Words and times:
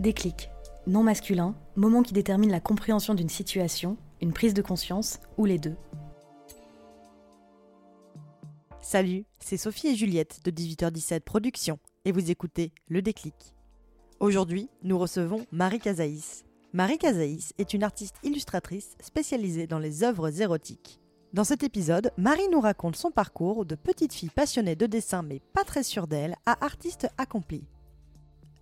Déclic. 0.00 0.50
Non 0.88 1.04
masculin, 1.04 1.54
moment 1.76 2.02
qui 2.02 2.12
détermine 2.12 2.50
la 2.50 2.60
compréhension 2.60 3.14
d'une 3.14 3.28
situation, 3.28 3.96
une 4.20 4.32
prise 4.32 4.52
de 4.52 4.60
conscience 4.60 5.20
ou 5.38 5.44
les 5.44 5.58
deux. 5.58 5.76
Salut, 8.80 9.24
c'est 9.38 9.56
Sophie 9.56 9.88
et 9.88 9.94
Juliette 9.94 10.40
de 10.44 10.50
18h17 10.50 11.20
Productions 11.20 11.78
et 12.04 12.12
vous 12.12 12.30
écoutez 12.30 12.72
Le 12.88 13.02
Déclic. 13.02 13.34
Aujourd'hui, 14.18 14.68
nous 14.82 14.98
recevons 14.98 15.46
Marie 15.52 15.78
Casaïs. 15.78 16.44
Marie 16.72 16.98
Casaïs 16.98 17.52
est 17.58 17.72
une 17.72 17.84
artiste 17.84 18.16
illustratrice 18.24 18.96
spécialisée 19.00 19.68
dans 19.68 19.78
les 19.78 20.02
œuvres 20.02 20.40
érotiques. 20.42 20.98
Dans 21.32 21.44
cet 21.44 21.62
épisode, 21.62 22.10
Marie 22.16 22.48
nous 22.50 22.60
raconte 22.60 22.96
son 22.96 23.12
parcours 23.12 23.64
de 23.64 23.76
petite 23.76 24.12
fille 24.12 24.28
passionnée 24.28 24.76
de 24.76 24.86
dessin 24.86 25.22
mais 25.22 25.40
pas 25.52 25.64
très 25.64 25.84
sûre 25.84 26.08
d'elle 26.08 26.36
à 26.46 26.64
artiste 26.64 27.08
accomplie. 27.16 27.64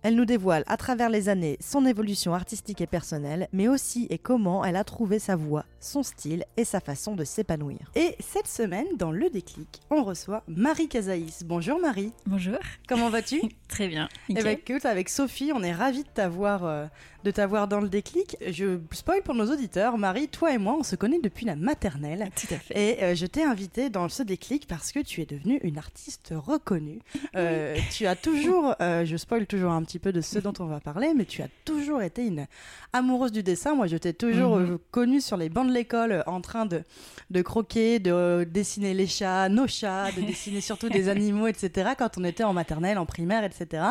Elle 0.05 0.15
nous 0.15 0.25
dévoile 0.25 0.65
à 0.67 0.75
travers 0.75 1.09
les 1.09 1.29
années 1.29 1.57
son 1.61 1.85
évolution 1.85 2.33
artistique 2.33 2.81
et 2.81 2.87
personnelle, 2.87 3.47
mais 3.53 3.69
aussi 3.69 4.05
et 4.09 4.17
comment 4.17 4.65
elle 4.65 4.75
a 4.75 4.83
trouvé 4.83 5.17
sa 5.17 5.37
voix, 5.37 5.63
son 5.79 6.03
style 6.03 6.43
et 6.57 6.65
sa 6.65 6.81
façon 6.81 7.15
de 7.15 7.23
s'épanouir. 7.23 7.89
Et 7.95 8.17
cette 8.19 8.47
semaine, 8.47 8.85
dans 8.97 9.13
Le 9.13 9.29
Déclic, 9.29 9.79
on 9.89 10.03
reçoit 10.03 10.43
Marie 10.45 10.89
Casaïs. 10.89 11.43
Bonjour 11.45 11.79
Marie. 11.79 12.11
Bonjour. 12.25 12.57
Comment 12.85 13.09
vas-tu? 13.09 13.43
Très 13.69 13.87
bien. 13.87 14.09
Eh 14.27 14.33
ben, 14.33 14.47
écoute, 14.47 14.85
avec 14.85 15.07
Sophie, 15.07 15.53
on 15.55 15.63
est 15.63 15.71
ravis 15.71 16.03
de 16.03 16.09
t'avoir 16.09 16.65
euh, 16.65 16.85
de 17.23 17.31
t'avoir 17.31 17.67
dans 17.67 17.79
le 17.79 17.89
déclic. 17.89 18.35
Je 18.45 18.79
spoil 18.91 19.21
pour 19.21 19.33
nos 19.35 19.51
auditeurs, 19.51 19.97
Marie, 19.97 20.27
toi 20.27 20.53
et 20.53 20.57
moi, 20.57 20.75
on 20.79 20.83
se 20.83 20.95
connaît 20.95 21.19
depuis 21.21 21.45
la 21.45 21.55
maternelle. 21.55 22.29
Tout 22.35 22.53
à 22.53 22.57
fait. 22.57 22.73
Et 22.97 23.03
euh, 23.03 23.15
je 23.15 23.25
t'ai 23.25 23.43
invitée 23.43 23.89
dans 23.89 24.09
ce 24.09 24.23
déclic 24.23 24.67
parce 24.67 24.91
que 24.91 24.99
tu 24.99 25.21
es 25.21 25.25
devenue 25.25 25.59
une 25.63 25.77
artiste 25.77 26.33
reconnue. 26.35 26.99
Euh, 27.35 27.77
tu 27.91 28.05
as 28.07 28.15
toujours, 28.15 28.75
euh, 28.81 29.05
je 29.05 29.15
spoil 29.17 29.45
toujours 29.47 29.71
un 29.71 29.83
petit 29.83 29.99
peu 29.99 30.11
de 30.11 30.21
ce 30.21 30.39
dont 30.39 30.53
on 30.59 30.65
va 30.65 30.79
parler, 30.79 31.13
mais 31.15 31.25
tu 31.25 31.41
as 31.41 31.47
toujours 31.65 32.01
été 32.01 32.25
une 32.25 32.45
amoureuse 32.91 33.31
du 33.31 33.43
dessin. 33.43 33.75
Moi, 33.75 33.87
je 33.87 33.97
t'ai 33.97 34.13
toujours 34.13 34.57
Mhm. 34.57 34.77
connue 34.91 35.21
sur 35.21 35.37
les 35.37 35.49
bancs 35.49 35.67
de 35.67 35.73
l'école 35.73 36.23
en 36.27 36.41
train 36.41 36.65
de, 36.65 36.83
de 37.29 37.41
croquer, 37.41 37.99
de 37.99 38.45
dessiner 38.49 38.93
les 38.93 39.07
chats, 39.07 39.49
nos 39.49 39.67
chats, 39.67 40.11
de 40.11 40.21
dessiner 40.21 40.61
surtout 40.61 40.89
des 40.89 41.09
animaux, 41.09 41.47
etc. 41.47 41.91
quand 41.97 42.17
on 42.17 42.23
était 42.23 42.43
en 42.43 42.53
maternelle, 42.53 42.97
en 42.97 43.05
primaire, 43.05 43.43
etc. 43.43 43.83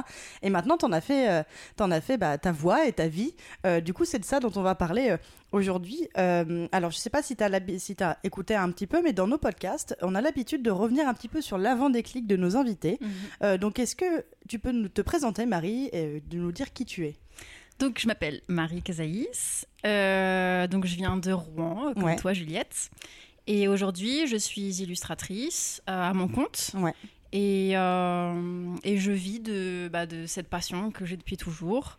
Et 0.43 0.51
maintenant, 0.51 0.77
t'en 0.77 0.93
as 0.93 1.01
fait, 1.01 1.45
t'en 1.77 1.91
as 1.91 2.01
fait 2.01 2.17
bah, 2.19 2.37
ta 2.39 2.53
voix 2.53 2.87
et 2.87 2.93
ta 2.93 3.09
vie. 3.09 3.22
Euh, 3.67 3.81
du 3.81 3.93
coup, 3.93 4.05
c'est 4.05 4.19
de 4.19 4.25
ça 4.25 4.41
dont 4.41 4.53
on 4.57 4.63
va 4.63 4.75
parler 4.75 5.11
euh, 5.11 5.17
aujourd'hui. 5.53 6.09
Euh, 6.19 6.67
alors, 6.73 6.91
je 6.91 6.97
sais 6.97 7.11
pas 7.11 7.23
si 7.23 7.37
tu 7.37 7.45
as, 7.45 7.51
si 7.79 7.97
as 8.01 8.19
écouté 8.25 8.55
un 8.55 8.71
petit 8.71 8.87
peu, 8.87 9.03
mais 9.03 9.13
dans 9.13 9.27
nos 9.27 9.39
podcasts, 9.39 9.97
on 10.03 10.15
a 10.15 10.21
l'habitude 10.21 10.63
de 10.63 10.71
revenir 10.71 11.09
un 11.09 11.15
petit 11.15 11.29
peu 11.29 11.41
sur 11.41 11.59
l'avant-déclic 11.59 12.27
de 12.27 12.37
nos 12.37 12.57
invités. 12.57 12.99
Mhm. 13.01 13.57
Donc, 13.59 13.79
est-ce 13.79 13.97
que 13.97 14.25
tu 14.49 14.59
peux 14.59 14.73
nous, 14.73 14.89
te 14.89 15.03
présenter, 15.03 15.47
Marie, 15.47 15.89
et 15.93 16.23
de 16.29 16.37
nous 16.39 16.53
dire 16.53 16.73
qui 16.73 16.85
tu 16.85 17.07
es? 17.07 17.17
Donc, 17.79 17.99
je 17.99 18.07
m'appelle 18.07 18.43
Marie 18.49 18.83
Casaïs. 18.83 19.67
Donc, 19.85 20.87
je 20.87 20.97
viens 20.97 21.17
de 21.17 21.33
Rouen, 21.33 21.93
comme 21.95 22.05
Ouais. 22.05 22.17
toi, 22.17 22.33
Juliette. 22.33 22.91
Et 23.47 23.67
aujourd'hui, 23.69 24.27
je 24.29 24.37
suis 24.37 24.81
illustratrice 24.83 25.83
à 25.87 26.13
mon 26.15 26.29
compte. 26.29 26.71
Ouais. 26.75 26.95
Et, 27.33 27.71
euh, 27.77 28.77
et 28.85 28.99
je 28.99 29.11
vis 29.11 29.41
de, 29.41 29.89
bah, 29.91 30.05
de 30.07 30.27
cette 30.27 30.49
passion 30.49 30.91
que 30.91 31.07
j'ai 31.07 31.17
depuis 31.17 31.37
toujours. 31.39 31.99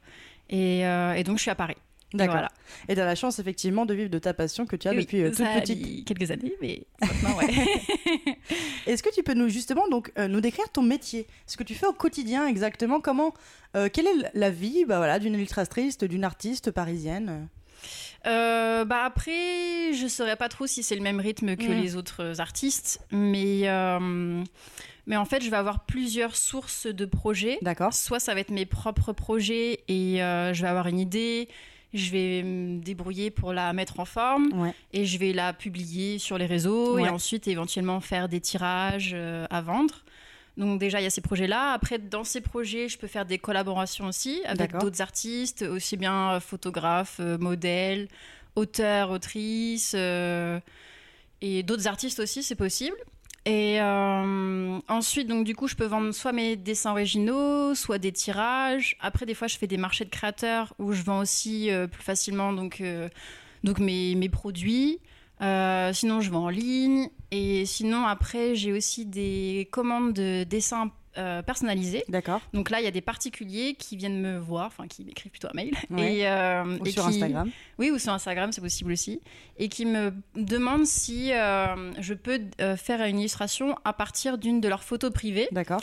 Et, 0.49 0.85
euh, 0.85 1.13
et 1.13 1.23
donc, 1.23 1.37
je 1.37 1.43
suis 1.43 1.51
à 1.51 1.55
Paris. 1.55 1.75
D'accord. 2.13 2.35
Voilà. 2.35 2.51
Et 2.87 2.93
tu 2.93 3.01
as 3.01 3.05
la 3.05 3.15
chance, 3.15 3.39
effectivement, 3.39 3.85
de 3.87 3.93
vivre 3.95 4.09
de 4.09 4.19
ta 4.19 4.33
passion 4.35 4.65
que 4.67 4.75
tu 4.75 4.87
as 4.87 4.91
Oui, 4.91 4.99
depuis 4.99 5.23
euh, 5.23 5.31
toute 5.31 5.45
petite. 5.45 6.05
quelques 6.05 6.29
années, 6.29 6.53
mais 6.61 6.83
maintenant, 7.01 7.35
ouais. 7.37 7.47
Est-ce 8.87 9.01
que 9.01 9.09
tu 9.13 9.23
peux 9.23 9.33
nous, 9.33 9.49
justement, 9.49 9.87
donc, 9.87 10.11
euh, 10.19 10.27
nous 10.27 10.39
décrire 10.41 10.69
ton 10.69 10.83
métier 10.83 11.25
Ce 11.47 11.57
que 11.57 11.63
tu 11.63 11.73
fais 11.73 11.87
au 11.87 11.93
quotidien, 11.93 12.45
exactement? 12.47 13.01
Comment, 13.01 13.33
euh, 13.75 13.89
Quelle 13.91 14.05
est 14.05 14.29
la 14.35 14.51
vie 14.51 14.85
bah, 14.85 14.97
voilà, 14.97 15.17
d'une 15.17 15.33
illustratrice, 15.33 15.97
d'une 15.97 16.23
artiste 16.23 16.69
parisienne? 16.69 17.47
Euh, 18.25 18.85
bah 18.85 19.03
après, 19.05 19.93
je 19.93 20.07
saurais 20.07 20.35
pas 20.35 20.49
trop 20.49 20.67
si 20.67 20.83
c'est 20.83 20.95
le 20.95 21.01
même 21.01 21.19
rythme 21.19 21.55
que 21.55 21.63
Mm. 21.71 21.81
les 21.81 21.95
autres 21.95 22.39
artistes, 22.39 22.99
mais 23.11 23.61
euh, 23.69 24.43
mais 25.05 25.17
en 25.17 25.25
fait, 25.25 25.43
je 25.43 25.49
vais 25.49 25.57
avoir 25.57 25.85
plusieurs 25.85 26.35
sources 26.35 26.87
de 26.87 27.05
projets. 27.05 27.57
D'accord 27.61 27.93
Soit 27.93 28.19
ça 28.19 28.33
va 28.33 28.39
être 28.39 28.51
mes 28.51 28.65
propres 28.65 29.11
projets 29.13 29.83
et 29.87 30.23
euh, 30.23 30.53
je 30.53 30.61
vais 30.61 30.69
avoir 30.69 30.87
une 30.87 30.99
idée, 30.99 31.49
je 31.93 32.09
vais 32.11 32.43
me 32.43 32.79
débrouiller 32.81 33.29
pour 33.29 33.51
la 33.53 33.73
mettre 33.73 33.99
en 33.99 34.05
forme 34.05 34.49
Ouais. 34.53 34.73
et 34.93 35.05
je 35.05 35.17
vais 35.17 35.33
la 35.33 35.51
publier 35.53 36.17
sur 36.19 36.37
les 36.37 36.45
réseaux 36.45 36.95
Ouais. 36.95 37.03
et 37.03 37.09
ensuite 37.09 37.47
éventuellement 37.47 37.99
faire 37.99 38.29
des 38.29 38.39
tirages 38.39 39.13
à 39.49 39.61
vendre. 39.61 40.03
Donc 40.57 40.79
déjà, 40.79 41.01
il 41.01 41.03
y 41.03 41.07
a 41.07 41.09
ces 41.09 41.21
projets-là. 41.21 41.71
Après, 41.71 41.97
dans 41.97 42.23
ces 42.23 42.41
projets, 42.41 42.87
je 42.87 42.97
peux 42.97 43.07
faire 43.07 43.25
des 43.25 43.39
collaborations 43.39 44.05
aussi 44.05 44.41
avec 44.45 44.77
d'autres 44.77 45.01
artistes, 45.01 45.63
aussi 45.63 45.97
bien 45.97 46.33
euh, 46.33 46.39
photographes, 46.39 47.17
euh, 47.19 47.37
modèles, 47.37 48.07
auteurs, 48.55 49.09
autrices, 49.09 49.93
euh, 49.95 50.59
et 51.41 51.63
d'autres 51.63 51.87
artistes 51.87 52.19
aussi, 52.19 52.43
c'est 52.43 52.55
possible. 52.55 52.95
Et 53.45 53.81
euh, 53.81 54.79
ensuite, 54.87 55.27
donc 55.27 55.43
du 55.43 55.55
coup, 55.55 55.67
je 55.67 55.75
peux 55.75 55.85
vendre 55.85 56.13
soit 56.13 56.31
mes 56.31 56.55
dessins 56.55 56.91
originaux, 56.91 57.75
soit 57.75 57.97
des 57.97 58.11
tirages. 58.13 58.95
Après, 59.01 59.25
des 59.25 59.33
fois, 59.33 59.47
je 59.47 59.57
fais 59.57 59.67
des 59.67 59.77
marchés 59.77 60.05
de 60.05 60.09
créateurs 60.09 60.73
où 60.79 60.93
je 60.93 61.01
vends 61.01 61.19
aussi 61.19 61.69
euh, 61.69 61.87
plus 61.87 62.03
facilement 62.03 62.53
donc, 62.53 62.81
donc 63.63 63.79
mes, 63.79 64.15
mes 64.15 64.29
produits. 64.29 64.99
Euh, 65.43 65.91
sinon, 65.93 66.21
je 66.21 66.31
vends 66.31 66.45
en 66.45 66.49
ligne. 66.49 67.09
Et 67.31 67.65
sinon, 67.65 68.05
après, 68.05 68.55
j'ai 68.55 68.71
aussi 68.71 69.05
des 69.05 69.67
commandes 69.71 70.13
de 70.13 70.43
dessins 70.43 70.91
euh, 71.17 71.41
personnalisés. 71.43 72.03
D'accord. 72.09 72.41
Donc 72.53 72.69
là, 72.71 72.79
il 72.81 72.85
y 72.85 72.87
a 72.87 72.91
des 72.91 73.01
particuliers 73.01 73.75
qui 73.77 73.97
viennent 73.97 74.19
me 74.19 74.37
voir, 74.39 74.65
enfin 74.67 74.87
qui 74.87 75.03
m'écrivent 75.05 75.31
plutôt 75.31 75.47
un 75.47 75.53
mail. 75.53 75.75
Ouais. 75.91 76.15
Et, 76.15 76.27
euh, 76.27 76.77
Ou 76.79 76.85
et 76.87 76.91
sur 76.91 77.03
qui- 77.03 77.09
Instagram. 77.09 77.51
Oui, 77.77 77.91
ou 77.91 77.99
sur 77.99 78.13
Instagram, 78.13 78.51
c'est 78.51 78.61
possible 78.61 78.91
aussi. 78.91 79.21
Et 79.57 79.69
qui 79.69 79.85
me 79.85 80.11
demandent 80.35 80.87
si 80.87 81.31
euh, 81.33 81.91
je 82.01 82.13
peux 82.15 82.39
faire 82.77 83.03
une 83.05 83.19
illustration 83.19 83.75
à 83.85 83.93
partir 83.93 84.37
d'une 84.39 84.59
de 84.61 84.67
leurs 84.67 84.83
photos 84.83 85.11
privées. 85.11 85.47
D'accord. 85.51 85.81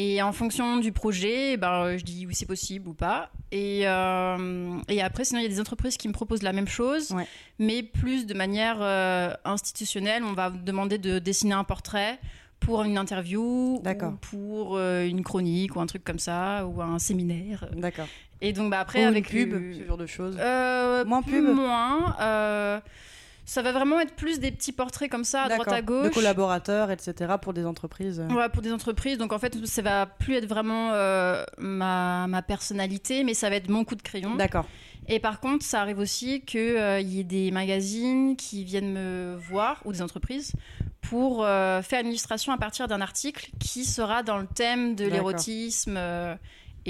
Et 0.00 0.22
en 0.22 0.30
fonction 0.32 0.76
du 0.76 0.92
projet, 0.92 1.56
ben, 1.56 1.96
je 1.98 2.04
dis 2.04 2.24
oui, 2.24 2.32
c'est 2.32 2.46
possible 2.46 2.88
ou 2.88 2.94
pas. 2.94 3.30
Et, 3.50 3.80
euh, 3.88 4.76
et 4.88 5.02
après, 5.02 5.24
sinon, 5.24 5.40
il 5.40 5.42
y 5.42 5.46
a 5.46 5.48
des 5.48 5.58
entreprises 5.60 5.96
qui 5.96 6.06
me 6.06 6.12
proposent 6.12 6.44
la 6.44 6.52
même 6.52 6.68
chose, 6.68 7.10
Ouais. 7.10 7.26
mais 7.58 7.82
plus 7.82 8.24
de 8.24 8.32
manière 8.34 8.76
euh, 8.80 9.32
institutionnelle. 9.44 10.22
On 10.22 10.34
va 10.34 10.50
demander 10.50 10.98
de 10.98 11.18
dessiner 11.18 11.54
un 11.54 11.64
portrait 11.64 12.20
pour 12.60 12.82
une 12.84 12.96
interview, 12.96 13.80
ou 13.82 13.82
pour 14.20 14.76
euh, 14.76 15.04
une 15.04 15.24
chronique, 15.24 15.74
ou 15.74 15.80
un 15.80 15.86
truc 15.86 16.04
comme 16.04 16.18
ça, 16.20 16.64
ou 16.66 16.80
un 16.80 17.00
séminaire. 17.00 17.66
D'accord. 17.76 18.06
Et 18.40 18.52
donc, 18.52 18.70
bah, 18.70 18.78
après, 18.78 19.04
Ou 19.04 19.08
avec 19.08 19.32
une 19.32 19.48
pub, 19.48 19.52
le- 19.60 19.74
ce 19.74 19.84
genre 19.84 19.96
de 19.96 20.06
choses. 20.06 20.36
Moins 20.36 21.22
pub 21.22 21.44
Moins. 21.44 22.14
Euh, 23.48 23.50
ça 23.50 23.62
va 23.62 23.72
vraiment 23.72 23.98
être 24.00 24.14
plus 24.14 24.40
des 24.40 24.52
petits 24.52 24.72
portraits 24.72 25.10
comme 25.10 25.24
ça, 25.24 25.42
à 25.42 25.48
droite 25.48 25.68
à 25.68 25.80
D'accord. 25.80 26.02
De 26.02 26.08
gauche. 26.08 26.14
collaborateurs, 26.14 26.90
etc. 26.90 27.34
pour 27.40 27.54
des 27.54 27.64
entreprises. 27.64 28.22
Ouais, 28.30 28.48
pour 28.48 28.62
des 28.62 28.72
entreprises. 28.72 29.18
Donc 29.18 29.32
en 29.32 29.38
fait, 29.38 29.56
ça 29.66 29.82
va 29.82 30.06
plus 30.06 30.34
être 30.34 30.46
vraiment 30.46 30.90
euh, 30.92 31.44
ma, 31.58 32.26
ma 32.26 32.42
personnalité, 32.42 33.24
mais 33.24 33.34
ça 33.34 33.50
va 33.50 33.56
être 33.56 33.68
mon 33.68 33.84
coup 33.84 33.94
de 33.94 34.02
crayon. 34.02 34.36
D'accord. 34.36 34.66
Et 35.08 35.20
par 35.20 35.40
contre, 35.40 35.64
ça 35.64 35.80
arrive 35.80 35.98
aussi 35.98 36.42
qu'il 36.42 36.60
y 37.00 37.20
ait 37.20 37.24
des 37.24 37.50
magazines 37.50 38.36
qui 38.36 38.64
viennent 38.64 38.92
me 38.92 39.36
voir, 39.36 39.80
ou 39.86 39.92
des 39.92 40.02
entreprises, 40.02 40.52
pour 41.00 41.44
euh, 41.44 41.80
faire 41.80 42.02
une 42.02 42.08
illustration 42.08 42.52
à 42.52 42.58
partir 42.58 42.88
d'un 42.88 43.00
article 43.00 43.50
qui 43.58 43.84
sera 43.84 44.22
dans 44.22 44.36
le 44.36 44.46
thème 44.46 44.94
de 44.94 45.06
l'érotisme 45.06 45.94
euh, 45.96 46.34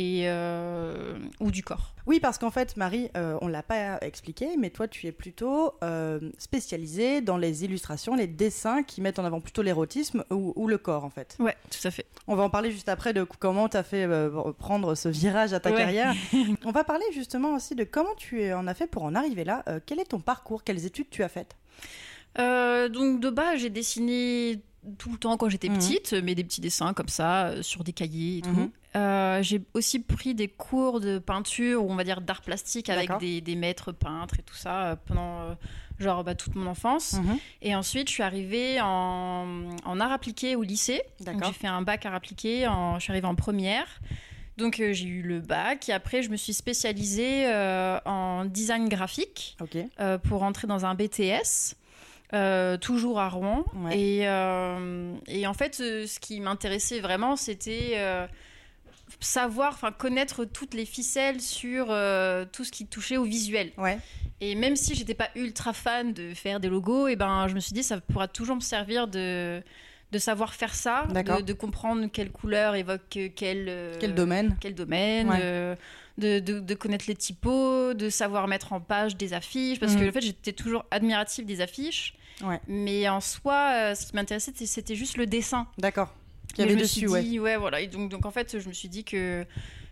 et 0.00 0.28
euh, 0.28 1.18
ou 1.40 1.50
du 1.50 1.64
corps. 1.64 1.92
Oui, 2.06 2.20
parce 2.20 2.38
qu'en 2.38 2.52
fait, 2.52 2.76
Marie, 2.76 3.10
euh, 3.16 3.36
on 3.42 3.48
l'a 3.48 3.64
pas 3.64 3.98
expliqué, 4.00 4.56
mais 4.56 4.70
toi, 4.70 4.86
tu 4.86 5.08
es 5.08 5.12
plutôt 5.12 5.74
euh, 5.82 6.20
spécialisée 6.38 7.20
dans 7.20 7.36
les 7.36 7.64
illustrations, 7.64 8.14
les 8.14 8.28
dessins 8.28 8.84
qui 8.84 9.00
mettent 9.00 9.18
en 9.18 9.24
avant 9.24 9.40
plutôt 9.40 9.62
l'érotisme 9.62 10.24
ou, 10.30 10.52
ou 10.54 10.68
le 10.68 10.78
corps, 10.78 11.04
en 11.04 11.10
fait. 11.10 11.36
Ouais, 11.40 11.56
tout 11.68 11.86
à 11.86 11.90
fait. 11.90 12.06
On 12.28 12.36
va 12.36 12.44
en 12.44 12.50
parler 12.50 12.70
juste 12.70 12.88
après 12.88 13.12
de 13.12 13.24
comment 13.24 13.68
tu 13.68 13.76
as 13.76 13.82
fait 13.82 14.04
euh, 14.04 14.52
prendre 14.52 14.94
ce 14.94 15.08
virage 15.08 15.52
à 15.52 15.58
ta 15.58 15.70
Ouais. 15.72 15.76
carrière. 15.76 16.14
on 16.64 16.70
va 16.70 16.84
parler 16.84 17.04
justement 17.12 17.54
aussi 17.54 17.74
de 17.74 17.82
comment 17.84 18.14
tu 18.16 18.52
en 18.52 18.68
as 18.68 18.74
fait 18.74 18.86
pour 18.86 19.02
en 19.02 19.16
arriver 19.16 19.42
là. 19.42 19.64
Euh, 19.68 19.80
quel 19.84 19.98
est 19.98 20.04
ton 20.10 20.20
parcours 20.20 20.62
Quelles 20.62 20.86
études 20.86 21.10
tu 21.10 21.24
as 21.24 21.28
faites? 21.28 21.56
Donc 22.36 23.18
de 23.20 23.30
bas, 23.30 23.56
j'ai 23.56 23.68
dessiné 23.70 24.62
tout 24.96 25.10
le 25.10 25.18
temps 25.18 25.36
quand 25.36 25.48
j'étais 25.48 25.68
Mhm. 25.68 25.76
petite, 25.78 26.12
mais 26.24 26.34
des 26.34 26.44
petits 26.44 26.60
dessins 26.60 26.94
comme 26.94 27.08
ça, 27.08 27.46
euh, 27.48 27.62
sur 27.62 27.84
des 27.84 27.92
cahiers 27.92 28.38
et 28.38 28.42
tout. 28.42 28.50
Mhm. 28.50 28.70
Euh, 28.96 29.42
j'ai 29.42 29.60
aussi 29.74 29.98
pris 29.98 30.34
des 30.34 30.48
cours 30.48 31.00
de 31.00 31.18
peinture, 31.18 31.84
ou 31.84 31.90
on 31.90 31.94
va 31.94 32.04
dire 32.04 32.20
d'art 32.20 32.40
plastique, 32.42 32.88
avec 32.88 33.10
des, 33.18 33.40
des 33.40 33.54
maîtres 33.54 33.92
peintres 33.92 34.36
et 34.38 34.42
tout 34.42 34.54
ça, 34.54 34.86
euh, 34.86 34.96
pendant 35.06 35.40
euh, 35.40 35.54
genre 35.98 36.24
bah, 36.24 36.34
toute 36.34 36.54
mon 36.54 36.66
enfance. 36.66 37.14
Mhm. 37.14 37.38
Et 37.62 37.74
ensuite, 37.74 38.08
je 38.08 38.14
suis 38.14 38.22
arrivée 38.22 38.80
en, 38.80 39.46
en 39.84 40.00
art 40.00 40.12
appliqué 40.12 40.56
au 40.56 40.62
lycée. 40.62 41.02
J'ai 41.20 41.52
fait 41.52 41.66
un 41.66 41.82
bac 41.82 42.06
art 42.06 42.14
appliqué, 42.14 42.66
en, 42.66 42.98
je 42.98 43.02
suis 43.04 43.10
arrivée 43.12 43.26
en 43.26 43.34
première. 43.34 43.86
Donc, 44.56 44.80
euh, 44.80 44.92
j'ai 44.92 45.06
eu 45.06 45.22
le 45.22 45.40
bac. 45.40 45.88
Et 45.88 45.92
après, 45.92 46.22
je 46.22 46.30
me 46.30 46.36
suis 46.36 46.54
spécialisée 46.54 47.46
en 48.06 48.44
design 48.46 48.88
graphique 48.88 49.56
pour 50.24 50.42
entrer 50.44 50.66
dans 50.66 50.86
un 50.86 50.94
BTS. 50.94 51.74
Euh, 52.34 52.76
toujours 52.76 53.20
à 53.20 53.28
Rouen. 53.28 53.64
Ouais. 53.74 53.98
Et, 53.98 54.28
euh, 54.28 55.14
et 55.26 55.46
en 55.46 55.54
fait, 55.54 55.74
ce 55.76 56.18
qui 56.20 56.40
m'intéressait 56.40 57.00
vraiment, 57.00 57.36
c'était 57.36 57.92
euh, 57.94 58.26
savoir, 59.20 59.72
enfin 59.74 59.92
connaître 59.92 60.44
toutes 60.44 60.74
les 60.74 60.84
ficelles 60.84 61.40
sur 61.40 61.86
tout 62.52 62.64
ce 62.64 62.70
qui 62.70 62.86
touchait 62.86 63.16
au 63.16 63.24
visuel. 63.24 63.72
Ouais. 63.78 63.98
Et 64.40 64.54
même 64.54 64.76
si 64.76 64.94
j'étais 64.94 65.14
pas 65.14 65.30
ultra 65.34 65.72
fan 65.72 66.12
de 66.12 66.32
faire 66.34 66.60
des 66.60 66.68
logos, 66.68 67.08
et 67.08 67.16
ben 67.16 67.48
je 67.48 67.54
me 67.54 67.60
suis 67.60 67.72
dit 67.72 67.82
ça 67.82 68.00
pourra 68.00 68.28
toujours 68.28 68.56
me 68.56 68.60
servir 68.60 69.08
de 69.08 69.62
de 70.10 70.18
savoir 70.18 70.54
faire 70.54 70.74
ça, 70.74 71.04
de, 71.06 71.42
de 71.42 71.52
comprendre 71.52 72.06
quelle 72.06 72.30
couleur 72.30 72.74
évoque 72.76 73.18
quel 73.36 73.92
Quel 74.00 74.14
domaine 74.14 74.56
quel 74.60 74.74
domaine, 74.74 75.28
Ouais. 75.28 75.76
de, 76.18 76.38
de- 76.38 76.60
de 76.60 76.74
connaître 76.74 77.04
les 77.08 77.14
typos, 77.14 77.92
de 77.94 78.08
savoir 78.08 78.48
mettre 78.48 78.72
en 78.72 78.80
page 78.80 79.16
des 79.16 79.34
affiches, 79.34 79.78
parce 79.80 79.92
Mhm. 79.94 80.00
que 80.00 80.08
en 80.08 80.12
fait 80.12 80.20
j'étais 80.22 80.52
toujours 80.52 80.84
admirative 80.90 81.44
des 81.44 81.60
affiches, 81.60 82.14
Ouais. 82.42 82.60
mais 82.68 83.08
en 83.08 83.20
soi 83.20 83.72
euh, 83.74 83.94
ce 83.94 84.06
qui 84.06 84.14
m'intéressait 84.14 84.52
c'était- 84.54 84.94
juste 84.94 85.16
le 85.16 85.26
dessin. 85.26 85.66
D'accord. 85.78 86.14
Qu'il 86.54 86.58
y 86.64 86.66
Mais 86.66 86.72
avait 86.72 86.72
je 86.72 86.76
me 86.76 86.82
dessus, 86.82 86.98
suis 87.00 87.08
ouais. 87.08 87.22
dit, 87.22 87.38
ouais, 87.40 87.56
voilà. 87.56 87.80
Et 87.80 87.88
donc, 87.88 88.10
donc 88.10 88.24
en 88.26 88.30
fait, 88.30 88.58
je 88.58 88.68
me 88.68 88.72
suis 88.72 88.88
dit 88.88 89.04
que 89.04 89.44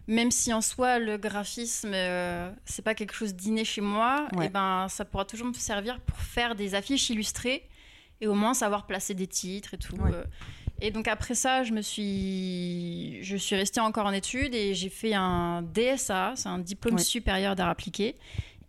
même 0.09 0.31
si 0.31 0.53
en 0.53 0.61
soi 0.61 0.99
le 1.01 1.17
graphisme 1.19 1.91
euh, 1.93 2.51
c'est 2.65 2.83
pas 2.83 2.95
quelque 2.95 3.13
chose 3.15 3.35
d'inné 3.35 3.65
chez 3.65 3.81
moi, 3.81 4.29
Ouais. 4.37 4.47
et 4.47 4.49
ben 4.49 4.87
ça 4.89 5.05
pourra 5.05 5.25
toujours 5.25 5.49
me 5.49 5.53
servir 5.55 5.99
pour 6.01 6.19
faire 6.19 6.55
des 6.55 6.75
affiches 6.77 7.11
illustrées 7.11 7.69
et 8.21 8.27
au 8.29 8.35
moins 8.35 8.55
savoir 8.55 8.87
placer 8.87 9.15
des 9.15 9.27
titres 9.27 9.75
et 9.75 9.79
tout. 9.79 9.97
Ouais. 9.97 10.11
euh. 10.15 10.25
Et 10.81 10.91
donc 10.91 11.09
après 11.09 11.35
ça, 11.35 11.63
je 11.65 11.73
me 11.73 11.81
suis, 11.83 13.19
je 13.23 13.37
suis 13.37 13.57
restée 13.57 13.81
encore 13.81 14.07
en 14.07 14.13
études 14.13 14.55
et 14.55 14.75
j'ai 14.75 14.89
fait 14.91 15.15
un 15.15 15.63
DSA, 15.63 16.35
c'est 16.37 16.49
un 16.49 16.59
diplôme 16.59 16.97
Ouais. 16.97 17.03
supérieur 17.03 17.57
d'art 17.57 17.69
appliqué. 17.71 18.15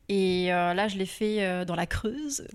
Et 0.09 0.53
euh, 0.53 0.73
là, 0.73 0.87
je 0.87 0.97
l'ai 0.97 1.05
fait 1.05 1.43
euh, 1.43 1.65
dans 1.65 1.75
la 1.75 1.85
Creuse, 1.85 2.47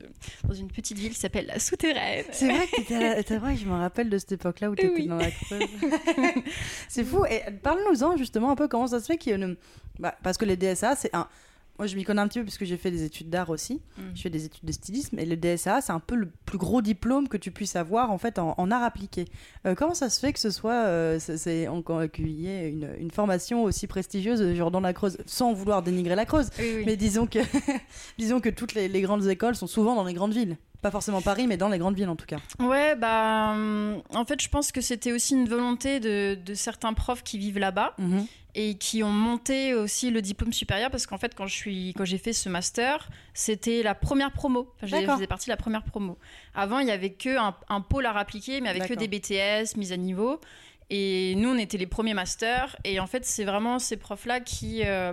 dans 0.45 0.55
une 0.55 0.69
petite 0.69 0.97
ville 0.97 1.13
qui 1.13 1.19
s'appelle 1.19 1.47
la 1.47 1.59
Souterraine. 1.59 2.25
C'est 2.33 2.51
vrai 2.51 2.67
que 2.67 3.35
vrai 3.39 3.57
je 3.57 3.67
me 3.67 3.75
rappelle 3.75 4.09
de 4.09 4.17
cette 4.17 4.33
époque-là 4.33 4.71
où 4.71 4.75
t'étais 4.77 4.95
Oui. 4.95 5.07
dans 5.07 5.17
la 5.17 5.31
Creuse. 5.31 5.69
c'est 6.89 7.05
fou. 7.05 7.25
Et 7.27 7.43
parle-nous-en 7.63 8.17
justement 8.17 8.51
un 8.53 8.57
peu 8.57 8.69
comment 8.69 8.87
ça 8.87 9.01
se 9.01 9.07
fait 9.07 9.19
qu'il 9.19 9.31
y 9.31 9.35
a 9.35 9.37
une- 9.37 9.57
bah, 9.99 10.15
parce 10.23 10.39
que 10.39 10.45
les 10.47 10.57
DSA, 10.57 10.97
c'est 10.97 11.15
un. 11.15 11.29
Moi, 11.79 11.87
je 11.87 11.97
m'y 11.97 12.05
connais 12.05 12.21
un 12.21 12.29
petit 12.29 12.39
peu 12.39 12.45
puisque 12.45 12.65
j'ai 12.65 12.77
fait 12.77 12.91
des 12.91 13.03
études 13.03 13.31
d'art 13.31 13.51
aussi. 13.51 13.81
Mm. 13.97 14.03
Je 14.15 14.23
fais 14.23 14.31
des 14.31 14.45
études 14.45 14.65
de 14.65 14.73
stylisme 14.73 15.19
et 15.19 15.25
le 15.25 15.37
DSA, 15.37 15.81
c'est 15.81 15.93
un 15.93 16.01
peu 16.01 16.15
le 16.15 16.29
plus 16.45 16.59
gros 16.59 16.83
diplôme 16.83 17.29
que 17.29 17.37
tu 17.37 17.51
puisses 17.51 17.77
avoir 17.77 18.11
en 18.11 18.19
fait 18.19 18.39
en, 18.39 18.55
en 18.57 18.71
art 18.71 18.83
appliqué. 18.83 19.25
Euh, 19.67 19.75
comment 19.75 19.95
ça 19.95 20.11
se 20.11 20.21
fait 20.21 20.33
que 20.33 20.39
ce 20.39 20.51
soit, 20.51 20.75
euh, 20.85 21.19
c'est- 21.19 21.67
qu'il 22.13 22.29
y 22.31 22.47
ait 22.49 22.69
une, 22.69 22.89
une 22.99 23.11
formation 23.11 23.65
aussi 23.65 23.87
prestigieuse, 23.87 24.55
genre 24.55 24.71
dans 24.71 24.81
la 24.81 24.93
Creuse, 24.93 25.19
sans 25.27 25.53
vouloir 25.55 25.83
dénigrer 25.83 26.15
la 26.15 26.27
Creuse, 26.27 26.51
Oui, 26.59 26.73
oui. 26.77 26.83
mais 26.87 26.97
disons 26.97 27.27
que, 27.27 27.39
disons 28.19 28.41
que 28.41 28.49
toutes 28.51 28.75
les, 28.75 28.89
les 28.89 29.01
grandes 29.01 29.27
écoles 29.27 29.55
sont 29.57 29.67
souvent 29.67 29.95
dans 29.97 30.05
les 30.05 30.15
grandes 30.15 30.35
villes. 30.35 30.57
Pas 30.83 30.91
forcément 30.91 31.23
Paris, 31.23 31.47
mais 31.47 31.57
dans 31.57 31.69
les 31.69 31.79
grandes 31.79 31.95
villes 31.95 32.09
en 32.09 32.17
tout 32.17 32.27
cas. 32.27 32.39
Ouais, 32.59 32.97
bah, 32.97 33.53
hum, 33.55 34.03
en 34.15 34.25
fait, 34.25 34.43
je 34.43 34.49
pense 34.49 34.73
que 34.73 34.81
c'était 34.81 35.13
aussi 35.13 35.35
une 35.35 35.49
volonté 35.49 36.01
de, 36.01 36.35
de 36.45 36.55
certains 36.55 36.93
profs 36.93 37.23
qui 37.23 37.39
vivent 37.39 37.59
là-bas 37.61 37.95
Mhm. 37.99 38.27
et 38.57 38.75
qui 38.75 39.03
ont 39.05 39.11
monté 39.13 39.75
aussi 39.75 40.11
le 40.11 40.21
diplôme 40.21 40.53
supérieur 40.53 40.91
parce 40.91 41.07
qu'en 41.07 41.19
fait, 41.19 41.35
quand 41.37 41.47
je 41.47 41.55
suis, 41.55 41.95
quand 41.97 42.05
j'ai 42.05 42.19
fait 42.19 42.33
ce 42.33 42.49
master, 42.49 43.09
c'était 43.33 43.83
la 43.85 43.95
première 43.95 44.33
promo. 44.33 44.73
Enfin, 44.83 44.87
je 44.89 45.07
faisais 45.13 45.27
partie 45.29 45.47
de 45.47 45.53
la 45.53 45.57
première 45.57 45.85
promo. 45.85 46.19
Avant, 46.55 46.81
il 46.81 46.89
y 46.89 46.91
avait 46.91 47.13
que 47.13 47.39
un, 47.39 47.55
un 47.69 47.81
pôle 47.81 48.05
à 48.07 48.11
appliquer, 48.19 48.61
mais 48.61 48.69
avec 48.69 48.87
que 48.89 48.95
des 48.95 49.07
BTS, 49.09 49.77
mise 49.79 49.93
à 49.93 49.97
niveau. 49.97 50.41
Et 50.91 51.35
nous, 51.37 51.49
on 51.49 51.57
était 51.59 51.79
les 51.79 51.87
premiers 51.87 52.13
masters. 52.13 52.77
Et 52.85 52.99
en 53.01 53.07
fait, 53.07 53.25
c'est 53.25 53.45
vraiment 53.45 53.79
ces 53.79 53.97
profs-là 53.97 54.41
qui 54.41 54.83
euh, 54.85 55.13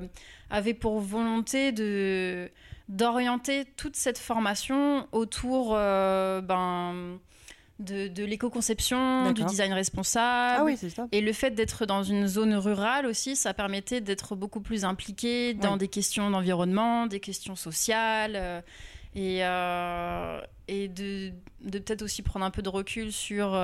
avaient 0.49 0.73
pour 0.73 0.99
volonté 0.99 1.71
de 1.71 2.49
d'orienter 2.89 3.65
toute 3.77 3.95
cette 3.95 4.17
formation 4.17 5.07
autour 5.11 5.73
euh, 5.73 6.41
ben, 6.41 7.19
de, 7.79 8.07
de 8.07 8.25
l'éco-conception, 8.25 9.31
du 9.31 9.43
design 9.43 9.71
responsable. 9.71 10.57
Ah 10.59 10.63
oui, 10.65 10.75
c'est 10.75 10.89
ça. 10.89 11.07
Et 11.11 11.21
le 11.21 11.31
fait 11.31 11.51
d'être 11.51 11.85
dans 11.85 12.03
une 12.03 12.27
zone 12.27 12.55
rurale 12.55 13.05
aussi, 13.05 13.35
ça 13.35 13.53
permettait 13.53 14.01
d'être 14.01 14.35
beaucoup 14.35 14.59
plus 14.59 14.83
impliqué 14.83 15.53
dans 15.53 15.77
des 15.77 15.87
questions 15.87 16.31
d'environnement, 16.31 17.05
des 17.05 17.19
questions 17.19 17.55
sociales, 17.55 18.33
euh, 18.35 18.61
et, 19.15 19.45
euh, 19.45 20.41
et 20.67 20.87
de, 20.87 21.31
de 21.61 21.79
peut-être 21.79 22.01
aussi 22.01 22.23
prendre 22.23 22.45
un 22.45 22.51
peu 22.51 22.63
de 22.63 22.69
recul 22.69 23.11
sur, 23.11 23.57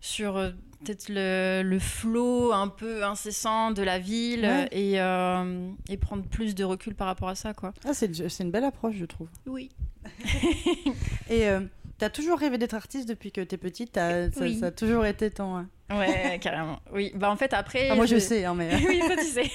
sur 0.00 0.52
peut-être 0.84 1.08
le, 1.08 1.62
le 1.64 1.78
flot 1.78 2.52
un 2.52 2.68
peu 2.68 3.04
incessant 3.04 3.70
de 3.70 3.82
la 3.82 3.98
ville 3.98 4.42
Ouais. 4.44 4.68
et, 4.72 5.00
euh, 5.00 5.70
et 5.88 5.96
prendre 5.96 6.22
plus 6.24 6.54
de 6.54 6.64
recul 6.64 6.94
par 6.94 7.06
rapport 7.06 7.28
à 7.28 7.34
ça. 7.34 7.54
quoi. 7.54 7.72
Ah, 7.84 7.92
c'est 7.94 8.28
c'est 8.28 8.42
une 8.44 8.50
belle 8.50 8.64
approche, 8.64 8.94
je 8.96 9.04
trouve. 9.04 9.28
Oui. 9.46 9.70
Et 11.28 11.46
euh, 11.48 11.60
t'as 11.98 12.08
toujours 12.10 12.38
rêvé 12.38 12.56
d'être 12.58 12.74
artiste 12.74 13.08
depuis 13.08 13.32
que 13.32 13.40
t'es 13.42 13.56
petite? 13.58 13.94
Ça, 13.96 14.28
Oui. 14.40 14.58
ça 14.58 14.66
a 14.66 14.70
toujours 14.70 15.04
été 15.06 15.30
ton. 15.30 15.58
euh, 15.58 15.62
Ouais, 15.90 16.38
carrément. 16.42 16.80
Oui, 16.92 17.12
bah 17.14 17.30
en 17.30 17.36
fait 17.36 17.52
après... 17.52 17.88
Ah, 17.90 17.94
moi, 17.96 18.06
je 18.06 18.18
sais, 18.18 18.44
hein, 18.44 18.54
mais. 18.54 18.70
oui, 18.88 19.00
ça 19.06 19.16
tu 19.16 19.24
sais. 19.24 19.50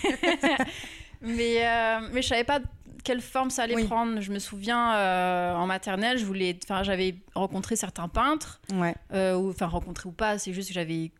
mais, 1.21 1.65
euh, 1.65 2.07
mais 2.11 2.21
je 2.21 2.27
savais 2.27 2.43
pas 2.43 2.59
quelle 3.05 3.21
forme 3.21 3.49
ça 3.49 3.63
allait 3.63 3.75
Oui. 3.75 3.85
prendre. 3.85 4.19
Je 4.19 4.31
me 4.33 4.39
souviens 4.39 4.95
euh, 4.95 5.53
en 5.55 5.65
maternelle, 5.67 6.17
je 6.17 6.25
voulais, 6.25 6.57
enfin, 6.65 6.83
j'avais 6.83 7.15
rencontré 7.35 7.77
certains 7.77 8.09
peintres, 8.09 8.59
ouais. 8.73 8.93
euh, 9.13 9.35
ou 9.37 9.51
enfin 9.51 9.67
rencontré 9.67 10.09
ou 10.09 10.11
pas. 10.11 10.37
C'est 10.37 10.51
juste 10.51 10.67
que 10.67 10.73
j'avais 10.73 11.11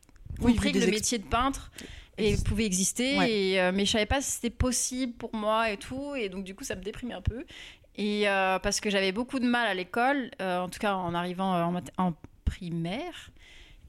compris 0.42 0.74
que 0.74 0.80
le 0.80 0.88
métier 0.88 1.18
de 1.20 1.24
peintre 1.26 1.72
et 2.18 2.36
pouvait 2.46 2.66
exister, 2.66 3.18
Ouais. 3.18 3.32
et, 3.32 3.62
euh, 3.62 3.72
mais 3.74 3.86
je 3.86 3.92
savais 3.92 4.06
pas 4.06 4.20
si 4.22 4.32
c'était 4.32 4.50
possible 4.50 5.14
pour 5.14 5.34
moi 5.36 5.70
et 5.70 5.78
tout. 5.78 6.16
Et 6.16 6.28
donc 6.28 6.44
du 6.44 6.56
coup, 6.56 6.64
ça 6.66 6.76
me 6.76 6.82
déprimait 6.82 7.14
un 7.14 7.22
peu. 7.22 7.46
Et 7.98 8.26
parce 8.62 8.81
que 8.81 8.90
j'avais 8.90 9.14
beaucoup 9.14 9.40
de 9.40 9.46
mal 9.48 9.68
à 9.68 9.74
l'école, 9.74 10.30
en 10.42 10.68
tout 10.68 10.80
cas 10.80 10.96
en 10.96 11.14
arrivant 11.14 11.54
en, 11.74 11.81
en 11.98 12.14
primaire. 12.44 13.30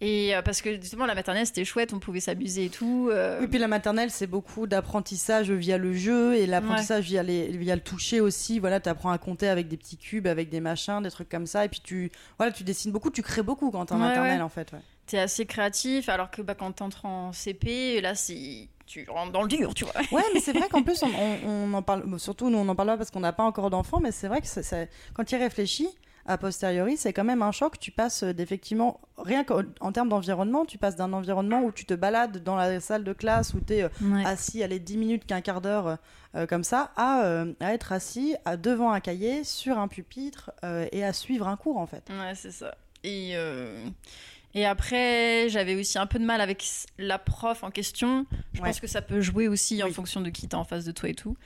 Et 0.02 0.36
euh, 0.36 0.42
parce 0.42 0.60
que 0.60 0.74
justement, 0.80 1.06
la 1.06 1.14
maternelle, 1.14 1.46
c'était 1.46 1.64
chouette, 1.64 1.92
on 1.94 1.98
pouvait 1.98 2.20
s'amuser 2.20 2.66
et 2.66 2.68
tout. 2.68 3.08
euh, 3.10 3.40
Et 3.40 3.48
puis 3.48 3.58
la 3.58 3.68
maternelle, 3.68 4.10
c'est 4.10 4.26
beaucoup 4.26 4.66
d'apprentissage 4.66 5.50
via 5.50 5.78
le 5.78 5.94
jeu 5.94 6.34
et 6.34 6.46
l'apprentissage 6.46 7.04
via, 7.04 7.22
les, 7.22 7.48
via 7.48 7.74
le 7.74 7.80
toucher 7.80 8.20
aussi. 8.20 8.58
Voilà, 8.58 8.78
tu 8.80 8.88
apprends 8.90 9.10
à 9.10 9.18
compter 9.18 9.48
avec 9.48 9.68
des 9.68 9.76
petits 9.78 9.96
cubes, 9.96 10.26
avec 10.26 10.50
des 10.50 10.60
machins, 10.60 11.00
des 11.02 11.10
trucs 11.10 11.28
comme 11.30 11.46
ça. 11.46 11.64
Et 11.64 11.68
puis 11.68 11.80
tu, 11.82 12.10
voilà, 12.38 12.52
tu 12.52 12.62
dessines 12.62 12.92
beaucoup, 12.92 13.10
tu 13.10 13.22
crées 13.22 13.42
beaucoup 13.42 13.70
quand 13.70 13.86
t'es 13.86 13.94
en 13.94 14.00
Ouais, 14.00 14.08
maternelle 14.08 14.38
ouais. 14.38 14.42
en 14.42 14.48
fait. 14.50 14.70
ouais. 14.72 14.80
t'es 15.06 15.18
assez 15.18 15.46
créatif, 15.46 16.08
alors 16.10 16.30
que 16.30 16.42
bah, 16.42 16.54
quand 16.54 16.72
t'entres 16.72 17.06
en 17.06 17.32
CP, 17.32 18.00
là, 18.02 18.14
c'est 18.14 18.68
tu 18.86 19.04
rentres 19.08 19.32
dans 19.32 19.42
le 19.42 19.48
dur, 19.48 19.74
tu 19.74 19.84
vois. 19.84 19.94
Ouais, 20.12 20.22
mais 20.32 20.38
c'est 20.40 20.52
vrai 20.52 20.68
qu'en 20.68 20.82
plus, 20.82 21.02
on, 21.04 21.08
on- 21.08 21.70
on 21.70 21.74
en 21.74 21.82
parle, 21.82 22.20
surtout 22.20 22.50
nous, 22.50 22.58
on 22.58 22.68
en 22.68 22.74
parle 22.76 22.88
pas 22.90 22.96
parce 22.98 23.10
qu'on 23.10 23.20
n'a 23.20 23.32
pas 23.32 23.42
encore 23.44 23.70
d'enfants, 23.70 23.98
mais 24.00 24.12
c'est 24.12 24.28
vrai 24.28 24.40
que 24.40 24.46
ça- 24.46 24.62
ça- 24.62 24.84
quand 25.14 25.24
tu 25.24 25.34
y 25.34 25.38
réfléchis, 25.38 25.88
a 26.26 26.38
posteriori, 26.38 26.96
c'est 26.96 27.12
quand 27.12 27.24
même 27.24 27.42
un 27.42 27.52
choc. 27.52 27.78
Tu 27.78 27.90
passes 27.90 28.22
euh, 28.22 28.32
d'effectivement, 28.32 29.00
rien 29.18 29.44
qu'en 29.44 29.62
en 29.80 29.92
termes 29.92 30.08
d'environnement, 30.08 30.64
tu 30.64 30.78
passes 30.78 30.96
d'un 30.96 31.12
environnement 31.12 31.62
où 31.62 31.72
tu 31.72 31.84
te 31.84 31.94
balades 31.94 32.42
dans 32.42 32.56
la 32.56 32.80
salle 32.80 33.04
de 33.04 33.12
classe, 33.12 33.54
où 33.54 33.60
tu 33.60 33.74
es 33.74 33.88
assis, 34.24 34.62
allez, 34.62 34.78
10 34.78 34.96
minutes, 34.96 35.26
qu'un 35.26 35.40
quart 35.40 35.60
d'heure, 35.60 35.86
euh, 35.86 35.96
euh, 36.34 36.46
comme 36.46 36.64
ça, 36.64 36.92
à, 36.96 37.24
euh, 37.24 37.52
à 37.60 37.72
être 37.72 37.92
assis 37.92 38.36
à, 38.44 38.56
devant 38.56 38.92
un 38.92 39.00
cahier, 39.00 39.42
sur 39.44 39.78
un 39.78 39.88
pupitre, 39.88 40.50
euh, 40.64 40.86
et 40.92 41.04
à 41.04 41.12
suivre 41.12 41.48
un 41.48 41.56
cours, 41.56 41.78
en 41.78 41.86
fait. 41.86 42.08
Ouais, 42.10 42.34
c'est 42.34 42.50
ça. 42.50 42.74
Et, 43.04 43.32
euh, 43.34 43.86
et 44.56 44.64
après, 44.64 45.48
j'avais 45.50 45.74
aussi 45.74 45.98
un 45.98 46.06
peu 46.06 46.18
de 46.18 46.24
mal 46.24 46.40
avec 46.40 46.64
la 46.98 47.18
prof 47.18 47.62
en 47.62 47.70
question. 47.70 48.24
Je 48.54 48.60
Ouais. 48.62 48.68
pense 48.68 48.80
que 48.80 48.86
ça 48.86 49.02
peut 49.02 49.20
jouer 49.20 49.48
aussi 49.48 49.82
en 49.82 49.90
fonction 49.92 50.22
de 50.22 50.30
qui 50.30 50.48
t'as 50.48 50.56
en 50.56 50.64
face 50.64 50.84
de 50.86 50.92
toi 50.92 51.10
et 51.10 51.14
tout. 51.14 51.36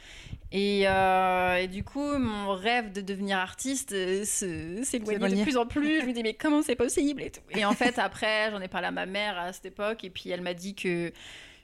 Et, 0.52 0.82
euh, 0.86 1.56
et 1.56 1.66
du 1.66 1.82
coup, 1.82 2.16
mon 2.18 2.52
rêve 2.54 2.92
de 2.92 3.00
devenir 3.00 3.38
artiste 3.38 3.92
euh, 3.92 4.24
s'éloignait 4.24 5.38
de 5.38 5.42
plus 5.42 5.56
en 5.56 5.66
plus. 5.66 6.00
Je 6.02 6.06
me 6.06 6.12
dis, 6.12 6.22
mais 6.22 6.34
comment 6.34 6.62
c'est 6.62 6.76
possible 6.76 7.20
et 7.22 7.30
tout. 7.30 7.40
Et 7.50 7.64
en 7.64 7.72
fait, 7.74 7.98
après, 7.98 8.50
j'en 8.52 8.60
ai 8.60 8.68
parlé 8.68 8.86
à 8.86 8.92
ma 8.92 9.06
mère 9.06 9.36
à 9.38 9.52
cette 9.52 9.66
époque. 9.66 10.04
Et 10.04 10.10
puis, 10.10 10.30
elle 10.30 10.42
m'a 10.42 10.54
dit 10.54 10.74
que 10.76 11.12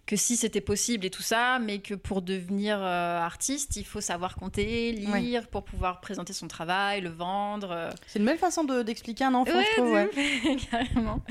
que 0.06 0.14
si 0.16 0.36
c'était 0.36 0.60
possible 0.60 1.04
et 1.04 1.10
tout 1.10 1.22
ça, 1.22 1.58
mais 1.58 1.80
que 1.80 1.94
pour 1.94 2.22
devenir 2.22 2.78
euh, 2.80 3.18
artiste, 3.20 3.74
il 3.76 3.84
faut 3.84 4.00
savoir 4.00 4.36
compter, 4.36 4.92
lire, 4.92 5.48
pour 5.48 5.64
pouvoir 5.64 6.00
présenter 6.00 6.32
son 6.32 6.46
travail, 6.46 7.00
le 7.00 7.10
vendre. 7.10 7.72
euh, 7.72 7.90
C'est 8.06 8.20
une 8.20 8.24
belle 8.24 8.38
façon 8.38 8.62
de- 8.62 8.82
d'expliquer 8.84 9.24
un 9.24 9.34
enfant, 9.34 9.56
Ouais, 9.56 9.64
je 9.74 9.80
trouve. 9.80 9.92
ouais. 9.92 10.56
carrément. 10.70 11.22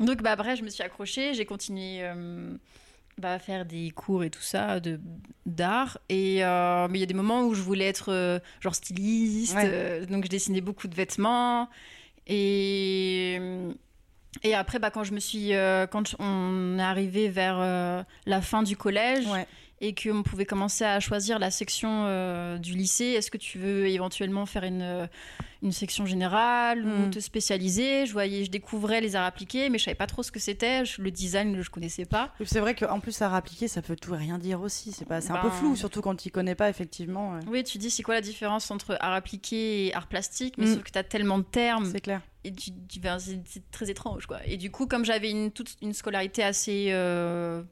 Donc 0.00 0.22
bah 0.22 0.32
après 0.32 0.56
je 0.56 0.62
me 0.62 0.70
suis 0.70 0.82
accrochée, 0.82 1.34
j'ai 1.34 1.44
continué 1.44 1.98
euh, 2.00 2.56
bah, 3.18 3.34
à 3.34 3.38
faire 3.38 3.66
des 3.66 3.90
cours 3.90 4.24
et 4.24 4.30
tout 4.30 4.40
ça 4.42 4.80
de 4.80 4.98
d'art 5.44 5.98
et 6.08 6.36
mais 6.38 6.98
il 6.98 7.00
y 7.00 7.02
a 7.02 7.06
des 7.06 7.14
moments 7.14 7.42
où 7.44 7.52
je 7.54 7.60
voulais 7.62 7.86
être 7.86 8.40
genre 8.60 8.74
styliste, 8.74 9.56
donc 10.08 10.24
je 10.24 10.30
dessinais 10.30 10.60
beaucoup 10.62 10.88
de 10.88 10.94
vêtements 10.94 11.68
et 12.26 13.38
Et 14.42 14.54
après, 14.54 14.78
bah, 14.78 14.90
quand 14.90 15.04
je 15.04 15.12
me 15.12 15.20
suis, 15.20 15.54
euh, 15.54 15.86
quand 15.86 16.14
on 16.18 16.78
est 16.78 16.82
arrivé 16.82 17.28
vers 17.28 17.56
euh, 17.60 18.02
la 18.26 18.40
fin 18.40 18.62
du 18.62 18.76
collège 18.76 19.26
Ouais. 19.26 19.46
et 19.80 19.94
qu'on 19.94 20.22
pouvait 20.22 20.46
commencer 20.46 20.84
à 20.84 21.00
choisir 21.00 21.38
la 21.38 21.50
section 21.50 22.04
euh, 22.06 22.58
du 22.58 22.72
lycée, 22.74 23.04
est-ce 23.16 23.30
que 23.30 23.38
tu 23.38 23.58
veux 23.58 23.86
éventuellement 23.88 24.46
faire 24.46 24.64
une, 24.64 25.08
une 25.62 25.72
section 25.72 26.06
générale 26.06 26.84
ou 26.84 27.06
Mm. 27.06 27.10
te 27.10 27.18
spécialiser? 27.18 28.06
Je 28.06 28.12
voyais, 28.12 28.44
je 28.44 28.50
découvrais 28.50 29.00
les 29.00 29.16
arts 29.16 29.24
appliqués, 29.26 29.68
mais 29.68 29.78
je 29.78 29.84
savais 29.84 29.94
pas 29.94 30.06
trop 30.06 30.22
ce 30.22 30.30
que 30.32 30.38
c'était. 30.40 30.82
Le 30.98 31.10
design, 31.10 31.60
je 31.60 31.68
connaissais 31.70 32.04
pas. 32.06 32.32
C'est 32.44 32.60
vrai 32.60 32.74
qu'en 32.74 33.00
plus, 33.00 33.20
à 33.22 33.34
appliquer, 33.34 33.68
ça 33.68 33.82
peut 33.82 33.96
tout 33.96 34.14
et 34.14 34.18
rien 34.18 34.38
dire 34.38 34.60
aussi. 34.60 34.92
C'est 34.92 35.04
pas, 35.04 35.20
c'est 35.20 35.32
un 35.32 35.36
peu 35.38 35.48
Ben- 35.48 35.54
flou, 35.54 35.76
surtout 35.76 36.00
quand 36.02 36.14
tu 36.16 36.30
connais 36.30 36.54
pas 36.54 36.68
effectivement. 36.70 37.38
Oui, 37.48 37.64
tu 37.64 37.78
dis 37.78 37.90
c'est 37.90 38.02
quoi 38.02 38.14
la 38.14 38.20
différence 38.20 38.70
entre 38.70 38.96
art 39.00 39.12
appliqué 39.14 39.86
et 39.86 39.94
art 39.94 40.06
plastique, 40.06 40.54
mais 40.58 40.66
Mm. 40.66 40.74
sauf 40.74 40.82
que 40.84 40.90
tu 40.90 40.98
as 40.98 41.04
tellement 41.04 41.38
de 41.38 41.44
termes 41.44 41.90
C'est 41.90 42.00
clair. 42.00 42.20
Et 42.46 42.98
ben, 43.00 43.18
c'est 43.18 43.70
très 43.70 43.90
étrange 43.90 44.26
quoi. 44.26 44.38
Et 44.46 44.56
du 44.56 44.70
coup, 44.70 44.86
comme 44.86 45.04
j'avais 45.04 45.30
une 45.30 45.50
toute 45.50 45.76
une 45.82 45.92
scolarité 45.92 46.42
assez 46.42 46.88
euh, 46.90 47.62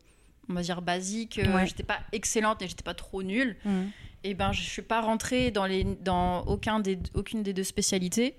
on 0.48 0.54
va 0.54 0.62
dire 0.62 0.82
basique, 0.82 1.38
euh, 1.38 1.54
Ouais. 1.54 1.66
j'étais 1.66 1.82
pas 1.84 2.00
excellente 2.12 2.60
et 2.62 2.68
j'étais 2.68 2.82
pas 2.84 2.94
trop 2.94 3.22
nulle. 3.22 3.56
Mhm. 3.64 3.90
Et 4.24 4.34
ben 4.34 4.52
je 4.52 4.62
suis 4.62 4.82
pas 4.82 5.00
rentrée 5.00 5.50
dans 5.50 5.66
les 5.66 5.84
dans 5.84 6.42
aucun 6.46 6.80
des 6.80 6.98
aucune 7.14 7.42
des 7.42 7.52
deux 7.52 7.64
spécialités. 7.64 8.34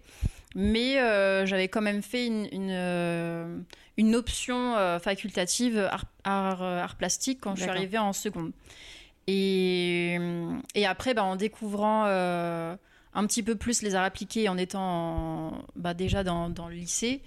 Mais 0.58 1.00
euh, 1.00 1.46
j'avais 1.46 1.68
quand 1.68 1.82
même 1.82 2.02
fait 2.02 2.28
une, 2.28 2.48
une, 2.52 2.70
euh, 2.72 3.58
une 3.98 4.16
option 4.16 4.78
euh, 4.78 5.00
facultative 5.00 5.78
art, 5.92 6.06
art, 6.24 6.64
euh, 6.64 6.80
art 6.82 6.96
plastique 6.96 7.40
quand 7.42 7.56
je 7.56 7.62
suis 7.64 7.70
arrivée 7.70 7.98
en 7.98 8.14
seconde. 8.14 8.54
Et, 9.28 10.18
et 10.76 10.86
après, 10.86 11.14
bah, 11.14 11.24
en 11.24 11.36
découvrant 11.36 12.06
euh, 12.08 12.76
un 13.16 13.26
petit 13.26 13.42
peu 13.42 13.56
plus 13.56 13.82
les 13.82 13.96
arts 13.96 14.04
appliqués, 14.04 14.48
en 14.50 14.58
étant 14.58 14.82
en- 14.82 15.64
bah, 15.76 15.94
déjà 15.96 16.24
dans, 16.24 16.50
dans 16.50 16.68
le 16.68 16.76
lycée, 16.76 17.22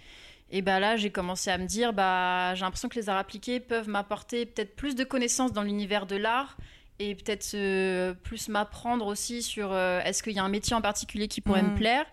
et 0.50 0.62
bah 0.62 0.80
là, 0.80 0.96
j'ai 0.96 1.10
commencé 1.10 1.50
à 1.50 1.58
me 1.58 1.66
dire, 1.66 1.92
bah, 1.92 2.54
j'ai 2.54 2.62
l'impression 2.62 2.88
que 2.88 2.94
les 2.94 3.08
arts 3.10 3.18
appliqués 3.18 3.58
peuvent 3.60 3.88
m'apporter 3.88 4.46
peut-être 4.46 4.76
plus 4.76 4.94
de 4.94 5.04
connaissances 5.04 5.52
dans 5.52 5.62
l'univers 5.62 6.06
de 6.06 6.16
l'art 6.16 6.56
et 7.00 7.14
peut-être 7.14 7.50
euh, 7.54 8.14
plus 8.14 8.48
m'apprendre 8.48 9.06
aussi 9.06 9.42
sur 9.42 9.72
euh, 9.72 10.00
est-ce 10.04 10.22
qu'il 10.22 10.32
y 10.32 10.38
a 10.38 10.44
un 10.44 10.48
métier 10.48 10.74
en 10.74 10.80
particulier 10.80 11.28
qui 11.28 11.40
pourrait 11.42 11.62
me 11.62 11.74
plaire. 11.74 12.06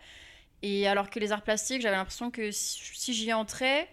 Et 0.63 0.87
alors 0.87 1.09
que 1.09 1.19
les 1.19 1.31
arts 1.31 1.43
plastiques, 1.43 1.81
j'avais 1.81 1.95
l'impression 1.95 2.29
que 2.29 2.51
si, 2.51 2.79
si 2.93 3.13
j'y 3.13 3.31
entrais, 3.31 3.87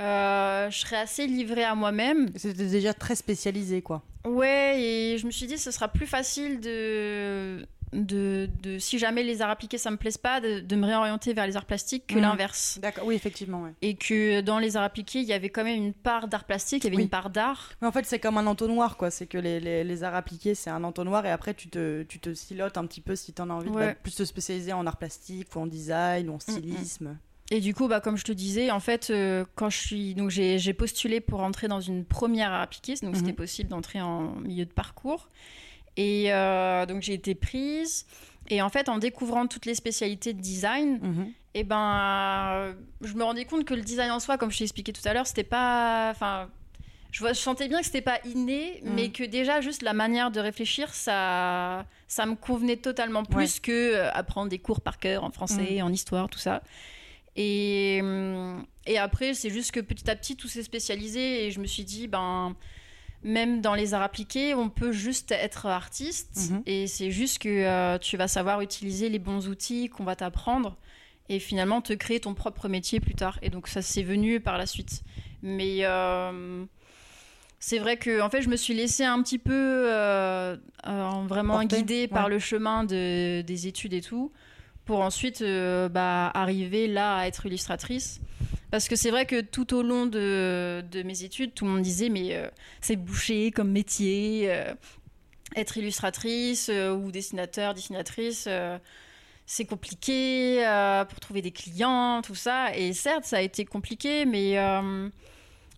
euh, 0.00 0.70
je 0.70 0.78
serais 0.78 0.96
assez 0.96 1.26
livrée 1.26 1.64
à 1.64 1.74
moi-même. 1.74 2.30
C'était 2.36 2.66
déjà 2.66 2.94
très 2.94 3.14
spécialisé, 3.14 3.80
quoi. 3.82 4.02
Ouais, 4.24 4.80
et 4.82 5.18
je 5.18 5.26
me 5.26 5.30
suis 5.30 5.46
dit, 5.46 5.56
ce 5.56 5.70
sera 5.70 5.88
plus 5.88 6.06
facile 6.06 6.60
de, 6.60 7.66
de, 7.92 8.48
de 8.62 8.78
si 8.78 8.98
jamais 8.98 9.22
les 9.22 9.40
arts 9.42 9.50
appliqués, 9.50 9.78
ça 9.78 9.90
me 9.90 9.96
plaise 9.96 10.18
pas, 10.18 10.40
de, 10.40 10.60
de 10.60 10.76
me 10.76 10.86
réorienter 10.86 11.32
vers 11.32 11.46
les 11.46 11.56
arts 11.56 11.64
plastiques 11.64 12.06
que 12.06 12.14
Mhm. 12.16 12.20
l'inverse. 12.22 12.78
D'accord. 12.82 13.04
Oui, 13.06 13.14
effectivement. 13.14 13.62
ouais. 13.62 13.72
Et 13.82 13.94
que 13.94 14.40
dans 14.40 14.58
les 14.58 14.76
arts 14.76 14.82
appliqués, 14.84 15.20
il 15.20 15.26
y 15.26 15.32
avait 15.32 15.48
quand 15.48 15.64
même 15.64 15.82
une 15.82 15.94
part 15.94 16.28
d'art 16.28 16.44
plastique, 16.44 16.84
il 16.84 16.86
y 16.86 16.88
avait 16.88 16.96
Oui. 16.96 17.02
une 17.04 17.08
part 17.08 17.30
d'art. 17.30 17.70
Mais 17.80 17.88
en 17.88 17.92
fait, 17.92 18.04
c'est 18.06 18.18
comme 18.18 18.38
un 18.38 18.46
entonnoir, 18.46 18.96
quoi. 18.96 19.10
C'est 19.10 19.26
que 19.26 19.38
les, 19.38 19.60
les, 19.60 19.84
les 19.84 20.04
arts 20.04 20.14
appliqués, 20.14 20.54
c'est 20.54 20.70
un 20.70 20.84
entonnoir 20.84 21.24
et 21.26 21.30
après, 21.30 21.54
tu 21.54 21.68
te, 21.68 22.02
tu 22.02 22.18
te 22.20 22.34
silotes 22.34 22.76
un 22.76 22.86
petit 22.86 23.00
peu 23.00 23.16
si 23.16 23.32
tu 23.32 23.40
en 23.42 23.50
as 23.50 23.54
envie 23.54 23.70
de 23.70 23.74
Ouais. 23.74 23.86
bah, 23.88 23.94
plus 24.02 24.14
te 24.14 24.24
spécialiser 24.24 24.72
en 24.72 24.86
art 24.86 24.96
plastique 24.98 25.54
ou 25.56 25.60
en 25.60 25.66
design 25.66 26.28
ou 26.28 26.34
en 26.34 26.38
stylisme. 26.40 27.16
Et 27.50 27.60
du 27.60 27.74
coup, 27.74 27.88
bah, 27.88 28.00
comme 28.00 28.18
je 28.18 28.24
te 28.24 28.32
disais, 28.32 28.70
en 28.70 28.80
fait, 28.80 29.08
euh, 29.08 29.46
quand 29.54 29.70
je 29.70 29.78
suis, 29.78 30.14
donc 30.14 30.28
j'ai 30.28 30.72
postulé 30.74 31.20
pour 31.22 31.40
entrer 31.40 31.66
dans 31.66 31.80
une 31.80 32.04
première 32.04 32.52
art 32.52 32.60
appliquée, 32.60 32.94
donc 33.02 33.14
Mhm. 33.14 33.20
c'était 33.20 33.32
possible 33.32 33.70
d'entrer 33.70 34.02
en 34.02 34.32
milieu 34.40 34.66
de 34.66 34.72
parcours. 34.72 35.28
Et 35.98 36.32
euh, 36.32 36.86
donc 36.86 37.02
j'ai 37.02 37.14
été 37.14 37.34
prise. 37.34 38.06
Et 38.48 38.62
en 38.62 38.70
fait, 38.70 38.88
en 38.88 38.96
découvrant 38.96 39.46
toutes 39.46 39.66
les 39.66 39.74
spécialités 39.74 40.32
de 40.32 40.40
design, 40.40 40.98
Mhm. 41.02 41.32
et 41.54 41.64
ben, 41.64 42.50
euh, 42.54 42.72
je 43.02 43.12
me 43.14 43.22
rendais 43.24 43.44
compte 43.44 43.64
que 43.66 43.74
le 43.74 43.82
design 43.82 44.10
en 44.10 44.20
soi, 44.20 44.38
comme 44.38 44.50
je 44.50 44.58
t'ai 44.58 44.64
expliqué 44.64 44.92
tout 44.92 45.06
à 45.06 45.12
l'heure, 45.12 45.26
c'était 45.26 45.42
pas, 45.44 46.08
enfin, 46.10 46.48
je, 47.10 47.30
sentais 47.34 47.68
bien 47.68 47.80
que 47.80 47.84
c'était 47.86 48.00
pas 48.00 48.20
inné, 48.24 48.80
Mhm. 48.84 48.94
mais 48.94 49.10
que 49.10 49.24
déjà 49.24 49.60
juste 49.60 49.82
la 49.82 49.92
manière 49.92 50.30
de 50.30 50.40
réfléchir, 50.40 50.94
ça, 50.94 51.84
ça 52.06 52.24
me 52.26 52.36
convenait 52.36 52.76
totalement 52.76 53.24
plus 53.24 53.58
que 53.60 53.72
euh, 53.72 54.10
apprendre 54.12 54.48
des 54.48 54.58
cours 54.60 54.80
par 54.80 54.98
cœur 54.98 55.24
en 55.24 55.30
français, 55.30 55.82
en 55.82 55.92
histoire, 55.92 56.28
tout 56.30 56.38
ça. 56.38 56.62
Et, 57.36 57.98
hum, 58.02 58.64
et 58.86 58.98
après, 58.98 59.34
c'est 59.34 59.50
juste 59.50 59.72
que 59.72 59.80
petit 59.80 60.08
à 60.10 60.16
petit, 60.16 60.36
tout 60.36 60.48
s'est 60.48 60.62
spécialisé 60.62 61.44
et 61.46 61.50
je 61.50 61.60
me 61.60 61.66
suis 61.66 61.84
dit, 61.84 62.08
ben, 62.08 62.54
même 63.24 63.60
dans 63.60 63.74
les 63.74 63.94
arts 63.94 64.02
appliqués, 64.02 64.54
on 64.54 64.68
peut 64.68 64.92
juste 64.92 65.32
être 65.32 65.66
artiste 65.66 66.50
Mhm. 66.50 66.62
et 66.66 66.86
c'est 66.86 67.10
juste 67.10 67.38
que 67.40 67.48
euh, 67.48 67.98
tu 67.98 68.16
vas 68.16 68.28
savoir 68.28 68.60
utiliser 68.60 69.08
les 69.08 69.18
bons 69.18 69.48
outils 69.48 69.88
qu'on 69.88 70.04
va 70.04 70.14
t'apprendre 70.16 70.76
et 71.28 71.38
finalement 71.40 71.80
te 71.82 71.92
créer 71.92 72.20
ton 72.20 72.34
propre 72.34 72.68
métier 72.68 73.00
plus 73.00 73.14
tard. 73.14 73.38
Et 73.42 73.50
donc 73.50 73.68
ça 73.68 73.82
c'est 73.82 74.02
venu 74.04 74.40
par 74.40 74.56
la 74.56 74.66
suite. 74.66 75.02
Mais 75.42 75.78
euh, 75.82 76.64
c'est 77.58 77.78
vrai 77.78 77.96
que 77.96 78.20
en 78.20 78.30
fait 78.30 78.40
je 78.42 78.48
me 78.48 78.56
suis 78.56 78.72
laissée 78.74 79.04
un 79.04 79.20
petit 79.22 79.38
peu 79.38 79.52
euh, 79.92 80.56
vraiment 81.26 81.62
guidée 81.64 82.06
par 82.08 82.28
le 82.28 82.38
chemin 82.38 82.84
de, 82.84 83.42
des 83.42 83.66
études 83.66 83.94
et 83.94 84.00
tout 84.00 84.32
pour 84.84 85.00
ensuite 85.00 85.42
bah, 85.90 86.30
arriver 86.32 86.86
là 86.86 87.16
à 87.16 87.26
être 87.26 87.44
illustratrice. 87.46 88.20
Parce 88.70 88.88
que 88.88 88.96
c'est 88.96 89.10
vrai 89.10 89.24
que 89.24 89.40
tout 89.40 89.74
au 89.74 89.82
long 89.82 90.06
de, 90.06 90.84
de 90.90 91.02
mes 91.02 91.22
études, 91.24 91.54
tout 91.54 91.64
le 91.64 91.70
monde 91.70 91.82
disait 91.82 92.10
mais 92.10 92.34
euh, 92.36 92.48
c'est 92.80 92.96
bouché 92.96 93.50
comme 93.50 93.70
métier, 93.70 94.44
euh, 94.50 94.74
être 95.56 95.78
illustratrice 95.78 96.68
euh, 96.68 96.94
ou 96.94 97.10
dessinateur, 97.10 97.72
dessinatrice, 97.72 98.48
c'est 99.46 99.64
compliqué 99.64 100.62
pour 101.08 101.20
trouver 101.20 101.40
des 101.40 101.52
clients, 101.52 102.20
tout 102.22 102.34
ça. 102.34 102.76
Et 102.76 102.92
certes, 102.92 103.24
ça 103.24 103.38
a 103.38 103.40
été 103.40 103.64
compliqué, 103.64 104.26
mais, 104.26 104.58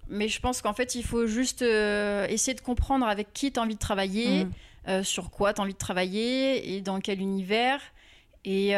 mais 0.08 0.26
je 0.26 0.40
pense 0.40 0.60
qu'en 0.60 0.72
fait, 0.72 0.96
il 0.96 1.04
faut 1.04 1.28
juste 1.28 1.62
essayer 1.62 2.54
de 2.54 2.60
comprendre 2.60 3.06
avec 3.06 3.32
qui 3.32 3.52
tu 3.52 3.60
as 3.60 3.62
envie 3.62 3.76
de 3.76 3.78
travailler, 3.78 4.48
euh, 4.88 5.04
sur 5.04 5.30
quoi 5.30 5.54
tu 5.54 5.60
as 5.60 5.62
envie 5.62 5.74
de 5.74 5.78
travailler 5.78 6.74
et 6.74 6.80
dans 6.80 6.98
quel 6.98 7.20
univers. 7.20 7.80
Et, 8.44 8.70
et 8.70 8.74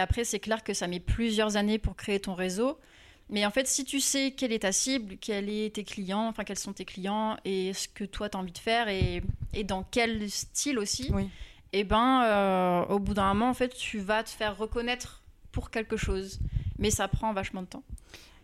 après, 0.00 0.24
c'est 0.24 0.40
clair 0.40 0.64
que 0.64 0.74
ça 0.74 0.88
met 0.88 0.98
plusieurs 0.98 1.56
années 1.56 1.78
pour 1.78 1.94
créer 1.94 2.18
ton 2.18 2.34
réseau. 2.34 2.80
Mais 3.28 3.44
en 3.44 3.50
fait, 3.50 3.66
si 3.66 3.84
tu 3.84 3.98
sais 4.00 4.30
quelle 4.30 4.52
est 4.52 4.60
ta 4.60 4.70
cible, 4.72 5.16
quels 5.20 5.48
est 5.48 5.74
tes 5.74 5.82
clients, 5.84 6.28
enfin 6.28 6.44
quels 6.44 6.58
sont 6.58 6.72
tes 6.72 6.84
clients 6.84 7.36
et 7.44 7.72
ce 7.72 7.88
que 7.88 8.04
toi 8.04 8.28
tu 8.28 8.36
as 8.36 8.40
envie 8.40 8.52
de 8.52 8.58
faire 8.58 8.88
et, 8.88 9.22
et 9.52 9.64
dans 9.64 9.82
quel 9.82 10.30
style 10.30 10.78
aussi, 10.78 11.10
Oui. 11.12 11.28
et 11.72 11.82
ben 11.82 12.22
euh, 12.24 12.84
au 12.86 13.00
bout 13.00 13.14
d'un 13.14 13.34
moment 13.34 13.48
en 13.50 13.54
fait 13.54 13.74
tu 13.74 13.98
vas 13.98 14.22
te 14.22 14.30
faire 14.30 14.56
reconnaître 14.56 15.22
pour 15.50 15.70
quelque 15.70 15.96
chose. 15.96 16.38
Mais 16.78 16.90
ça 16.90 17.08
prend 17.08 17.32
vachement 17.32 17.62
de 17.62 17.66
temps. 17.68 17.82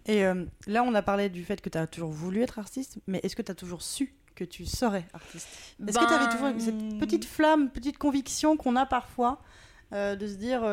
Et 0.07 0.25
euh, 0.25 0.47
là, 0.67 0.83
on 0.83 0.95
a 0.95 1.03
parlé 1.03 1.29
du 1.29 1.45
fait 1.45 1.61
que 1.61 1.69
tu 1.69 1.79
as 1.79 1.87
toujours 1.87 2.11
voulu 2.11 2.43
être 2.43 2.59
artiste, 2.59 2.99
mais 3.07 3.21
est-ce 3.23 3.37
que 3.37 3.43
tu 3.43 3.53
as 3.53 3.55
toujours 3.55 3.83
su 3.83 4.15
que 4.35 4.43
tu 4.43 4.65
serais 4.67 5.05
artiste? 5.13 5.47
Est-ce 5.87 5.97
que 5.99 6.05
tu 6.07 6.13
avais 6.13 6.33
toujours 6.35 6.49
cette 6.59 6.99
petite 6.99 7.25
flamme, 7.27 7.71
petite 7.71 7.99
conviction 7.99 8.57
qu'on 8.57 8.75
a 8.75 8.87
parfois 8.87 9.41
euh, 9.93 10.17
de 10.17 10.27
se 10.27 10.35
dire, 10.35 10.65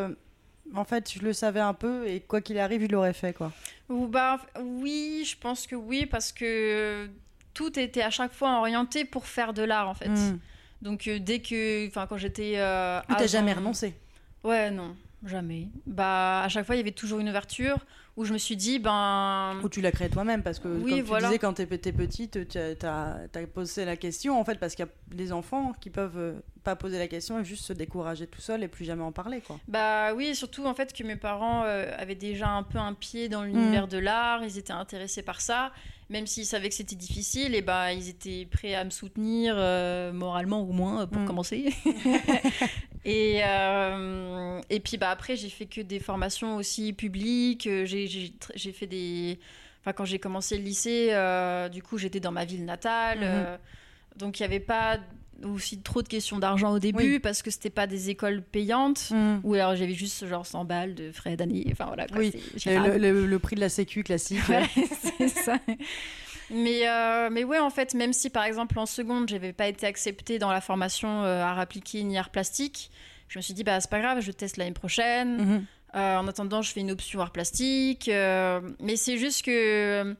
en 0.75 0.83
fait, 0.83 1.11
je 1.13 1.19
le 1.19 1.33
savais 1.33 1.59
un 1.59 1.73
peu 1.73 2.07
et 2.07 2.19
quoi 2.21 2.41
qu'il 2.41 2.57
arrive, 2.59 2.81
je 2.81 2.87
l'aurais 2.87 3.13
fait, 3.13 3.33
quoi. 3.33 3.51
Ou 3.89 4.07
bah 4.07 4.39
oui, 4.61 5.23
je 5.25 5.35
pense 5.37 5.65
que 5.67 5.75
oui 5.75 6.05
parce 6.05 6.31
que 6.31 7.09
tout 7.53 7.77
était 7.79 8.03
à 8.03 8.09
chaque 8.09 8.33
fois 8.33 8.59
orienté 8.59 9.03
pour 9.05 9.25
faire 9.25 9.53
de 9.53 9.63
l'art 9.63 9.89
en 9.89 9.95
fait. 9.95 10.09
Mm. 10.09 10.39
Donc 10.81 11.07
euh, 11.07 11.19
dès 11.19 11.39
que, 11.39 11.87
enfin 11.87 12.05
quand 12.07 12.17
j'étais, 12.17 12.53
euh, 12.57 12.99
Ou 12.99 13.03
t'as 13.09 13.15
avant- 13.15 13.27
jamais 13.27 13.53
renoncé 13.53 13.95
Ouais 14.43 14.71
non, 14.71 14.95
jamais. 15.25 15.67
Bah 15.85 16.41
à 16.43 16.49
chaque 16.49 16.65
fois 16.65 16.75
il 16.75 16.77
y 16.77 16.81
avait 16.81 16.91
toujours 16.91 17.19
une 17.19 17.29
ouverture 17.29 17.79
où 18.19 18.25
je 18.25 18.33
me 18.33 18.37
suis 18.37 18.57
dit 18.57 18.79
ben 18.79 19.55
Ou 19.63 19.69
tu 19.69 19.79
l'as 19.79 19.91
créé 19.93 20.09
toi-même 20.09 20.43
parce 20.43 20.59
que 20.59 20.67
Oui, 20.67 20.89
comme 20.91 20.99
tu 20.99 21.05
voilà. 21.05 21.27
disais 21.29 21.39
quand 21.39 21.53
t'étais 21.53 21.93
petite, 21.93 22.47
tu 22.49 22.57
as, 22.85 23.17
posé 23.53 23.85
la 23.85 23.95
question 23.95 24.39
en 24.39 24.43
fait 24.43 24.59
parce 24.59 24.75
qu'il 24.75 24.85
y 24.85 24.87
a 24.89 25.15
des 25.15 25.31
enfants 25.31 25.71
qui 25.79 25.89
peuvent 25.89 26.17
euh, 26.17 26.33
pas 26.65 26.75
poser 26.75 26.97
la 26.99 27.07
question 27.07 27.39
et 27.39 27.45
juste 27.45 27.63
se 27.63 27.71
décourager 27.73 28.27
tout 28.27 28.41
seul 28.41 28.61
et 28.61 28.67
plus 28.67 28.83
jamais 28.83 29.03
en 29.03 29.13
parler 29.13 29.39
quoi. 29.39 29.57
Bah 29.69 30.13
oui, 30.13 30.35
surtout 30.35 30.65
en 30.65 30.73
fait 30.73 30.91
que 30.91 31.03
mes 31.03 31.15
parents 31.15 31.63
euh, 31.63 31.89
avaient 31.97 32.15
déjà 32.15 32.49
un 32.49 32.63
peu 32.63 32.77
un 32.77 32.93
pied 32.93 33.29
dans 33.29 33.43
l'univers 33.43 33.85
Mm. 33.87 33.89
de 33.89 33.97
l'art, 33.99 34.43
ils 34.43 34.57
étaient 34.57 34.73
intéressés 34.73 35.21
par 35.21 35.39
ça, 35.39 35.71
même 36.09 36.27
s'ils 36.27 36.45
savaient 36.45 36.67
que 36.69 36.75
c'était 36.75 36.95
difficile, 36.97 37.55
et 37.55 37.61
bah 37.61 37.93
ils 37.93 38.09
étaient 38.09 38.45
prêts 38.51 38.75
à 38.75 38.83
me 38.83 38.89
soutenir 38.89 39.53
euh, 39.57 40.11
moralement 40.11 40.61
au 40.61 40.71
moins 40.73 41.07
pour 41.07 41.21
Mm. 41.21 41.25
commencer. 41.25 41.73
et 43.05 43.41
euh, 43.45 44.59
et 44.69 44.79
puis 44.79 44.97
bah 44.97 45.09
après 45.09 45.35
j'ai 45.35 45.49
fait 45.49 45.65
que 45.65 45.81
des 45.81 45.99
formations 45.99 46.55
aussi 46.57 46.93
publiques, 46.93 47.67
euh, 47.67 47.85
j'ai 47.85 48.71
fait 48.71 48.87
des 48.87 49.39
Enfin, 49.81 49.93
quand 49.93 50.03
j'ai 50.03 50.19
commencé 50.19 50.57
le 50.57 50.63
lycée, 50.65 51.07
euh, 51.11 51.69
du 51.69 51.81
coup, 51.81 51.97
j'étais 51.97 52.19
dans 52.19 52.33
ma 52.33 52.43
ville 52.43 52.65
natale. 52.65 53.19
Mhm. 53.19 53.23
euh, 53.25 53.57
donc, 54.17 54.37
il 54.37 54.43
n'y 54.43 54.47
avait 54.47 54.59
pas 54.59 54.97
aussi 55.41 55.79
trop 55.79 56.01
de 56.01 56.09
questions 56.09 56.37
d'argent 56.37 56.73
au 56.73 56.79
début 56.79 57.13
Oui. 57.13 57.19
parce 57.19 57.41
que 57.41 57.49
c'était 57.49 57.69
pas 57.69 57.87
des 57.87 58.09
écoles 58.09 58.41
payantes. 58.41 59.13
Ou 59.45 59.53
alors 59.53 59.77
j'avais 59.77 59.93
juste 59.93 60.27
genre 60.27 60.45
100 60.45 60.65
balles 60.65 60.95
de 60.95 61.13
frais 61.13 61.37
d'année. 61.37 61.65
Enfin 61.71 61.85
voilà. 61.85 62.07
Quoi, 62.07 62.17
Oui. 62.19 62.33
le, 62.65 62.97
le- 62.97 63.25
le 63.25 63.39
prix 63.39 63.55
de 63.55 63.61
la 63.61 63.69
sécu 63.69 64.03
classique. 64.03 64.45
Ouais, 64.49 64.65
c'est 65.17 65.29
ça. 65.29 65.55
Mais, 66.51 66.87
euh, 66.87 67.29
mais 67.31 67.43
ouais, 67.43 67.59
en 67.59 67.69
fait, 67.69 67.93
même 67.93 68.13
si 68.13 68.29
par 68.29 68.43
exemple 68.43 68.77
en 68.79 68.85
seconde, 68.85 69.29
j'avais 69.29 69.53
pas 69.53 69.67
été 69.67 69.85
acceptée 69.85 70.39
dans 70.39 70.51
la 70.51 70.61
formation 70.61 71.23
euh, 71.23 71.41
art 71.41 71.59
appliqué 71.59 72.03
ni 72.03 72.17
art 72.17 72.29
plastique, 72.29 72.91
je 73.27 73.37
me 73.37 73.41
suis 73.41 73.53
dit, 73.53 73.63
bah 73.63 73.79
c'est 73.79 73.89
pas 73.89 73.99
grave, 73.99 74.21
je 74.21 74.31
teste 74.31 74.57
l'année 74.57 74.71
prochaine. 74.71 75.37
Mhm. 75.37 75.65
Euh, 75.95 76.17
en 76.17 76.27
attendant, 76.27 76.61
je 76.61 76.71
fais 76.71 76.81
une 76.81 76.91
option 76.91 77.19
art 77.21 77.31
plastique. 77.31 78.07
euh, 78.09 78.61
mais 78.79 78.95
c'est 78.95 79.17
juste 79.17 79.43
que. 79.43 80.15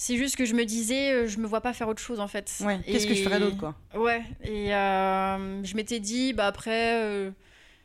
C'est 0.00 0.16
juste 0.16 0.36
que 0.36 0.44
je 0.44 0.54
me 0.54 0.64
disais, 0.64 1.26
je 1.26 1.38
me 1.38 1.46
vois 1.48 1.60
pas 1.60 1.72
faire 1.72 1.88
autre 1.88 2.00
chose 2.00 2.20
en 2.20 2.28
fait. 2.28 2.52
Ouais, 2.60 2.78
qu'est-ce 2.86 3.08
que 3.08 3.14
je 3.14 3.22
ferais 3.24 3.40
d'autre, 3.40 3.56
quoi? 3.58 3.74
Ouais, 3.96 4.22
et 4.44 4.68
je 4.70 5.74
m'étais 5.74 5.98
dit, 5.98 6.32
bah 6.32 6.46
après, 6.46 7.32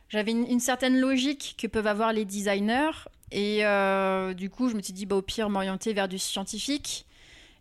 j'avais 0.08 0.30
une, 0.30 0.46
une 0.48 0.60
certaine 0.60 1.00
logique 1.00 1.56
que 1.60 1.66
peuvent 1.66 1.88
avoir 1.88 2.12
les 2.12 2.24
designers. 2.24 2.92
Et 3.32 3.66
euh, 3.66 4.32
du 4.32 4.48
coup, 4.48 4.68
je 4.68 4.76
me 4.76 4.82
suis 4.82 4.92
dit, 4.92 5.06
bah 5.06 5.16
au 5.16 5.22
pire, 5.22 5.50
m'orienter 5.50 5.92
vers 5.92 6.08
du 6.08 6.18
scientifique. 6.20 7.04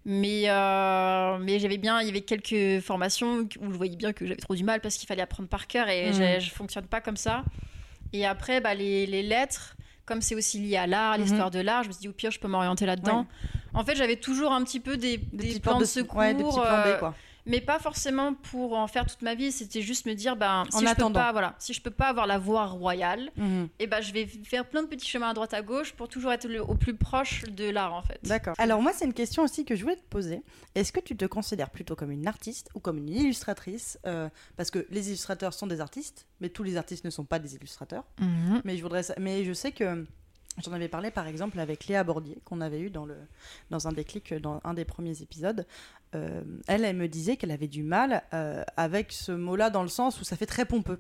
Mais, 0.05 0.43
euh, 0.49 1.37
mais 1.39 1.59
j'avais 1.59 1.77
bien, 1.77 2.01
il 2.01 2.07
y 2.07 2.09
avait 2.09 2.21
quelques 2.21 2.81
formations 2.83 3.47
où 3.61 3.71
je 3.71 3.77
voyais 3.77 3.95
bien 3.95 4.11
que 4.11 4.25
j'avais 4.25 4.39
trop 4.39 4.53
du 4.55 4.63
mal 4.63 4.81
parce 4.81 4.95
qu'il 4.97 5.07
fallait 5.07 5.21
apprendre 5.21 5.47
par 5.47 5.67
cœur 5.67 5.87
et 5.89 6.11
j'ai- 6.13 6.39
je 6.41 6.51
fonctionne 6.51 6.85
pas 6.87 6.99
comme 6.99 7.15
ça. 7.17 7.43
Et 8.11 8.25
après, 8.25 8.59
bah, 8.59 8.73
les, 8.75 9.05
les 9.05 9.23
lettres, 9.23 9.77
comme 10.05 10.21
c'est 10.21 10.35
aussi 10.35 10.59
lié 10.59 10.75
à 10.77 10.87
l'art, 10.87 11.17
Mhm. 11.17 11.23
l'histoire 11.23 11.51
de 11.51 11.59
l'art, 11.59 11.83
je 11.83 11.87
me 11.87 11.93
suis 11.93 12.01
dit, 12.01 12.07
au 12.09 12.13
pire, 12.13 12.31
je 12.31 12.39
peux 12.39 12.49
m'orienter 12.49 12.85
là-dedans. 12.85 13.25
En 13.73 13.83
fait, 13.85 13.95
j'avais 13.95 14.17
toujours 14.17 14.51
un 14.51 14.63
petit 14.63 14.79
peu 14.81 14.97
des, 14.97 15.17
des 15.31 15.59
plans 15.59 15.79
de 15.79 15.85
secours. 15.85 16.19
Ouais, 16.19 16.33
des 16.33 16.43
petits 16.43 16.59
plans 16.59 16.83
B, 16.83 16.87
euh, 16.87 16.97
quoi. 16.99 17.15
Mais 17.45 17.59
pas 17.61 17.79
forcément 17.79 18.33
pour 18.33 18.77
en 18.77 18.87
faire 18.87 19.05
toute 19.05 19.21
ma 19.21 19.35
vie 19.35 19.51
c'était 19.51 19.81
juste 19.81 20.05
me 20.05 20.13
dire 20.13 20.35
ben 20.35 20.61
En 20.61 20.65
si 20.65 20.79
je 20.79 20.83
peux 20.85 20.89
attendant. 20.89 21.19
pas 21.19 21.31
voilà 21.31 21.55
si 21.59 21.73
je 21.73 21.81
peux 21.81 21.91
pas 21.91 22.07
avoir 22.07 22.27
la 22.27 22.37
voie 22.37 22.65
royale 22.65 23.29
Mhm. 23.37 23.67
et 23.79 23.87
ben 23.87 24.01
je 24.01 24.13
vais 24.13 24.25
faire 24.27 24.67
plein 24.69 24.83
de 24.83 24.87
petits 24.87 25.07
chemins 25.07 25.29
à 25.29 25.33
droite 25.33 25.53
à 25.53 25.61
gauche 25.61 25.93
pour 25.93 26.07
toujours 26.07 26.31
être 26.31 26.47
le- 26.47 26.63
au 26.63 26.75
plus 26.75 26.95
proche 26.95 27.43
de 27.43 27.69
l'art 27.69 27.93
en 27.93 28.01
fait 28.01 28.19
D'accord. 28.23 28.55
Alors 28.57 28.81
moi, 28.81 28.91
c'est 28.93 29.05
une 29.05 29.13
question 29.13 29.43
aussi 29.43 29.65
que 29.65 29.75
je 29.75 29.81
voulais 29.83 29.95
te 29.97 30.07
poser. 30.09 30.41
Est-ce 30.75 30.91
que 30.91 30.99
tu 30.99 31.15
te 31.17 31.25
considères 31.25 31.69
plutôt 31.69 31.95
comme 31.95 32.11
une 32.11 32.27
artiste 32.27 32.69
ou 32.75 32.79
comme 32.79 32.97
une 32.97 33.09
illustratrice 33.09 33.97
Euh, 34.05 34.29
Parce 34.57 34.71
que 34.71 34.85
les 34.89 35.07
illustrateurs 35.09 35.53
sont 35.53 35.67
des 35.67 35.81
artistes, 35.81 36.25
mais 36.39 36.49
tous 36.49 36.63
les 36.63 36.77
artistes 36.77 37.03
ne 37.05 37.09
sont 37.09 37.25
pas 37.25 37.39
des 37.39 37.55
illustrateurs. 37.55 38.05
Mhm. 38.19 38.61
Mais 38.63 38.77
je 38.77 38.81
voudrais, 38.83 39.01
mais 39.19 39.43
je 39.43 39.53
sais 39.53 39.71
que 39.71 40.05
j'en 40.63 40.71
avais 40.73 40.87
parlé 40.87 41.11
par 41.11 41.27
exemple 41.27 41.59
avec 41.59 41.87
Léa 41.87 42.03
Bordier 42.03 42.37
qu'on 42.45 42.61
avait 42.61 42.79
eu 42.79 42.89
dans 42.89 43.05
le 43.05 43.17
dans 43.71 43.87
un 43.87 43.91
déclic 43.91 44.33
dans 44.35 44.61
un 44.63 44.73
des 44.73 44.85
premiers 44.85 45.21
épisodes. 45.21 45.65
Euh, 46.15 46.41
elle, 46.67 46.85
elle 46.85 46.95
me 46.95 47.07
disait 47.07 47.37
qu'elle 47.37 47.51
avait 47.51 47.67
du 47.67 47.83
mal 47.83 48.23
euh, 48.33 48.63
avec 48.77 49.11
ce 49.11 49.31
mot-là 49.31 49.69
dans 49.69 49.81
le 49.81 49.87
sens 49.87 50.19
où 50.21 50.23
ça 50.23 50.35
fait 50.35 50.45
très 50.45 50.65
pompeux. 50.65 50.99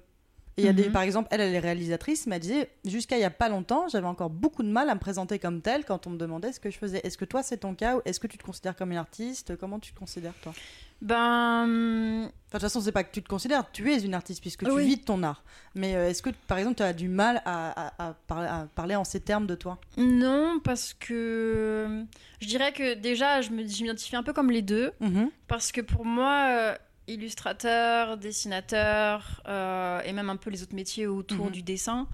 Et 0.57 0.63
y 0.63 0.67
a 0.67 0.73
des, 0.73 0.85
Mhm. 0.85 0.91
par 0.91 1.01
exemple, 1.01 1.27
elle, 1.31 1.41
elle 1.41 1.55
est 1.55 1.59
réalisatrice, 1.59 2.27
elle 2.31 2.39
disait 2.39 2.69
jusqu'à 2.85 3.17
il 3.17 3.21
y 3.21 3.25
a 3.25 3.31
pas 3.31 3.49
longtemps, 3.49 3.87
j'avais 3.87 4.05
encore 4.07 4.29
beaucoup 4.29 4.61
de 4.61 4.67
mal 4.69 4.87
à 4.89 4.93
me 4.93 4.99
présenter 4.99 5.39
comme 5.39 5.61
telle 5.61 5.83
quand 5.83 6.05
on 6.05 6.11
me 6.11 6.17
demandait 6.17 6.51
ce 6.53 6.59
que 6.59 6.69
je 6.69 6.77
faisais. 6.77 7.01
Est-ce 7.03 7.17
que 7.17 7.25
toi 7.25 7.41
c'est 7.41 7.57
ton 7.57 7.73
cas 7.73 7.97
ou 7.97 8.01
est-ce 8.05 8.19
que 8.19 8.27
tu 8.27 8.37
te 8.37 8.43
considères 8.43 8.75
comme 8.75 8.91
une 8.91 8.97
artiste? 8.99 9.55
Comment 9.57 9.79
tu 9.79 9.93
te 9.93 9.97
considères 9.99 10.33
toi? 10.43 10.53
Ben 11.01 11.63
Enfin, 11.65 12.27
de 12.27 12.31
toute 12.51 12.61
façon, 12.61 12.81
c'est 12.81 12.91
pas 12.91 13.03
que 13.03 13.11
tu 13.11 13.21
te 13.23 13.27
considères, 13.27 13.69
tu 13.71 13.91
es 13.91 13.99
une 14.03 14.13
artiste 14.13 14.41
puisque 14.41 14.63
tu 14.65 14.71
Oui. 14.71 14.85
vis 14.85 14.97
de 14.97 15.03
ton 15.03 15.23
art. 15.23 15.43
Mais 15.75 15.95
euh, 15.95 16.09
est-ce 16.09 16.21
que, 16.21 16.29
par 16.47 16.57
exemple, 16.59 16.77
tu 16.77 16.83
as 16.83 16.93
du 16.93 17.07
mal 17.09 17.41
à, 17.45 17.87
à- 17.87 18.09
à 18.09 18.13
parler, 18.27 18.47
à 18.47 18.67
parler 18.75 18.95
en 18.95 19.03
ces 19.03 19.19
termes 19.19 19.47
de 19.47 19.55
toi? 19.55 19.79
Non 19.97 20.59
parce 20.63 20.93
que 20.93 22.03
je 22.39 22.47
dirais 22.47 22.71
que 22.73 22.93
déjà 22.93 23.41
je 23.41 23.49
m'identifie 23.51 24.15
un 24.15 24.23
peu 24.23 24.33
comme 24.33 24.51
les 24.51 24.61
deux 24.61 24.91
Mhm. 24.99 25.29
parce 25.47 25.71
que 25.71 25.81
pour 25.81 26.05
moi 26.05 26.45
euh, 26.49 26.75
illustrateur 27.07 28.17
dessinateur 28.17 29.41
euh, 29.47 30.01
et 30.05 30.13
même 30.13 30.29
un 30.29 30.35
peu 30.37 30.49
les 30.49 30.63
autres 30.63 30.75
métiers 30.75 31.07
autour 31.07 31.45
Mhm. 31.47 31.51
du 31.51 31.61
dessin 31.63 32.07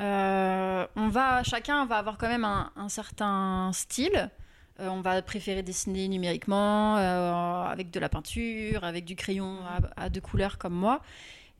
euh, 0.00 0.86
on 0.96 1.08
va 1.08 1.42
chacun 1.42 1.84
va 1.86 1.96
avoir 1.96 2.18
quand 2.18 2.28
même 2.28 2.44
un, 2.44 2.70
un 2.76 2.88
certain 2.88 3.70
style 3.72 4.30
Euh, 4.80 4.88
on 4.90 5.00
va 5.00 5.20
préférer 5.22 5.64
dessiner 5.64 6.06
numériquement 6.06 6.94
avec 7.74 7.90
de 7.90 7.98
la 7.98 8.08
peinture 8.08 8.84
avec 8.84 9.04
du 9.04 9.16
crayon 9.16 9.58
à, 9.66 10.04
à 10.04 10.08
deux 10.08 10.20
couleurs 10.20 10.56
comme 10.56 10.74
moi 10.74 11.00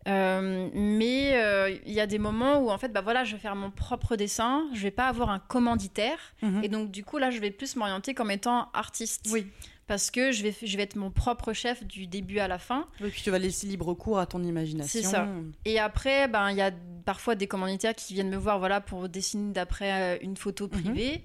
mais 0.06 1.80
il 1.87 1.92
y 1.92 2.00
a 2.00 2.06
des 2.06 2.18
moments 2.18 2.58
où 2.62 2.70
en 2.70 2.78
fait 2.78 2.90
bah 2.92 3.00
voilà 3.00 3.25
je 3.25 3.32
vais 3.34 3.40
faire 3.40 3.56
mon 3.56 3.70
propre 3.72 4.14
dessin 4.16 4.66
je 4.72 4.82
vais 4.82 4.92
pas 4.92 5.08
avoir 5.08 5.30
un 5.30 5.40
commanditaire 5.40 6.18
Mhm. 6.42 6.60
et 6.64 6.68
donc 6.68 6.90
du 6.92 7.02
coup 7.04 7.18
là 7.18 7.30
je 7.30 7.38
vais 7.40 7.50
plus 7.50 7.75
m'orienter 7.76 8.14
comme 8.14 8.30
étant 8.30 8.68
artiste 8.72 9.26
Oui. 9.32 9.46
Parce 9.88 10.11
que 10.12 10.30
je 10.30 10.42
vais, 10.45 10.54
je 10.62 10.76
vais 10.76 10.85
être 10.85 10.95
mon 10.97 11.11
propre 11.11 11.52
chef 11.52 11.83
du 11.85 12.07
début 12.07 12.38
à 12.38 12.47
la 12.47 12.59
fin. 12.59 12.87
Et 13.04 13.09
puis 13.09 13.23
tu 13.23 13.30
vas 13.30 13.38
laisser 13.40 13.66
libre 13.66 13.92
cours 13.95 14.21
à 14.21 14.26
ton 14.26 14.43
imagination. 14.45 15.00
C'est 15.00 15.06
ça. 15.06 15.26
Et 15.65 15.80
après, 15.80 16.28
ben, 16.28 16.50
il 16.52 16.56
y 16.58 16.62
a 16.62 16.71
parfois 17.04 17.34
des 17.34 17.49
commanditaires 17.49 17.95
qui 17.97 18.15
viennent 18.15 18.30
me 18.30 18.36
voir 18.36 18.58
voilà, 18.60 18.80
pour 18.80 19.08
dessiner 19.08 19.52
d'après 19.52 20.17
euh, 20.17 20.19
une 20.23 20.36
photo 20.36 20.69
privée. 20.69 21.25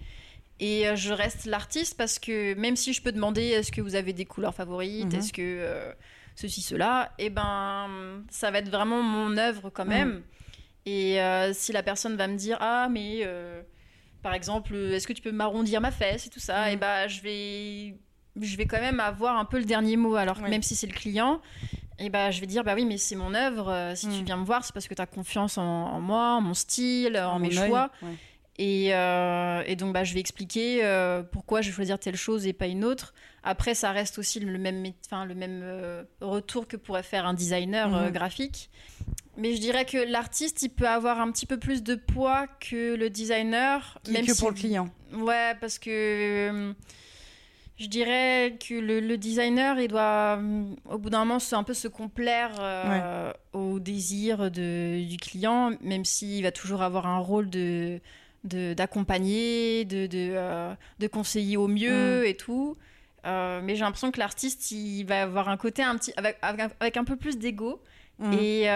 Et 0.59 0.87
euh, 0.87 0.95
je 0.95 1.11
reste 1.11 1.45
l'artiste 1.45 1.97
parce 1.97 2.19
que 2.19 2.53
même 2.55 2.75
si 2.75 2.93
je 2.93 3.01
peux 3.01 3.11
demander 3.11 3.41
est-ce 3.43 3.71
que 3.71 3.81
vous 3.81 3.95
avez 3.95 4.13
des 4.13 4.25
couleurs 4.25 4.55
favorites, 4.55 5.11
Mhm. 5.11 5.19
est-ce 5.19 5.33
que 5.33 5.41
euh, 5.41 5.91
ceci, 6.35 6.61
cela, 6.61 7.11
et 7.19 7.29
ben 7.29 8.23
ça 8.29 8.49
va 8.49 8.59
être 8.59 8.69
vraiment 8.69 9.01
mon 9.03 9.35
œuvre 9.37 9.69
quand 9.69 9.83
Mhm. 9.83 9.89
même. 9.89 10.21
Et 10.85 11.19
euh, 11.21 11.53
si 11.53 11.71
la 11.73 11.83
personne 11.83 12.15
va 12.15 12.27
me 12.27 12.37
dire 12.37 12.57
ah 12.61 12.87
mais 12.89 13.21
euh, 13.23 13.61
par 14.21 14.33
exemple 14.33 14.75
est-ce 14.75 15.07
que 15.07 15.13
tu 15.13 15.21
peux 15.21 15.31
m'arrondir 15.31 15.81
ma 15.81 15.91
fesse 15.91 16.27
et 16.27 16.29
tout 16.29 16.39
ça, 16.39 16.67
Mhm. 16.67 16.71
et 16.73 16.77
ben 16.77 17.07
je 17.07 17.21
vais 17.21 17.95
je 18.39 18.57
vais 18.57 18.65
quand 18.65 18.79
même 18.79 18.99
avoir 18.99 19.37
un 19.37 19.45
peu 19.45 19.57
le 19.59 19.65
dernier 19.65 19.97
mot 19.97 20.15
alors 20.15 20.37
que 20.37 20.43
Ouais. 20.43 20.49
même 20.49 20.63
si 20.63 20.75
c'est 20.75 20.87
le 20.87 20.93
client 20.93 21.39
et 21.99 22.09
ben 22.09 22.31
je 22.31 22.39
vais 22.41 22.47
dire 22.47 22.63
bah 22.63 22.73
oui 22.75 22.85
mais 22.85 22.97
c'est 22.97 23.15
mon 23.15 23.33
œuvre 23.35 23.69
euh, 23.69 23.95
si 23.95 24.07
tu 24.07 24.21
Mm. 24.21 24.25
viens 24.25 24.37
me 24.37 24.45
voir 24.45 24.65
c'est 24.65 24.73
parce 24.73 24.87
que 24.87 24.95
tu 24.95 25.01
as 25.01 25.05
confiance 25.05 25.57
en, 25.59 25.63
en 25.63 26.01
moi 26.01 26.35
en 26.37 26.41
mon 26.41 26.53
style 26.55 27.17
en, 27.19 27.37
mes 27.39 27.51
choix 27.51 27.91
ouais. 28.01 28.09
et, 28.57 28.95
euh, 28.95 29.61
et 29.67 29.75
donc 29.75 29.93
bah, 29.93 30.03
je 30.03 30.13
vais 30.15 30.19
expliquer 30.19 30.83
euh, 30.83 31.21
pourquoi 31.21 31.61
je 31.61 31.69
vais 31.69 31.75
choisir 31.75 31.99
telle 31.99 32.15
chose 32.15 32.47
et 32.47 32.53
pas 32.53 32.65
une 32.67 32.83
autre 32.83 33.13
après 33.43 33.75
ça 33.75 33.91
reste 33.91 34.17
aussi 34.17 34.39
le 34.39 34.57
même 34.57 34.83
enfin 35.05 35.25
le 35.25 35.35
même 35.35 35.63
retour 36.21 36.67
que 36.67 36.77
pourrait 36.77 37.03
faire 37.03 37.27
un 37.27 37.33
designer 37.35 37.89
Mhm. 37.89 38.11
graphique 38.11 38.69
mais 39.37 39.55
je 39.55 39.59
dirais 39.61 39.85
que 39.85 39.97
l'artiste 39.97 40.61
il 40.63 40.69
peut 40.69 40.87
avoir 40.87 41.19
un 41.19 41.31
petit 41.31 41.45
peu 41.45 41.57
plus 41.57 41.83
de 41.83 41.93
poids 41.95 42.47
que 42.59 42.95
le 42.95 43.09
designer 43.11 43.99
Qui 44.03 44.15
est 44.15 44.21
que 44.23 44.37
pour 44.37 44.49
le 44.49 44.55
client. 44.55 44.89
Ouais, 45.13 45.55
parce 45.59 45.77
que 45.79 46.73
je 47.83 47.89
dirais 47.89 48.57
que 48.67 48.73
le, 48.73 48.99
le 48.99 49.17
designer, 49.17 49.79
il 49.79 49.87
doit, 49.89 50.37
euh, 50.39 50.63
au 50.89 50.97
bout 50.97 51.09
d'un 51.09 51.19
moment, 51.19 51.39
se- 51.39 51.53
un 51.55 51.63
peu 51.63 51.73
se 51.73 51.87
complaire 51.87 52.51
euh, 52.59 53.33
au 53.53 53.79
désir 53.79 54.49
de, 54.49 55.03
du 55.07 55.17
client, 55.17 55.71
même 55.81 56.05
s'il 56.05 56.41
va 56.43 56.51
toujours 56.51 56.81
avoir 56.81 57.05
un 57.07 57.19
rôle 57.19 57.49
de 57.49 57.99
de- 58.45 58.73
d'accompagner, 58.73 59.85
de, 59.85 60.05
de, 60.05 60.31
euh, 60.33 60.73
de 60.99 61.07
conseiller 61.07 61.55
au 61.55 61.67
mieux 61.69 62.27
et 62.27 62.35
tout. 62.35 62.75
Euh, 63.25 63.61
mais 63.63 63.75
j'ai 63.75 63.81
l'impression 63.85 64.11
que 64.11 64.19
l'artiste, 64.19 64.71
il 64.71 65.05
va 65.05 65.21
avoir 65.23 65.47
un 65.47 65.55
côté 65.55 65.81
un 65.81 65.95
petit, 65.97 66.11
avec, 66.17 66.37
avec, 66.41 66.97
un- 66.97 67.03
peu 67.05 67.15
plus 67.15 67.37
d'ego 67.37 67.81
Mhm. 68.19 68.33
et, 68.33 68.69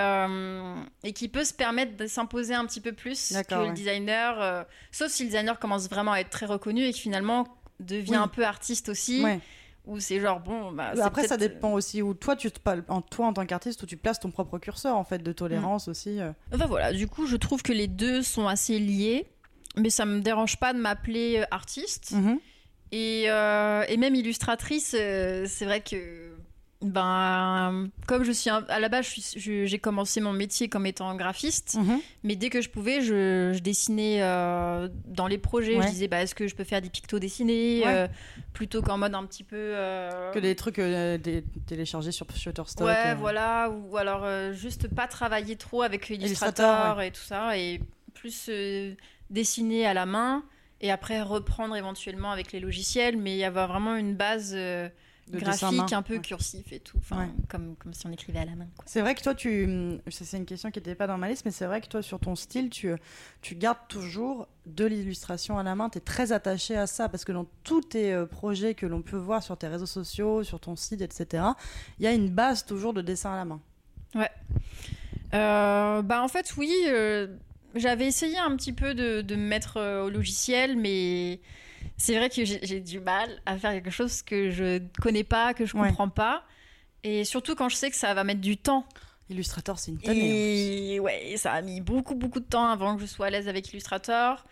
et 1.03 1.13
qui 1.13 1.27
peut 1.27 1.43
se 1.43 1.53
permettre 1.53 1.95
de 1.97 2.07
s'imposer 2.07 2.53
un 2.55 2.65
petit 2.65 2.81
peu 2.81 2.91
plus 2.93 3.33
que 3.43 3.53
le 3.67 3.73
designer, 3.73 4.65
sauf 4.91 5.09
si 5.09 5.23
le 5.23 5.29
designer 5.29 5.59
commence 5.59 5.89
vraiment 5.89 6.13
à 6.13 6.19
être 6.21 6.29
très 6.31 6.45
reconnu 6.47 6.83
et 6.85 6.91
qui 6.93 7.01
finalement 7.01 7.45
devient 7.79 8.11
Oui. 8.11 8.15
un 8.17 8.27
peu 8.27 8.45
artiste 8.45 8.89
aussi, 8.89 9.23
Ouais. 9.23 9.39
ou 9.85 9.99
c'est 9.99 10.19
genre 10.19 10.39
bon, 10.39 10.71
bah, 10.71 10.91
c'est 10.95 11.01
Après, 11.01 11.27
ça 11.27 11.37
peut-être- 11.37 11.53
dépend 11.55 11.73
aussi 11.73 12.01
où 12.01 12.13
toi, 12.13 12.35
tu 12.35 12.51
te, 12.51 12.59
en, 12.89 13.01
toi 13.01 13.27
en 13.27 13.33
tant 13.33 13.45
qu'artiste, 13.45 13.81
où 13.83 13.85
tu 13.85 13.97
places 13.97 14.19
ton 14.19 14.31
propre 14.31 14.57
curseur 14.59 14.95
en 14.97 15.03
fait 15.03 15.19
de 15.23 15.31
tolérance 15.31 15.87
aussi. 15.87 16.19
euh. 16.19 16.31
Enfin 16.53 16.65
voilà, 16.65 16.91
du 16.93 17.07
coup, 17.07 17.25
je 17.27 17.35
trouve 17.37 17.61
que 17.63 17.73
les 17.73 17.87
deux 17.87 18.21
sont 18.23 18.47
assez 18.47 18.79
liés, 18.79 19.27
mais 19.75 19.89
ça 19.89 20.05
me 20.05 20.19
dérange 20.21 20.57
pas 20.57 20.73
de 20.73 20.79
m'appeler 20.79 21.37
euh, 21.39 21.45
artiste. 21.51 22.11
Mhm. 22.11 22.39
Et, 22.93 23.25
euh, 23.27 23.83
et 23.89 23.97
même 23.97 24.15
illustratrice, 24.15 24.95
euh, 24.97 25.45
c'est 25.47 25.65
vrai 25.65 25.81
que 25.81 26.31
ben 26.81 27.89
comme 28.07 28.23
je 28.23 28.31
suis 28.31 28.49
un- 28.49 28.65
à 28.69 28.79
la 28.79 28.89
base, 28.89 29.07
j'ai 29.35 29.79
commencé 29.79 30.21
mon 30.21 30.33
métier 30.33 30.69
comme 30.69 30.85
étant 30.85 31.15
graphiste, 31.15 31.75
Mhm. 31.79 31.99
mais 32.23 32.35
dès 32.35 32.49
que 32.49 32.61
je 32.61 32.69
pouvais, 32.69 33.01
je, 33.01 33.51
je 33.53 33.59
dessinais 33.59 34.21
euh, 34.21 34.87
dans 35.05 35.27
les 35.27 35.37
projets. 35.37 35.75
Ouais. 35.77 35.83
Je 35.83 35.89
disais, 35.89 36.07
bah, 36.07 36.21
est-ce 36.21 36.35
que 36.35 36.47
je 36.47 36.55
peux 36.55 36.63
faire 36.63 36.81
des 36.81 36.89
pictos 36.89 37.19
dessinés 37.19 37.81
Ouais. 37.83 37.87
euh, 37.87 38.07
plutôt 38.53 38.81
qu'en 38.81 38.97
mode 38.97 39.15
un 39.15 39.25
petit 39.25 39.43
peu 39.43 39.55
euh, 39.57 40.31
Que 40.31 40.39
des 40.39 40.55
trucs 40.55 40.77
des- 40.79 41.43
téléchargés 41.65 42.11
sur 42.11 42.27
Shutterstock. 42.35 42.85
Ouais, 42.87 43.15
voilà, 43.15 43.69
ou 43.69 43.97
alors 43.97 44.25
juste 44.53 44.87
pas 44.93 45.07
travailler 45.07 45.55
trop 45.55 45.81
avec 45.81 46.09
Illustrator, 46.09 46.65
Illustrator 46.65 47.01
et 47.01 47.11
tout 47.11 47.21
ça, 47.23 47.57
et 47.57 47.81
plus 48.13 48.49
dessiner 49.29 49.85
à 49.85 49.93
la 49.93 50.05
main, 50.05 50.43
et 50.81 50.91
après 50.91 51.21
reprendre 51.21 51.75
éventuellement 51.75 52.31
avec 52.31 52.51
les 52.51 52.59
logiciels, 52.59 53.17
mais 53.17 53.33
il 53.33 53.37
y 53.39 53.43
avait 53.43 53.65
vraiment 53.65 53.95
une 53.95 54.15
base 54.15 54.55
De 55.31 55.39
graphique 55.39 55.91
un 55.93 56.01
peu 56.01 56.15
ouais. 56.15 56.21
cursif 56.21 56.71
et 56.71 56.79
tout, 56.79 56.97
Ouais. 57.11 57.27
comme, 57.49 57.75
comme 57.75 57.93
si 57.93 58.07
on 58.07 58.11
écrivait 58.11 58.39
à 58.39 58.45
la 58.45 58.55
main. 58.55 58.67
C'est 58.85 59.01
vrai 59.01 59.13
que 59.13 59.21
toi, 59.21 59.35
tu. 59.35 59.99
C'est 60.09 60.37
une 60.37 60.45
question 60.45 60.71
qui 60.71 60.79
n'était 60.79 60.95
pas 60.95 61.07
dans 61.07 61.17
ma 61.17 61.27
liste, 61.29 61.43
mais 61.45 61.51
c'est 61.51 61.65
vrai 61.65 61.81
que 61.81 61.87
toi, 61.87 62.01
sur 62.01 62.19
ton 62.19 62.35
style, 62.35 62.69
tu, 62.69 62.91
tu 63.41 63.55
gardes 63.55 63.77
toujours 63.89 64.47
de 64.65 64.85
l'illustration 64.85 65.57
à 65.57 65.63
la 65.63 65.75
main. 65.75 65.89
Tu 65.89 65.97
es 65.97 66.01
très 66.01 66.31
attaché 66.31 66.77
à 66.77 66.87
ça 66.87 67.09
parce 67.09 67.25
que 67.25 67.31
dans 67.33 67.45
tous 67.63 67.81
tes 67.81 68.13
euh, 68.13 68.25
projets 68.25 68.73
que 68.73 68.85
l'on 68.85 69.01
peut 69.01 69.17
voir 69.17 69.43
sur 69.43 69.57
tes 69.57 69.67
réseaux 69.67 69.85
sociaux, 69.85 70.43
sur 70.43 70.59
ton 70.59 70.75
site, 70.75 71.01
etc., 71.01 71.43
il 71.99 72.05
y 72.05 72.07
a 72.07 72.13
une 72.13 72.29
base 72.29 72.65
toujours 72.65 72.93
de 72.93 73.01
dessin 73.01 73.33
à 73.33 73.35
la 73.35 73.45
main. 73.45 73.61
Euh, 75.33 76.01
bah 76.01 76.23
en 76.23 76.27
fait 76.29 76.53
oui, 76.57 76.71
euh, 76.87 77.27
j'avais 77.75 78.05
essayé 78.07 78.37
un 78.37 78.55
petit 78.55 78.71
peu 78.71 78.93
de, 78.93 79.21
de 79.21 79.35
me 79.35 79.45
mettre 79.45 79.77
au 80.05 80.09
logiciel, 80.09 80.77
mais 80.77 81.39
c'est 81.97 82.15
vrai 82.17 82.29
que 82.29 82.43
j'ai 82.45 82.79
du 82.79 82.99
mal 82.99 83.29
à 83.45 83.57
faire 83.57 83.71
quelque 83.71 83.89
chose 83.91 84.21
que 84.21 84.49
je 84.51 84.81
connais 85.01 85.23
pas, 85.23 85.53
que 85.53 85.65
je 85.65 85.75
Ouais. 85.77 85.87
comprends 85.89 86.09
pas, 86.09 86.43
et 87.03 87.23
surtout 87.23 87.55
quand 87.55 87.69
je 87.69 87.75
sais 87.75 87.89
que 87.89 87.95
ça 87.95 88.13
va 88.13 88.23
mettre 88.23 88.41
du 88.41 88.57
temps. 88.57 88.85
Illustrator, 89.29 89.77
c'est 89.77 89.91
une 89.91 89.97
tannée. 89.97 90.93
Et 90.93 90.99
ouais, 91.01 91.33
ça 91.37 91.51
a 91.51 91.61
mis 91.61 91.81
beaucoup, 91.81 92.15
beaucoup 92.15 92.39
de 92.39 92.45
temps 92.45 92.69
avant 92.69 92.95
que 92.95 93.01
je 93.01 93.07
sois 93.07 93.25
à 93.25 93.29
l'aise 93.29 93.49
avec 93.49 93.69
Illustrator. 93.73 94.45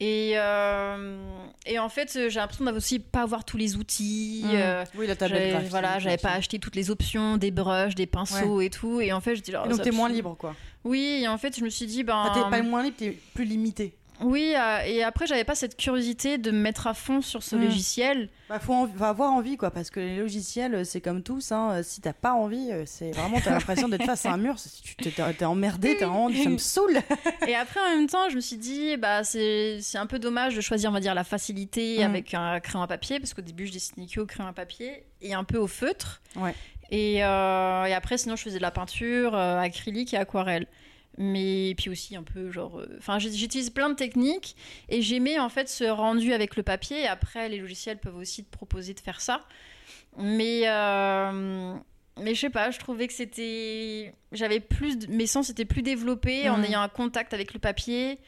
Et, 0.00 0.32
euh, 0.34 1.16
et 1.64 1.78
en 1.78 1.88
fait, 1.88 2.12
j'ai 2.28 2.38
l'impression 2.40 2.64
d'avoir 2.64 2.78
aussi 2.78 2.98
pas 2.98 3.22
avoir 3.22 3.44
tous 3.44 3.56
les 3.56 3.76
outils. 3.76 4.42
Mmh. 4.44 4.50
euh, 4.52 4.84
oui, 4.96 5.06
la 5.06 5.16
tablette 5.16 5.50
graphique. 5.52 5.70
voilà, 5.70 5.98
j'avais 6.00 6.18
pas 6.18 6.32
acheté 6.32 6.58
toutes 6.58 6.76
les 6.76 6.90
options, 6.90 7.36
des 7.38 7.50
brushes, 7.50 7.94
des 7.94 8.06
pinceaux 8.06 8.60
et 8.60 8.68
tout. 8.68 9.00
Et 9.00 9.12
en 9.12 9.20
fait, 9.20 9.36
je 9.36 9.42
dis 9.42 9.52
Et 9.52 9.68
donc 9.68 9.80
t'es 9.80 9.92
moins 9.92 10.08
libre, 10.08 10.36
quoi. 10.36 10.54
Oui, 10.84 11.20
et 11.22 11.28
en 11.28 11.38
fait, 11.38 11.56
je 11.58 11.64
me 11.64 11.70
suis 11.70 11.86
dit, 11.86 12.02
ben. 12.04 12.16
Enfin, 12.16 12.34
t'es 12.34 12.50
pas 12.50 12.62
moins 12.62 12.82
libre, 12.82 12.96
t'es 12.98 13.16
plus 13.34 13.44
limité. 13.44 13.96
Oui, 14.22 14.54
euh, 14.56 14.78
et 14.86 15.02
après, 15.02 15.26
j'avais 15.26 15.44
pas 15.44 15.54
cette 15.54 15.76
curiosité 15.76 16.38
de 16.38 16.50
me 16.50 16.58
mettre 16.58 16.86
à 16.86 16.94
fond 16.94 17.20
sur 17.20 17.42
ce 17.42 17.54
Mm. 17.56 17.60
logiciel. 17.64 18.28
Bah, 18.48 18.58
faut, 18.58 18.88
avoir 19.00 19.32
envie, 19.32 19.56
quoi, 19.56 19.70
parce 19.70 19.90
que 19.90 20.00
les 20.00 20.16
logiciels, 20.16 20.74
euh, 20.74 20.84
c'est 20.84 21.00
comme 21.00 21.22
tous. 21.22 21.52
Hein, 21.52 21.70
euh, 21.72 21.82
si 21.82 22.00
t'as 22.00 22.12
pas 22.12 22.32
envie, 22.32 22.70
c'est 22.86 23.10
vraiment, 23.10 23.40
t'as 23.40 23.50
l'impression 23.50 23.88
d'être 23.88 24.04
face 24.06 24.24
à 24.24 24.32
un 24.32 24.36
mur. 24.38 24.58
Si 24.58 24.82
tu 24.82 24.94
t'es 25.12 25.44
emmerdé, 25.44 25.96
t'es 25.96 26.04
vraiment, 26.04 26.30
ça 26.32 26.48
me 26.48 26.58
saoule. 26.58 26.98
Et 27.46 27.54
après, 27.54 27.80
en 27.80 27.96
même 27.96 28.06
temps, 28.06 28.28
je 28.30 28.36
me 28.36 28.40
suis 28.40 28.56
dit, 28.56 28.96
bah, 28.96 29.22
c'est 29.24 29.80
un 29.94 30.06
peu 30.06 30.18
dommage 30.18 30.54
de 30.56 30.60
choisir, 30.60 30.90
on 30.90 30.92
va 30.94 31.00
dire, 31.00 31.14
la 31.14 31.24
facilité 31.24 31.98
Mm. 31.98 32.02
avec 32.02 32.34
un 32.34 32.60
crayon 32.60 32.82
à 32.82 32.86
papier, 32.86 33.20
parce 33.20 33.34
qu'au 33.34 33.42
début, 33.42 33.66
je 33.66 33.72
dessinais 33.72 34.06
que 34.06 34.20
au 34.20 34.26
crayon 34.26 34.48
à 34.48 34.52
papier 34.52 35.04
et 35.20 35.34
un 35.34 35.44
peu 35.44 35.58
au 35.58 35.66
feutre. 35.66 36.22
Ouais. 36.36 36.54
Et, 36.90 37.24
euh, 37.24 37.84
et 37.84 37.92
après, 37.94 38.16
sinon, 38.16 38.36
je 38.36 38.42
faisais 38.44 38.58
de 38.58 38.62
la 38.62 38.70
peinture, 38.70 39.34
euh, 39.34 39.58
acrylique 39.60 40.14
et 40.14 40.16
aquarelle. 40.16 40.66
Mais 41.18 41.74
puis 41.78 41.88
aussi 41.90 42.14
un 42.16 42.22
peu 42.22 42.50
genre. 42.50 42.78
euh, 42.80 42.86
Enfin, 42.98 43.18
j'utilise 43.18 43.70
plein 43.70 43.88
de 43.88 43.94
techniques 43.94 44.54
et 44.88 45.00
j'aimais 45.00 45.38
en 45.38 45.48
fait 45.48 45.68
ce 45.68 45.84
rendu 45.84 46.32
avec 46.34 46.56
le 46.56 46.62
papier. 46.62 47.06
Après, 47.06 47.48
les 47.48 47.58
logiciels 47.58 47.98
peuvent 47.98 48.16
aussi 48.16 48.44
te 48.44 48.50
proposer 48.50 48.92
de 48.94 49.00
faire 49.00 49.20
ça. 49.20 49.46
Mais. 50.18 50.62
euh, 50.66 51.74
mais 52.18 52.34
je 52.34 52.40
sais 52.40 52.50
pas, 52.50 52.70
je 52.70 52.78
trouvais 52.78 53.06
que 53.06 53.12
c'était. 53.12 54.14
J'avais 54.32 54.60
plus. 54.60 54.96
de- 54.98 55.06
Mes 55.08 55.26
sens 55.26 55.50
étaient 55.50 55.64
plus 55.66 55.82
développés 55.82 56.48
en 56.48 56.62
ayant 56.62 56.80
un 56.80 56.88
contact 56.88 57.34
avec 57.34 57.52
le 57.52 57.60
papier. 57.60 58.18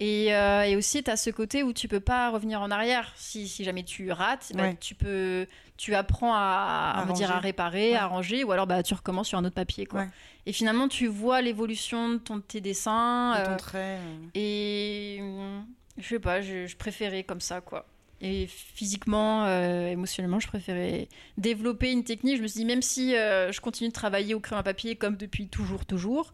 Et, 0.00 0.34
euh, 0.34 0.62
et 0.62 0.76
aussi, 0.76 1.02
tu 1.02 1.10
as 1.10 1.16
ce 1.16 1.30
côté 1.30 1.62
où 1.62 1.72
tu 1.72 1.86
peux 1.88 2.00
pas 2.00 2.30
revenir 2.30 2.60
en 2.60 2.70
arrière. 2.70 3.12
Si, 3.16 3.46
si 3.48 3.62
jamais 3.64 3.84
tu 3.84 4.10
rates, 4.10 4.50
bah, 4.54 4.64
Ouais. 4.64 4.76
tu 4.80 4.94
peux. 4.94 5.46
Tu 5.76 5.94
apprends 5.94 6.34
à, 6.34 6.94
À 6.96 7.02
on 7.02 7.06
va 7.06 7.12
dire, 7.14 7.30
à 7.32 7.38
réparer, 7.40 7.90
Ouais. 7.92 7.96
à 7.96 8.06
ranger, 8.06 8.44
ou 8.44 8.52
alors 8.52 8.66
bah, 8.66 8.82
tu 8.82 8.94
recommences 8.94 9.28
sur 9.28 9.38
un 9.38 9.44
autre 9.44 9.54
papier. 9.54 9.86
Quoi. 9.86 10.00
Ouais. 10.00 10.08
Et 10.46 10.52
finalement, 10.52 10.88
tu 10.88 11.06
vois 11.06 11.40
l'évolution 11.42 12.10
de 12.10 12.16
ton, 12.18 12.40
tes 12.40 12.60
dessins. 12.60 13.34
Ton 13.44 13.50
euh, 13.52 13.56
trait. 13.56 13.98
euh. 14.00 14.26
et 14.34 15.18
hum, 15.20 15.64
je 15.98 16.08
sais 16.08 16.18
pas, 16.20 16.40
je, 16.42 16.66
je 16.66 16.76
préférais 16.76 17.24
comme 17.24 17.40
ça, 17.40 17.60
quoi. 17.60 17.86
Et 18.20 18.46
physiquement, 18.46 19.44
euh, 19.46 19.88
émotionnellement, 19.88 20.40
je 20.40 20.46
préférais 20.46 21.08
développer 21.38 21.90
une 21.92 22.04
technique. 22.04 22.36
Je 22.38 22.42
me 22.42 22.46
suis 22.46 22.60
dit, 22.60 22.64
même 22.66 22.80
si 22.82 23.10
je 23.12 23.60
continue 23.60 23.88
de 23.88 23.94
travailler 23.94 24.34
au 24.34 24.40
crayon 24.40 24.58
à 24.60 24.62
papier 24.62 24.96
comme 24.96 25.16
depuis 25.16 25.48
toujours, 25.48 25.84
toujours, 25.84 26.32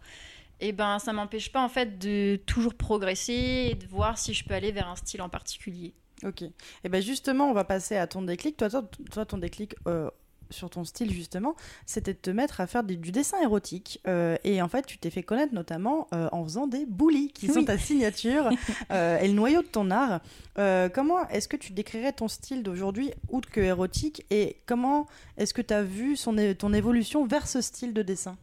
et 0.61 0.73
ben 0.73 0.99
ça 0.99 1.12
m'empêche 1.12 1.53
pas 1.53 1.62
en 1.62 1.68
fait 1.68 1.99
de 1.99 2.37
toujours 2.46 2.75
progresser 2.75 3.68
et 3.70 3.75
de 3.75 3.87
voir 3.87 4.18
si 4.18 4.35
je 4.35 4.44
peux 4.44 4.55
aller 4.55 4.73
vers 4.73 4.88
un 4.88 4.96
style 4.96 5.23
en 5.23 5.29
particulier. 5.29 5.94
Ok. 6.25 6.42
Et 6.42 6.88
ben 6.88 7.01
justement, 7.01 7.51
on 7.51 7.55
va 7.55 7.64
passer 7.64 7.96
à 7.96 8.07
ton 8.07 8.23
déclic. 8.23 8.57
Toi, 8.57 8.68
toi, 8.68 8.88
toi 9.11 9.25
ton 9.25 9.38
déclic 9.38 9.75
euh, 9.87 10.11
sur 10.51 10.70
ton 10.70 10.85
style, 10.85 11.12
justement, 11.12 11.55
c'était 11.87 12.12
de 12.12 12.18
te 12.18 12.31
mettre 12.31 12.61
à 12.61 12.66
faire 12.66 12.85
du 12.85 12.96
dessin 12.96 13.40
érotique. 13.40 14.01
Euh, 14.07 14.37
et 14.44 14.61
en 14.62 14.68
fait, 14.68 14.87
tu 14.87 14.99
t'es 14.99 15.11
fait 15.11 15.23
connaître 15.23 15.55
notamment 15.55 16.09
euh, 16.12 16.29
en 16.33 16.44
faisant 16.44 16.66
des 16.66 16.87
boulis, 16.87 17.33
qui 17.33 17.49
sont 17.49 17.64
ta 17.64 17.79
signature 17.79 18.51
euh, 18.92 19.18
et 19.18 19.29
le 19.29 19.35
noyau 19.35 19.62
de 19.62 19.66
ton 19.66 19.90
art. 19.90 20.20
Comment 20.92 21.27
est-ce 21.29 21.49
que 21.49 21.57
tu 21.57 21.73
décrirais 21.73 22.12
ton 22.12 22.29
style 22.29 22.62
d'aujourd'hui, 22.62 23.12
outre 23.31 23.51
que 23.51 23.61
érotique, 23.61 24.27
et 24.31 24.57
comment 24.66 25.07
est-ce 25.38 25.55
que 25.55 25.62
tu 25.62 25.73
as 25.73 25.83
vu 25.83 26.16
son, 26.16 26.37
ton 26.59 26.75
évolution 26.75 27.25
vers 27.25 27.49
ce 27.49 27.62
style 27.62 27.94
de 27.94 28.03
dessin? 28.03 28.37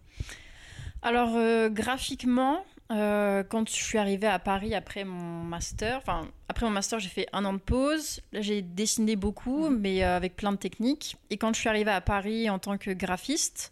Alors 1.01 1.35
euh, 1.35 1.69
graphiquement, 1.69 2.65
euh, 2.91 3.43
quand 3.43 3.69
je 3.69 3.73
suis 3.73 3.97
arrivée 3.97 4.27
à 4.27 4.39
Paris 4.39 4.73
après 4.73 5.03
mon 5.03 5.43
master, 5.43 5.97
enfin 5.97 6.27
après 6.49 6.65
mon 6.65 6.71
master 6.71 6.99
j'ai 6.99 7.09
fait 7.09 7.27
un 7.33 7.45
an 7.45 7.53
de 7.53 7.59
pause, 7.59 8.21
Là, 8.33 8.41
j'ai 8.41 8.61
dessiné 8.61 9.15
beaucoup 9.15 9.69
mais 9.69 10.03
euh, 10.03 10.15
avec 10.15 10.35
plein 10.35 10.51
de 10.51 10.57
techniques. 10.57 11.17
Et 11.29 11.37
quand 11.37 11.53
je 11.53 11.59
suis 11.59 11.69
arrivée 11.69 11.91
à 11.91 12.01
Paris 12.01 12.49
en 12.49 12.59
tant 12.59 12.77
que 12.77 12.91
graphiste, 12.91 13.71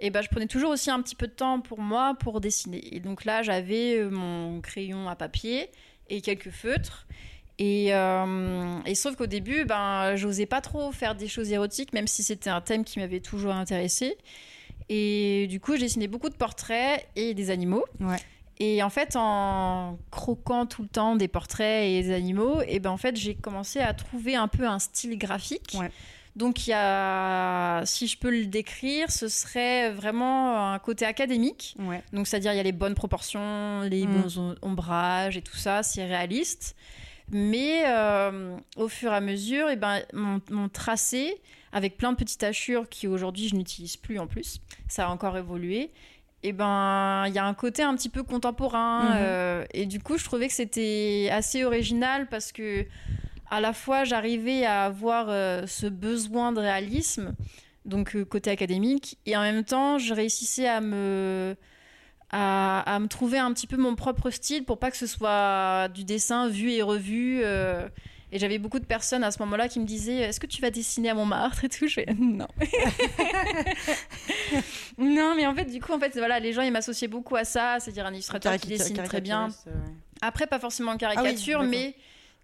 et 0.00 0.10
ben, 0.10 0.22
je 0.22 0.28
prenais 0.28 0.48
toujours 0.48 0.70
aussi 0.70 0.90
un 0.90 1.00
petit 1.00 1.14
peu 1.14 1.28
de 1.28 1.32
temps 1.32 1.60
pour 1.60 1.80
moi 1.80 2.14
pour 2.18 2.40
dessiner. 2.40 2.94
Et 2.94 3.00
donc 3.00 3.24
là 3.24 3.42
j'avais 3.42 4.02
mon 4.04 4.60
crayon 4.60 5.08
à 5.08 5.14
papier 5.16 5.70
et 6.10 6.20
quelques 6.20 6.50
feutres. 6.50 7.06
Et, 7.58 7.94
euh, 7.94 8.80
et 8.84 8.94
sauf 8.94 9.14
qu'au 9.14 9.26
début, 9.26 9.64
ben, 9.64 10.16
j'osais 10.16 10.46
pas 10.46 10.60
trop 10.60 10.90
faire 10.90 11.14
des 11.14 11.28
choses 11.28 11.52
érotiques, 11.52 11.92
même 11.92 12.08
si 12.08 12.22
c'était 12.22 12.50
un 12.50 12.60
thème 12.60 12.84
qui 12.84 12.98
m'avait 12.98 13.20
toujours 13.20 13.52
intéressé. 13.52 14.18
Et 14.88 15.46
du 15.48 15.60
coup, 15.60 15.72
j'ai 15.74 15.80
dessiné 15.82 16.08
beaucoup 16.08 16.28
de 16.28 16.34
portraits 16.34 17.06
et 17.16 17.34
des 17.34 17.50
animaux. 17.50 17.84
Ouais. 18.00 18.18
Et 18.60 18.82
en 18.82 18.90
fait, 18.90 19.16
en 19.16 19.98
croquant 20.10 20.66
tout 20.66 20.82
le 20.82 20.88
temps 20.88 21.16
des 21.16 21.26
portraits 21.28 21.84
et 21.90 22.02
des 22.02 22.12
animaux, 22.14 22.60
et 22.68 22.78
ben 22.78 22.90
en 22.90 22.96
fait, 22.96 23.16
j'ai 23.16 23.34
commencé 23.34 23.80
à 23.80 23.92
trouver 23.94 24.36
un 24.36 24.46
peu 24.48 24.66
un 24.66 24.78
style 24.78 25.18
graphique. 25.18 25.76
Ouais. 25.78 25.90
Donc 26.36 26.66
il 26.66 26.70
y 26.70 26.74
a, 26.74 27.82
si 27.84 28.06
je 28.08 28.18
peux 28.18 28.30
le 28.30 28.46
décrire, 28.46 29.10
ce 29.10 29.28
serait 29.28 29.90
vraiment 29.92 30.72
un 30.72 30.78
côté 30.80 31.04
académique. 31.04 31.76
Ouais. 31.78 32.02
Donc 32.12 32.26
c'est-à-dire 32.26 32.52
il 32.52 32.56
y 32.56 32.60
a 32.60 32.64
les 32.64 32.72
bonnes 32.72 32.94
proportions, 32.94 33.82
les 33.82 34.06
Mm. 34.06 34.10
bons 34.22 34.38
om- 34.38 34.56
ombrages 34.62 35.36
et 35.36 35.42
tout 35.42 35.56
ça, 35.56 35.82
c'est 35.84 36.04
réaliste. 36.04 36.74
Mais 37.30 37.84
euh, 37.86 38.56
au 38.76 38.88
fur 38.88 39.12
et 39.12 39.16
à 39.16 39.20
mesure, 39.20 39.70
et 39.70 39.76
ben, 39.76 40.02
mon, 40.12 40.40
mon 40.50 40.68
tracé, 40.68 41.40
avec 41.72 41.96
plein 41.96 42.12
de 42.12 42.16
petites 42.16 42.42
hachures 42.42 42.88
qui 42.88 43.08
aujourd'hui 43.08 43.48
je 43.48 43.56
n'utilise 43.56 43.96
plus 43.96 44.18
en 44.18 44.26
plus, 44.26 44.60
ça 44.88 45.06
a 45.06 45.10
encore 45.10 45.36
évolué. 45.36 45.90
Et 46.42 46.52
ben, 46.52 47.24
il 47.26 47.34
y 47.34 47.38
a 47.38 47.44
un 47.46 47.54
côté 47.54 47.82
un 47.82 47.94
petit 47.96 48.10
peu 48.10 48.22
contemporain. 48.22 49.04
Mhm. 49.04 49.16
euh, 49.16 49.64
et 49.72 49.86
du 49.86 50.00
coup, 50.00 50.18
je 50.18 50.24
trouvais 50.24 50.48
que 50.48 50.54
c'était 50.54 51.30
assez 51.32 51.64
original 51.64 52.28
parce 52.28 52.52
que 52.52 52.84
à 53.50 53.60
la 53.60 53.72
fois 53.72 54.04
j'arrivais 54.04 54.64
à 54.64 54.84
avoir 54.84 55.26
euh, 55.28 55.66
ce 55.66 55.86
besoin 55.86 56.52
de 56.52 56.60
réalisme, 56.60 57.34
donc 57.86 58.22
côté 58.24 58.50
académique, 58.50 59.18
et 59.24 59.36
en 59.36 59.40
même 59.40 59.64
temps, 59.64 59.98
je 59.98 60.12
réussissais 60.12 60.68
à 60.68 60.80
me 60.80 61.56
à, 62.36 62.80
à 62.94 62.98
me 62.98 63.06
trouver 63.06 63.38
un 63.38 63.52
petit 63.52 63.68
peu 63.68 63.76
mon 63.76 63.94
propre 63.94 64.30
style 64.30 64.64
pour 64.64 64.78
pas 64.78 64.90
que 64.90 64.96
ce 64.96 65.06
soit 65.06 65.86
du 65.94 66.02
dessin 66.04 66.48
vu 66.48 66.72
et 66.72 66.82
revu. 66.82 67.40
euh, 67.44 67.86
et 68.32 68.38
j'avais 68.40 68.58
beaucoup 68.58 68.80
de 68.80 68.84
personnes 68.84 69.22
à 69.22 69.30
ce 69.30 69.38
moment-là 69.42 69.68
qui 69.68 69.78
me 69.78 69.84
disaient 69.84 70.16
Est-ce 70.22 70.40
que 70.40 70.46
tu 70.48 70.60
vas 70.60 70.70
dessiner 70.70 71.10
à 71.10 71.14
Montmartre 71.14 71.64
et 71.64 71.68
tout? 71.68 71.86
Je 71.86 71.94
fais 71.94 72.06
Non. 72.18 72.48
non, 74.98 75.34
mais 75.36 75.46
en 75.46 75.54
fait, 75.54 75.64
du 75.66 75.80
coup, 75.80 75.92
en 75.92 75.98
fait, 75.98 76.16
voilà, 76.16 76.38
les 76.40 76.52
gens 76.52 76.62
ils 76.62 76.72
m'associaient 76.72 77.08
beaucoup 77.08 77.36
à 77.36 77.44
ça, 77.44 77.78
c'est-à-dire 77.80 78.06
un 78.06 78.12
illustrateur 78.12 78.52
qui 78.54 78.60
Caricature- 78.68 78.94
dessine 78.94 79.04
très 79.06 79.20
bien. 79.20 79.48
ouais. 79.66 79.72
Après, 80.20 80.46
pas 80.46 80.58
forcément 80.58 80.92
en 80.92 80.96
caricature, 80.96 81.58
d'accord. 81.60 81.70
mais 81.70 81.94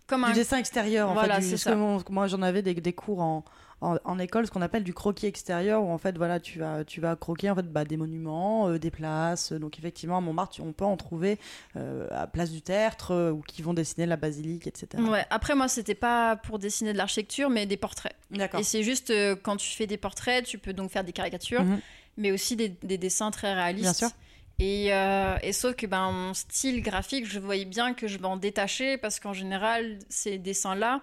comme 0.06 0.24
Du 0.24 0.30
un. 0.30 0.34
dessin 0.34 0.58
extérieur, 0.58 1.10
en 1.10 1.14
Voilà, 1.14 1.40
fait. 1.40 1.48
du- 1.50 1.58
ça. 1.58 1.72
que 1.72 2.12
moi, 2.12 2.26
j'en 2.26 2.42
avais 2.42 2.62
des, 2.62 2.74
des 2.74 2.92
cours 2.92 3.20
en, 3.20 3.44
en, 3.80 3.96
en 4.04 4.18
école, 4.18 4.46
ce 4.46 4.50
qu'on 4.50 4.62
appelle 4.62 4.84
du 4.84 4.92
croquis 4.94 5.26
extérieur, 5.26 5.82
où 5.82 5.90
en 5.90 5.98
fait, 5.98 6.16
voilà, 6.18 6.38
tu 6.40 6.58
vas, 6.58 6.84
tu 6.84 7.00
vas 7.00 7.16
croquer 7.16 7.50
en 7.50 7.54
fait, 7.54 7.70
bah, 7.72 7.84
des 7.84 7.96
monuments, 7.96 8.68
euh, 8.68 8.78
des 8.78 8.90
places. 8.90 9.52
Donc, 9.52 9.78
effectivement, 9.78 10.18
à 10.18 10.20
Montmartre, 10.20 10.54
tu- 10.56 10.60
on 10.60 10.72
peut 10.72 10.84
en 10.84 10.96
trouver 10.96 11.38
euh, 11.76 12.06
à 12.10 12.26
Place 12.26 12.50
du 12.50 12.60
Tertre, 12.62 13.12
euh, 13.12 13.30
ou 13.30 13.40
qui 13.40 13.62
vont 13.62 13.72
dessiner 13.74 14.06
la 14.06 14.16
basilique, 14.16 14.66
etc. 14.66 15.02
Ouais. 15.02 15.24
Après, 15.30 15.54
moi, 15.54 15.68
c'était 15.68 15.94
pas 15.94 16.36
pour 16.36 16.58
dessiner 16.58 16.92
de 16.92 16.98
l'architecture, 16.98 17.48
mais 17.48 17.64
des 17.66 17.76
portraits. 17.78 18.14
D'accord. 18.30 18.60
Et 18.60 18.62
c'est 18.64 18.82
juste 18.82 19.10
euh, 19.10 19.34
quand 19.42 19.56
tu 19.56 19.68
fais 19.68 19.86
des 19.86 19.96
portraits, 19.96 20.44
tu 20.44 20.58
peux 20.58 20.72
donc 20.72 20.90
faire 20.90 21.04
des 21.04 21.12
caricatures, 21.12 21.64
Mhm. 21.64 21.80
mais 22.18 22.32
aussi 22.32 22.56
des, 22.56 22.68
des 22.68 22.98
dessins 22.98 23.30
très 23.30 23.54
réalistes. 23.54 23.84
Bien 23.84 23.92
sûr. 23.94 24.10
Et, 24.58 24.92
euh, 24.92 25.36
et 25.42 25.54
sauf 25.54 25.74
que 25.74 25.86
ben, 25.86 26.12
mon 26.12 26.34
style 26.34 26.82
graphique, 26.82 27.24
je 27.26 27.38
voyais 27.40 27.64
bien 27.64 27.94
que 27.94 28.06
je 28.08 28.18
m'en 28.18 28.36
détachais 28.36 28.98
parce 28.98 29.18
qu'en 29.18 29.32
général, 29.32 29.98
ces 30.10 30.36
dessins-là, 30.36 31.00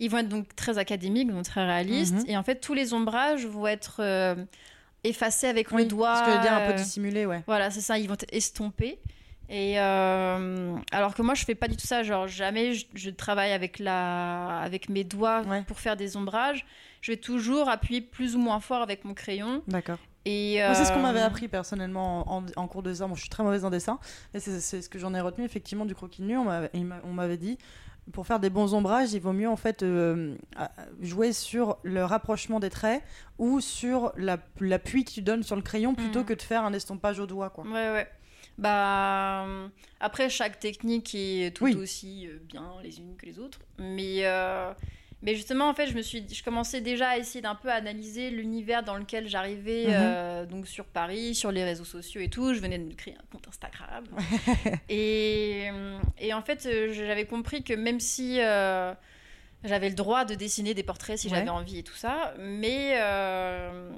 ils 0.00 0.10
vont 0.10 0.18
être 0.18 0.28
donc 0.28 0.54
très 0.56 0.78
académiques, 0.78 1.30
donc 1.30 1.44
très 1.44 1.64
réalistes. 1.64 2.14
Mhm. 2.14 2.24
Et 2.26 2.36
en 2.36 2.42
fait, 2.42 2.56
tous 2.56 2.74
les 2.74 2.92
ombrages 2.94 3.46
vont 3.46 3.66
être 3.68 3.96
euh, 4.00 4.34
effacés 5.04 5.46
avec 5.46 5.70
Oui, 5.70 5.82
le 5.82 5.88
doigt. 5.88 6.16
Ce 6.16 6.22
que 6.24 6.30
je 6.32 6.36
veux 6.36 6.42
dire, 6.42 6.52
un 6.54 6.66
peu 6.66 6.72
euh, 6.72 6.76
dissimulé, 6.76 7.26
ouais. 7.26 7.42
voilà, 7.46 7.70
c'est 7.70 7.80
ça, 7.80 7.98
ils 7.98 8.08
vont 8.08 8.14
être 8.14 8.26
estompés. 8.32 8.98
Et 9.52 9.80
euh, 9.80 10.76
alors 10.92 11.14
que 11.14 11.22
moi, 11.22 11.34
je 11.34 11.44
fais 11.44 11.54
pas 11.54 11.68
du 11.68 11.76
tout 11.76 11.86
ça. 11.86 12.02
Genre, 12.02 12.28
jamais 12.28 12.74
je, 12.74 12.86
je 12.94 13.10
travaille 13.10 13.52
avec, 13.52 13.78
la, 13.78 14.60
avec 14.60 14.88
mes 14.88 15.04
doigts 15.04 15.42
Ouais. 15.42 15.62
pour 15.62 15.80
faire 15.80 15.96
des 15.96 16.16
ombrages. 16.16 16.64
Je 17.02 17.12
vais 17.12 17.16
toujours 17.18 17.68
appuyer 17.68 18.00
plus 18.00 18.36
ou 18.36 18.38
moins 18.38 18.60
fort 18.60 18.80
avec 18.82 19.04
mon 19.04 19.12
crayon. 19.14 19.62
D'accord. 19.66 19.98
Et 20.26 20.60
c'est 20.74 20.84
ce 20.84 20.92
qu'on 20.92 21.00
m'avait 21.00 21.20
appris 21.22 21.48
personnellement 21.48 22.30
en, 22.30 22.44
en 22.54 22.66
cours 22.68 22.82
de 22.82 22.90
dessin. 22.90 23.06
Moi, 23.06 23.16
je 23.16 23.22
suis 23.22 23.30
très 23.30 23.42
mauvaise 23.42 23.64
en 23.64 23.70
dessin. 23.70 23.98
Et 24.34 24.38
c'est 24.38 24.82
ce 24.82 24.88
que 24.88 24.98
j'en 24.98 25.14
ai 25.14 25.20
retenu, 25.20 25.44
effectivement, 25.44 25.86
du 25.86 25.94
croquis 25.94 26.22
nu. 26.22 26.36
On 26.36 27.12
m'avait 27.12 27.38
dit, 27.38 27.56
pour 28.12 28.26
faire 28.26 28.40
des 28.40 28.50
bons 28.50 28.74
ombrages, 28.74 29.12
il 29.12 29.20
vaut 29.20 29.32
mieux, 29.32 29.48
en 29.48 29.56
fait, 29.56 29.82
euh, 29.82 30.34
jouer 31.00 31.32
sur 31.32 31.78
le 31.82 32.04
rapprochement 32.04 32.58
des 32.60 32.70
traits 32.70 33.02
ou 33.38 33.60
sur 33.60 34.12
la- 34.16 34.38
l'appui 34.60 35.04
que 35.04 35.10
tu 35.12 35.22
donnes 35.22 35.42
sur 35.42 35.56
le 35.56 35.62
crayon 35.62 35.94
plutôt 35.94 36.20
Mhm. 36.20 36.24
que 36.24 36.34
de 36.34 36.42
faire 36.42 36.64
un 36.64 36.72
estompage 36.72 37.20
au 37.20 37.26
doigt, 37.26 37.50
quoi. 37.50 37.64
Ouais, 37.64 37.90
ouais. 37.90 38.08
Bah, 38.58 39.46
après, 40.00 40.28
chaque 40.28 40.58
technique 40.60 41.14
est 41.14 41.54
tout 41.56 41.64
Oui. 41.64 41.74
aussi 41.76 42.26
euh, 42.26 42.38
bien 42.42 42.74
les 42.82 42.98
unes 42.98 43.16
que 43.16 43.26
les 43.26 43.38
autres. 43.38 43.58
Mais, 43.78 44.26
euh, 44.26 44.72
Mais 45.22 45.34
justement, 45.34 45.68
en 45.68 45.74
fait, 45.74 45.86
je 45.86 45.94
me 45.94 46.00
suis, 46.02 46.24
je 46.32 46.42
commençais 46.42 46.80
déjà 46.80 47.10
à 47.10 47.18
essayer 47.18 47.42
d'un 47.42 47.54
peu 47.54 47.70
analyser 47.70 48.30
l'univers 48.30 48.82
dans 48.82 48.96
lequel 48.96 49.28
j'arrivais, 49.28 49.84
Mhm. 49.86 49.92
euh, 49.94 50.46
donc 50.46 50.66
sur 50.66 50.86
Paris, 50.86 51.34
sur 51.34 51.52
les 51.52 51.62
réseaux 51.62 51.84
sociaux 51.84 52.22
et 52.22 52.28
tout. 52.30 52.54
Je 52.54 52.60
venais 52.60 52.78
de 52.78 52.84
me 52.84 52.94
créer 52.94 53.14
un 53.14 53.24
compte 53.30 53.46
Instagram. 53.46 54.04
et, 54.88 55.68
et 56.18 56.32
en 56.34 56.42
fait, 56.42 56.64
euh, 56.66 56.92
j'avais 56.92 57.26
compris 57.26 57.62
que 57.62 57.74
même 57.74 58.00
si 58.00 58.38
euh, 58.40 58.94
j'avais 59.64 59.88
le 59.90 59.94
droit 59.94 60.24
de 60.24 60.34
dessiner 60.34 60.72
des 60.74 60.82
portraits 60.82 61.18
si 61.18 61.28
Ouais. 61.28 61.36
j'avais 61.36 61.50
envie 61.50 61.78
et 61.78 61.82
tout 61.82 61.94
ça, 61.96 62.32
mais 62.38 62.94
euh, 62.96 63.90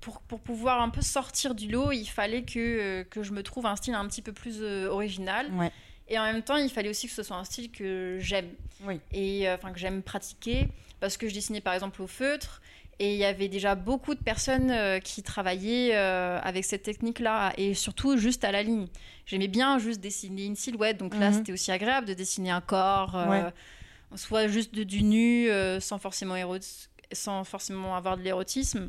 pour, 0.00 0.20
pour 0.22 0.40
pouvoir 0.40 0.80
un 0.80 0.88
peu 0.88 1.02
sortir 1.02 1.54
du 1.54 1.68
lot, 1.70 1.92
il 1.92 2.06
fallait 2.06 2.44
que, 2.44 2.58
euh, 2.58 3.04
que 3.04 3.22
je 3.22 3.32
me 3.32 3.42
trouve 3.42 3.66
un 3.66 3.76
style 3.76 3.94
un 3.94 4.06
petit 4.06 4.22
peu 4.22 4.32
plus 4.32 4.58
euh, 4.62 4.88
original. 4.88 5.50
Ouais. 5.52 5.70
Et 6.08 6.18
en 6.18 6.24
même 6.24 6.42
temps, 6.42 6.56
il 6.56 6.70
fallait 6.70 6.88
aussi 6.88 7.08
que 7.08 7.12
ce 7.14 7.22
soit 7.22 7.36
un 7.36 7.44
style 7.44 7.70
que 7.70 8.18
j'aime 8.20 8.50
Oui. 8.84 9.00
et 9.12 9.48
euh, 9.48 9.56
enfin 9.56 9.72
que 9.72 9.78
j'aime 9.78 10.02
pratiquer 10.02 10.68
parce 11.00 11.16
que 11.16 11.28
je 11.28 11.34
dessinais 11.34 11.60
par 11.60 11.74
exemple 11.74 12.00
au 12.02 12.06
feutre 12.06 12.62
et 12.98 13.12
il 13.12 13.18
y 13.18 13.24
avait 13.24 13.48
déjà 13.48 13.74
beaucoup 13.74 14.14
de 14.14 14.20
personnes 14.20 14.70
euh, 14.70 15.00
qui 15.00 15.22
travaillaient 15.22 15.90
euh, 15.94 16.38
avec 16.42 16.64
cette 16.64 16.84
technique-là 16.84 17.52
et 17.58 17.74
surtout 17.74 18.16
juste 18.16 18.44
à 18.44 18.52
la 18.52 18.62
ligne. 18.62 18.86
J'aimais 19.26 19.48
bien 19.48 19.78
juste 19.78 20.00
dessiner 20.00 20.44
une 20.44 20.56
silhouette, 20.56 20.96
donc 20.96 21.14
là 21.18 21.30
Mhm. 21.30 21.34
c'était 21.38 21.52
aussi 21.52 21.72
agréable 21.72 22.06
de 22.06 22.14
dessiner 22.14 22.50
un 22.50 22.60
corps, 22.62 23.16
euh, 23.16 23.50
soit 24.14 24.46
juste 24.46 24.72
de, 24.74 24.84
du 24.84 25.02
nu 25.02 25.48
sans 25.80 25.98
forcément 25.98 26.36
éro- 26.36 26.56
sans 27.12 27.44
forcément 27.44 27.96
avoir 27.96 28.16
de 28.16 28.22
l'érotisme. 28.22 28.88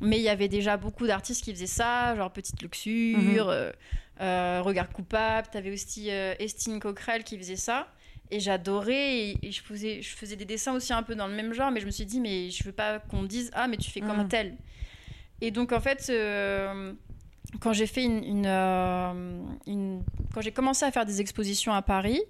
Mais 0.00 0.16
il 0.18 0.22
y 0.22 0.28
avait 0.28 0.48
déjà 0.48 0.76
beaucoup 0.76 1.06
d'artistes 1.06 1.44
qui 1.44 1.52
faisaient 1.52 1.66
ça, 1.66 2.16
genre 2.16 2.32
Petite 2.32 2.60
Luxure, 2.62 3.46
Mhm. 3.48 3.72
Regard 4.20 4.90
Coupable. 4.90 5.48
T'avais 5.50 5.70
aussi 5.72 6.10
euh, 6.10 6.34
Estine 6.38 6.80
Coquerel 6.80 7.24
qui 7.24 7.36
faisait 7.38 7.56
ça. 7.56 7.88
Et 8.30 8.40
j'adorais, 8.40 9.18
et, 9.18 9.38
et 9.42 9.52
je, 9.52 9.62
faisais, 9.62 10.00
je 10.02 10.16
faisais 10.16 10.34
des 10.36 10.44
dessins 10.46 10.72
aussi 10.74 10.92
un 10.92 11.02
peu 11.02 11.14
dans 11.14 11.26
le 11.26 11.34
même 11.34 11.52
genre, 11.52 11.70
mais 11.70 11.80
je 11.80 11.86
me 11.86 11.90
suis 11.90 12.06
dit, 12.06 12.20
mais 12.20 12.50
je 12.50 12.64
veux 12.64 12.72
pas 12.72 12.98
qu'on 12.98 13.22
me 13.22 13.26
dise, 13.28 13.50
ah, 13.54 13.68
mais 13.68 13.76
tu 13.76 13.90
fais 13.90 14.00
comme 14.00 14.20
Mhm. 14.22 14.28
tel. 14.28 14.56
Et 15.42 15.50
donc, 15.50 15.72
en 15.72 15.80
fait, 15.80 16.06
euh, 16.08 16.92
quand 17.60 17.72
j'ai 17.74 17.86
fait 17.86 18.02
une, 18.04 18.24
une, 18.24 18.46
euh, 18.46 19.42
une- 19.66 20.02
Quand 20.32 20.40
j'ai 20.40 20.52
commencé 20.52 20.84
à 20.84 20.90
faire 20.90 21.04
des 21.06 21.20
expositions 21.20 21.74
à 21.74 21.82
Paris, 21.82 22.20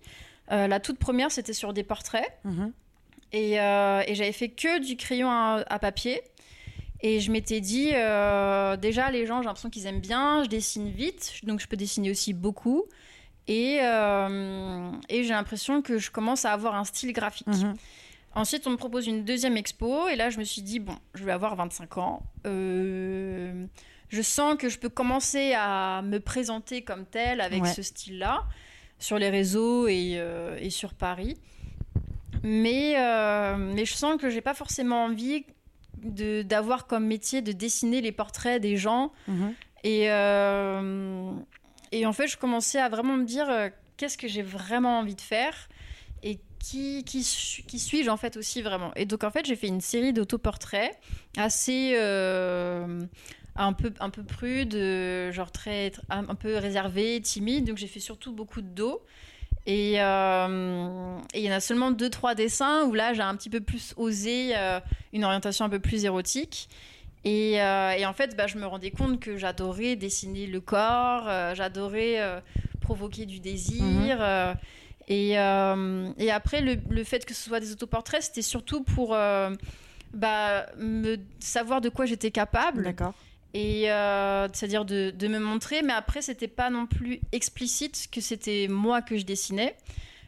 euh, 0.53 0.67
la 0.67 0.81
toute 0.81 0.99
première, 0.99 1.31
c'était 1.31 1.53
sur 1.55 1.73
des 1.73 1.85
portraits. 1.85 2.39
Mhm. 2.45 2.73
Et, 3.33 3.61
euh, 3.61 4.03
et 4.07 4.15
j'avais 4.15 4.33
fait 4.33 4.49
que 4.51 4.81
du 4.85 4.97
crayon 4.97 5.31
à, 5.31 5.65
à 5.69 5.79
papier. 5.79 6.21
Et 7.07 7.21
je 7.21 7.31
m'étais 7.31 7.61
dit, 7.61 7.91
euh, 7.93 8.79
déjà, 8.79 9.11
les 9.11 9.27
gens, 9.27 9.43
j'ai 9.43 9.47
l'impression 9.47 9.69
qu'ils 9.69 9.85
aiment 9.87 10.01
bien, 10.01 10.43
je 10.43 10.49
dessine 10.49 10.89
vite, 10.89 11.35
donc 11.43 11.61
je 11.61 11.69
peux 11.69 11.77
dessiner 11.77 12.11
aussi 12.11 12.33
beaucoup. 12.33 12.85
Et, 13.47 13.81
euh, 13.83 14.91
et 15.11 15.23
j'ai 15.23 15.35
l'impression 15.35 15.83
que 15.83 15.99
je 15.99 16.11
commence 16.11 16.47
à 16.47 16.53
avoir 16.55 16.75
un 16.77 16.85
style 16.85 17.13
graphique. 17.13 17.47
Mhm. 17.47 17.75
Ensuite, 18.35 18.67
on 18.67 18.71
me 18.71 18.77
propose 18.79 19.07
une 19.07 19.23
deuxième 19.23 19.59
expo, 19.59 20.09
et 20.09 20.17
là, 20.17 20.31
je 20.31 20.39
me 20.39 20.45
suis 20.45 20.63
dit, 20.63 20.79
bon, 20.81 20.97
je 21.13 21.25
vais 21.25 21.33
avoir 21.33 21.55
25 21.57 21.99
ans. 21.99 22.23
Euh, 22.47 23.67
je 24.09 24.23
sens 24.23 24.57
que 24.57 24.71
je 24.71 24.79
peux 24.79 24.89
commencer 24.89 25.53
à 25.55 26.01
me 26.03 26.19
présenter 26.21 26.81
comme 26.81 27.05
telle 27.05 27.43
avec 27.43 27.65
Ouais. 27.65 27.73
ce 27.75 27.83
style-là, 27.83 28.45
sur 28.99 29.19
les 29.19 29.29
réseaux 29.29 29.89
et, 29.89 30.19
et 30.59 30.71
sur 30.71 30.95
Paris. 30.95 31.37
Mais, 32.43 32.95
euh, 32.99 33.57
mais 33.57 33.85
je 33.85 33.95
sens 33.95 34.21
que 34.21 34.29
j'ai 34.31 34.41
pas 34.43 34.55
forcément 34.55 35.05
envie 35.05 35.45
d'avoir 36.05 36.87
comme 36.87 37.07
métier 37.07 37.43
de 37.43 37.53
dessiner 37.53 38.01
les 38.01 38.13
portraits 38.13 38.61
des 38.61 38.77
gens. 38.77 39.13
Mhm. 39.29 39.55
Et, 39.83 40.11
euh, 40.11 41.33
et 41.93 42.07
en 42.07 42.13
fait, 42.13 42.27
je 42.29 42.37
commençais 42.37 42.79
à 42.81 42.89
vraiment 42.89 43.17
me 43.17 43.25
dire 43.25 43.49
euh, 43.51 43.69
qu'est-ce 43.97 44.17
que 44.19 44.29
j'ai 44.29 44.43
vraiment 44.43 44.99
envie 45.01 45.15
de 45.15 45.21
faire 45.21 45.69
et 46.23 46.39
qui, 46.59 47.05
qui, 47.05 47.23
su- 47.23 47.63
qui 47.65 47.79
suis-je 47.79 48.09
en 48.09 48.17
fait 48.17 48.37
aussi 48.37 48.63
vraiment. 48.63 48.93
Et 48.97 49.05
donc 49.05 49.25
en 49.25 49.31
fait, 49.31 49.45
j'ai 49.45 49.57
fait 49.57 49.67
une 49.69 49.83
série 49.83 50.13
d'autoportraits 50.15 50.99
assez 51.37 51.93
euh, 51.97 53.01
un 53.57 53.73
peu 53.75 53.93
un 54.01 54.09
peu 54.11 54.25
prude, 54.25 54.73
genre 55.33 55.53
très 55.53 55.93
un, 56.09 56.29
un 56.29 56.35
peu 56.35 56.57
réservé, 56.57 57.21
timide. 57.21 57.67
Donc 57.67 57.77
j'ai 57.77 57.87
fait 57.87 58.01
surtout 58.01 58.33
beaucoup 58.33 58.63
de 58.63 58.69
dos. 58.69 59.03
Et 59.67 59.95
euh, 60.03 61.19
et 61.33 61.41
il 61.41 61.45
y 61.45 61.51
en 61.51 61.57
a 61.57 61.61
seulement 61.61 61.91
deux 61.91 62.11
trois 62.11 62.35
dessins 62.35 62.85
où 62.85 62.93
là 62.93 63.15
j'ai 63.15 63.23
un 63.23 63.35
petit 63.35 63.49
peu 63.49 63.61
plus 63.61 63.95
osé 63.97 64.53
euh, 64.55 64.79
une 65.13 65.25
orientation 65.25 65.65
un 65.65 65.71
peu 65.71 65.79
plus 65.79 66.05
érotique. 66.05 66.69
Et, 67.27 67.63
euh, 67.63 67.93
et 67.93 68.05
en 68.05 68.13
fait, 68.13 68.37
bah, 68.37 68.47
je 68.47 68.59
me 68.59 68.67
rendais 68.67 68.91
compte 68.91 69.19
que 69.19 69.39
j'adorais 69.39 69.97
dessiner 69.97 70.47
le 70.47 70.61
corps, 70.61 71.25
j'adorais 71.55 72.43
provoquer 72.83 73.25
du 73.25 73.41
désir. 73.41 74.19
Mhm. 74.19 74.57
et, 75.09 75.31
et 75.31 76.31
après, 76.31 76.61
le, 76.61 76.77
le 76.91 77.05
fait 77.05 77.25
que 77.25 77.33
ce 77.33 77.45
soit 77.45 77.61
des 77.61 77.73
autoportraits, 77.73 78.23
c'était 78.23 78.43
surtout 78.43 78.85
pour 78.85 79.17
bah, 80.13 80.67
me 80.77 81.17
savoir 81.41 81.81
de 81.81 81.89
quoi 81.89 82.05
j'étais 82.05 82.31
capable. 82.31 82.85
D'accord. 82.85 83.15
Et 83.55 83.91
euh, 83.91 84.49
c'est-à-dire 84.53 84.85
de, 84.85 85.11
de 85.17 85.29
me 85.29 85.39
montrer, 85.39 85.83
mais 85.83 85.93
après, 85.93 86.23
c'était 86.23 86.49
pas 86.49 86.71
non 86.71 86.87
plus 86.87 87.21
explicite 87.33 88.09
que 88.11 88.21
c'était 88.21 88.67
moi 88.69 89.01
que 89.01 89.17
je 89.17 89.25
dessinais. 89.25 89.77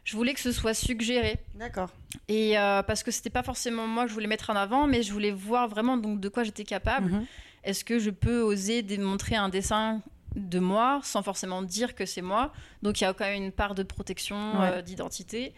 Je 0.05 0.17
voulais 0.17 0.33
que 0.33 0.39
ce 0.41 0.53
soit 0.53 0.75
suggéré. 0.75 1.39
D'accord. 1.57 1.91
Et 2.29 2.57
euh, 2.57 2.85
parce 2.85 3.03
que 3.03 3.11
c'était 3.11 3.29
pas 3.31 3.43
forcément 3.43 3.89
moi 3.89 4.05
que 4.05 4.11
je 4.11 4.15
voulais 4.15 4.29
mettre 4.29 4.51
en 4.51 4.55
avant, 4.57 4.87
mais 4.87 5.03
je 5.03 5.12
voulais 5.12 5.33
voir 5.33 5.67
vraiment 5.67 5.97
donc 5.97 6.21
de 6.21 6.29
quoi 6.29 6.45
j'étais 6.45 6.62
capable. 6.62 7.11
Mhm. 7.11 7.27
Est-ce 7.65 7.85
que 7.85 7.99
je 7.99 8.11
peux 8.11 8.41
oser 8.43 8.83
démontrer 8.83 9.35
un 9.35 9.49
dessin 9.49 10.01
de 10.37 10.61
moi 10.61 11.01
sans 11.03 11.23
forcément 11.25 11.62
dire 11.62 11.97
que 11.97 12.07
c'est 12.07 12.23
moi? 12.23 12.53
Donc 12.83 13.01
il 13.01 13.05
y 13.05 13.07
a 13.09 13.12
quand 13.12 13.25
même 13.25 13.43
une 13.43 13.51
part 13.51 13.75
de 13.75 13.83
protection, 13.83 14.61
Ouais. 14.61 14.69
euh, 14.75 14.83
d'identité. 14.83 15.53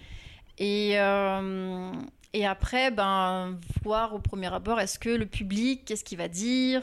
Et, 0.56 0.92
et 2.32 2.46
après, 2.46 2.90
ben, 2.90 3.58
voir 3.84 4.14
au 4.14 4.18
premier 4.18 4.52
abord, 4.52 4.80
est-ce 4.80 4.98
que 4.98 5.10
le 5.10 5.26
public, 5.26 5.84
qu'est-ce 5.84 6.02
qu'il 6.04 6.18
va 6.18 6.28
dire? 6.28 6.82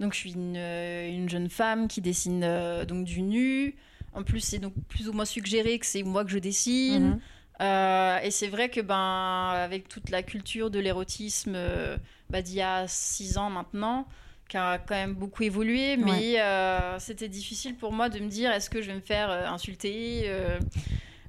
Donc 0.00 0.12
je 0.12 0.18
suis 0.18 0.32
une, 0.32 0.56
euh, 0.56 1.08
une 1.08 1.28
jeune 1.28 1.48
femme 1.48 1.88
qui 1.88 2.00
dessine 2.00 2.42
euh, 2.44 2.84
donc 2.84 3.04
du 3.04 3.22
nu. 3.22 3.76
En 4.12 4.22
plus, 4.22 4.40
c'est 4.40 4.58
donc 4.58 4.74
plus 4.88 5.08
ou 5.08 5.12
moins 5.12 5.24
suggéré 5.24 5.78
que 5.78 5.86
c'est 5.86 6.02
moi 6.02 6.24
que 6.24 6.30
je 6.30 6.38
dessine. 6.38 7.04
Mhm. 7.04 7.20
Euh, 7.60 8.18
et 8.20 8.30
c'est 8.30 8.48
vrai 8.48 8.68
que 8.68 8.80
ben 8.80 9.50
avec 9.54 9.88
toute 9.88 10.10
la 10.10 10.22
culture 10.22 10.70
de 10.70 10.80
l'érotisme 10.80 11.56
bah, 12.30 12.42
d'il 12.42 12.56
y 12.56 12.62
a 12.62 12.86
six 12.88 13.38
ans 13.38 13.50
maintenant, 13.50 14.08
qui 14.48 14.56
a 14.56 14.78
quand 14.78 14.94
même 14.94 15.14
beaucoup 15.14 15.44
évolué, 15.44 15.96
mais 15.96 16.36
c'était 16.98 17.28
difficile 17.28 17.76
pour 17.76 17.92
moi 17.92 18.08
de 18.08 18.18
me 18.18 18.28
dire 18.28 18.50
est-ce 18.50 18.70
que 18.70 18.82
je 18.82 18.88
vais 18.88 18.96
me 18.96 19.00
faire 19.00 19.30
insulter 19.30 20.28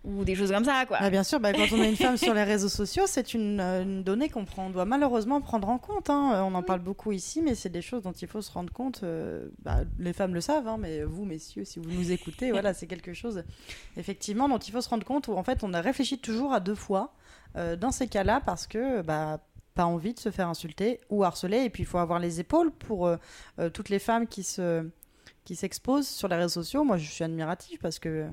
ou 0.05 0.23
des 0.23 0.35
choses 0.35 0.51
comme 0.51 0.63
ça 0.65 0.85
quoi. 0.87 0.97
Ah, 0.99 1.09
bien 1.09 1.23
sûr, 1.23 1.39
bah, 1.39 1.51
quand 1.53 1.65
on 1.73 1.81
est 1.81 1.89
une 1.89 1.95
femme 1.95 2.17
sur 2.17 2.33
les 2.33 2.43
réseaux 2.43 2.69
sociaux, 2.69 3.03
c'est 3.07 3.33
une, 3.33 3.59
euh, 3.59 3.81
une 3.83 4.03
donnée 4.03 4.29
qu'on 4.29 4.45
prend- 4.45 4.67
on 4.67 4.69
doit 4.69 4.85
malheureusement 4.85 5.41
prendre 5.41 5.67
en 5.69 5.77
compte. 5.77 6.09
hein. 6.09 6.31
Euh, 6.35 6.41
On 6.41 6.53
en 6.55 6.63
parle 6.63 6.79
beaucoup 6.81 7.11
ici, 7.11 7.41
mais 7.41 7.55
c'est 7.55 7.69
des 7.69 7.81
choses 7.81 8.03
dont 8.03 8.11
il 8.11 8.27
faut 8.27 8.41
se 8.41 8.51
rendre 8.51 8.71
compte. 8.71 9.01
euh, 9.03 9.47
bah, 9.63 9.79
les 9.99 10.13
femmes 10.13 10.33
le 10.33 10.41
savent, 10.41 10.67
hein, 10.67 10.77
mais 10.79 11.03
vous, 11.03 11.25
messieurs, 11.25 11.65
si 11.65 11.79
vous 11.79 11.89
nous 11.89 12.11
écoutez, 12.11 12.51
voilà, 12.51 12.73
c'est 12.73 12.87
quelque 12.87 13.13
chose 13.13 13.43
effectivement 13.97 14.47
dont 14.49 14.57
il 14.59 14.71
faut 14.71 14.81
se 14.81 14.89
rendre 14.89 15.05
compte. 15.05 15.27
Où 15.27 15.33
en 15.33 15.43
fait, 15.43 15.63
on 15.63 15.73
a 15.73 15.81
réfléchi 15.81 16.19
toujours 16.19 16.53
à 16.53 16.59
deux 16.59 16.75
fois 16.75 17.13
euh, 17.57 17.75
dans 17.75 17.91
ces 17.91 18.07
cas-là 18.07 18.41
parce 18.45 18.67
que 18.67 19.01
bah, 19.01 19.39
pas 19.73 19.85
envie 19.85 20.13
de 20.13 20.19
se 20.19 20.31
faire 20.31 20.47
insulter 20.47 21.01
ou 21.09 21.23
harceler, 21.23 21.63
et 21.63 21.69
puis 21.69 21.83
il 21.83 21.85
faut 21.85 21.97
avoir 21.97 22.19
les 22.19 22.39
épaules 22.39 22.71
pour 22.71 23.07
euh, 23.07 23.17
toutes 23.73 23.89
les 23.89 23.99
femmes 23.99 24.27
qui 24.27 24.43
se 24.43 24.87
qui 25.43 25.55
s'exposent 25.55 26.07
sur 26.07 26.27
les 26.27 26.37
réseaux 26.37 26.61
sociaux. 26.63 26.83
Moi, 26.83 26.97
je 26.97 27.09
suis 27.09 27.23
admirative 27.23 27.77
parce 27.79 27.99
que 27.99 28.25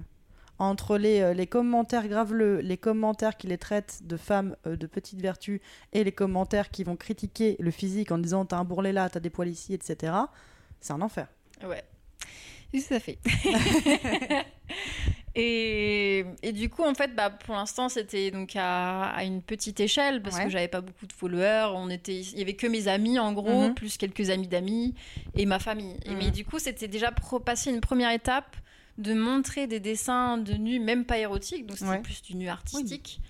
entre 0.63 0.97
les, 0.99 1.21
euh, 1.21 1.35
les 1.35 1.47
commentaires 1.47 2.07
graveleux, 2.09 2.61
les 2.61 2.77
commentaires 2.77 3.37
qui 3.37 3.47
les 3.47 3.59
traitent 3.59 4.01
de 4.05 4.17
femmes 4.17 4.57
euh, 4.67 4.77
de 4.77 4.87
petite 4.87 5.21
vertu 5.21 5.61
et 5.93 6.05
les 6.05 6.13
commentaires 6.13 6.71
qui 6.71 6.85
vont 6.85 6.97
critiquer 6.97 7.57
le 7.59 7.71
physique 7.71 8.13
en 8.13 8.19
disant 8.19 8.45
t'as 8.45 8.57
un 8.59 8.65
bourrelet 8.65 8.93
là, 8.93 9.09
t'as 9.11 9.21
des 9.21 9.31
poils 9.31 9.49
ici, 9.49 9.75
etc. 9.75 10.13
C'est 10.81 10.93
un 10.93 11.01
enfer. 11.01 11.27
Ouais. 11.67 11.83
Oui, 12.75 12.83
tout 12.83 12.95
à 12.95 13.01
fait. 13.01 13.19
et, 15.35 16.25
et 16.43 16.53
du 16.53 16.69
coup, 16.71 16.83
en 16.85 16.95
fait, 16.95 17.15
bah, 17.15 17.31
pour 17.31 17.55
l'instant, 17.55 17.89
c'était 17.89 18.31
donc 18.31 18.53
à, 18.57 19.05
à 19.11 19.25
une 19.25 19.43
petite 19.43 19.81
échelle 19.81 20.23
parce 20.23 20.37
Ouais. 20.37 20.45
que 20.45 20.51
j'avais 20.51 20.69
pas 20.69 20.81
beaucoup 20.81 21.07
de 21.07 21.13
followers. 21.13 21.71
On 21.75 21.89
était, 21.91 22.21
il 22.21 22.39
y 22.39 22.43
avait 22.43 22.55
que 22.55 22.67
mes 22.67 22.89
amis 22.89 23.19
en 23.19 23.33
gros, 23.33 23.69
Mhm. 23.69 23.75
plus 23.75 23.97
quelques 23.97 24.31
amis 24.31 24.49
d'amis 24.49 24.95
et 25.35 25.47
ma 25.47 25.59
famille. 25.59 25.97
Et, 26.05 26.11
Mhm. 26.11 26.19
mais 26.19 26.31
du 26.31 26.45
coup, 26.45 26.59
c'était 26.59 26.89
déjà 26.89 27.11
passer 27.45 27.71
une 27.71 27.81
première 27.81 28.11
étape 28.11 28.57
de 28.99 29.15
montrer 29.15 29.67
des 29.67 29.81
dessins 29.81 30.39
de 30.39 30.53
nus, 30.55 30.79
même 30.81 31.05
pas 31.05 31.19
érotiques, 31.19 31.67
donc 31.67 31.79
c'était 31.79 31.91
Ouais. 31.91 32.01
plus 32.01 32.23
du 32.23 32.37
nu 32.37 32.49
artistique. 32.49 33.21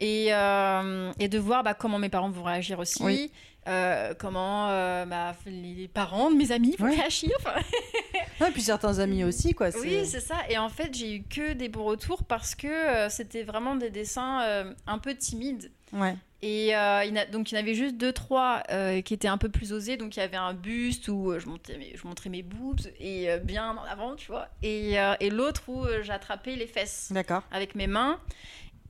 Et, 0.00 0.34
euh, 0.34 1.12
et 1.20 1.28
de 1.28 1.38
voir 1.38 1.62
bah, 1.62 1.72
comment 1.74 1.98
mes 1.98 2.08
parents 2.08 2.30
vont 2.30 2.42
réagir 2.42 2.78
aussi, 2.80 3.02
Oui. 3.02 3.30
Euh, 3.66 4.12
comment 4.18 4.68
euh, 4.68 5.04
bah, 5.06 5.34
les 5.46 5.88
parents 5.88 6.30
de 6.30 6.36
mes 6.36 6.52
amis 6.52 6.74
vont 6.78 6.86
Ouais. 6.86 6.96
et 6.98 8.50
puis 8.52 8.62
certains 8.62 8.98
amis 8.98 9.24
aussi, 9.24 9.54
quoi. 9.54 9.68
oui, 9.80 10.04
c'est 10.04 10.20
ça. 10.20 10.36
Et 10.50 10.58
en 10.58 10.68
fait, 10.68 10.94
j'ai 10.94 11.16
eu 11.16 11.22
que 11.22 11.52
des 11.52 11.68
bons 11.68 11.84
retours 11.84 12.24
parce 12.24 12.54
que 12.54 12.66
euh, 12.66 13.08
c'était 13.08 13.42
vraiment 13.42 13.74
des 13.76 13.90
dessins 13.90 14.64
un 14.86 14.98
peu 14.98 15.14
timides. 15.14 15.70
Ouais. 15.92 16.14
Et 16.42 16.66
il 16.68 16.72
a- 16.74 17.26
donc, 17.26 17.50
il 17.50 17.54
y 17.54 17.58
en 17.58 17.60
avait 17.60 17.74
juste 17.74 17.96
deux, 17.96 18.12
trois 18.12 18.62
qui 19.04 19.14
étaient 19.14 19.28
un 19.28 19.38
peu 19.38 19.48
plus 19.48 19.72
osés. 19.72 19.96
Donc, 19.96 20.16
il 20.16 20.20
y 20.20 20.22
avait 20.22 20.36
un 20.36 20.52
buste 20.52 21.08
où 21.08 21.32
je, 21.38 21.46
montais 21.46 21.78
mes, 21.78 21.96
je 21.96 22.06
montrais 22.06 22.28
mes 22.28 22.42
boobs 22.42 22.80
et 23.00 23.28
bien 23.42 23.70
en 23.78 23.84
avant, 23.84 24.14
tu 24.14 24.26
vois. 24.26 24.48
Et, 24.62 24.96
et 25.20 25.30
l'autre 25.30 25.62
où 25.68 25.86
j'attrapais 26.02 26.56
les 26.56 26.66
fesses 26.66 27.12
avec 27.50 27.74
mes 27.74 27.86
mains. 27.86 28.18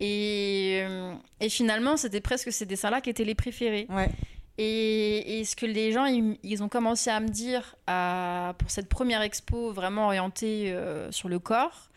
Et, 0.01 0.85
et 1.41 1.49
finalement, 1.49 1.97
c'était 1.97 2.21
presque 2.21 2.53
ces 2.53 2.67
dessins-là 2.67 3.01
qui 3.01 3.11
étaient 3.11 3.25
les 3.25 3.35
préférés. 3.37 3.87
Ouais. 3.91 4.09
Et, 4.57 5.41
et 5.41 5.45
ce 5.45 5.57
que 5.57 5.67
les 5.67 5.91
gens, 5.91 6.05
ils, 6.05 6.39
ils 6.45 6.63
ont 6.63 6.69
commencé 6.69 7.11
à 7.11 7.19
me 7.21 7.29
dire 7.29 7.75
à- 7.87 8.55
pour 8.59 8.71
cette 8.71 8.89
première 8.89 9.23
expo 9.23 9.73
vraiment 9.73 10.07
orientée 10.07 10.73
euh, 10.73 11.11
sur 11.11 11.29
le 11.29 11.39
corps, 11.41 11.89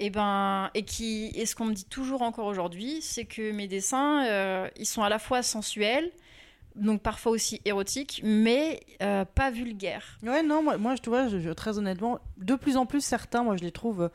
et, 0.00 0.08
ben, 0.10 0.70
et, 0.74 0.84
qui, 0.84 1.30
et 1.34 1.44
ce 1.46 1.54
qu'on 1.54 1.66
me 1.66 1.74
dit 1.74 1.84
toujours 1.84 2.22
encore 2.22 2.46
aujourd'hui, 2.46 3.02
c'est 3.02 3.24
que 3.26 3.52
mes 3.52 3.68
dessins, 3.68 4.24
euh, 4.26 4.68
ils 4.76 4.86
sont 4.86 5.02
à 5.02 5.08
la 5.10 5.18
fois 5.18 5.42
sensuels, 5.42 6.10
donc 6.76 7.02
parfois 7.02 7.30
aussi 7.32 7.60
érotiques, 7.66 8.22
mais 8.24 8.80
euh, 9.02 9.26
pas 9.26 9.50
vulgaires. 9.50 10.18
Ouais, 10.22 10.42
non, 10.42 10.62
moi, 10.62 10.78
moi 10.78 10.96
je 10.96 11.02
te 11.02 11.10
vois, 11.10 11.28
je- 11.28 11.38
je- 11.40 11.50
très 11.50 11.76
honnêtement, 11.76 12.18
de 12.38 12.54
plus 12.54 12.78
en 12.78 12.86
plus 12.86 13.02
certains, 13.04 13.42
moi 13.42 13.56
je 13.58 13.62
les 13.62 13.72
trouve 13.72 14.10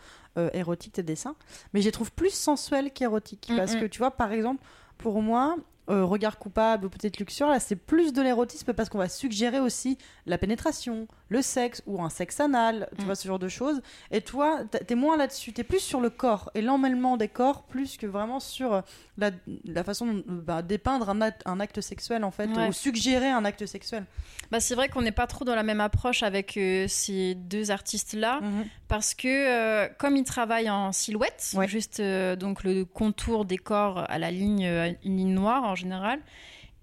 érotiques 0.54 0.94
tes 0.94 1.04
dessins, 1.04 1.36
mais 1.74 1.82
je 1.82 1.86
les 1.86 1.92
trouve 1.92 2.12
plus 2.12 2.32
sensuels 2.34 2.92
qu'érotiques. 2.92 3.48
Mm, 3.50 3.56
Parce 3.58 3.76
mm. 3.76 3.80
que 3.80 3.86
tu 3.86 3.98
vois, 4.00 4.12
par 4.12 4.32
exemple, 4.32 4.64
pour 5.00 5.22
moi, 5.22 5.56
euh, 5.90 6.06
Regard 6.06 6.38
coupable 6.40 6.86
ou 6.86 6.90
peut-être 6.90 7.18
Luxure, 7.20 7.48
là 7.48 7.60
c'est 7.60 7.76
plus 7.76 8.14
de 8.14 8.22
l'érotisme 8.22 8.74
parce 8.74 8.90
qu'on 8.90 8.98
va 8.98 9.10
suggérer 9.10 9.60
aussi 9.60 9.98
la 10.28 10.38
pénétration, 10.38 11.08
le 11.30 11.42
sexe 11.42 11.82
ou 11.88 12.02
un 12.04 12.10
sexe 12.10 12.40
anal, 12.40 12.88
tu 12.98 13.02
Mm. 13.02 13.06
vois, 13.06 13.16
ce 13.16 13.28
genre 13.28 13.40
de 13.40 13.48
choses. 13.48 13.82
Et 14.12 14.22
toi, 14.22 14.60
t'es 14.86 14.96
moins 14.96 15.18
là-dessus, 15.18 15.54
t'es 15.54 15.64
plus 15.64 15.80
sur 15.80 16.00
le 16.02 16.10
corps 16.10 16.52
et 16.54 16.62
l'emmêlement 16.62 17.18
des 17.18 17.28
corps 17.30 17.64
plus 17.64 17.98
que 17.98 18.06
vraiment 18.06 18.40
sur 18.40 18.74
euh, 18.74 18.82
la, 19.18 19.32
la 19.66 19.84
façon 19.84 20.06
de 20.14 20.24
bah, 20.28 20.62
dépeindre 20.62 21.10
un 21.10 21.22
acte, 21.22 21.42
un 21.46 21.60
acte 21.60 21.82
sexuel 21.82 22.24
en 22.24 22.32
fait, 22.32 22.48
Ouais. 22.50 22.68
ou 22.68 22.74
suggérer 22.74 23.30
un 23.30 23.44
acte 23.46 23.66
sexuel. 23.66 24.06
Bah, 24.52 24.60
c'est 24.60 24.76
vrai 24.76 24.88
qu'on 24.90 25.02
n'est 25.02 25.12
pas 25.12 25.28
trop 25.28 25.44
dans 25.46 25.56
la 25.56 25.64
même 25.64 25.82
approche 25.82 26.24
avec 26.24 26.56
euh, 26.58 26.86
ces 26.88 27.34
deux 27.36 27.72
artistes-là. 27.72 28.40
Mhm. 28.42 28.66
parce 28.88 29.14
que 29.14 29.28
euh, 29.28 29.88
comme 29.98 30.16
ils 30.16 30.24
travaillent 30.24 30.70
en 30.70 30.92
silhouette, 30.94 31.52
Ouais. 31.56 31.68
juste 31.68 32.00
euh, 32.00 32.36
donc 32.38 32.64
le 32.64 32.86
contour 32.86 33.44
des 33.46 33.58
corps 33.58 34.06
à 34.10 34.18
la 34.18 34.32
ligne, 34.32 34.66
euh, 34.66 34.92
une 35.04 35.18
ligne 35.18 35.34
noire 35.34 35.64
en 35.64 35.76
général, 35.76 36.20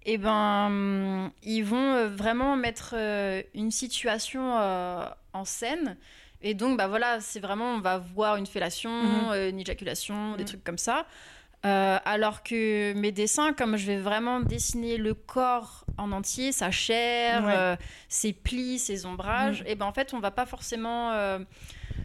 et 0.06 0.18
ben 0.18 0.66
hum, 0.66 1.30
ils 1.42 1.62
vont 1.62 1.94
euh, 1.94 2.08
vraiment 2.08 2.56
mettre 2.56 2.94
euh, 2.96 3.42
une 3.54 3.70
situation 3.70 4.56
euh, 4.58 5.06
en 5.32 5.44
scène. 5.44 5.96
Et 6.42 6.52
donc 6.54 6.76
bah 6.76 6.88
voilà, 6.88 7.20
c'est 7.20 7.40
vraiment 7.40 7.72
on 7.74 7.80
va 7.80 7.98
voir 7.98 8.36
une 8.36 8.46
fellation, 8.46 8.90
Mhm. 8.90 9.48
une 9.50 9.60
éjaculation, 9.60 10.32
des 10.36 10.42
Mhm. 10.42 10.48
trucs 10.48 10.64
comme 10.64 10.78
ça. 10.78 11.06
Euh, 11.64 11.96
alors 12.04 12.42
que 12.42 12.92
mes 12.92 13.10
dessins, 13.10 13.54
comme 13.54 13.78
je 13.78 13.86
vais 13.86 13.96
vraiment 13.96 14.40
dessiner 14.40 14.98
le 14.98 15.14
corps 15.14 15.86
en 15.96 16.12
entier, 16.12 16.52
sa 16.52 16.70
chair, 16.70 17.42
Ouais. 17.44 17.54
euh, 17.56 17.76
ses 18.10 18.34
plis, 18.34 18.78
ses 18.78 19.06
ombrages, 19.06 19.62
Mhm. 19.62 19.68
et 19.68 19.74
ben 19.74 19.86
en 19.86 19.92
fait 19.94 20.12
on 20.12 20.20
va 20.20 20.30
pas 20.30 20.44
forcément 20.44 21.12
euh, 21.12 21.38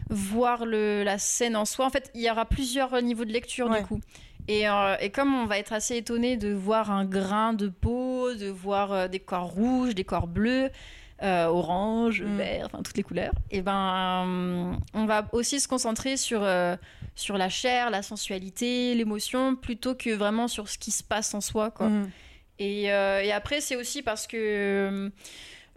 voir 0.08 0.64
le, 0.64 1.02
la 1.04 1.18
scène 1.18 1.56
en 1.56 1.64
soi. 1.66 1.84
En 1.86 1.90
fait, 1.90 2.10
il 2.14 2.22
y 2.22 2.30
aura 2.30 2.46
plusieurs 2.46 3.00
niveaux 3.02 3.24
de 3.26 3.32
lecture 3.32 3.68
Ouais. 3.68 3.80
du 3.80 3.86
coup. 3.86 4.00
Et, 4.48 4.68
euh, 4.68 4.96
et 5.00 5.10
comme 5.10 5.34
on 5.34 5.46
va 5.46 5.58
être 5.58 5.72
assez 5.72 5.96
étonné 5.96 6.36
de 6.36 6.52
voir 6.52 6.90
un 6.90 7.04
grain 7.04 7.52
de 7.52 7.68
peau, 7.68 8.34
de 8.34 8.48
voir 8.48 8.92
euh, 8.92 9.08
des 9.08 9.20
corps 9.20 9.48
rouges, 9.50 9.94
des 9.94 10.04
corps 10.04 10.26
bleus, 10.26 10.70
euh, 11.22 11.46
orange, 11.46 12.22
Mm. 12.22 12.36
vert, 12.36 12.66
enfin 12.66 12.82
toutes 12.82 12.96
les 12.96 13.02
couleurs, 13.02 13.34
et 13.50 13.60
ben 13.60 14.24
euh, 14.26 14.72
on 14.94 15.04
va 15.04 15.28
aussi 15.32 15.60
se 15.60 15.68
concentrer 15.68 16.16
sur, 16.16 16.46
sur 17.14 17.36
la 17.36 17.48
chair, 17.50 17.90
la 17.90 18.02
sensualité, 18.02 18.94
l'émotion, 18.94 19.54
plutôt 19.54 19.94
que 19.94 20.10
vraiment 20.14 20.48
sur 20.48 20.68
ce 20.68 20.78
qui 20.78 20.90
se 20.90 21.04
passe 21.04 21.34
en 21.34 21.42
soi. 21.42 21.70
Quoi. 21.70 21.90
Et, 22.58 22.90
euh, 22.92 23.22
et 23.22 23.32
après, 23.32 23.60
c'est 23.60 23.76
aussi 23.76 24.02
parce 24.02 24.26
que 24.26 25.10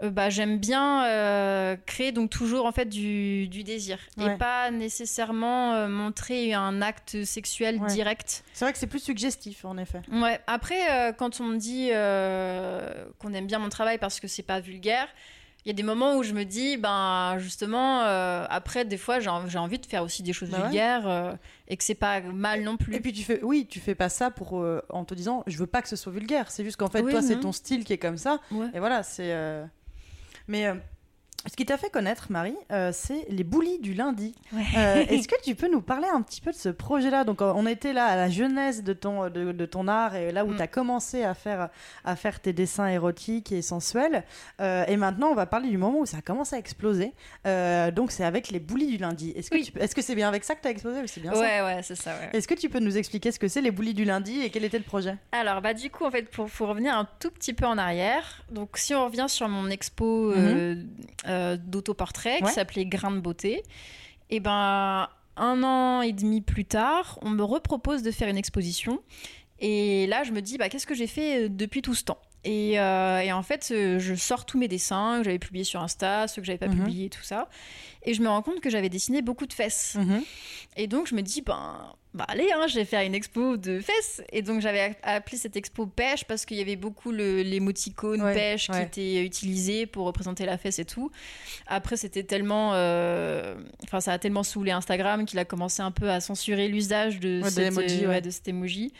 euh, 0.03 0.09
bah, 0.09 0.29
j'aime 0.29 0.57
bien 0.57 1.05
euh, 1.05 1.75
créer 1.85 2.11
donc 2.11 2.29
toujours 2.29 2.65
en 2.65 2.71
fait 2.71 2.85
du, 2.85 3.47
du 3.47 3.63
désir 3.63 3.97
Ouais. 4.17 4.35
et 4.35 4.37
pas 4.37 4.69
nécessairement 4.71 5.73
euh, 5.73 5.87
montrer 5.87 6.53
un 6.53 6.81
acte 6.81 7.23
sexuel 7.23 7.77
Ouais. 7.81 7.87
direct. 7.89 8.43
C'est 8.53 8.65
vrai 8.65 8.73
que 8.73 8.77
c'est 8.79 8.87
plus 8.87 8.99
suggestif 9.03 9.65
en 9.65 9.77
effet. 9.77 10.01
Ouais. 10.11 10.39
Après, 10.47 11.13
quand 11.17 11.39
on 11.39 11.45
me 11.45 11.57
dit 11.57 11.89
qu'on 13.19 13.33
aime 13.33 13.47
bien 13.47 13.59
mon 13.59 13.69
travail 13.69 13.97
parce 13.97 14.19
que 14.19 14.27
c'est 14.27 14.43
pas 14.43 14.59
vulgaire. 14.59 15.07
Il 15.65 15.69
y 15.69 15.71
a 15.71 15.73
des 15.75 15.83
moments 15.83 16.17
où 16.17 16.23
je 16.23 16.33
me 16.33 16.43
dis, 16.43 16.75
ben 16.75 17.37
justement, 17.39 18.01
après, 18.01 18.83
des 18.83 18.97
fois, 18.97 19.21
j'ai 19.21 19.29
en- 19.29 19.47
j'ai 19.47 19.57
envie 19.57 19.79
de 19.79 19.85
faire 19.85 20.03
aussi 20.03 20.21
des 20.21 20.33
choses 20.33 20.49
Bah 20.49 20.57
ouais. 20.57 20.63
vulgaires 20.63 21.37
et 21.69 21.77
que 21.77 21.83
c'est 21.85 21.95
pas 21.95 22.19
mal 22.19 22.63
non 22.63 22.75
plus. 22.75 22.93
Et 22.95 22.99
puis 22.99 23.13
tu 23.13 23.23
fais, 23.23 23.39
oui, 23.43 23.65
tu 23.69 23.79
fais 23.79 23.95
pas 23.95 24.09
ça 24.09 24.29
pour 24.29 24.61
en 24.89 25.05
te 25.05 25.13
disant, 25.13 25.43
je 25.47 25.57
veux 25.57 25.67
pas 25.67 25.81
que 25.81 25.87
ce 25.87 25.95
soit 25.95 26.11
vulgaire. 26.11 26.51
C'est 26.51 26.65
juste 26.65 26.75
qu'en 26.77 26.89
fait, 26.89 27.01
Oui, 27.01 27.11
toi, 27.11 27.21
c'est 27.21 27.39
ton 27.39 27.53
style 27.53 27.85
qui 27.85 27.93
est 27.93 27.97
comme 27.97 28.17
ça. 28.17 28.39
Et 28.73 28.79
voilà, 28.79 29.03
c'est. 29.03 29.31
Mais 30.47 30.67
euh, 30.67 30.75
ce 31.45 31.55
qui 31.55 31.65
t'a 31.65 31.77
fait 31.77 31.89
connaître, 31.89 32.27
Marie, 32.29 32.55
euh, 32.71 32.91
c'est 32.93 33.25
les 33.29 33.43
boulis 33.43 33.79
du 33.79 33.93
lundi. 33.93 34.33
Ouais. 34.53 34.61
Euh, 34.77 35.05
Est-ce 35.09 35.27
que 35.27 35.35
tu 35.43 35.55
peux 35.55 35.69
nous 35.69 35.81
parler 35.81 36.07
un 36.13 36.21
petit 36.21 36.39
peu 36.41 36.51
de 36.51 36.55
ce 36.57 36.69
projet-là? 36.69 37.23
Donc, 37.25 37.41
euh, 37.41 37.51
on 37.55 37.65
était 37.67 37.93
là 37.93 38.05
à 38.05 38.15
la 38.15 38.29
jeunesse 38.29 38.83
de 38.83 38.93
ton, 38.93 39.29
de, 39.29 39.51
de 39.51 39.65
ton 39.65 39.87
art 39.87 40.15
et 40.15 40.31
là 40.31 40.45
où 40.45 40.51
Mm. 40.51 40.55
tu 40.57 40.61
as 40.61 40.67
commencé 40.67 41.23
à 41.23 41.33
faire, 41.33 41.69
à 42.05 42.15
faire 42.15 42.39
tes 42.39 42.53
dessins 42.53 42.87
érotiques 42.87 43.51
et 43.51 43.61
sensuels. 43.61 44.23
Euh, 44.61 44.85
et 44.87 44.95
maintenant, 44.97 45.29
on 45.29 45.35
va 45.35 45.45
parler 45.45 45.69
du 45.69 45.77
moment 45.77 45.99
où 45.99 46.05
ça 46.05 46.17
a 46.17 46.21
commencé 46.21 46.55
à 46.55 46.59
exploser. 46.59 47.13
Donc, 47.45 48.11
c'est 48.11 48.23
avec 48.23 48.49
les 48.49 48.59
boulis 48.59 48.87
du 48.87 48.97
lundi. 48.97 49.31
Est-ce 49.35 49.49
que 49.49 49.55
Oui. 49.57 49.63
tu 49.63 49.71
peux- 49.71 49.81
est-ce 49.81 49.95
que 49.95 50.01
c'est 50.01 50.15
bien 50.15 50.27
avec 50.27 50.43
ça 50.43 50.55
que 50.55 50.61
tu 50.61 50.67
as 50.67 50.71
explosé 50.71 51.01
ou 51.01 51.07
c'est 51.07 51.21
bien 51.21 51.33
ça? 51.33 51.39
Ouais, 51.41 51.61
ouais, 51.61 51.81
c'est 51.83 51.95
ça. 51.95 52.11
Ouais. 52.11 52.29
Est-ce 52.37 52.47
que 52.47 52.53
tu 52.55 52.69
peux 52.69 52.79
nous 52.79 52.97
expliquer 52.97 53.31
ce 53.31 53.39
que 53.39 53.47
c'est 53.47 53.61
les 53.61 53.71
boulis 53.71 53.93
du 53.93 54.05
lundi 54.05 54.41
et 54.41 54.49
quel 54.49 54.63
était 54.63 54.77
le 54.77 54.83
projet? 54.83 55.17
Alors, 55.31 55.61
bah, 55.61 55.73
du 55.73 55.89
coup, 55.89 56.05
en 56.05 56.11
fait, 56.11 56.29
pour, 56.29 56.45
pour 56.49 56.67
revenir 56.69 56.97
un 56.97 57.07
tout 57.19 57.31
petit 57.31 57.53
peu 57.53 57.65
en 57.65 57.77
arrière, 57.77 58.43
donc 58.51 58.77
si 58.77 58.93
on 58.95 59.05
revient 59.05 59.25
sur 59.27 59.49
mon 59.49 59.69
expo 59.69 60.31
euh, 60.31 60.75
euh, 61.33 61.57
d'autoportrait 61.57 62.39
Mhm. 62.41 62.47
Qui 62.47 62.53
s'appelait 62.53 62.85
Grain 62.85 63.11
de 63.11 63.19
beauté, 63.19 63.63
et 64.29 64.39
ben 64.39 65.09
un 65.35 65.63
an 65.63 66.01
et 66.01 66.13
demi 66.13 66.41
plus 66.41 66.65
tard, 66.65 67.17
on 67.23 67.29
me 67.29 67.43
repropose 67.43 68.03
de 68.03 68.11
faire 68.11 68.29
une 68.29 68.37
exposition. 68.37 69.01
Et 69.59 70.07
là, 70.07 70.23
je 70.23 70.31
me 70.31 70.41
dis, 70.41 70.57
bah, 70.57 70.67
qu'est-ce 70.69 70.85
que 70.85 70.93
j'ai 70.95 71.07
fait 71.07 71.45
euh, 71.45 71.49
depuis 71.49 71.81
tout 71.81 71.95
ce 71.95 72.03
temps? 72.03 72.19
Et, 72.43 72.77
euh, 72.79 73.19
et 73.21 73.31
en 73.31 73.41
fait, 73.43 73.67
je 73.69 74.15
sors 74.15 74.45
tous 74.45 74.57
mes 74.59 74.67
dessins 74.67 75.19
que 75.19 75.23
j'avais 75.23 75.39
publiés 75.39 75.63
sur 75.63 75.81
Insta, 75.81 76.27
ceux 76.27 76.41
que 76.41 76.45
j'avais 76.45 76.57
pas 76.59 76.67
Mhm. 76.67 76.75
publiés, 76.83 77.09
tout 77.09 77.21
ça. 77.23 77.47
Et 78.03 78.13
je 78.13 78.21
me 78.21 78.27
rends 78.27 78.41
compte 78.41 78.59
que 78.59 78.69
j'avais 78.69 78.89
dessiné 78.89 79.21
beaucoup 79.21 79.45
de 79.47 79.53
fesses. 79.53 79.95
Et 80.75 80.87
donc 80.87 81.07
je 81.07 81.15
me 81.15 81.21
dis, 81.21 81.41
ben, 81.41 81.93
bah 82.13 82.25
allez, 82.27 82.47
hein, 82.53 82.67
je 82.67 82.75
vais 82.75 82.85
faire 82.85 83.01
une 83.01 83.15
expo 83.15 83.57
de 83.57 83.79
fesses. 83.79 84.21
Et 84.31 84.41
donc 84.43 84.61
j'avais 84.61 84.95
appelé 85.01 85.37
cette 85.37 85.55
expo 85.55 85.87
pêche 85.87 86.25
parce 86.25 86.45
qu'il 86.45 86.57
y 86.57 86.61
avait 86.61 86.75
beaucoup 86.75 87.11
l'émoticône 87.11 88.21
Ouais, 88.21 88.33
pêche 88.33 88.67
qui 88.69 88.77
était 88.79 89.23
utilisé 89.23 89.85
pour 89.87 90.05
représenter 90.05 90.45
la 90.45 90.57
fesse 90.57 90.77
et 90.79 90.85
tout. 90.85 91.11
Après, 91.67 91.97
c'était 91.97 92.23
tellement. 92.23 92.71
euh, 92.75 93.55
Enfin, 93.83 93.99
ça 93.99 94.13
a 94.13 94.19
tellement 94.19 94.43
saoulé 94.43 94.71
Instagram 94.71 95.25
qu'il 95.25 95.39
a 95.39 95.45
commencé 95.45 95.81
un 95.81 95.91
peu 95.91 96.09
à 96.09 96.19
censurer 96.19 96.67
l'usage 96.67 97.19
de, 97.19 97.41
Ouais, 97.41 97.49
de 97.49 97.49
cette, 97.49 98.03
euh, 98.03 98.07
ouais. 98.09 98.21
de 98.21 98.29
cet 98.29 98.47
emoji. 98.47 98.93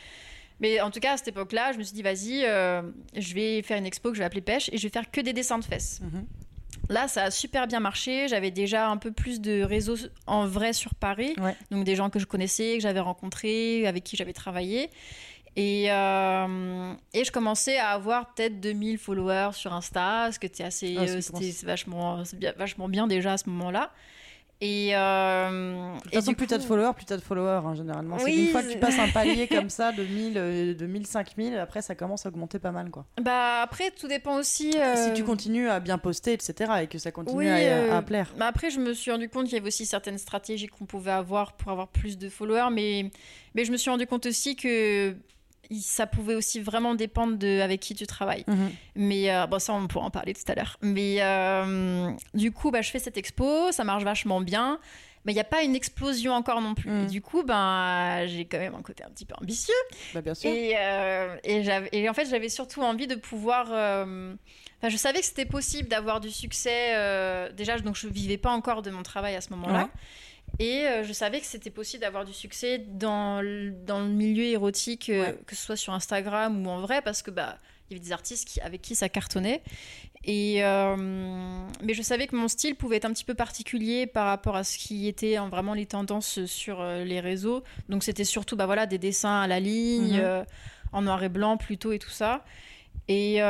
Mais 0.60 0.80
en 0.82 0.92
tout 0.92 1.00
cas, 1.00 1.14
à 1.14 1.18
cette 1.18 1.28
époque-là, 1.30 1.72
je 1.74 1.78
me 1.78 1.84
suis 1.84 1.94
dit, 1.94 2.02
vas-y, 2.04 2.44
euh, 2.46 2.82
je 3.18 3.34
vais 3.34 3.62
faire 3.64 3.78
une 3.78 3.86
expo 3.86 4.10
que 4.10 4.16
je 4.16 4.20
vais 4.20 4.26
appeler 4.26 4.42
pêche 4.42 4.70
et 4.72 4.78
je 4.78 4.84
vais 4.84 4.90
faire 4.92 5.12
que 5.12 5.20
des 5.22 5.34
dessins 5.34 5.60
de 5.60 5.64
fesses. 5.66 6.00
Mhm. 6.02 6.26
Là, 6.90 7.08
ça 7.08 7.24
a 7.24 7.32
super 7.32 7.68
bien 7.68 7.80
marché. 7.80 8.28
J'avais 8.28 8.52
déjà 8.52 8.90
un 8.90 8.98
peu 8.98 9.12
plus 9.12 9.40
de 9.42 9.64
réseaux 9.64 9.96
en 10.28 10.46
vrai 10.46 10.74
sur 10.74 10.96
Paris. 10.96 11.34
Ouais. 11.40 11.56
Donc 11.72 11.86
des 11.86 11.96
gens 11.96 12.10
que 12.10 12.20
je 12.20 12.26
connaissais, 12.26 12.76
que 12.76 12.82
j'avais 12.82 13.00
rencontrés, 13.00 13.88
avec 13.88 14.04
qui 14.04 14.18
j'avais 14.18 14.34
travaillé. 14.34 14.90
Et, 15.56 15.92
euh, 15.92 16.94
et 17.14 17.24
je 17.24 17.32
commençais 17.32 17.78
à 17.78 17.90
avoir 17.90 18.34
peut-être 18.34 18.60
2000 18.60 18.98
followers 18.98 19.52
sur 19.54 19.72
Insta, 19.72 20.32
ce 20.32 20.40
qui 20.40 20.48
était 20.48 20.64
assez, 20.64 20.96
Ah, 20.98 21.04
euh, 21.04 21.22
c'était 21.22 21.52
vachement, 21.66 22.24
bien, 22.36 22.54
vachement 22.58 22.90
bien 22.90 23.06
déjà 23.06 23.34
à 23.34 23.38
ce 23.38 23.50
moment-là. 23.50 23.92
Et, 24.66 24.96
euh, 24.96 25.94
De 25.98 26.02
toute 26.04 26.14
façon, 26.14 26.34
plus 26.34 26.48
t'as 26.48 26.58
de 26.58 26.64
followers, 26.64 26.94
plus 26.96 27.04
t'as 27.04 27.18
de 27.18 27.22
followers, 27.22 27.62
hein, 27.66 27.76
généralement. 27.76 28.18
C'est 28.18 28.34
une 28.34 28.48
fois 28.48 28.64
que 28.64 28.72
tu 28.72 28.80
passes 28.80 28.98
un 28.98 29.10
palier 29.10 29.48
comme 29.52 29.70
ça 29.70 29.92
de 29.92 30.04
1000, 30.04 30.34
euh, 30.38 30.74
de 30.74 30.86
1000, 30.86 31.06
5000, 31.06 31.58
après 31.58 31.82
ça 31.82 31.96
commence 31.96 32.26
à 32.26 32.30
augmenter 32.30 32.60
pas 32.60 32.72
mal, 32.72 32.90
quoi. 32.90 33.06
Bah 33.22 33.62
après, 33.62 33.92
tout 33.92 34.08
dépend 34.08 34.38
aussi. 34.38 34.72
euh, 34.80 34.96
Si 35.08 35.14
tu 35.14 35.26
continues 35.26 35.68
à 35.70 35.82
bien 35.82 35.98
poster, 35.98 36.32
etc., 36.32 36.72
et 36.84 36.88
que 36.88 36.98
ça 36.98 37.12
continue 37.12 37.40
Oui, 37.40 37.50
à, 37.50 37.56
euh, 37.58 37.98
à 37.98 38.02
plaire. 38.02 38.34
Mais 38.38 38.46
après, 38.46 38.70
je 38.70 38.80
me 38.80 38.94
suis 38.94 39.12
rendu 39.12 39.28
compte 39.28 39.46
qu'il 39.46 39.56
y 39.56 39.58
avait 39.58 39.68
aussi 39.68 39.86
certaines 39.86 40.18
stratégies 40.18 40.68
qu'on 40.68 40.86
pouvait 40.86 41.12
avoir 41.12 41.54
pour 41.54 41.70
avoir 41.72 41.90
plus 41.90 42.18
de 42.18 42.30
followers, 42.30 42.70
mais, 42.72 43.12
mais 43.56 43.66
je 43.66 43.72
me 43.74 43.76
suis 43.78 43.90
rendu 43.90 44.08
compte 44.08 44.26
aussi 44.28 44.56
que 44.56 45.14
ça 45.72 46.08
pouvait 46.08 46.36
aussi 46.36 46.60
vraiment 46.60 46.96
dépendre 46.96 47.38
de 47.38 47.62
avec 47.62 47.80
qui 47.80 47.96
tu 47.96 48.06
travailles. 48.06 48.44
Mhm. 48.48 48.72
Mais 48.96 49.34
euh, 49.34 49.48
bon, 49.48 49.60
ça, 49.60 49.74
on 49.74 49.88
pourra 49.88 50.06
en 50.06 50.12
parler 50.12 50.34
tout 50.34 50.50
à 50.52 50.56
l'heure. 50.56 50.78
Mais 50.82 51.18
euh, 51.22 52.12
du 52.34 52.52
coup, 52.52 52.72
bah, 52.72 52.82
je 52.82 52.92
fais 52.92 53.00
cette 53.00 53.18
expo, 53.18 53.72
ça 53.72 53.84
marche 53.84 54.04
vachement 54.04 54.42
bien. 54.42 54.80
Mais 55.26 55.32
il 55.32 55.36
n'y 55.36 55.42
a 55.42 55.46
pas 55.46 55.64
une 55.64 55.74
explosion 55.74 56.34
encore 56.34 56.60
non 56.60 56.76
plus. 56.76 56.92
Mm. 56.92 57.04
Et 57.04 57.06
du 57.08 57.22
coup, 57.22 57.44
ben, 57.44 58.26
j'ai 58.28 58.44
quand 58.44 58.58
même 58.58 58.76
un 58.76 58.82
côté 58.82 59.06
un 59.06 59.10
petit 59.10 59.24
peu 59.24 59.34
ambitieux. 59.42 59.74
Bah, 60.14 60.22
bien 60.22 60.34
sûr. 60.34 60.50
Et, 60.50 60.74
euh, 60.78 61.38
et, 61.44 62.10
en 62.10 62.14
fait, 62.14 62.30
j'avais 62.30 62.50
surtout 62.50 62.82
envie 62.82 63.08
de 63.08 63.16
pouvoir. 63.16 63.68
Enfin, 63.68 64.90
je 64.90 64.98
savais 64.98 65.20
que 65.20 65.26
c'était 65.26 65.46
possible 65.46 65.88
d'avoir 65.88 66.20
du 66.20 66.30
succès. 66.30 67.50
déjà, 67.54 67.80
donc 67.80 67.96
je 67.96 68.08
vivais 68.08 68.38
pas 68.38 68.52
encore 68.52 68.82
de 68.82 68.92
mon 68.92 69.02
travail 69.02 69.36
à 69.36 69.42
ce 69.42 69.52
moment-là. 69.52 69.90
Et 70.60 70.86
euh, 70.88 71.04
je 71.04 71.14
savais 71.14 71.40
que 71.40 71.46
c'était 71.48 71.70
possible 71.72 72.02
d'avoir 72.02 72.26
du 72.26 72.34
succès 72.34 72.78
dans 72.78 73.42
le, 73.42 73.72
dans 73.72 74.00
le 74.00 74.08
milieu 74.10 74.44
érotique, 74.46 75.10
euh, 75.10 75.24
Ouais. 75.32 75.40
que 75.48 75.56
ce 75.56 75.64
soit 75.66 75.76
sur 75.76 75.94
Instagram 75.94 76.66
ou 76.66 76.70
en 76.70 76.80
vrai, 76.82 77.02
parce 77.02 77.22
que 77.22 77.32
bah. 77.32 77.58
Il 77.90 77.98
y 77.98 78.00
avait 78.00 78.06
des 78.08 78.14
artistes 78.14 78.48
qui, 78.48 78.62
avec 78.62 78.82
qui 78.82 78.96
ça 78.96 79.10
cartonnait. 79.10 79.62
Et, 80.24 80.64
euh, 80.64 80.96
mais 81.84 81.94
je 81.94 82.02
savais 82.02 82.28
que 82.28 82.36
mon 82.36 82.48
style 82.48 82.76
pouvait 82.76 82.96
être 82.96 83.06
un 83.06 83.12
petit 83.12 83.26
peu 83.26 83.36
particulier 83.36 84.08
par 84.08 84.26
rapport 84.28 84.56
à 84.56 84.64
ce 84.64 84.78
qui 84.78 85.08
était 85.08 85.38
en 85.38 85.50
vraiment 85.50 85.74
les 85.74 85.86
tendances 85.86 86.46
sur 86.46 86.82
les 86.84 87.20
réseaux. 87.20 87.62
Donc 87.90 88.04
c'était 88.04 88.24
surtout 88.24 88.56
bah, 88.56 88.66
voilà, 88.66 88.86
des 88.88 88.98
dessins 88.98 89.42
à 89.42 89.48
la 89.48 89.60
ligne, 89.60 90.22
Mhm. 90.22 90.46
en 90.94 91.02
noir 91.02 91.22
et 91.24 91.30
blanc 91.30 91.58
plutôt 91.58 91.92
et 91.92 92.00
tout 92.00 92.10
ça. 92.10 92.46
Et, 93.10 93.42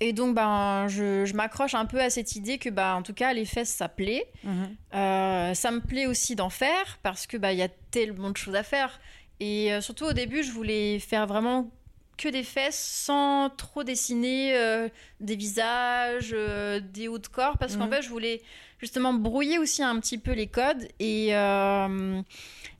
et 0.00 0.12
donc 0.12 0.34
ben, 0.34 0.86
je, 0.88 1.24
je 1.24 1.34
m'accroche 1.34 1.74
un 1.74 1.84
peu 1.86 2.00
à 2.00 2.10
cette 2.10 2.36
idée 2.36 2.58
que 2.58 2.70
bah, 2.70 2.94
en 2.96 3.02
tout 3.02 3.14
cas 3.14 3.32
les 3.32 3.44
fesses 3.44 3.70
ça 3.74 3.88
plaît. 3.88 4.26
Mhm. 4.44 4.76
Euh, 4.94 5.54
ça 5.54 5.70
me 5.70 5.80
plaît 5.80 6.06
aussi 6.06 6.36
d'en 6.36 6.50
faire 6.50 6.98
parce 7.02 7.26
que 7.26 7.36
il 7.52 7.58
y 7.58 7.62
a 7.62 7.68
tellement 7.90 8.30
de 8.30 8.36
choses 8.36 8.54
à 8.54 8.62
faire 8.62 9.00
et 9.40 9.72
euh, 9.72 9.80
surtout 9.80 10.04
au 10.06 10.12
début 10.12 10.42
je 10.42 10.52
voulais 10.52 10.98
faire 10.98 11.26
vraiment 11.26 11.70
que 12.16 12.28
des 12.28 12.42
fesses 12.42 12.78
sans 13.06 13.48
trop 13.50 13.84
dessiner 13.84 14.56
euh, 14.56 14.88
des 15.20 15.36
visages, 15.36 16.30
euh, 16.32 16.80
des 16.80 17.06
hauts 17.06 17.18
de 17.18 17.28
corps 17.28 17.58
parce 17.58 17.76
qu'en 17.76 17.86
Mhm. 17.86 17.92
fait 17.92 18.02
je 18.02 18.08
voulais 18.08 18.42
justement 18.80 19.12
brouiller 19.14 19.58
aussi 19.58 19.82
un 19.84 19.98
petit 20.00 20.18
peu 20.18 20.32
les 20.32 20.48
codes 20.48 20.88
et 20.98 21.28
euh, 21.36 22.20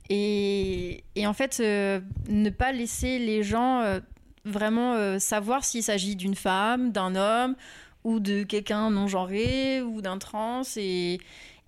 et, 0.09 1.03
et 1.15 1.27
en 1.27 1.33
fait 1.33 1.59
ne 1.59 2.49
pas 2.49 2.71
laisser 2.71 3.19
les 3.19 3.43
gens 3.43 3.99
vraiment 4.45 4.93
euh, 4.93 5.19
savoir 5.19 5.63
s'il 5.63 5.83
s'agit 5.83 6.15
d'une 6.15 6.35
femme, 6.35 6.91
d'un 6.91 7.15
homme 7.15 7.55
ou 8.03 8.19
de 8.19 8.43
quelqu'un 8.43 8.89
non 8.89 9.07
genré 9.07 9.81
ou 9.81 10.01
d'un 10.01 10.17
trans 10.17 10.61
et 10.77 11.19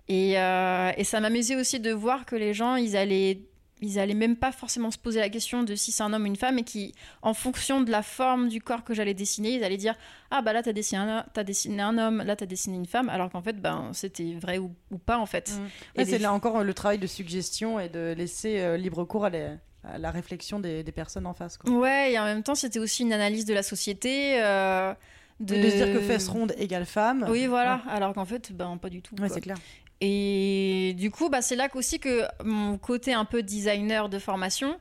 et, 0.08 0.38
euh, 0.38 0.90
et 0.96 1.04
ça 1.04 1.20
m'amusait 1.20 1.56
aussi 1.56 1.78
de 1.78 1.92
voir 1.92 2.26
que 2.26 2.34
les 2.34 2.52
gens, 2.54 2.74
ils 2.74 2.96
allaient, 2.96 3.38
ils 3.80 3.98
allaient 4.00 4.14
même 4.14 4.36
pas 4.36 4.50
forcément 4.50 4.90
se 4.90 4.98
poser 4.98 5.20
la 5.20 5.28
question 5.28 5.62
de 5.62 5.74
si 5.76 5.92
c'est 5.92 6.02
un 6.02 6.12
homme 6.12 6.24
ou 6.24 6.26
une 6.26 6.36
femme, 6.36 6.58
et 6.58 6.64
qui, 6.64 6.92
en 7.22 7.34
fonction 7.34 7.80
de 7.80 7.90
la 7.90 8.02
forme 8.02 8.48
du 8.48 8.60
corps 8.60 8.82
que 8.82 8.94
j'allais 8.94 9.14
dessiner, 9.14 9.54
ils 9.54 9.64
allaient 9.64 9.76
dire 9.76 9.94
Ah, 10.32 10.42
bah 10.42 10.52
là, 10.52 10.62
t'as 10.62 10.72
dessiné, 10.72 11.00
un, 11.00 11.24
t'as 11.32 11.44
dessiné 11.44 11.80
un 11.82 11.96
homme, 11.98 12.20
là, 12.26 12.34
t'as 12.34 12.46
dessiné 12.46 12.76
une 12.76 12.84
femme, 12.86 13.08
alors 13.10 13.30
qu'en 13.30 13.42
fait, 13.42 13.58
ben, 13.62 13.90
c'était 13.92 14.34
vrai 14.34 14.58
ou, 14.58 14.72
ou 14.90 14.98
pas, 14.98 15.18
en 15.18 15.26
fait. 15.26 15.52
Mhm. 15.56 15.68
Et 15.94 16.04
c'est 16.04 16.18
là 16.18 16.32
encore 16.32 16.58
euh, 16.58 16.64
le 16.64 16.74
travail 16.74 16.98
de 16.98 17.06
suggestion 17.06 17.78
et 17.78 17.88
de 17.88 18.12
laisser 18.16 18.58
euh, 18.60 18.76
libre 18.76 19.04
cours 19.04 19.24
à, 19.26 19.30
les- 19.30 19.54
la 19.98 20.10
réflexion 20.10 20.60
des, 20.60 20.82
des 20.82 20.92
personnes 20.92 21.26
en 21.26 21.34
face. 21.34 21.56
Quoi. 21.58 21.70
Ouais, 21.72 22.12
et 22.12 22.18
en 22.18 22.24
même 22.24 22.42
temps, 22.42 22.54
c'était 22.54 22.78
aussi 22.78 23.02
une 23.02 23.12
analyse 23.12 23.44
de 23.44 23.54
la 23.54 23.62
société. 23.62 24.40
euh, 24.42 24.94
de... 25.40 25.56
De... 25.56 25.70
se 25.70 25.76
dire 25.76 25.92
que 25.92 26.00
fesses 26.00 26.28
rondes 26.28 26.54
égale 26.58 26.86
femme. 26.86 27.26
Oui, 27.28 27.46
voilà, 27.46 27.80
alors 27.88 28.12
qu'en 28.14 28.24
fait, 28.24 28.52
ben, 28.52 28.76
pas 28.76 28.88
du 28.90 29.02
tout. 29.02 29.14
Ouais, 29.20 29.28
c'est 29.28 29.40
clair. 29.40 29.56
Et 30.00 30.94
du 30.98 31.10
coup, 31.10 31.28
bah, 31.28 31.42
c'est 31.42 31.56
là 31.56 31.68
aussi 31.74 31.98
que 32.00 32.22
mon 32.44 32.76
côté 32.78 33.12
un 33.12 33.24
peu 33.24 33.42
designer 33.42 34.08
de 34.08 34.18
formation 34.18 34.76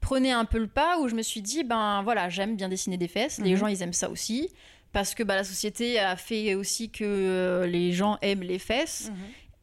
prenait 0.00 0.32
un 0.32 0.44
peu 0.44 0.58
le 0.58 0.66
pas 0.66 0.98
où 1.00 1.08
je 1.08 1.14
me 1.14 1.22
suis 1.22 1.40
dit, 1.42 1.64
ben 1.64 2.02
voilà, 2.02 2.28
j'aime 2.28 2.56
bien 2.56 2.68
dessiner 2.68 2.96
des 2.96 3.08
fesses, 3.08 3.38
les 3.40 3.52
Mhm. 3.52 3.56
gens 3.56 3.66
ils 3.68 3.82
aiment 3.82 3.92
ça 3.92 4.10
aussi, 4.10 4.50
parce 4.92 5.14
que 5.14 5.22
bah, 5.22 5.34
la 5.36 5.44
société 5.44 5.98
a 5.98 6.16
fait 6.16 6.54
aussi 6.54 6.90
que 6.90 7.04
euh, 7.04 7.66
les 7.66 7.92
gens 7.92 8.18
aiment 8.20 8.42
les 8.42 8.58
fesses. 8.58 9.10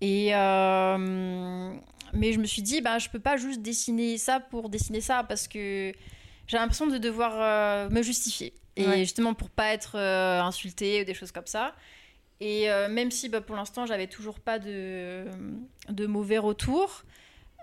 Et 0.02 0.34
euh, 0.34 1.74
mais 2.14 2.34
je 2.34 2.40
me 2.40 2.46
suis 2.46 2.62
dit, 2.62 2.82
bah, 2.82 2.98
je 3.00 3.10
peux 3.10 3.20
pas 3.20 3.38
juste 3.38 3.62
dessiner 3.62 4.18
ça 4.18 4.40
pour 4.40 4.70
dessiner 4.70 5.02
ça, 5.02 5.24
parce 5.24 5.48
que 5.48 5.92
j'ai 6.48 6.58
l'impression 6.58 6.88
de 6.88 6.98
devoir 6.98 7.34
euh, 7.36 7.90
me 7.90 8.02
justifier. 8.02 8.54
Et 8.78 8.88
Ouais. 8.88 9.00
justement 9.00 9.34
pour 9.34 9.50
pas 9.50 9.74
être 9.74 9.98
euh, 9.98 10.42
insultée 10.42 11.02
ou 11.02 11.06
des 11.06 11.14
choses 11.14 11.32
comme 11.32 11.46
ça. 11.46 11.76
Et 12.40 12.72
euh, 12.72 12.88
même 12.90 13.12
si 13.12 13.30
bah, 13.30 13.42
pour 13.42 13.56
l'instant 13.56 13.86
j'avais 13.86 14.08
toujours 14.08 14.40
pas 14.40 14.60
de, 14.60 15.26
de 15.90 16.06
mauvais 16.08 16.38
retours, 16.38 17.04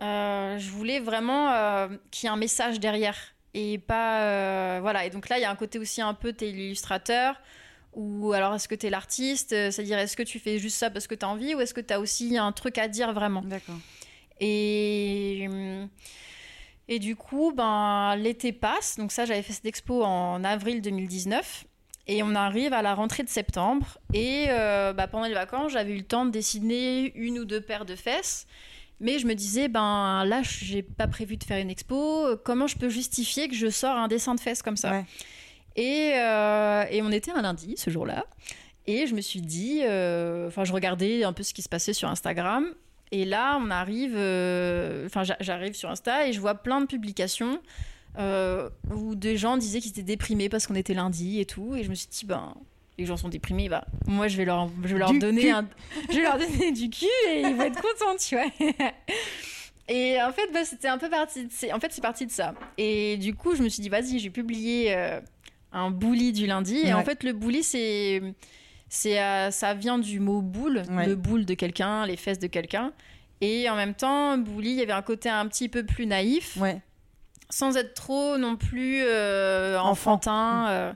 euh, 0.02 0.58
je 0.58 0.70
voulais 0.70 1.00
vraiment 1.00 1.88
qu'il 2.10 2.26
y 2.26 2.30
ait 2.30 2.32
un 2.32 2.36
message 2.36 2.78
derrière. 2.78 3.16
Et 3.54 3.78
pas. 3.78 4.78
voilà. 4.80 5.06
Et 5.06 5.10
donc 5.10 5.28
là, 5.28 5.38
il 5.38 5.42
y 5.42 5.44
a 5.44 5.50
un 5.50 5.56
côté 5.56 5.78
aussi 5.78 6.00
un 6.02 6.14
peu, 6.14 6.32
t'es 6.32 6.46
l'illustrateur. 6.52 7.40
Ou 7.94 8.32
alors, 8.32 8.54
est-ce 8.54 8.68
que 8.68 8.74
t'es 8.76 8.90
l'artiste? 8.90 9.52
Euh, 9.54 9.70
C'est-à-dire, 9.72 9.98
est-ce 9.98 10.16
que 10.16 10.22
tu 10.22 10.38
fais 10.38 10.58
juste 10.58 10.76
ça 10.76 10.90
parce 10.90 11.06
que 11.08 11.14
t'as 11.16 11.26
envie 11.26 11.54
ou 11.54 11.60
est-ce 11.60 11.74
que 11.74 11.80
t'as 11.80 11.98
aussi 11.98 12.36
un 12.36 12.52
truc 12.52 12.78
à 12.78 12.86
dire 12.86 13.12
vraiment? 13.12 13.40
D'accord. 13.42 13.78
Et, 14.40 15.46
euh, 15.50 15.86
et 16.88 16.98
du 16.98 17.16
coup, 17.16 17.52
ben, 17.54 18.16
l'été 18.16 18.52
passe. 18.52 18.96
Donc 18.96 19.12
ça, 19.12 19.24
j'avais 19.24 19.42
fait 19.42 19.52
cette 19.52 19.66
expo 19.66 20.02
en 20.04 20.44
avril 20.44 20.82
2019. 20.82 21.64
Et 22.10 22.22
on 22.22 22.34
arrive 22.34 22.72
à 22.72 22.80
la 22.80 22.94
rentrée 22.94 23.22
de 23.22 23.28
septembre. 23.28 23.98
Et 24.14 24.46
euh, 24.48 24.94
bah, 24.94 25.06
pendant 25.08 25.26
les 25.26 25.34
vacances, 25.34 25.72
j'avais 25.72 25.92
eu 25.92 25.98
le 25.98 26.04
temps 26.04 26.24
de 26.24 26.30
dessiner 26.30 27.12
une 27.14 27.38
ou 27.38 27.44
deux 27.44 27.60
paires 27.60 27.84
de 27.84 27.94
fesses. 27.96 28.46
Mais 29.00 29.18
je 29.18 29.26
me 29.26 29.34
disais, 29.34 29.68
ben 29.68 30.24
là, 30.24 30.40
j'ai 30.42 30.82
pas 30.82 31.06
prévu 31.06 31.36
de 31.36 31.44
faire 31.44 31.58
une 31.58 31.70
expo. 31.70 32.36
Comment 32.44 32.66
je 32.66 32.76
peux 32.76 32.88
justifier 32.88 33.48
que 33.48 33.54
je 33.54 33.68
sors 33.68 33.96
un 33.96 34.08
dessin 34.08 34.34
de 34.34 34.40
fesses 34.40 34.62
comme 34.62 34.76
ça? 34.76 34.90
Ouais. 34.90 35.04
et, 35.76 36.14
euh, 36.16 36.84
et 36.90 37.02
on 37.02 37.12
était 37.12 37.30
un 37.30 37.42
lundi 37.42 37.74
ce 37.76 37.90
jour-là. 37.90 38.24
Et 38.88 39.06
je 39.06 39.14
me 39.14 39.20
suis 39.20 39.42
dit, 39.42 39.82
euh, 39.84 40.48
enfin, 40.48 40.64
je 40.64 40.72
regardais 40.72 41.22
un 41.22 41.34
peu 41.34 41.42
ce 41.42 41.52
qui 41.52 41.60
se 41.60 41.68
passait 41.68 41.92
sur 41.92 42.08
Instagram. 42.08 42.66
Et 43.12 43.24
là, 43.24 43.58
on 43.62 43.70
arrive, 43.70 44.14
euh, 44.16 45.06
enfin, 45.06 45.22
j'a- 45.24 45.36
j'arrive 45.40 45.74
sur 45.74 45.88
Insta 45.90 46.26
et 46.28 46.32
je 46.32 46.40
vois 46.40 46.54
plein 46.54 46.80
de 46.80 46.86
publications 46.86 47.60
euh, 48.18 48.68
où 48.94 49.14
des 49.14 49.36
gens 49.36 49.56
disaient 49.56 49.80
qu'ils 49.80 49.90
étaient 49.92 50.02
déprimés 50.02 50.48
parce 50.48 50.66
qu'on 50.66 50.74
était 50.74 50.94
lundi 50.94 51.40
et 51.40 51.46
tout. 51.46 51.74
Et 51.76 51.84
je 51.84 51.90
me 51.90 51.94
suis 51.94 52.08
dit, 52.08 52.26
ben, 52.26 52.54
les 52.98 53.06
gens 53.06 53.16
sont 53.16 53.28
déprimés, 53.28 53.68
bah, 53.68 53.84
moi, 54.06 54.28
je 54.28 54.36
vais 54.36 54.44
leur, 54.44 54.68
je 54.82 54.92
vais 54.92 54.98
leur 54.98 55.10
Du 55.12 55.18
donner 55.20 55.42
cul. 55.42 55.50
un, 55.50 55.66
je 56.10 56.16
vais 56.16 56.22
leur 56.22 56.36
donner 56.38 56.72
du 56.72 56.90
cul 56.90 57.06
et 57.30 57.40
ils 57.42 57.54
vont 57.54 57.62
être 57.62 57.80
contents, 57.80 58.16
tu 58.18 58.34
vois. 58.36 58.46
Et 59.90 60.20
en 60.20 60.32
fait, 60.32 60.50
bah, 60.52 60.64
c'était 60.64 60.88
un 60.88 60.98
peu 60.98 61.08
parti. 61.08 61.44
De... 61.46 61.72
En 61.74 61.80
fait, 61.80 61.90
c'est 61.92 62.02
parti 62.02 62.26
de 62.26 62.30
ça. 62.30 62.54
Et 62.76 63.16
du 63.16 63.34
coup, 63.34 63.54
je 63.54 63.62
me 63.62 63.68
suis 63.70 63.80
dit, 63.82 63.88
vas-y, 63.88 64.18
j'ai 64.18 64.28
publié 64.30 64.94
euh, 64.94 65.18
un 65.72 65.90
bully 65.90 66.32
du 66.32 66.46
lundi. 66.46 66.76
Et 66.84 66.92
en 66.92 67.02
fait, 67.04 67.22
le 67.24 67.32
bully, 67.32 67.62
c'est, 67.62 68.20
c'est, 68.88 69.20
euh, 69.22 69.50
ça 69.50 69.74
vient 69.74 69.98
du 69.98 70.20
mot 70.20 70.40
boule, 70.42 70.82
Ouais. 70.90 71.06
le 71.06 71.14
boule 71.14 71.44
de 71.44 71.54
quelqu'un, 71.54 72.06
les 72.06 72.16
fesses 72.16 72.38
de 72.38 72.46
quelqu'un. 72.46 72.92
Et 73.40 73.68
en 73.70 73.76
même 73.76 73.94
temps, 73.94 74.36
bully, 74.38 74.70
il 74.70 74.76
y 74.76 74.82
avait 74.82 74.92
un 74.92 75.02
côté 75.02 75.28
un 75.28 75.46
petit 75.46 75.68
peu 75.68 75.84
plus 75.84 76.06
naïf, 76.06 76.56
Ouais. 76.60 76.80
sans 77.50 77.76
être 77.76 77.94
trop 77.94 78.36
non 78.38 78.56
plus 78.56 79.02
euh, 79.04 79.78
Enfant. 79.78 79.90
enfantin. 80.14 80.66
euh, 80.70 80.92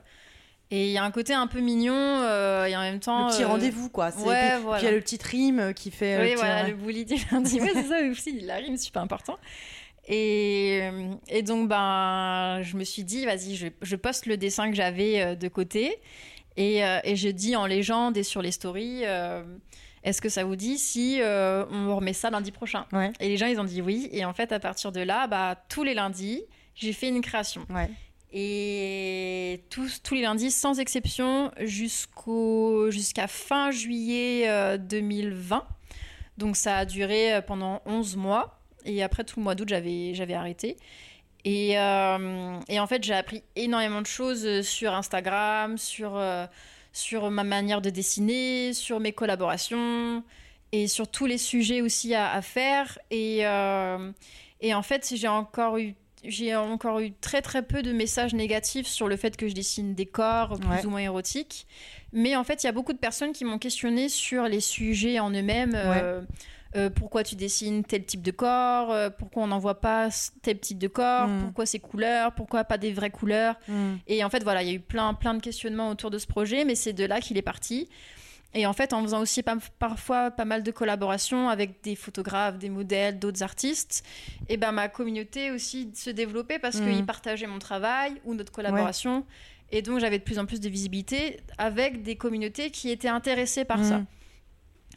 et 0.71 0.87
il 0.87 0.91
y 0.91 0.97
a 0.97 1.03
un 1.03 1.11
côté 1.11 1.33
un 1.33 1.45
peu 1.45 1.59
mignon, 1.59 1.93
euh, 1.95 2.65
et 2.65 2.75
en 2.75 2.81
même 2.81 2.99
temps. 2.99 3.27
Le 3.27 3.31
petit 3.33 3.43
rendez-vous, 3.43 3.89
quoi. 3.89 4.09
C'est- 4.09 4.23
ouais, 4.27 4.53
puis, 4.55 4.61
voilà. 4.63 4.77
puis 4.79 4.87
il 4.87 4.89
y 4.89 4.91
a 4.91 4.95
le 4.95 5.01
petit 5.01 5.19
rime 5.23 5.73
qui 5.75 5.91
fait. 5.91 6.17
Oui, 6.17 6.23
le 6.23 6.29
petit- 6.31 6.35
voilà, 6.37 6.67
le 6.67 6.73
bully 6.73 7.05
du 7.05 7.15
lundi. 7.31 7.61
Ouais, 7.61 7.69
c'est 7.75 7.83
ça 7.83 7.99
aussi, 8.09 8.39
la 8.41 8.55
rime, 8.55 8.75
c'est 8.75 8.85
super 8.85 9.03
important. 9.03 9.37
Et, 10.07 10.81
et 11.29 11.43
donc, 11.43 11.69
ben, 11.69 12.59
je 12.63 12.75
me 12.75 12.83
suis 12.83 13.03
dit, 13.03 13.25
vas-y, 13.25 13.55
je, 13.55 13.67
je 13.81 13.95
poste 13.95 14.25
le 14.25 14.35
dessin 14.35 14.69
que 14.69 14.75
j'avais 14.75 15.35
de 15.35 15.47
côté. 15.47 15.95
Et, 16.57 16.85
euh, 16.85 16.99
et 17.03 17.15
je 17.15 17.29
dis 17.29 17.55
en 17.55 17.65
légende 17.65 18.17
et 18.17 18.23
sur 18.23 18.41
les 18.41 18.51
stories, 18.51 19.01
euh, 19.05 19.43
est-ce 20.03 20.21
que 20.21 20.29
ça 20.29 20.43
vous 20.43 20.55
dit 20.55 20.77
si 20.77 21.21
euh, 21.21 21.65
on 21.71 21.95
remet 21.95 22.13
ça 22.13 22.29
lundi 22.29 22.51
prochain? 22.51 22.85
Ouais. 22.91 23.11
Et 23.19 23.29
les 23.29 23.37
gens, 23.37 23.47
ils 23.47 23.59
ont 23.59 23.63
dit 23.63 23.81
oui. 23.81 24.09
Et 24.11 24.25
en 24.25 24.33
fait, 24.33 24.51
à 24.51 24.59
partir 24.59 24.91
de 24.91 24.99
là, 24.99 25.27
bah, 25.27 25.55
tous 25.69 25.83
les 25.83 25.93
lundis, 25.93 26.43
j'ai 26.75 26.93
fait 26.93 27.07
une 27.07 27.21
création. 27.21 27.65
Ouais. 27.69 27.89
Et 28.33 29.63
tous, 29.69 30.01
tous 30.01 30.15
les 30.15 30.23
lundis, 30.23 30.51
sans 30.51 30.79
exception, 30.79 31.51
jusqu'au, 31.61 32.89
jusqu'à 32.89 33.27
fin 33.27 33.71
juillet 33.71 34.49
euh, 34.49 34.77
2020. 34.77 35.65
Donc 36.37 36.57
ça 36.57 36.77
a 36.77 36.85
duré 36.85 37.35
euh, 37.35 37.41
pendant 37.41 37.81
11 37.85 38.17
mois. 38.17 38.59
Et 38.85 39.03
après 39.03 39.23
tout 39.23 39.39
le 39.39 39.43
mois 39.43 39.55
d'août, 39.55 39.69
j'avais, 39.69 40.13
j'avais 40.15 40.33
arrêté. 40.33 40.77
Et, 41.45 41.77
euh, 41.77 42.57
et 42.69 42.79
en 42.79 42.87
fait, 42.87 43.03
j'ai 43.03 43.13
appris 43.13 43.43
énormément 43.55 44.01
de 44.01 44.07
choses 44.07 44.61
sur 44.61 44.93
Instagram, 44.93 45.77
sur, 45.77 46.15
euh, 46.15 46.45
sur 46.93 47.29
ma 47.31 47.43
manière 47.43 47.81
de 47.81 47.89
dessiner, 47.89 48.73
sur 48.73 48.99
mes 48.99 49.11
collaborations 49.11 50.23
et 50.71 50.87
sur 50.87 51.07
tous 51.07 51.25
les 51.25 51.37
sujets 51.37 51.81
aussi 51.81 52.15
à, 52.15 52.31
à 52.31 52.41
faire. 52.41 52.97
Et, 53.11 53.45
euh, 53.45 54.11
et 54.61 54.73
en 54.73 54.81
fait, 54.83 55.13
j'ai 55.15 55.27
encore 55.27 55.77
eu 55.77 55.95
j'ai 56.25 56.55
encore 56.55 57.01
eu 57.01 57.11
très 57.19 57.41
très 57.41 57.61
peu 57.61 57.81
de 57.81 57.91
messages 57.91 58.33
négatifs 58.33 58.87
sur 58.87 59.09
le 59.09 59.17
fait 59.17 59.35
que 59.35 59.49
je 59.49 59.53
dessine 59.53 59.93
des 59.93 60.05
corps 60.05 60.57
plus 60.57 60.69
Ouais. 60.69 60.85
ou 60.85 60.89
moins 60.91 61.01
érotiques. 61.01 61.67
Mais 62.13 62.37
en 62.37 62.45
fait, 62.45 62.63
il 62.63 62.67
y 62.67 62.69
a 62.69 62.71
beaucoup 62.71 62.93
de 62.93 62.97
personnes 62.97 63.33
qui 63.33 63.43
m'ont 63.43 63.59
questionné 63.59 64.07
sur 64.07 64.43
les 64.45 64.61
sujets 64.61 65.19
en 65.19 65.31
eux-mêmes. 65.31 65.73
euh, 65.75 66.21
euh, 66.75 66.89
pourquoi 66.89 67.23
tu 67.23 67.35
dessines 67.35 67.83
tel 67.83 68.05
type 68.05 68.21
de 68.21 68.31
corps 68.31 68.91
euh, 68.91 69.09
Pourquoi 69.09 69.43
on 69.43 69.47
n'en 69.47 69.59
voit 69.59 69.79
pas 69.81 70.09
tel 70.41 70.59
type 70.59 70.77
de 70.79 70.87
corps 70.87 71.27
Mm. 71.27 71.41
Pourquoi 71.43 71.65
ces 71.65 71.79
couleurs 71.79 72.33
Pourquoi 72.33 72.63
pas 72.63 72.77
des 72.77 72.91
vraies 72.93 73.09
couleurs 73.11 73.55
Mm. 73.67 73.95
et 74.07 74.23
en 74.23 74.29
fait, 74.29 74.43
voilà, 74.43 74.63
il 74.63 74.69
y 74.69 74.71
a 74.71 74.75
eu 74.75 74.79
plein, 74.79 75.13
plein 75.13 75.33
de 75.33 75.41
questionnements 75.41 75.89
autour 75.89 76.09
de 76.11 76.17
ce 76.17 76.27
projet, 76.27 76.65
mais 76.65 76.75
c'est 76.75 76.93
de 76.93 77.05
là 77.05 77.19
qu'il 77.21 77.37
est 77.37 77.41
parti. 77.43 77.87
Et 78.55 78.67
en 78.67 78.73
fait, 78.73 78.93
en 78.93 79.01
faisant 79.01 79.19
aussi 79.21 79.41
pa- 79.41 79.57
parfois 79.79 80.29
pas 80.29 80.45
mal 80.45 80.61
de 80.61 80.69
collaborations 80.71 81.49
avec 81.49 81.81
des 81.83 81.95
photographes, 81.95 82.59
des 82.59 82.69
modèles, 82.69 83.17
d'autres 83.17 83.41
artistes, 83.41 84.03
et 84.47 84.57
ben 84.57 84.71
ma 84.71 84.89
communauté 84.89 85.49
aussi 85.49 85.89
se 85.95 86.11
développait 86.11 86.59
parce 86.59 86.77
Mhm. 86.79 86.87
qu'ils 86.97 87.05
partageaient 87.05 87.47
mon 87.47 87.57
travail 87.57 88.13
ou 88.25 88.35
notre 88.35 88.51
collaboration. 88.51 89.25
Et 89.71 89.81
donc, 89.81 89.99
j'avais 89.99 90.19
de 90.19 90.23
plus 90.23 90.37
en 90.37 90.45
plus 90.45 90.59
de 90.59 90.69
visibilité 90.69 91.39
avec 91.57 92.03
des 92.03 92.15
communautés 92.15 92.69
qui 92.69 92.91
étaient 92.91 93.07
intéressées 93.07 93.65
par 93.65 93.83
ça. 93.83 94.03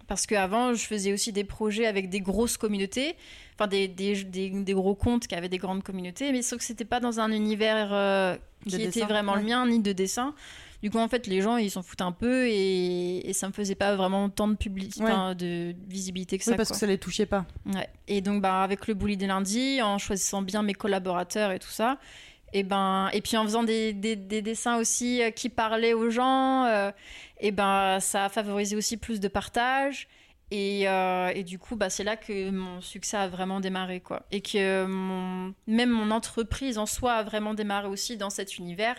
Parce 0.08 0.26
qu'avant, 0.26 0.72
je 0.74 0.84
faisais 0.86 1.12
aussi 1.12 1.32
des 1.32 1.42
projets 1.44 1.86
avec 1.86 2.08
des 2.08 2.20
grosses 2.20 2.56
communautés, 2.56 3.16
enfin 3.54 3.66
des, 3.66 3.88
des, 3.88 4.22
des, 4.24 4.50
des 4.50 4.72
gros 4.72 4.94
comptes 4.94 5.26
qui 5.26 5.34
avaient 5.34 5.48
des 5.48 5.58
grandes 5.58 5.82
communautés, 5.82 6.30
mais 6.32 6.42
sauf 6.42 6.58
que 6.60 6.64
c'était 6.64 6.84
pas 6.84 7.00
dans 7.00 7.18
un 7.18 7.32
univers 7.32 7.88
euh, 7.92 8.36
qui 8.64 8.70
De 8.76 8.76
était 8.76 8.86
dessin, 9.00 9.06
vraiment 9.06 9.34
le 9.34 9.42
mien, 9.42 9.66
ni 9.66 9.80
de 9.80 9.92
dessin. 9.92 10.34
Du 10.82 10.90
coup, 10.90 10.98
en 10.98 11.08
fait, 11.08 11.26
les 11.26 11.40
gens, 11.40 11.56
ils 11.56 11.70
s'en 11.70 11.82
foutent 11.82 12.02
un 12.02 12.12
peu 12.12 12.46
et, 12.46 13.28
et 13.28 13.32
ça 13.32 13.48
me 13.48 13.52
faisait 13.52 13.74
pas 13.74 13.96
vraiment 13.96 14.28
tant 14.28 14.46
de, 14.46 14.54
publicité, 14.54 15.04
Ouais. 15.04 15.34
de 15.34 15.74
visibilité 15.88 16.38
que 16.38 16.44
ça. 16.44 16.52
Oui, 16.52 16.56
parce 16.56 16.68
quoi. 16.68 16.74
que 16.76 16.80
ça 16.80 16.86
les 16.86 16.98
touchait 16.98 17.26
pas. 17.26 17.44
Ouais. 17.74 17.88
Et 18.06 18.20
donc, 18.20 18.42
bah, 18.42 18.62
avec 18.62 18.86
le 18.86 18.94
bully 18.94 19.16
des 19.16 19.26
lundis, 19.26 19.80
en 19.82 19.98
choisissant 19.98 20.42
bien 20.42 20.62
mes 20.62 20.74
collaborateurs 20.74 21.50
et 21.50 21.58
tout 21.58 21.70
ça, 21.70 21.98
et, 22.52 22.62
ben, 22.62 23.08
et 23.12 23.22
puis 23.22 23.36
en 23.36 23.42
faisant 23.44 23.64
des, 23.64 23.92
des- 23.92 24.14
des 24.16 24.40
dessins 24.42 24.76
aussi 24.76 25.20
euh, 25.22 25.30
qui 25.30 25.48
parlaient 25.48 25.94
aux 25.94 26.10
gens, 26.10 26.64
euh, 26.66 26.90
et 27.40 27.50
ben, 27.50 27.98
ça 28.00 28.26
a 28.26 28.28
favorisé 28.28 28.76
aussi 28.76 28.96
plus 28.96 29.20
de 29.20 29.28
partage. 29.28 30.08
Et, 30.52 30.88
euh, 30.88 31.32
et 31.34 31.42
du 31.42 31.58
coup, 31.58 31.74
bah, 31.76 31.90
c'est 31.90 32.04
là 32.04 32.16
que 32.16 32.50
mon 32.50 32.80
succès 32.80 33.16
a 33.16 33.28
vraiment 33.28 33.60
démarré. 33.60 34.00
Quoi. 34.00 34.24
Et 34.30 34.40
que 34.40 34.86
même 35.66 35.90
mon 35.90 36.10
entreprise 36.10 36.78
en 36.78 36.86
soi 36.86 37.14
a 37.14 37.22
vraiment 37.24 37.54
démarré 37.54 37.88
aussi 37.88 38.16
dans 38.16 38.30
cet 38.30 38.58
univers. 38.58 38.96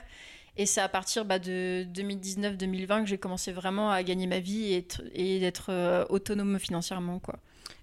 Et 0.57 0.65
c'est 0.65 0.81
à 0.81 0.89
partir 0.89 1.23
bah, 1.23 1.39
de 1.39 1.85
2019-2020 1.93 3.03
que 3.03 3.05
j'ai 3.05 3.17
commencé 3.17 3.51
vraiment 3.51 3.91
à 3.91 4.01
gagner 4.03 4.27
ma 4.27 4.39
vie 4.39 4.83
et 5.13 5.39
d'être 5.39 5.67
euh, 5.69 6.03
autonome 6.09 6.59
financièrement. 6.59 7.19
Quoi. 7.19 7.39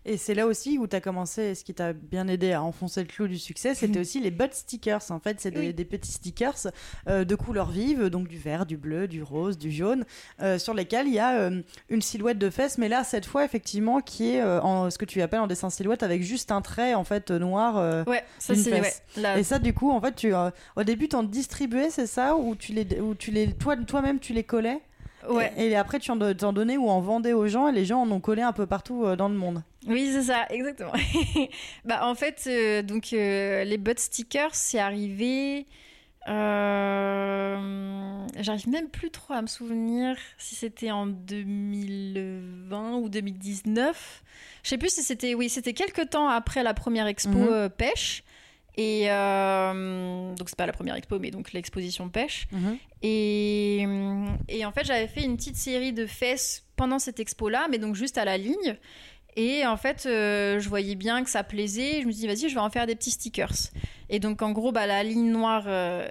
Et 0.07 0.17
c'est 0.19 0.35
là 0.35 0.47
aussi 0.47 0.79
où 0.79 0.87
tu 0.87 0.95
as 0.97 1.01
commencé, 1.01 1.55
ce 1.55 1.65
qui 1.65 1.73
t'a 1.73 1.93
bien 1.95 2.29
aidé 2.29 2.53
à 2.53 2.63
enfoncer 2.63 3.01
le 3.01 3.07
clou 3.07 3.27
du 3.27 3.39
succès, 3.39 3.75
c'était 3.75 4.01
aussi 4.01 4.21
les 4.21 4.31
butt 4.31 4.53
stickers. 4.53 5.01
En 5.11 5.19
fait, 5.19 5.41
c'est 5.41 5.51
des, 5.51 5.61
Oui. 5.61 5.75
des 5.75 5.85
petits 5.85 6.13
stickers 6.13 6.57
euh, 7.09 7.25
de 7.25 7.35
couleurs 7.35 7.71
vives, 7.71 8.07
donc 8.11 8.29
du 8.29 8.37
vert, 8.39 8.67
du 8.67 8.77
bleu, 8.77 9.09
du 9.09 9.23
rose, 9.23 9.57
du 9.59 9.71
jaune, 9.71 10.05
euh, 10.43 10.59
sur 10.59 10.75
lesquels 10.75 11.07
il 11.07 11.15
y 11.15 11.19
a 11.19 11.39
euh, 11.39 11.63
une 11.89 12.03
silhouette 12.03 12.39
de 12.39 12.51
fesses, 12.51 12.77
mais 12.79 12.89
là, 12.89 13.03
cette 13.05 13.25
fois, 13.27 13.45
effectivement, 13.45 14.01
qui 14.01 14.35
est 14.35 14.43
en 14.43 14.91
ce 14.91 14.99
que 14.99 15.05
tu 15.07 15.23
appelles 15.23 15.41
en 15.41 15.47
dessin 15.47 15.71
silhouette 15.71 16.03
avec 16.03 16.23
juste 16.23 16.53
un 16.53 16.61
trait, 16.61 16.95
en 16.95 17.05
fait, 17.05 17.31
noir. 17.31 18.05
Ouais, 18.07 18.23
ça 18.39 18.55
c'est 18.55 18.73
ouais, 18.73 18.83
fesse. 18.83 19.03
la- 19.17 19.39
Et 19.39 19.43
ça, 19.45 19.59
du 19.59 19.73
coup, 19.73 19.91
en 19.91 20.01
fait, 20.01 20.15
tu, 20.15 20.33
au 20.35 20.83
début, 20.85 21.09
tu 21.09 21.17
en 21.17 21.23
distribuais, 21.23 21.89
c'est 21.91 22.07
ça 22.07 22.37
Ou 22.37 22.55
tu 22.57 22.73
les, 22.73 23.01
ou 23.01 23.15
tu 23.15 23.31
les, 23.31 23.53
toi, 23.53 23.77
toi-même, 23.77 24.19
tu 24.19 24.33
les 24.35 24.45
collais? 24.45 24.81
Ouais. 25.31 25.53
Et, 25.57 25.69
et 25.69 25.77
après, 25.77 25.99
tu 25.99 26.11
en, 26.11 26.17
donnais 26.17 26.77
ou 26.77 26.89
en 26.89 27.01
vendais 27.01 27.33
aux 27.33 27.47
gens, 27.47 27.69
et 27.69 27.73
les 27.73 27.85
gens 27.85 28.01
en 28.03 28.11
ont 28.11 28.21
collé 28.21 28.43
un 28.43 28.53
peu 28.53 28.67
partout 28.67 29.05
euh, 29.05 29.17
dans 29.17 29.29
le 29.29 29.35
monde. 29.35 29.63
Oui, 29.87 30.11
c'est 30.13 30.23
ça, 30.25 30.47
exactement. 30.51 30.93
bah, 31.85 32.07
en 32.07 32.15
fait, 32.15 32.45
euh, 32.47 32.83
donc, 32.83 33.13
euh, 33.13 33.65
les 33.65 33.79
butt 33.79 33.99
stickers, 33.99 34.55
c'est 34.55 34.79
arrivé. 34.79 35.67
J'arrive 38.41 38.69
même 38.69 38.89
plus 38.89 39.11
trop 39.11 39.35
à 39.35 39.43
me 39.43 39.47
souvenir 39.47 40.17
si 40.39 40.55
c'était 40.55 40.91
en 40.91 41.07
2020 41.07 42.95
ou 42.97 43.09
2019. 43.09 44.23
Je 44.63 44.69
sais 44.69 44.79
plus 44.79 44.89
si 44.95 45.03
c'était. 45.03 45.35
Oui, 45.35 45.49
c'était 45.49 45.75
quelques 45.75 46.11
temps 46.11 46.29
après 46.29 46.63
la 46.63 46.75
première 46.75 47.07
expo 47.07 47.39
Mhm. 47.39 47.69
pêche. 47.71 48.25
Et 48.77 49.05
euh, 49.09 50.35
donc, 50.35 50.49
c'est 50.49 50.59
pas 50.59 50.67
la 50.67 50.73
première 50.73 50.97
expo, 50.97 51.19
mais 51.19 51.31
donc 51.31 51.53
l'exposition 51.53 52.09
pêche. 52.09 52.49
Et, 53.03 53.87
et 54.49 54.65
en 54.65 54.73
fait, 54.73 54.85
j'avais 54.85 55.07
fait 55.07 55.23
une 55.23 55.37
petite 55.37 55.57
série 55.57 55.93
de 55.93 56.07
fesses 56.07 56.65
pendant 56.77 56.99
cette 56.99 57.21
expo-là, 57.21 57.69
mais 57.71 57.79
donc 57.79 57.95
juste 57.95 58.19
à 58.19 58.25
la 58.25 58.37
ligne. 58.37 58.77
Et 59.37 59.67
en 59.67 59.77
fait, 59.77 60.07
euh, 60.07 60.61
je 60.61 60.69
voyais 60.69 60.95
bien 60.95 61.25
que 61.25 61.31
ça 61.31 61.43
plaisait. 61.43 62.01
Je 62.01 62.07
me 62.07 62.13
suis 62.13 62.21
dit, 62.21 62.27
vas-y, 62.27 62.49
je 62.49 62.55
vais 62.55 62.61
en 62.61 62.71
faire 62.71 62.87
des 62.87 62.95
petits 62.95 63.11
stickers. 63.11 63.55
Et 64.09 64.21
donc, 64.21 64.43
en 64.43 64.53
gros, 64.53 64.73
bah, 64.73 64.87
la 64.87 65.03
ligne 65.03 65.31
noire 65.31 65.65
euh, 65.67 66.07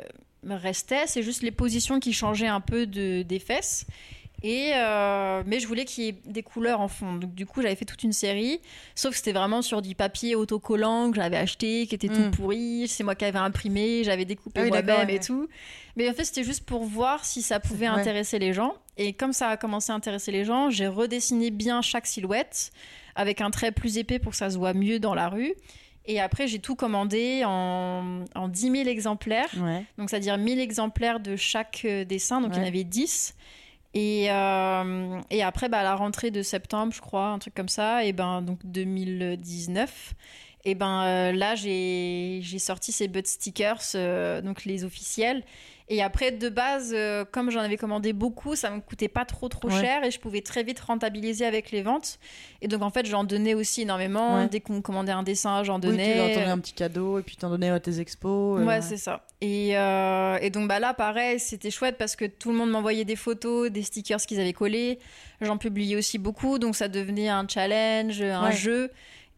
restait. 0.50 1.08
C'est 1.08 1.24
juste 1.24 1.42
les 1.42 1.52
positions 1.52 2.00
qui 2.00 2.14
changeaient 2.14 2.48
un 2.48 2.62
peu 2.62 2.86
de, 2.86 3.22
des 3.24 3.40
fesses. 3.40 3.86
Et 4.46 4.72
euh, 4.76 5.42
mais 5.46 5.62
je 5.62 5.68
voulais 5.68 5.86
qu'il 5.86 6.04
y 6.04 6.08
ait 6.10 6.16
des 6.26 6.44
couleurs 6.44 6.82
en 6.82 6.90
fond. 6.90 7.14
Donc, 7.16 7.34
du 7.34 7.46
coup, 7.46 7.62
j'avais 7.62 7.76
fait 7.76 7.86
toute 7.86 8.04
une 8.04 8.12
série. 8.12 8.60
Sauf 8.94 9.12
que 9.12 9.18
c'était 9.18 9.32
vraiment 9.32 9.62
sur 9.62 9.82
du 9.82 9.96
papier 9.96 10.36
autocollant 10.36 11.12
que 11.12 11.16
j'avais 11.16 11.38
acheté, 11.38 11.88
qui 11.88 11.96
était 11.96 12.10
tout 12.10 12.20
Mm. 12.28 12.32
pourri. 12.32 12.88
C'est 12.90 13.04
moi 13.06 13.16
qui 13.16 13.24
avais 13.24 13.40
imprimé. 13.40 14.04
J'avais 14.04 14.26
découpé 14.26 14.60
Ah 14.60 14.64
oui, 14.66 14.70
moi-même 14.70 15.08
ouais. 15.08 15.16
et 15.16 15.20
tout. 15.20 15.48
Mais 15.96 16.10
en 16.10 16.14
fait, 16.14 16.26
c'était 16.26 16.44
juste 16.44 16.66
pour 16.66 16.84
voir 16.84 17.24
si 17.24 17.42
ça 17.42 17.62
pouvait 17.62 17.88
Ouais. 17.90 17.96
intéresser 17.96 18.38
les 18.38 18.52
gens. 18.52 18.76
Et 18.98 19.14
comme 19.14 19.32
ça 19.32 19.48
a 19.48 19.56
commencé 19.58 19.92
à 19.94 19.96
intéresser 19.96 20.32
les 20.34 20.44
gens, 20.44 20.70
j'ai 20.70 20.88
redessiné 20.88 21.50
bien 21.50 21.82
chaque 21.82 22.06
silhouette 22.06 22.72
avec 23.16 23.40
un 23.40 23.50
trait 23.50 23.72
plus 23.72 23.98
épais 23.98 24.20
pour 24.20 24.32
que 24.34 24.38
ça 24.38 24.50
se 24.50 24.58
voit 24.58 24.74
mieux 24.74 25.00
dans 25.00 25.14
la 25.16 25.30
rue. 25.30 25.54
Et 26.06 26.20
après, 26.20 26.48
j'ai 26.48 26.60
tout 26.60 26.76
commandé 26.76 27.44
en, 27.46 28.26
en 28.36 28.48
10 28.50 28.72
000 28.72 28.90
exemplaires. 28.90 29.48
Ouais. 29.58 29.86
Donc, 29.98 30.10
c'est-à-dire 30.10 30.38
1000 30.38 30.60
exemplaires 30.60 31.22
de 31.22 31.38
chaque 31.38 31.84
euh, 31.86 32.04
dessin. 32.04 32.42
Donc, 32.42 32.52
il 32.56 32.60
y 32.60 32.62
en 32.62 32.68
avait 32.68 32.84
10. 32.84 33.36
Et, 33.94 34.32
euh, 34.32 35.22
et 35.30 35.44
après, 35.44 35.70
bah, 35.70 35.80
à 35.80 35.84
la 35.84 35.96
rentrée 35.96 36.32
de 36.32 36.42
septembre, 36.42 36.94
je 36.94 37.02
crois, 37.02 37.28
un 37.28 37.40
truc 37.40 37.54
comme 37.54 37.70
ça, 37.70 38.04
et 38.04 38.12
ben, 38.12 38.42
donc 38.42 38.60
2019, 38.64 40.16
et 40.66 40.76
ben 40.76 41.04
euh, 41.04 41.32
là, 41.34 41.56
j'ai 41.56 42.42
sorti 42.58 42.92
ces 42.92 43.08
butt 43.08 43.28
stickers, 43.28 43.82
euh, 43.96 44.42
donc 44.42 44.66
les 44.66 44.84
officiels. 44.86 45.44
Et 45.96 46.02
après, 46.02 46.32
de 46.32 46.50
base, 46.50 46.92
euh, 46.96 47.24
comme 47.24 47.52
j'en 47.52 47.60
avais 47.60 47.78
commandé 47.78 48.14
beaucoup, 48.14 48.56
ça 48.56 48.72
me 48.72 48.82
coûtait 48.82 49.08
pas 49.08 49.26
trop 49.26 49.48
trop 49.48 49.70
Ouais. 49.70 49.80
cher 49.80 50.04
et 50.04 50.10
je 50.10 50.20
pouvais 50.20 50.42
très 50.42 50.64
vite 50.64 50.80
rentabiliser 50.80 51.46
avec 51.46 51.70
les 51.70 51.84
ventes. 51.84 52.18
Et 52.64 52.68
donc, 52.68 52.82
en 52.82 52.90
fait, 52.90 53.06
j'en 53.06 53.24
donnais 53.24 53.54
aussi 53.54 53.84
énormément. 53.84 54.38
Ouais. 54.38 54.48
Dès 54.48 54.60
qu'on 54.60 54.74
me 54.74 54.82
commandait 54.82 55.12
un 55.12 55.22
dessin, 55.22 55.64
j'en 55.64 55.76
Oui, 55.76 55.82
tu 55.82 55.88
donnais. 55.90 56.16
leur 56.18 56.30
donnais 56.30 56.46
un 56.48 56.58
petit 56.58 56.74
cadeau, 56.74 57.20
et 57.20 57.22
puis 57.22 57.36
t'en 57.36 57.50
donnais 57.52 57.70
à 57.70 57.80
tes 57.80 58.00
expos. 58.00 58.60
euh, 58.60 58.66
Ouais, 58.66 58.82
c'est 58.82 58.98
ça. 58.98 59.28
Et, 59.40 59.78
euh, 59.78 60.40
et 60.42 60.50
donc 60.50 60.68
bah 60.68 60.80
là, 60.80 60.96
pareil, 60.96 61.40
c'était 61.40 61.70
chouette 61.70 61.98
parce 62.00 62.16
que 62.16 62.26
tout 62.26 62.50
le 62.52 62.58
monde 62.58 62.72
m'envoyait 62.72 63.06
des 63.06 63.16
photos, 63.16 63.70
des 63.70 63.84
stickers 63.84 64.22
qu'ils 64.22 64.40
avaient 64.40 64.52
collés. 64.54 64.98
J'en 65.42 65.58
publiais 65.58 65.96
aussi 65.96 66.18
beaucoup, 66.18 66.58
donc 66.58 66.76
ça 66.76 66.88
devenait 66.88 67.30
un 67.30 67.46
challenge, 67.48 68.20
un 68.22 68.46
Ouais. 68.46 68.52
jeu. 68.52 68.90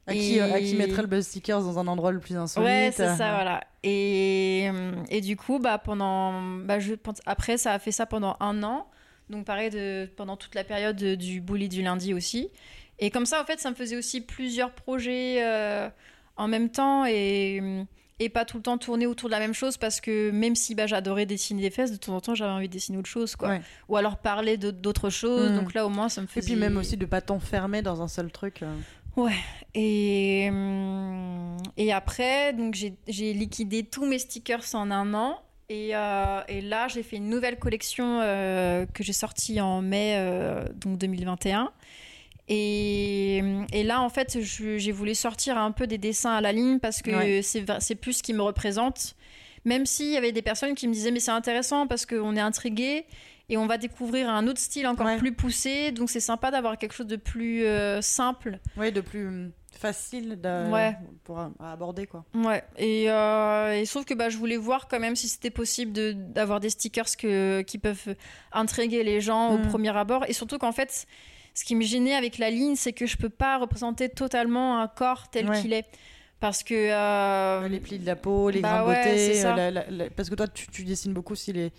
À 0.08 0.14
qui, 0.14 0.36
Et- 0.36 0.42
à 0.42 0.60
qui 0.60 0.76
mettrait 0.76 1.02
le 1.02 1.08
buzz 1.08 1.26
stickers 1.26 1.62
dans 1.62 1.80
un 1.80 1.88
endroit 1.88 2.12
le 2.12 2.20
plus 2.20 2.36
insolite 2.38 2.68
Ouais, 2.68 2.92
c'est 2.94 3.04
euh, 3.08 3.16
ça, 3.16 3.34
voilà. 3.34 3.64
Et, 3.84 4.70
euh, 4.72 4.92
et 5.10 5.20
du 5.22 5.36
coup, 5.36 5.58
bah, 5.60 5.78
pendant, 5.80 6.42
bah, 6.60 6.80
je, 6.80 6.94
pense- 6.94 7.22
après, 7.26 7.58
ça 7.58 7.72
a 7.74 7.80
fait 7.80 7.92
ça 7.92 8.06
pendant 8.06 8.38
un 8.40 8.62
an. 8.64 8.88
Donc, 9.32 9.46
pareil, 9.46 9.72
de, 9.72 10.08
pendant 10.16 10.38
toute 10.38 10.54
la 10.54 10.64
période 10.64 10.96
de- 10.96 11.16
du 11.16 11.42
bully 11.42 11.70
du 11.70 11.82
lundi 11.82 12.14
aussi. 12.14 12.50
Et 13.00 13.10
comme 13.10 13.26
ça, 13.26 13.42
en 13.42 13.46
fait, 13.46 13.60
ça 13.60 13.72
me 13.72 13.76
faisait 13.76 13.98
aussi 13.98 14.22
plusieurs 14.22 14.72
projets 14.72 15.44
euh, 15.44 15.90
en 16.38 16.48
même 16.48 16.70
temps 16.70 17.06
et, 17.08 17.62
et 18.20 18.30
pas 18.30 18.46
tout 18.46 18.58
le 18.58 18.64
temps 18.64 18.78
tourner 18.78 19.08
autour 19.08 19.28
de 19.30 19.34
la 19.34 19.40
même 19.40 19.54
chose 19.56 19.76
parce 19.78 20.00
que 20.00 20.30
même 20.32 20.56
si 20.56 20.76
bah, 20.76 20.86
j'adorais 20.88 21.26
dessiner 21.26 21.64
des 21.64 21.72
fesses, 21.72 21.92
de 21.92 21.98
temps 21.98 22.16
en 22.16 22.22
temps, 22.22 22.36
j'avais 22.36 22.52
envie 22.52 22.68
de 22.68 22.74
dessiner 22.74 22.98
autre 23.00 23.10
chose, 23.10 23.36
quoi. 23.36 23.50
Ouais. 23.50 23.62
Ou 23.90 23.98
alors 23.98 24.18
parler 24.18 24.56
d'autres 24.58 25.10
choses. 25.10 25.52
Mm. 25.52 25.56
Donc 25.56 25.74
là, 25.74 25.86
au 25.86 25.90
moins, 25.90 26.10
ça 26.10 26.22
me 26.22 26.28
Et 26.28 26.30
faisait... 26.30 26.46
puis 26.46 26.56
même 26.56 26.78
aussi 26.78 26.96
de 26.96 27.06
pas 27.08 27.22
t'enfermer 27.22 27.82
dans 27.82 28.02
un 28.04 28.08
seul 28.08 28.32
truc. 28.32 28.62
euh. 28.62 28.74
Et, 29.74 30.48
hum, 30.50 31.58
et 31.78 31.92
après, 31.92 32.54
donc 32.54 32.76
j'ai 32.76 33.34
liquidé 33.34 33.84
tous 33.84 34.06
mes 34.06 34.20
stickers 34.20 34.64
en 34.74 34.92
un 34.92 35.14
an. 35.14 35.40
Et, 35.68 35.96
euh, 35.96 36.42
et 36.48 36.62
là, 36.62 36.88
j'ai 36.88 37.02
fait 37.02 37.18
une 37.18 37.28
nouvelle 37.30 37.58
collection 37.58 38.20
euh, 38.22 38.86
que 38.94 39.04
j'ai 39.04 39.14
sortie 39.14 39.60
en 39.60 39.82
mai 39.82 40.14
euh, 40.18 40.64
donc 40.76 40.98
2021. 41.00 41.72
Et, 42.48 43.42
et 43.74 43.84
là, 43.84 44.02
en 44.02 44.10
fait, 44.10 44.38
j'ai 44.40 44.92
voulu 44.92 45.16
sortir 45.16 45.58
un 45.58 45.72
peu 45.72 45.88
des 45.88 45.98
dessins 45.98 46.34
à 46.36 46.42
la 46.42 46.52
ligne 46.52 46.80
parce 46.80 47.02
que 47.02 47.10
Ouais. 47.10 47.42
c'est 47.42 47.96
plus 47.96 48.14
ce 48.14 48.24
qui 48.24 48.34
me 48.34 48.44
représente. 48.44 49.16
Même 49.66 49.88
s'il 49.88 50.12
y 50.12 50.18
avait 50.18 50.32
des 50.32 50.44
personnes 50.44 50.76
qui 50.76 50.88
me 50.88 50.94
disaient, 50.94 51.10
mais 51.10 51.20
c'est 51.20 51.32
intéressant 51.32 51.88
parce 51.88 52.06
qu'on 52.06 52.36
est 52.36 52.40
intrigué 52.42 53.06
et 53.50 53.58
on 53.58 53.68
va 53.68 53.78
découvrir 53.78 54.30
un 54.30 54.48
autre 54.48 54.60
style 54.60 54.88
encore 54.88 55.06
Ouais. 55.08 55.18
plus 55.18 55.32
poussé. 55.34 55.92
Donc 55.92 56.10
c'est 56.10 56.20
sympa 56.20 56.52
d'avoir 56.52 56.78
quelque 56.78 56.94
chose 56.94 57.08
de 57.08 57.16
plus 57.16 57.64
euh, 57.66 58.02
simple. 58.02 58.60
Ouais, 58.78 58.92
de 58.92 59.02
plus 59.02 59.28
hum, 59.28 59.52
facile 59.72 60.40
Ouais. 60.72 60.96
pour 61.24 61.38
à, 61.40 61.52
à 61.60 61.72
aborder 61.74 62.08
quoi. 62.08 62.24
Ouais, 62.34 62.64
et, 62.78 63.06
euh, 63.10 63.74
et 63.80 63.86
sauf 63.86 64.06
que 64.06 64.14
bah, 64.14 64.30
je 64.30 64.38
voulais 64.38 64.58
voir 64.58 64.88
quand 64.88 65.00
même 65.00 65.16
si 65.16 65.28
c'était 65.28 65.50
possible 65.52 65.92
de- 65.92 66.14
d'avoir 66.14 66.60
des 66.60 66.70
stickers 66.70 67.16
que, 67.18 67.62
qui 67.62 67.78
peuvent 67.78 68.16
intriguer 68.52 69.04
les 69.04 69.22
gens 69.22 69.54
au 69.54 69.58
Mm. 69.58 69.68
premier 69.68 69.96
abord. 69.98 70.26
Et 70.28 70.34
surtout 70.34 70.58
qu'en 70.58 70.72
fait, 70.72 71.06
ce 71.54 71.64
qui 71.66 71.76
me 71.76 71.84
gênait 71.84 72.16
avec 72.16 72.38
la 72.38 72.50
ligne, 72.50 72.76
c'est 72.76 72.94
que 72.94 73.06
je 73.06 73.16
peux 73.18 73.30
pas 73.30 73.58
représenter 73.58 74.10
totalement 74.10 74.80
un 74.82 74.88
corps 74.88 75.30
tel 75.30 75.50
Ouais. 75.50 75.62
qu'il 75.62 75.74
est. 75.74 75.86
Parce 76.42 76.64
que. 76.64 76.74
euh, 76.74 77.68
les 77.70 77.80
plis 77.80 77.98
de 77.98 78.06
la 78.06 78.16
peau, 78.18 78.50
les 78.50 78.60
bah 78.60 78.86
ouais, 78.86 79.04
euh, 79.46 79.56
la- 79.56 79.72
la- 79.72 79.90
la- 79.90 80.10
parce 80.10 80.30
que 80.30 80.36
toi 80.36 80.48
tu, 80.50 80.68
tu 80.68 80.84
dessines 80.84 81.14
beaucoup 81.14 81.32
aussi 81.34 81.54
les, 81.54 81.72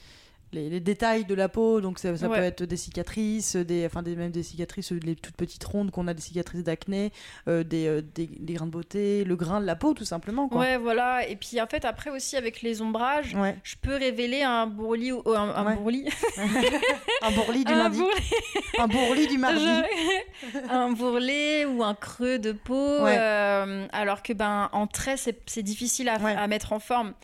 les, 0.53 0.71
les 0.71 0.81
détails 0.81 1.25
de 1.25 1.35
la 1.35 1.49
peau, 1.49 1.81
donc 1.81 1.99
ça, 1.99 2.17
ça 2.17 2.29
Ouais. 2.29 2.39
peut 2.39 2.45
être 2.45 2.63
des 2.65 2.77
cicatrices, 2.77 3.57
des, 3.57 3.85
enfin 3.85 4.03
des, 4.03 4.15
même 4.17 4.31
des 4.31 4.43
cicatrices, 4.43 4.93
les 4.93 5.17
toutes 5.17 5.35
petites 5.37 5.65
rondes 5.65 5.91
qu'on 5.91 6.07
a, 6.07 6.15
des 6.15 6.23
cicatrices 6.23 6.63
d'acné, 6.63 7.13
euh, 7.49 7.65
des, 7.65 7.87
euh, 7.89 8.01
des, 8.15 8.27
des 8.27 8.55
grains 8.55 8.67
de 8.67 8.71
beauté, 8.71 9.25
le 9.25 9.37
grain 9.37 9.61
de 9.61 9.67
la 9.67 9.75
peau 9.77 9.93
tout 9.93 10.05
simplement 10.05 10.49
quoi. 10.49 10.61
Ouais, 10.61 10.77
voilà. 10.79 11.27
Et 11.29 11.37
puis 11.37 11.61
en 11.61 11.67
fait, 11.67 11.85
après 11.85 12.11
aussi, 12.11 12.37
avec 12.37 12.63
les 12.63 12.81
ombrages, 12.81 13.35
Ouais. 13.35 13.57
je 13.65 13.75
peux 13.81 13.95
révéler 13.97 14.43
un 14.43 14.67
bourrelis. 14.67 15.13
ou- 15.13 15.23
Un, 15.27 15.55
un 15.55 15.67
Ouais. 15.67 15.77
bourrelis. 15.77 16.09
Un 17.23 17.31
bourrelis 17.33 17.65
du 17.65 17.73
un 17.73 17.77
lundi, 17.79 17.99
bourrelis. 17.99 18.31
un 18.79 18.87
bourrelis 18.89 19.27
du 19.27 19.39
mardi. 19.39 19.65
Je- 19.65 20.59
un 20.71 20.93
bourrelet 20.93 21.65
ou 21.65 21.83
un 21.83 21.95
creux 21.95 22.39
de 22.39 22.53
peau. 22.53 22.75
Euh, 22.77 23.87
alors 23.93 24.23
que 24.23 24.33
ben 24.33 24.69
en 24.73 24.87
trait 24.87 25.17
c'est 25.17 25.63
difficile 25.63 26.09
à 26.09 26.47
mettre 26.47 26.73
en 26.73 26.79
forme. 26.79 27.15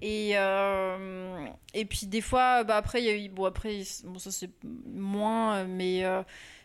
Et 0.00 0.32
euh, 0.34 1.46
et 1.72 1.84
puis 1.84 2.06
des 2.06 2.20
fois 2.20 2.64
bah 2.64 2.76
après 2.76 3.00
il 3.00 3.06
y 3.06 3.08
a 3.08 3.16
eu 3.16 3.28
bon 3.28 3.44
après 3.44 3.82
bon 4.04 4.18
ça 4.18 4.30
c'est 4.30 4.50
moins 4.62 5.64
mais 5.64 6.04
euh, 6.04 6.22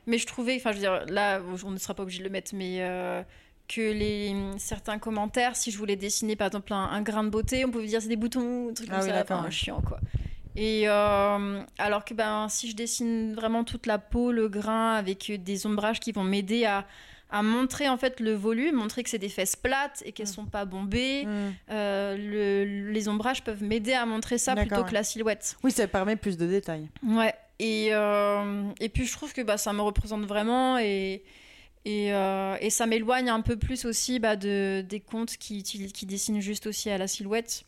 Mais 0.07 0.17
je 0.17 0.25
trouvais, 0.25 0.55
enfin, 0.55 0.71
je 0.71 0.77
veux 0.77 0.82
dire, 0.82 1.05
là, 1.07 1.39
on 1.63 1.71
ne 1.71 1.77
sera 1.77 1.93
pas 1.93 2.01
obligé 2.01 2.19
de 2.19 2.23
le 2.23 2.32
mettre, 2.32 2.55
mais 2.55 2.77
euh, 2.82 3.21
que 3.67 3.80
les 3.80 4.36
certains 4.57 4.97
commentaires, 4.97 5.55
si 5.55 5.69
je 5.69 5.77
voulais 5.77 5.95
dessiner 5.95 6.36
par 6.36 6.47
exemple 6.47 6.73
un, 6.73 7.01
grain 7.03 7.23
de 7.23 7.30
beauté, 7.30 7.63
on 7.63 7.69
pouvait 7.69 7.86
dire 7.86 8.01
c'est 8.01 8.07
des 8.07 8.15
boutons, 8.15 8.69
un 8.69 8.73
truc 8.73 8.89
Ah 8.91 8.95
comme 8.95 9.07
oui, 9.07 9.13
ça, 9.13 9.21
enfin, 9.21 9.49
chiant 9.51 9.82
quoi. 9.82 9.99
Et 10.55 10.88
alors 10.88 12.03
que 12.03 12.15
ben, 12.15 12.47
si 12.49 12.69
je 12.69 12.75
dessine 12.75 13.36
vraiment 13.36 13.63
toute 13.63 13.86
la 13.86 13.99
peau, 13.99 14.32
le 14.32 14.49
grain, 14.49 14.95
avec 14.95 15.32
des 15.43 15.67
ombrages 15.67 15.99
qui 15.99 16.11
vont 16.11 16.23
m'aider 16.23 16.65
à, 16.65 16.88
à 17.32 17.43
montrer 17.43 17.88
en 17.89 17.97
fait 17.97 18.19
le 18.19 18.34
volume, 18.34 18.75
montrer 18.75 19.03
que 19.03 19.09
c'est 19.09 19.19
des 19.19 19.30
fesses 19.30 19.55
plates 19.55 20.01
et 20.05 20.11
qu'elles 20.13 20.27
Mm. 20.27 20.34
sont 20.34 20.45
pas 20.45 20.65
bombées. 20.65 21.25
Mm. 21.25 21.30
euh, 21.71 22.17
le- 22.17 22.91
les 22.91 23.07
ombrages 23.07 23.43
peuvent 23.43 23.63
m'aider 23.63 23.93
à 23.93 24.05
montrer 24.05 24.38
ça 24.38 24.55
plutôt 24.55 24.84
que 24.84 24.93
la 24.93 25.03
silhouette. 25.03 25.55
Oui, 25.63 25.71
ça 25.71 25.88
permet 25.88 26.15
plus 26.15 26.38
de 26.38 26.47
détails. 26.47 26.88
Ouais. 27.05 27.34
Et, 27.59 27.89
euh, 27.91 28.63
et 28.80 28.89
puis 28.89 29.05
je 29.05 29.11
trouve 29.13 29.34
que 29.34 29.41
bah, 29.41 29.57
ça 29.57 29.73
me 29.73 29.82
représente 29.82 30.23
vraiment 30.25 30.77
et, 30.80 31.23
et, 31.86 32.13
euh, 32.13 32.55
et 32.61 32.69
ça 32.69 32.86
m'éloigne 32.88 33.30
un 33.30 33.41
peu 33.41 33.57
plus 33.57 33.86
aussi 33.86 34.17
bah, 34.19 34.36
de, 34.36 34.82
des 34.88 34.99
contes 35.01 35.36
qui, 35.38 35.61
qui, 35.63 36.05
dessinent 36.05 36.39
juste 36.41 36.67
aussi 36.67 36.89
à 36.89 36.97
la 36.97 37.07
silhouette. 37.07 37.63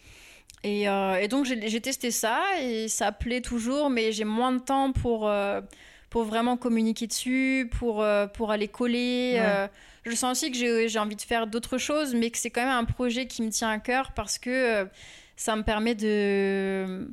Et, 0.64 0.84
et 0.84 1.28
donc 1.28 1.45
j'ai 1.45 1.82
testé 1.82 2.09
ça 2.12 2.39
et 2.62 2.88
ça 2.88 3.12
plaît 3.12 3.41
toujours, 3.41 3.89
mais 3.89 4.12
j'ai 4.12 4.26
moins 4.26 4.51
de 4.53 4.59
temps 4.59 4.91
pour, 4.91 5.28
pour 6.12 6.24
vraiment 6.26 6.57
communiquer 6.57 7.07
dessus, 7.07 7.70
pour, 7.80 8.03
euh, 8.03 8.28
pour 8.28 8.51
aller 8.51 8.68
coller. 8.68 9.34
Ouais. 9.36 9.41
euh. 9.41 9.68
je 10.05 10.12
sens 10.14 10.38
aussi 10.38 10.51
que 10.51 10.88
j'ai 10.88 10.99
envie 10.99 11.16
de 11.16 11.22
faire 11.22 11.47
d'autres 11.47 11.78
choses, 11.80 12.14
mais 12.14 12.30
que 12.30 12.38
c'est 12.38 12.49
quand 12.51 12.62
même 12.62 12.70
un 12.78 12.84
projet 12.86 13.26
qui 13.28 13.41
me 13.41 13.49
tient 13.49 13.70
à 13.70 13.80
cœur 13.80 14.12
parce 14.14 14.38
que 14.38 14.49
euh, 14.49 14.86
ça 15.38 15.55
me 15.55 15.64
permet 15.64 15.95
de, 15.95 17.09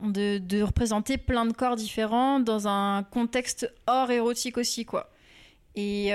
de, 0.00 0.38
de 0.38 0.62
représenter 0.62 1.18
plein 1.18 1.44
de 1.44 1.52
corps 1.52 1.74
différents 1.76 2.38
dans 2.40 2.68
un 2.68 3.02
contexte 3.02 3.70
hors 3.88 4.10
érotique 4.10 4.56
aussi, 4.58 4.84
quoi. 4.86 5.10
Et, 5.74 6.12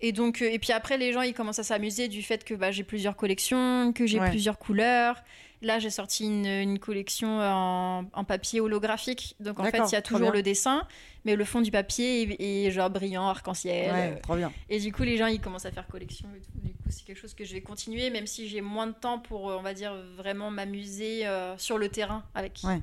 et 0.00 0.12
donc, 0.12 0.40
et 0.42 0.58
puis 0.58 0.72
après, 0.72 0.96
les 0.96 1.12
gens, 1.12 1.22
ils 1.22 1.34
commencent 1.34 1.58
à 1.58 1.64
s'amuser 1.64 2.08
du 2.08 2.22
fait 2.22 2.44
que 2.44 2.54
bah, 2.54 2.70
j'ai 2.70 2.84
plusieurs 2.84 3.16
collections, 3.16 3.92
que 3.92 4.06
j'ai 4.06 4.20
Ouais. 4.20 4.30
plusieurs 4.30 4.58
couleurs. 4.58 5.16
Là, 5.60 5.78
j'ai 5.80 5.90
sorti 5.90 6.24
une, 6.24 6.46
une 6.46 6.78
collection 6.78 7.40
en, 7.40 8.04
en 8.12 8.24
papier 8.24 8.60
holographique. 8.60 9.34
Donc, 9.40 9.58
en 9.58 9.64
fait, 9.64 9.82
il 9.88 9.92
y 9.92 9.96
a 9.96 10.02
toujours 10.02 10.30
le 10.30 10.42
dessin, 10.42 10.86
mais 11.24 11.34
le 11.34 11.44
fond 11.44 11.60
du 11.60 11.70
papier 11.72 12.22
est, 12.22 12.66
est 12.66 12.70
genre 12.70 12.90
brillant, 12.90 13.26
arc-en-ciel. 13.26 13.92
Ouais, 13.92 14.20
trop 14.20 14.36
bien. 14.36 14.52
Et 14.68 14.78
du 14.78 14.92
coup, 14.92 15.02
les 15.02 15.16
gens, 15.16 15.26
ils 15.26 15.40
commencent 15.40 15.66
à 15.66 15.72
faire 15.72 15.88
collection 15.88 16.28
et 16.36 16.40
tout. 16.40 16.52
Du 16.62 16.72
coup, 16.72 16.88
c'est 16.90 17.04
quelque 17.04 17.18
chose 17.20 17.34
que 17.34 17.44
je 17.44 17.54
vais 17.54 17.60
continuer, 17.60 18.10
même 18.10 18.26
si 18.28 18.48
j'ai 18.48 18.60
moins 18.60 18.86
de 18.86 18.92
temps 18.92 19.18
pour, 19.18 19.50
euh, 19.50 19.56
on 19.58 19.62
va 19.62 19.74
dire, 19.74 19.94
vraiment 20.16 20.50
m'amuser 20.50 21.26
euh, 21.26 21.58
sur 21.58 21.76
le 21.76 21.88
terrain 21.88 22.22
avec. 22.34 22.60
Ouais. 22.62 22.80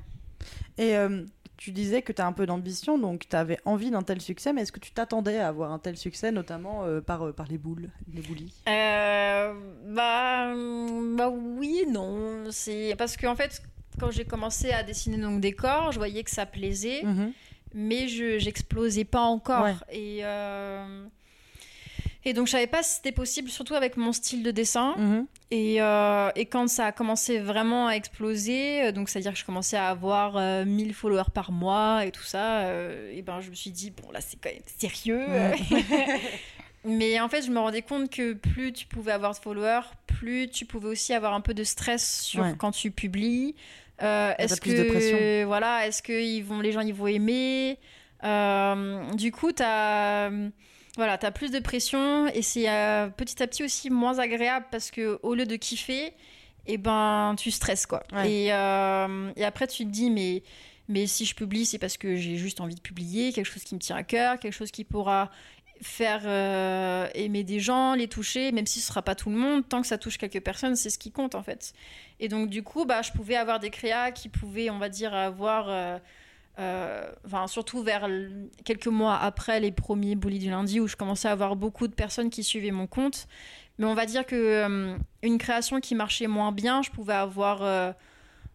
Et 0.76 0.96
euh, 0.96 1.24
tu 1.56 1.72
disais 1.72 2.02
que 2.02 2.12
tu 2.12 2.20
as 2.20 2.26
un 2.26 2.32
peu 2.32 2.44
d'ambition, 2.46 2.98
donc 2.98 3.28
tu 3.28 3.34
avais 3.36 3.58
envie 3.64 3.90
d'un 3.90 4.02
tel 4.02 4.20
succès, 4.20 4.52
mais 4.52 4.62
est-ce 4.62 4.72
que 4.72 4.80
tu 4.80 4.90
t'attendais 4.92 5.38
à 5.38 5.48
avoir 5.48 5.72
un 5.72 5.78
tel 5.78 5.96
succès, 5.96 6.30
notamment 6.32 6.84
euh, 6.84 7.00
par, 7.00 7.26
euh, 7.26 7.32
par 7.32 7.46
les 7.48 7.56
boules, 7.58 7.88
les 8.12 8.20
boulis? 8.22 8.52
Euh, 8.68 9.54
bah, 9.88 10.52
bah 11.16 11.28
oui 11.30 11.84
non. 11.90 12.44
C'est 12.50 12.94
parce 12.98 13.16
qu'en 13.16 13.34
fait, 13.36 13.62
quand 13.98 14.10
j'ai 14.10 14.24
commencé 14.24 14.70
à 14.70 14.82
dessiner 14.82 15.16
donc 15.18 15.40
des 15.40 15.52
corps, 15.52 15.92
je 15.92 15.98
voyais 15.98 16.22
que 16.24 16.30
ça 16.30 16.44
plaisait, 16.46 17.02
Mhm. 17.04 17.32
mais 17.74 18.08
je 18.08 18.38
j'explosais 18.38 19.04
pas 19.04 19.22
encore. 19.22 19.64
Ouais. 19.64 19.74
Et 19.90 20.20
et 22.26 22.32
donc 22.32 22.48
je 22.48 22.50
savais 22.52 22.66
pas 22.66 22.82
si 22.82 22.96
c'était 22.96 23.12
possible, 23.12 23.48
surtout 23.48 23.74
avec 23.76 23.96
mon 23.96 24.12
style 24.12 24.42
de 24.42 24.50
dessin. 24.50 24.96
Mhm. 24.98 25.26
Et, 25.52 25.80
euh, 25.80 26.28
et 26.34 26.46
quand 26.46 26.68
ça 26.68 26.86
a 26.86 26.92
commencé 26.92 27.38
vraiment 27.38 27.86
à 27.86 27.92
exploser, 27.92 28.82
euh, 28.82 28.92
donc 28.92 29.08
c'est-à-dire 29.08 29.32
que 29.32 29.38
je 29.38 29.44
commençais 29.44 29.76
à 29.76 29.86
avoir 29.90 30.36
euh, 30.36 30.64
1000 30.64 30.92
followers 30.92 31.30
par 31.32 31.52
mois 31.52 32.04
et 32.04 32.10
tout 32.10 32.24
ça, 32.24 32.62
euh, 32.62 33.12
et 33.14 33.22
ben 33.22 33.40
je 33.40 33.48
me 33.50 33.54
suis 33.54 33.70
dit, 33.70 33.92
bon 33.92 34.10
là 34.10 34.20
c'est 34.20 34.38
quand 34.42 34.50
même 34.50 34.60
sérieux. 34.76 35.24
Mais 36.84 37.18
en 37.20 37.28
fait, 37.28 37.42
je 37.42 37.50
me 37.50 37.58
rendais 37.60 37.82
compte 37.82 38.10
que 38.10 38.32
plus 38.32 38.72
tu 38.72 38.86
pouvais 38.86 39.12
avoir 39.12 39.32
de 39.32 39.38
followers, 39.38 39.86
plus 40.06 40.48
tu 40.48 40.66
pouvais 40.66 40.88
aussi 40.88 41.12
avoir 41.14 41.32
un 41.32 41.40
peu 41.40 41.54
de 41.54 41.62
stress 41.64 42.22
sur 42.22 42.42
Ouais. 42.42 42.54
quand 42.58 42.72
tu 42.72 42.90
publies. 42.90 43.54
Est-ce 44.00 44.60
plus 44.60 44.74
que 44.74 44.78
de 44.82 44.88
pression. 44.88 45.46
voilà, 45.46 45.86
est-ce 45.86 46.02
que 46.02 46.12
ils 46.12 46.42
vont, 46.42 46.60
les 46.60 46.72
gens 46.72 46.80
ils 46.80 46.92
vont 46.94 47.06
aimer? 47.06 47.78
Du 49.16 49.30
coup, 49.32 49.52
t'as 49.52 50.30
voilà, 50.96 51.18
t'as 51.18 51.30
plus 51.30 51.50
de 51.50 51.58
pression 51.58 52.26
et 52.28 52.42
c'est 52.42 52.70
euh, 52.70 53.08
petit 53.08 53.42
à 53.42 53.46
petit 53.46 53.62
aussi 53.62 53.90
moins 53.90 54.18
agréable 54.18 54.66
parce 54.70 54.90
que 54.90 55.20
au 55.22 55.34
lieu 55.34 55.44
de 55.44 55.56
kiffer, 55.56 56.12
et 56.66 56.78
ben 56.78 57.34
tu 57.38 57.50
stresses 57.50 57.86
quoi. 57.86 58.02
Ouais. 58.12 58.30
Et, 58.30 58.52
euh, 58.52 59.30
et 59.36 59.44
après 59.44 59.66
tu 59.66 59.84
te 59.84 59.90
dis 59.90 60.10
mais 60.10 60.42
mais 60.88 61.06
si 61.06 61.26
je 61.26 61.34
publie 61.34 61.66
c'est 61.66 61.78
parce 61.78 61.98
que 61.98 62.16
j'ai 62.16 62.36
juste 62.36 62.60
envie 62.60 62.74
de 62.74 62.80
publier 62.80 63.32
quelque 63.32 63.46
chose 63.46 63.62
qui 63.62 63.74
me 63.74 63.80
tient 63.80 63.96
à 63.96 64.02
cœur, 64.02 64.38
quelque 64.38 64.54
chose 64.54 64.70
qui 64.70 64.84
pourra 64.84 65.30
faire 65.82 66.22
euh, 66.24 67.06
aimer 67.14 67.44
des 67.44 67.60
gens, 67.60 67.94
les 67.94 68.08
toucher, 68.08 68.50
même 68.50 68.66
si 68.66 68.80
ce 68.80 68.86
sera 68.86 69.02
pas 69.02 69.14
tout 69.14 69.28
le 69.28 69.36
monde, 69.36 69.68
tant 69.68 69.82
que 69.82 69.86
ça 69.86 69.98
touche 69.98 70.16
quelques 70.16 70.40
personnes, 70.40 70.74
c'est 70.74 70.88
ce 70.88 70.98
qui 70.98 71.12
compte 71.12 71.34
en 71.34 71.42
fait. 71.42 71.74
Et 72.20 72.28
donc 72.28 72.48
du 72.48 72.62
coup, 72.62 72.86
bah, 72.86 73.02
je 73.02 73.12
pouvais 73.12 73.36
avoir 73.36 73.60
des 73.60 73.68
créas 73.68 74.10
qui 74.12 74.30
pouvaient, 74.30 74.70
on 74.70 74.78
va 74.78 74.88
dire, 74.88 75.14
avoir, 75.14 76.00
euh, 76.58 77.06
enfin 77.26 77.46
surtout 77.48 77.82
vers 77.82 78.08
quelques 78.64 78.86
mois 78.86 79.16
après 79.16 79.60
les 79.60 79.72
premiers 79.72 80.14
bullies 80.14 80.38
du 80.38 80.50
lundi, 80.50 80.80
où 80.80 80.86
je 80.86 80.96
commençais 80.96 81.28
à 81.28 81.32
avoir 81.32 81.54
beaucoup 81.54 81.86
de 81.86 81.94
personnes 81.94 82.30
qui 82.30 82.42
suivaient 82.42 82.70
mon 82.70 82.86
compte. 82.86 83.26
Mais 83.78 83.84
on 83.84 83.94
va 83.94 84.06
dire 84.06 84.24
que 84.24 84.34
euh, 84.34 84.96
une 85.22 85.38
création 85.38 85.80
qui 85.80 85.94
marchait 85.94 86.28
moins 86.28 86.52
bien, 86.52 86.80
je 86.82 86.90
pouvais 86.90 87.14
avoir 87.14 87.62
euh, 87.62 87.92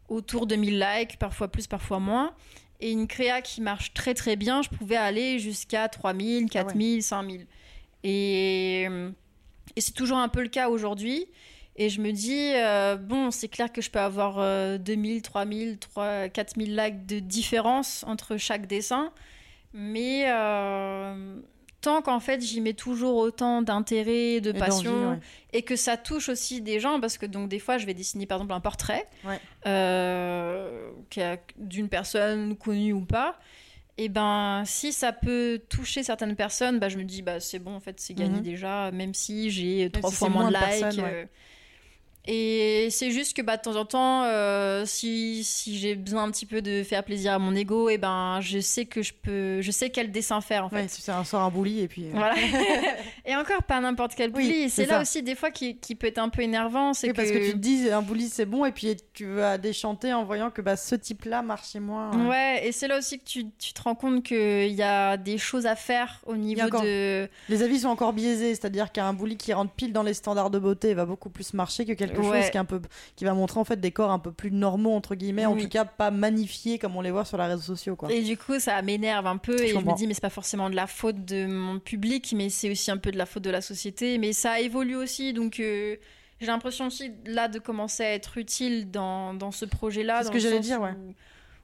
autour 0.10 0.48
de 0.48 0.56
1000 0.56 0.80
likes, 0.80 1.20
parfois 1.20 1.48
plus, 1.48 1.68
parfois 1.68 2.00
moins. 2.00 2.34
Et 2.80 2.92
une 2.92 3.08
créa 3.08 3.44
qui 3.44 3.62
marche 3.62 3.94
très 3.94 4.16
très 4.16 4.36
bien, 4.36 4.64
je 4.64 4.70
pouvais 4.70 4.96
aller 4.96 5.38
jusqu'à 5.38 5.88
3000, 5.88 6.50
4000, 6.50 7.04
5000. 7.04 7.46
Et, 8.04 8.88
et 9.76 9.82
c'est 9.82 9.92
toujours 9.92 10.18
un 10.18 10.30
peu 10.30 10.42
le 10.42 10.50
cas 10.50 10.70
aujourd'hui. 10.70 11.28
Et 11.78 11.90
je 11.90 12.02
me 12.02 12.12
dis, 12.12 12.52
euh, 12.56 12.96
bon, 12.98 13.32
c'est 13.32 13.48
clair 13.48 13.72
que 13.72 13.82
je 13.82 13.90
peux 13.90 14.00
avoir 14.00 14.36
euh, 14.40 14.78
2000, 14.78 15.22
3000, 15.22 15.78
3, 15.80 16.28
4000 16.30 16.76
likes 16.76 17.06
de 17.06 17.20
différence 17.20 18.04
entre 18.08 18.38
chaque 18.38 18.68
dessin. 18.68 19.12
Mais 19.74 20.26
euh, 20.30 21.40
tant 21.80 22.02
qu'en 22.02 22.20
fait 22.20 22.42
j'y 22.42 22.60
mets 22.60 22.74
toujours 22.74 23.16
autant 23.16 23.62
d'intérêt, 23.62 24.42
de 24.42 24.50
Et 24.52 24.54
passion, 24.60 25.12
ouais. 25.12 25.20
et 25.54 25.62
que 25.62 25.78
ça 25.78 25.96
touche 25.96 26.28
aussi 26.28 26.60
des 26.62 26.82
gens, 26.82 27.00
parce 27.00 27.18
que 27.18 27.26
donc 27.26 27.48
des 27.48 27.58
fois 27.60 27.78
je 27.78 27.86
vais 27.86 27.94
dessiner 27.94 28.26
par 28.26 28.40
exemple 28.40 28.54
un 28.54 28.60
portrait 28.60 29.08
Ouais. 29.24 29.40
euh, 29.66 30.92
d'une 31.58 31.88
personne 31.88 32.58
connue 32.58 32.92
ou 32.94 33.06
pas. 33.06 33.40
Et 33.98 34.10
ben 34.10 34.64
si 34.66 34.92
ça 34.92 35.14
peut 35.14 35.62
toucher 35.70 36.04
certaines 36.04 36.36
personnes, 36.36 36.80
bah, 36.80 36.90
je 36.90 36.98
me 36.98 37.04
dis 37.04 37.22
bah 37.22 37.40
c'est 37.40 37.60
bon 37.60 37.76
en 37.76 37.80
fait 37.80 38.00
c'est 38.02 38.14
gagné 38.14 38.38
Mhm. 38.38 38.42
déjà, 38.42 38.92
même 38.92 39.14
si 39.14 39.52
j'ai 39.52 39.90
trois 39.90 40.10
si 40.10 40.16
fois 40.18 40.30
moins 40.30 40.50
de 40.52 40.56
likes. 40.58 40.98
ouais. 40.98 41.04
euh, 41.14 41.26
et 42.28 42.88
c'est 42.92 43.10
juste 43.12 43.36
que 43.36 43.42
bah, 43.42 43.58
de 43.58 43.62
temps 43.64 43.76
en 43.76 43.86
temps, 43.86 44.24
euh, 44.26 44.84
si, 44.86 45.44
si 45.44 45.78
j'ai 45.80 45.96
besoin 45.96 46.24
un 46.24 46.32
petit 46.32 46.46
peu 46.46 46.62
de 46.62 46.84
faire 46.84 47.04
plaisir 47.04 47.34
à 47.34 47.40
mon 47.40 47.56
ego, 47.56 47.90
et 47.90 47.98
ben 47.98 48.40
je 48.42 48.60
sais 48.60 48.86
que 48.86 49.02
je 49.02 49.14
peux, 49.14 49.62
je 49.62 49.72
sais 49.72 49.90
quel 49.90 50.12
dessin 50.12 50.40
faire 50.42 50.66
en 50.66 50.70
fait. 50.70 50.76
Ouais, 50.76 50.86
c'est 50.88 51.12
un 51.12 51.24
sort 51.24 51.42
un 51.42 51.50
bouli 51.50 51.80
et 51.82 51.88
puis. 51.88 52.06
euh, 52.06 52.12
Voilà. 52.14 52.36
et 53.26 53.36
encore 53.36 53.64
pas 53.64 53.80
n'importe 53.82 54.14
quel 54.16 54.32
Oui, 54.36 54.48
bully. 54.48 54.70
c'est 54.70 54.84
c'est 54.84 54.86
là 54.88 54.96
ça. 54.98 55.02
aussi 55.02 55.24
des 55.24 55.36
fois 55.36 55.52
qui, 55.52 55.78
qui 55.78 55.96
peut 55.96 56.08
être 56.08 56.20
un 56.20 56.30
peu 56.30 56.42
énervant, 56.42 56.94
c'est 56.94 57.08
Oui, 57.08 57.14
que, 57.14 57.18
parce 57.18 57.32
que 57.32 57.38
tu 57.46 57.52
te 57.54 57.58
dis 57.58 57.90
un 57.90 58.02
bouli 58.02 58.30
c'est 58.30 58.46
bon 58.46 58.66
et 58.66 58.72
puis 58.72 58.96
tu 59.14 59.26
vas 59.26 59.58
déchanter 59.58 60.14
en 60.14 60.24
voyant 60.24 60.52
que 60.52 60.62
bah, 60.62 60.76
ce 60.78 60.96
type-là 60.96 61.42
marchait 61.42 61.80
moins. 61.80 62.12
euh. 62.14 62.30
Ouais, 62.30 62.68
et 62.68 62.72
c'est 62.72 62.88
là 62.88 62.98
aussi 63.00 63.18
que 63.20 63.26
tu, 63.26 63.46
tu 63.58 63.74
te 63.74 63.82
rends 63.82 63.96
compte 63.96 64.24
qu'il 64.24 64.72
y 64.74 64.84
a 64.84 65.18
des 65.18 65.38
choses 65.40 65.66
à 65.66 65.76
faire 65.76 66.20
au 66.28 66.36
niveau 66.36 66.62
encore- 66.62 66.84
de. 66.84 67.28
Les 67.50 67.64
avis 67.64 67.80
sont 67.80 67.90
encore 67.90 68.14
biaisés, 68.14 68.50
c'est-à-dire 68.56 68.92
qu'un 68.92 69.14
bouli 69.14 69.38
qui 69.38 69.54
rentre 69.54 69.72
pile 69.74 69.92
dans 69.94 70.04
les 70.04 70.14
standards 70.14 70.50
de 70.52 70.60
beauté 70.60 70.94
va 70.94 71.06
beaucoup 71.06 71.30
plus 71.30 71.54
marcher 71.54 71.86
que 71.86 71.94
quelque 72.12 72.26
Ouais. 72.28 72.42
chose 72.42 72.52
qui, 72.52 72.58
est 72.58 72.60
un 72.60 72.66
peu, 72.66 72.82
qui 73.16 73.26
va 73.26 73.34
montrer 73.34 73.60
en 73.60 73.64
fait 73.64 73.80
des 73.80 73.92
corps 73.92 74.12
un 74.12 74.20
peu 74.20 74.32
plus 74.32 74.52
normaux 74.52 74.94
entre 74.94 75.16
guillemets, 75.16 75.46
en 75.46 75.56
tout 75.56 75.68
cas 75.70 75.86
pas 75.86 76.12
magnifiés 76.12 76.78
comme 76.80 76.96
on 76.96 77.02
les 77.02 77.12
voit 77.12 77.26
sur 77.26 77.38
les 77.38 77.46
réseaux 77.46 77.62
sociaux 77.62 77.96
quoi. 77.96 78.12
Et 78.12 78.22
du 78.22 78.38
coup, 78.38 78.60
ça 78.60 78.82
m'énerve 78.82 79.28
un 79.28 79.38
peu 79.38 79.58
Je 79.58 79.64
et 79.64 79.68
je 79.70 79.78
me 79.78 79.96
dis, 79.96 80.08
mais 80.08 80.14
c'est 80.14 80.22
pas 80.22 80.30
forcément 80.30 80.70
de 80.70 80.76
la 80.76 80.88
faute 80.88 81.26
de 81.26 81.46
mon 81.46 81.80
public, 81.80 82.34
mais 82.36 82.50
c'est 82.50 82.70
aussi 82.72 82.92
un 82.92 82.98
peu 82.98 83.12
de 83.12 83.18
la 83.18 83.26
faute 83.26 83.44
de 83.44 83.50
la 83.50 83.62
société. 83.62 84.18
Mais 84.18 84.34
ça 84.34 84.60
évolue 84.60 84.96
aussi, 84.96 85.34
donc 85.34 85.60
euh, 85.60 85.96
j'ai 86.40 86.48
l'impression 86.48 86.88
aussi 86.88 87.12
là 87.26 87.48
de 87.48 87.60
commencer 87.60 88.04
à 88.04 88.14
être 88.14 88.38
utile 88.38 88.90
dans, 88.92 89.34
dans 89.34 89.52
ce 89.52 89.66
projet-là. 89.66 90.20
C'est 90.22 90.28
ce 90.28 90.32
que 90.32 90.40
j'allais 90.40 90.60
dire, 90.60 90.82
ouais. 90.82 90.92
Où, 90.92 91.14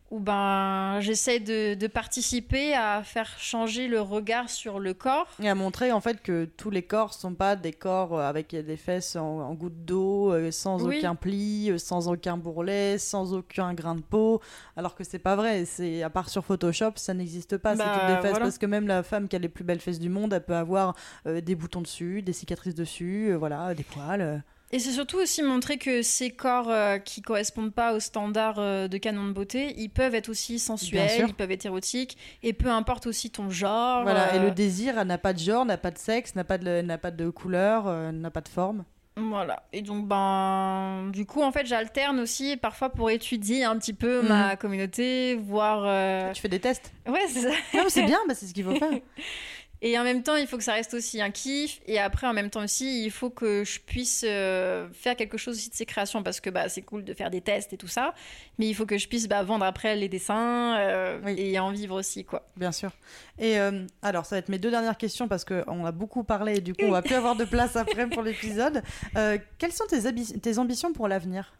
où, 0.09 0.19
ben, 0.19 0.99
j'essaie 1.01 1.39
de, 1.39 1.73
de 1.73 1.87
participer 1.87 2.73
à 2.73 3.03
faire 3.03 3.27
changer 3.39 3.87
le 3.87 3.99
regard 3.99 4.49
sur 4.49 4.79
le 4.79 4.93
corps. 4.93 5.27
Et 5.41 5.49
à 5.49 5.55
montrer 5.55 5.91
en 5.91 5.99
fait 6.01 6.21
que 6.21 6.45
tous 6.45 6.69
les 6.69 6.83
corps 6.83 7.13
sont 7.13 7.33
pas 7.33 7.55
des 7.55 7.73
corps 7.73 8.17
euh, 8.17 8.21
avec 8.27 8.55
des 8.55 8.77
fesses 8.77 9.15
en, 9.15 9.39
en 9.41 9.53
gouttes 9.53 9.83
d'eau, 9.85 10.31
euh, 10.31 10.49
sans 10.51 10.85
Oui. 10.85 10.97
aucun 10.99 11.15
pli, 11.15 11.71
euh, 11.71 11.77
sans 11.77 12.07
aucun 12.07 12.37
bourrelet, 12.37 12.97
sans 12.97 13.33
aucun 13.33 13.73
grain 13.73 13.95
de 13.95 14.01
peau, 14.01 14.41
alors 14.77 14.95
que 14.95 15.03
c'est 15.03 15.19
pas 15.19 15.35
vrai. 15.35 15.65
C'est 15.65 16.03
à 16.03 16.09
part 16.09 16.29
sur 16.29 16.45
Photoshop, 16.45 16.91
ça 16.95 17.13
n'existe 17.13 17.57
pas. 17.57 17.75
Bah, 17.75 17.83
c'est 17.93 17.99
toutes 17.99 18.07
des 18.07 18.21
fesses 18.21 18.29
voilà. 18.31 18.45
parce 18.45 18.57
que 18.57 18.65
même 18.65 18.87
la 18.87 19.03
femme 19.03 19.27
qui 19.27 19.35
a 19.35 19.39
les 19.39 19.49
plus 19.49 19.63
belles 19.63 19.81
fesses 19.81 19.99
du 19.99 20.09
monde, 20.09 20.31
elle 20.33 20.43
peut 20.45 20.55
avoir 20.55 20.95
euh, 21.25 21.41
des 21.41 21.55
boutons 21.55 21.81
dessus, 21.81 22.21
des 22.21 22.33
cicatrices 22.33 22.75
dessus, 22.75 23.31
euh, 23.31 23.37
voilà, 23.37 23.73
des 23.73 23.83
poils. 23.83 24.21
euh. 24.21 24.37
Et 24.73 24.79
c'est 24.79 24.91
surtout 24.91 25.17
aussi 25.17 25.43
montrer 25.43 25.77
que 25.77 26.01
ces 26.01 26.29
corps 26.29 26.69
euh, 26.69 26.97
qui 26.97 27.21
correspondent 27.21 27.73
pas 27.73 27.93
aux 27.93 28.01
standards 28.01 28.59
euh, 28.59 28.89
de 28.89 28.97
canon 28.97 29.25
de 29.27 29.31
beauté, 29.31 29.73
ils 29.77 29.89
peuvent 29.89 30.13
être 30.13 30.27
aussi 30.27 30.59
sensuels, 30.59 31.25
ils 31.29 31.33
peuvent 31.33 31.51
être 31.51 31.65
érotiques, 31.65 32.17
et 32.43 32.51
peu 32.51 32.69
importe 32.69 33.07
aussi 33.07 33.29
ton 33.29 33.49
genre. 33.49 34.03
Voilà, 34.03 34.33
et 34.35 34.39
euh, 34.39 34.43
le 34.43 34.51
désir 34.51 35.05
n'a 35.05 35.17
pas 35.17 35.31
de 35.31 35.39
genre, 35.39 35.63
n'a 35.65 35.77
pas 35.77 35.91
de 35.91 35.97
sexe, 35.97 36.35
n'a 36.35 36.43
pas 36.43 36.57
de, 36.57 36.81
n'a 36.81 36.97
pas 36.97 37.11
de 37.11 37.29
couleur, 37.29 37.87
euh, 37.87 38.11
n'a 38.11 38.29
pas 38.29 38.41
de 38.41 38.49
forme. 38.49 38.83
Voilà. 39.19 39.63
Et 39.73 39.81
donc, 39.81 40.05
ben, 40.07 41.09
du 41.11 41.25
coup, 41.25 41.41
en 41.41 41.51
fait, 41.51 41.65
j'alterne 41.65 42.19
aussi 42.19 42.55
parfois 42.55 42.89
pour 42.89 43.09
étudier 43.09 43.63
un 43.63 43.75
petit 43.77 43.93
peu 43.93 44.21
Mhm. 44.21 44.27
ma 44.27 44.55
communauté, 44.57 45.33
voir. 45.35 45.83
euh, 45.87 46.31
Tu 46.33 46.41
fais 46.41 46.49
des 46.49 46.59
tests. 46.59 46.91
Ouais, 47.07 47.21
c'est 47.27 47.39
ça. 47.41 47.49
Non, 47.73 47.85
c'est 47.87 48.03
bien, 48.05 48.19
bah, 48.27 48.35
c'est 48.35 48.45
ce 48.45 48.53
qu'il 48.53 48.63
faut 48.65 48.75
faire. 48.75 48.91
Et 49.81 49.97
en 49.99 50.03
même 50.03 50.23
temps, 50.23 50.35
il 50.35 50.47
faut 50.47 50.57
que 50.57 50.63
ça 50.63 50.73
reste 50.73 50.93
aussi 50.93 51.21
un 51.21 51.29
kiff. 51.29 51.79
Et 51.85 51.99
après, 51.99 52.25
en 52.25 52.33
même 52.33 52.49
temps 52.49 52.63
aussi, 52.63 53.03
il 53.05 53.11
faut 53.11 53.29
que 53.29 53.63
je 53.63 53.79
puisse 53.79 54.25
euh, 54.27 54.87
faire 54.91 55.15
quelque 55.15 55.37
chose 55.37 55.55
aussi 55.57 55.69
de 55.69 55.75
ces 55.75 55.85
créations 55.85 56.23
parce 56.23 56.39
que 56.39 56.49
bah, 56.49 56.67
c'est 56.67 56.81
cool 56.81 57.03
de 57.03 57.13
faire 57.13 57.29
des 57.29 57.41
tests 57.41 57.73
et 57.73 57.77
tout 57.77 57.87
ça. 57.87 58.13
Mais 58.57 58.67
il 58.67 58.73
faut 58.73 58.85
que 58.85 58.97
je 58.97 59.07
puisse 59.07 59.27
bah, 59.27 59.43
vendre 59.43 59.65
après 59.65 59.95
les 59.95 60.09
dessins 60.09 60.77
euh, 60.79 61.19
Oui. 61.23 61.35
et 61.37 61.59
en 61.59 61.71
vivre 61.71 61.95
aussi, 61.95 62.25
quoi. 62.25 62.47
Bien 62.55 62.71
sûr. 62.71 62.91
Et 63.37 63.59
euh, 63.59 63.85
alors, 64.01 64.25
ça 64.25 64.35
va 64.35 64.39
être 64.39 64.49
mes 64.49 64.57
deux 64.59 64.71
dernières 64.71 64.97
questions 64.97 65.27
parce 65.27 65.45
qu'on 65.45 65.85
a 65.85 65.91
beaucoup 65.91 66.23
parlé 66.23 66.57
et 66.57 66.61
du 66.61 66.73
coup, 66.73 66.85
on 66.85 66.91
va 66.91 67.01
plus 67.01 67.15
avoir 67.15 67.35
de 67.35 67.45
place 67.45 67.75
après 67.75 68.07
pour 68.09 68.23
l'épisode. 68.23 68.81
Quelles 69.13 69.73
sont 69.73 69.85
tes 70.41 70.57
ambitions 70.57 70.91
pour 70.93 71.07
l'avenir? 71.07 71.53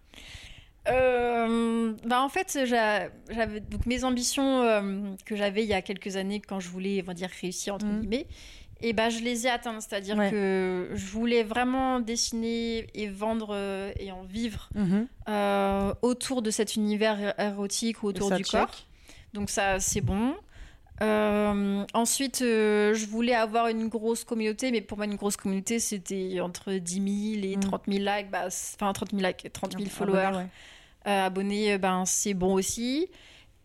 Euh, 0.89 1.93
bah 2.05 2.21
en 2.21 2.29
fait, 2.29 2.59
j'a- 2.65 3.09
j'avais 3.29 3.59
donc 3.59 3.85
mes 3.85 4.03
ambitions 4.03 4.61
euh, 4.61 5.01
que 5.25 5.35
j'avais 5.35 5.63
il 5.63 5.69
y 5.69 5.73
a 5.73 5.81
quelques 5.81 6.15
années 6.17 6.39
quand 6.39 6.59
je 6.59 6.69
voulais, 6.69 7.01
on 7.03 7.07
va 7.07 7.13
dire, 7.13 7.29
réussir 7.41 7.75
entre 7.75 7.85
Mhm. 7.85 7.99
guillemets. 7.99 8.27
Et 8.81 8.93
bah, 8.93 9.09
je 9.09 9.19
les 9.19 9.47
ai 9.47 9.49
atteintes, 9.49 9.81
c'est-à-dire 9.81 10.15
Ouais. 10.17 10.29
que 10.29 10.89
je 10.93 11.05
voulais 11.07 11.41
vraiment 11.43 11.99
dessiner 11.99 12.85
et 12.93 13.07
vendre 13.07 13.47
euh, 13.51 13.91
et 13.99 14.11
en 14.11 14.21
vivre 14.23 14.69
euh, 15.27 15.93
autour 16.03 16.41
de 16.43 16.51
cet 16.51 16.75
univers 16.75 17.33
érotique 17.39 18.03
ou 18.03 18.07
autour 18.07 18.31
du 18.31 18.43
check. 18.43 18.51
corps. 18.51 18.75
Donc 19.33 19.49
ça, 19.49 19.79
c'est 19.79 20.01
bon. 20.01 20.35
Euh, 21.01 21.85
ensuite, 21.93 22.41
euh, 22.41 22.93
je 22.95 23.05
voulais 23.05 23.35
avoir 23.35 23.67
une 23.67 23.87
grosse 23.87 24.23
communauté, 24.23 24.71
mais 24.71 24.81
pour 24.81 24.97
moi, 24.97 25.05
une 25.05 25.15
grosse 25.15 25.37
communauté, 25.37 25.79
c'était 25.79 26.39
entre 26.39 26.73
10 26.73 27.33
000 27.41 27.45
et 27.45 27.57
Mm. 27.57 27.59
30 27.61 27.83
000 27.87 27.99
likes, 28.03 28.31
bah, 28.31 28.45
enfin 28.47 28.93
30 28.93 29.11
000 29.11 29.21
likes, 29.23 29.47
30 29.53 29.71
000 29.73 29.83
Abonnés, 29.83 29.89
followers, 29.89 30.45
euh, 31.07 31.29
ben 31.77 32.05
c'est 32.05 32.33
bon 32.33 32.53
aussi. 32.53 33.07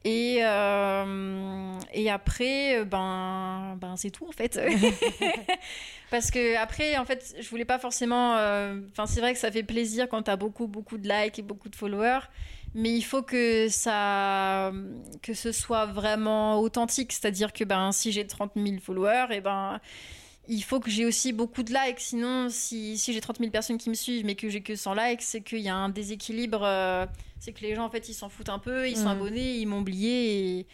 Et, 0.04 0.38
euh, 0.42 1.74
et 1.92 2.10
après, 2.10 2.78
euh, 2.80 2.84
ben, 2.84 3.76
ben 3.80 3.96
c'est 3.96 4.10
tout 4.10 4.26
en 4.28 4.32
fait. 4.32 4.58
Parce 6.10 6.30
que 6.30 6.56
après, 6.56 6.96
en 6.98 7.04
fait, 7.04 7.34
je 7.40 7.48
voulais 7.48 7.64
pas 7.64 7.78
forcément. 7.78 8.36
euh, 8.36 8.80
Enfin, 8.90 9.06
c'est 9.06 9.20
vrai 9.20 9.32
que 9.32 9.38
ça 9.38 9.50
fait 9.50 9.62
plaisir 9.62 10.08
quand 10.08 10.22
t'as 10.22 10.36
beaucoup, 10.36 10.66
beaucoup 10.66 10.98
de 10.98 11.08
likes 11.08 11.38
et 11.38 11.42
beaucoup 11.42 11.68
de 11.68 11.76
followers, 11.76 12.20
mais 12.74 12.90
il 12.92 13.02
faut 13.02 13.22
que 13.22 13.68
ça, 13.68 14.72
que 15.22 15.34
ce 15.34 15.52
soit 15.52 15.86
vraiment 15.86 16.60
authentique. 16.60 17.12
C'est-à-dire 17.12 17.52
que 17.52 17.64
ben, 17.64 17.92
si 17.92 18.12
j'ai 18.12 18.26
30 18.26 18.52
000 18.56 18.78
followers, 18.80 19.28
et 19.30 19.40
ben, 19.40 19.80
il 20.48 20.62
faut 20.62 20.80
que 20.80 20.90
j'ai 20.90 21.06
aussi 21.06 21.32
beaucoup 21.32 21.62
de 21.62 21.72
likes. 21.72 22.00
Sinon, 22.00 22.48
si, 22.50 22.98
si 22.98 23.12
j'ai 23.14 23.20
30 23.20 23.38
000 23.38 23.50
personnes 23.50 23.78
qui 23.78 23.88
me 23.90 23.94
suivent, 23.94 24.24
mais 24.26 24.34
que 24.34 24.48
j'ai 24.48 24.62
que 24.62 24.74
100 24.76 24.94
likes, 24.94 25.22
c'est 25.22 25.40
qu'il 25.42 25.60
y 25.60 25.68
a 25.68 25.76
un 25.76 25.88
déséquilibre. 25.88 26.62
euh, 26.64 27.06
c'est 27.44 27.52
que 27.52 27.60
les 27.62 27.74
gens, 27.74 27.84
en 27.84 27.90
fait, 27.90 28.08
ils 28.08 28.14
s'en 28.14 28.28
foutent 28.28 28.50
un 28.50 28.60
peu, 28.60 28.88
ils 28.88 28.96
sont 28.96 29.06
Mhm. 29.06 29.10
abonnés, 29.20 29.56
ils 29.56 29.66
m'ont 29.66 29.80
oublié. 29.80 30.58
Et, 30.60 30.66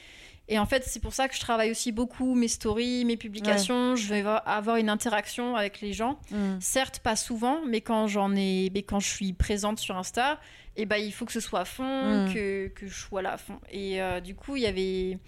et 0.48 0.58
en 0.58 0.66
fait, 0.66 0.84
c'est 0.86 1.00
pour 1.00 1.14
ça 1.14 1.26
que 1.26 1.34
je 1.34 1.40
travaille 1.40 1.70
aussi 1.70 1.92
beaucoup 1.92 2.34
mes 2.34 2.46
stories, 2.48 3.06
mes 3.06 3.16
publications. 3.16 3.96
Je 3.96 4.06
vais 4.12 4.22
avoir- 4.44 4.76
une 4.76 4.90
interaction 4.90 5.56
avec 5.56 5.80
les 5.80 5.94
gens. 5.94 6.18
Mm. 6.30 6.58
Certes, 6.60 6.98
pas 7.00 7.16
souvent, 7.16 7.60
mais 7.66 7.80
quand 7.80 8.06
j'en 8.06 8.36
ai, 8.36 8.70
mais 8.74 8.82
quand 8.82 9.00
je 9.00 9.08
suis 9.08 9.32
présente 9.32 9.78
sur 9.78 9.96
Insta, 9.96 10.38
et 10.76 10.84
ben 10.84 10.96
il 10.96 11.10
faut 11.12 11.24
que 11.24 11.32
ce 11.32 11.40
soit 11.40 11.60
à 11.60 11.64
fond, 11.64 12.26
Mm. 12.26 12.34
que, 12.34 12.68
que 12.68 12.86
je 12.86 12.94
sois 12.94 13.22
là 13.22 13.32
à 13.32 13.38
fond. 13.38 13.58
Et 13.70 14.02
euh, 14.02 14.20
du 14.20 14.34
coup, 14.34 14.56
il 14.56 14.62
y 14.62 14.66
avait 14.66 15.18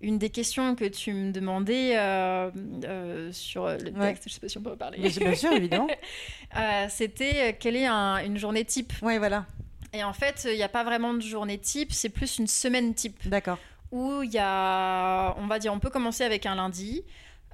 une 0.00 0.16
des 0.18 0.30
questions 0.30 0.74
que 0.74 0.84
tu 0.86 1.12
me 1.12 1.32
demandais 1.32 1.98
euh, 1.98 2.50
euh, 2.84 3.30
sur 3.32 3.66
le 3.68 3.76
texte. 3.78 3.96
Ouais. 3.98 4.16
Je 4.26 4.32
sais 4.32 4.40
pas 4.40 4.48
si 4.48 4.56
on 4.58 4.62
peut 4.62 4.72
en 4.72 4.76
parler. 4.76 5.10
Sûr, 5.10 5.22
bien 5.22 5.34
sûr, 5.34 5.52
évidemment. 5.52 5.88
C'était 6.88 7.56
quelle 7.60 7.76
est 7.76 7.86
un- 7.86 8.24
une 8.24 8.38
journée 8.38 8.64
type? 8.64 8.92
Oui, 9.02 9.18
voilà. 9.18 9.44
Et 9.92 10.04
en 10.04 10.12
fait, 10.12 10.46
il 10.50 10.56
n'y 10.56 10.62
a 10.62 10.68
pas 10.68 10.84
vraiment 10.84 11.14
de 11.14 11.20
journée 11.20 11.58
type, 11.58 11.92
c'est 11.92 12.08
plus 12.10 12.38
une 12.38 12.46
semaine 12.46 12.94
type 12.94 13.26
D'accord. 13.28 13.58
où 13.90 14.22
il 14.22 14.30
y 14.30 14.38
a, 14.38 15.34
on 15.38 15.46
va 15.46 15.58
dire, 15.58 15.72
on 15.72 15.78
peut 15.78 15.90
commencer 15.90 16.24
avec 16.24 16.44
un 16.46 16.54
lundi. 16.56 17.04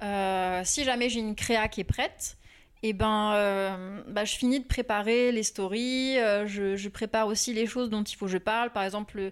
Euh, 0.03 0.61
si 0.65 0.83
jamais 0.83 1.07
j'ai 1.09 1.19
une 1.21 1.35
créa 1.35 1.67
qui 1.69 1.81
est 1.81 1.85
prête, 1.85 2.37
et 2.83 2.91
ben, 2.93 3.31
euh, 3.33 4.01
bah, 4.09 4.25
je 4.25 4.35
finis 4.35 4.59
de 4.59 4.65
préparer 4.65 5.31
les 5.31 5.43
stories. 5.43 6.19
euh, 6.19 6.45
je, 6.45 6.75
je 6.75 6.89
prépare 6.89 7.27
aussi 7.27 7.53
les 7.53 7.65
choses 7.67 7.89
dont 7.89 8.03
il 8.03 8.15
faut 8.15 8.25
que 8.25 8.31
je 8.31 8.37
parle. 8.37 8.71
Par 8.71 8.83
exemple, 8.83 9.31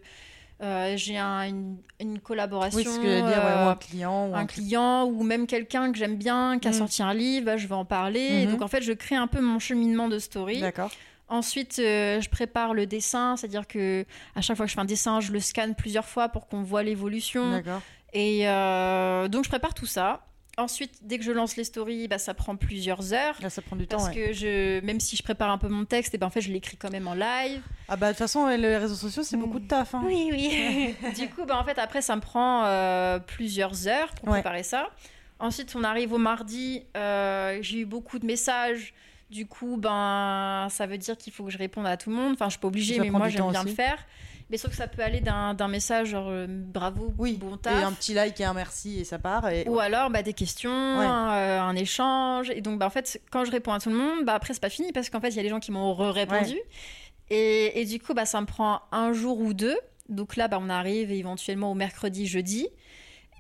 j'ai 0.96 1.18
un- 1.18 1.42
une, 1.50 1.78
une 2.00 2.20
collaboration. 2.20 2.78
Oui, 2.78 2.86
ce 2.86 2.98
que 2.98 3.06
j'allais 3.06 3.22
dire, 3.24 3.44
ouais, 3.44 3.66
ou 3.66 3.68
un 3.68 3.76
client. 3.76 4.30
Ou 4.30 4.36
un 4.36 4.46
client 4.46 5.04
ou 5.04 5.24
même 5.24 5.46
quelqu'un 5.46 5.92
que 5.92 5.98
j'aime 5.98 6.16
bien 6.16 6.58
qui 6.58 6.70
a 6.70 6.72
Mm. 6.72 6.74
sorti 6.74 7.04
un 7.04 7.14
livre, 7.14 7.48
bah, 7.48 7.58
je 7.58 7.68
vais 7.68 7.76
en 7.76 7.84
parler. 7.86 8.22
Et 8.22 8.46
Mhm. 8.46 8.52
donc 8.54 8.62
en 8.62 8.68
fait, 8.70 8.82
je 8.82 8.94
crée 8.94 9.16
un 9.16 9.28
peu 9.28 9.42
mon 9.42 9.60
cheminement 9.60 10.08
de 10.08 10.20
story. 10.20 10.62
D'accord. 10.62 10.90
Ensuite, 11.34 11.80
euh, 11.80 12.22
je 12.22 12.30
prépare 12.30 12.74
le 12.76 12.86
dessin, 12.86 13.36
c'est-à-dire 13.38 13.66
que 13.68 14.06
à 14.36 14.42
chaque 14.42 14.56
fois 14.56 14.66
que 14.66 14.70
je 14.70 14.76
fais 14.76 14.82
un 14.82 14.86
dessin, 14.86 15.20
je 15.20 15.32
le 15.32 15.40
scanne 15.40 15.74
plusieurs 15.74 16.06
fois 16.06 16.30
pour 16.30 16.48
qu'on 16.48 16.62
voit 16.62 16.84
l'évolution. 16.84 17.50
D'accord. 17.52 17.82
Et 18.14 18.48
euh, 18.48 19.28
donc, 19.28 19.44
je 19.44 19.50
prépare 19.50 19.74
tout 19.74 19.88
ça. 19.88 20.26
Ensuite, 20.56 21.00
dès 21.02 21.18
que 21.18 21.24
je 21.24 21.32
lance 21.32 21.56
les 21.58 21.64
stories, 21.64 22.08
bah, 22.08 22.20
ça 22.20 22.36
prend 22.36 22.56
plusieurs 22.56 23.12
heures. 23.14 23.36
Là, 23.42 23.50
ça 23.50 23.64
prend 23.64 23.76
du 23.76 23.88
temps. 23.88 23.98
Parce 23.98 24.10
ouais. 24.10 24.28
que 24.28 24.34
je, 24.34 24.80
même 24.86 25.00
si 25.00 25.16
je 25.16 25.24
prépare 25.24 25.50
un 25.50 25.58
peu 25.58 25.68
mon 25.68 25.84
texte, 25.86 26.14
et 26.14 26.20
ben 26.20 26.28
en 26.28 26.30
fait, 26.30 26.42
je 26.42 26.52
l'écris 26.52 26.78
quand 26.78 26.92
même 26.92 27.08
en 27.08 27.16
live. 27.16 27.62
Ah, 27.90 27.96
bah, 27.96 28.10
de 28.10 28.12
toute 28.12 28.20
façon, 28.20 28.46
les 28.48 28.78
réseaux 28.78 28.94
sociaux, 28.94 29.24
c'est 29.24 29.36
beaucoup 29.38 29.60
de 29.60 29.68
taf. 29.68 29.96
hein. 29.96 30.04
Oui, 30.06 30.30
oui. 30.32 30.96
du 31.20 31.28
coup, 31.30 31.46
bah, 31.48 31.58
en 31.58 31.64
fait, 31.66 31.80
après, 31.80 32.04
ça 32.04 32.16
me 32.16 32.22
prend 32.22 32.66
euh, 32.66 33.18
plusieurs 33.18 33.88
heures 33.88 34.14
pour 34.14 34.28
Ouais. 34.28 34.34
préparer 34.42 34.62
ça. 34.62 34.90
Ensuite, 35.40 35.74
on 35.76 35.84
arrive 35.84 36.14
au 36.14 36.20
mardi. 36.20 36.84
euh, 36.96 37.58
J'ai 37.62 37.80
eu 37.80 37.86
beaucoup 37.86 38.20
de 38.20 38.26
messages. 38.28 38.94
Du 39.34 39.48
coup, 39.48 39.78
ben, 39.78 40.68
ça 40.70 40.86
veut 40.86 41.00
dire 41.00 41.18
qu'il 41.18 41.34
faut 41.34 41.44
que 41.44 41.50
je 41.50 41.58
réponde 41.58 41.88
à 41.88 41.98
tout 41.98 42.12
le 42.12 42.16
monde. 42.16 42.34
Enfin, 42.34 42.46
je 42.46 42.52
suis 42.52 42.60
pas 42.60 42.68
obligée, 42.68 42.96
Ça 42.98 43.02
mais 43.02 43.10
moi, 43.10 43.30
j'aime 43.30 43.50
bien 43.50 43.62
aussi. 43.62 43.70
le 43.70 43.76
faire. 43.76 43.98
Mais 44.52 44.58
sauf 44.58 44.70
que 44.70 44.78
ça 44.78 44.88
peut 44.88 45.02
aller 45.02 45.22
d'un 45.22 45.68
message 45.68 46.10
genre 46.10 46.28
euh, 46.30 46.46
bravo, 46.48 47.12
Oui, 47.18 47.38
bon 47.38 47.56
Et 47.56 47.60
taf. 47.60 47.84
un 47.84 47.92
petit 47.94 48.14
like 48.14 48.40
et 48.40 48.44
un 48.44 48.54
merci 48.54 49.00
et 49.00 49.04
ça 49.06 49.18
part. 49.18 49.50
Et... 49.50 49.68
Ou 49.68 49.80
alors 49.80 50.12
bah, 50.12 50.22
des 50.22 50.34
questions, 50.34 50.70
euh, 50.72 51.60
un 51.60 51.76
échange. 51.76 52.52
Et 52.52 52.62
donc, 52.62 52.78
bah, 52.78 52.86
en 52.86 52.92
fait, 52.92 53.20
quand 53.32 53.44
je 53.46 53.52
réponds 53.52 53.74
à 53.74 53.80
tout 53.80 53.90
le 53.90 53.96
monde, 53.96 54.24
bah, 54.24 54.36
après, 54.36 54.54
c'est 54.54 54.60
pas 54.62 54.70
fini 54.70 54.92
parce 54.92 55.10
qu'en 55.10 55.20
fait, 55.20 55.30
il 55.30 55.38
y 55.38 55.40
a 55.40 55.44
des 55.44 55.50
gens 55.50 55.60
qui 55.60 55.72
m'ont 55.72 55.96
répondu. 55.96 56.60
Et, 57.32 57.82
et 57.82 57.86
du 57.86 58.00
coup, 58.00 58.14
bah, 58.14 58.26
ça 58.26 58.40
me 58.40 58.46
prend 58.46 58.82
un 58.92 59.14
jour 59.14 59.40
ou 59.40 59.54
deux. 59.56 59.78
Donc 60.10 60.36
là, 60.36 60.48
bah, 60.48 60.60
on 60.62 60.70
arrive 60.70 61.12
éventuellement 61.12 61.72
au 61.72 61.76
mercredi, 61.76 62.28
jeudi. 62.28 62.68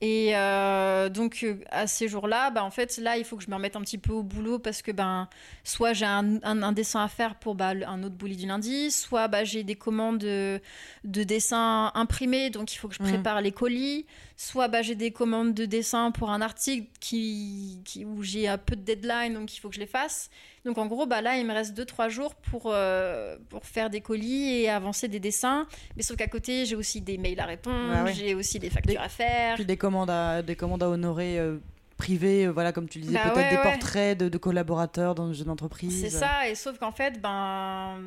Et 0.06 0.36
euh, 0.36 1.08
donc, 1.08 1.39
euh, 1.43 1.56
à 1.72 1.88
ces 1.88 2.10
jours-là, 2.10 2.49
bah, 2.49 2.66
en 2.66 2.72
fait, 2.72 2.97
là, 2.97 3.16
il 3.18 3.24
faut 3.24 3.38
que 3.38 3.43
je 3.45 3.49
me 3.49 3.56
remette 3.56 3.78
un 3.78 3.82
petit 3.82 3.97
peu 3.97 4.12
au 4.12 4.22
boulot 4.22 4.60
parce 4.60 4.82
que, 4.82 4.91
ben, 4.91 5.30
soit 5.64 5.93
j'ai 5.93 6.04
un, 6.04 6.39
un- 6.43 6.62
un 6.62 6.72
dessin 6.74 7.01
à 7.06 7.08
faire 7.08 7.36
pour 7.36 7.56
bah, 7.56 7.70
un 7.88 8.04
autre 8.04 8.16
bully 8.16 8.36
du 8.36 8.45
lundi, 8.45 8.91
soit 8.91 9.30
bah, 9.30 9.45
j'ai 9.45 9.64
des 9.64 9.76
commandes 9.76 10.18
de, 10.18 10.60
de 11.06 11.24
dessins 11.24 11.89
imprimés, 11.95 12.49
donc 12.49 12.74
il 12.74 12.78
faut 12.80 12.89
que 12.89 12.95
je 12.95 13.01
Mhm. 13.01 13.08
prépare 13.14 13.39
les 13.39 13.54
colis, 13.54 14.06
soit 14.36 14.68
bah, 14.68 14.82
j'ai 14.82 14.95
des 14.95 15.12
commandes 15.12 15.54
de 15.54 15.64
dessin 15.64 16.12
pour 16.12 16.32
un 16.32 16.41
article 16.41 16.86
qui, 16.99 17.80
qui, 17.86 18.04
où 18.04 18.24
j'ai 18.24 18.49
un 18.49 18.58
peu 18.58 18.76
de 18.76 18.82
deadline, 18.82 19.34
donc 19.36 19.56
il 19.56 19.60
faut 19.62 19.70
que 19.70 19.76
je 19.76 19.80
les 19.80 19.88
fasse. 19.88 20.30
Donc 20.66 20.78
en 20.78 20.86
gros, 20.88 21.05
bah, 21.05 21.22
là, 21.22 21.38
il 21.38 21.45
me 21.45 21.53
reste 21.53 21.76
2-3 21.78 22.07
jours 22.09 22.36
pour, 22.36 22.68
euh, 22.68 23.38
pour 23.49 23.66
faire 23.66 23.89
des 23.89 23.99
colis 24.01 24.61
et 24.61 24.70
avancer 24.70 25.07
des 25.09 25.20
dessins. 25.20 25.68
Mais 25.97 26.03
sauf 26.03 26.16
qu'à 26.18 26.28
côté, 26.28 26.66
j'ai 26.66 26.76
aussi 26.78 27.01
des 27.01 27.18
mails 27.18 27.39
à 27.39 27.45
répondre, 27.45 27.93
Ouais, 27.93 28.01
ouais. 28.03 28.14
j'ai 28.14 28.34
aussi 28.34 28.59
des 28.59 28.70
factures 28.70 28.93
Des- 28.99 29.05
à 29.05 29.09
faire. 29.09 29.55
Puis 29.55 29.66
des 29.66 29.78
commandes 29.78 30.09
à, 30.09 30.41
des 30.41 30.55
commandes 30.55 30.82
à 30.84 30.88
honorer 30.89 31.38
euh, 31.38 31.57
privées, 31.97 32.45
euh, 32.45 32.51
voilà, 32.51 32.72
comme 32.72 32.88
tu 32.88 32.99
le 32.99 33.05
disais, 33.05 33.16
Bah 33.18 33.32
peut-être 33.32 33.36
ouais, 33.38 33.49
des 33.51 33.55
ouais. 33.57 33.61
portraits 33.64 34.18
de, 34.18 34.30
de 34.30 34.38
collaborateurs 34.38 35.16
dans 35.16 35.34
une 35.34 35.49
entreprise. 35.49 35.99
C'est 36.01 36.09
ça, 36.09 36.47
et 36.49 36.55
sauf 36.55 36.78
qu'en 36.80 36.91
fait, 36.91 37.22
ben, 37.22 37.97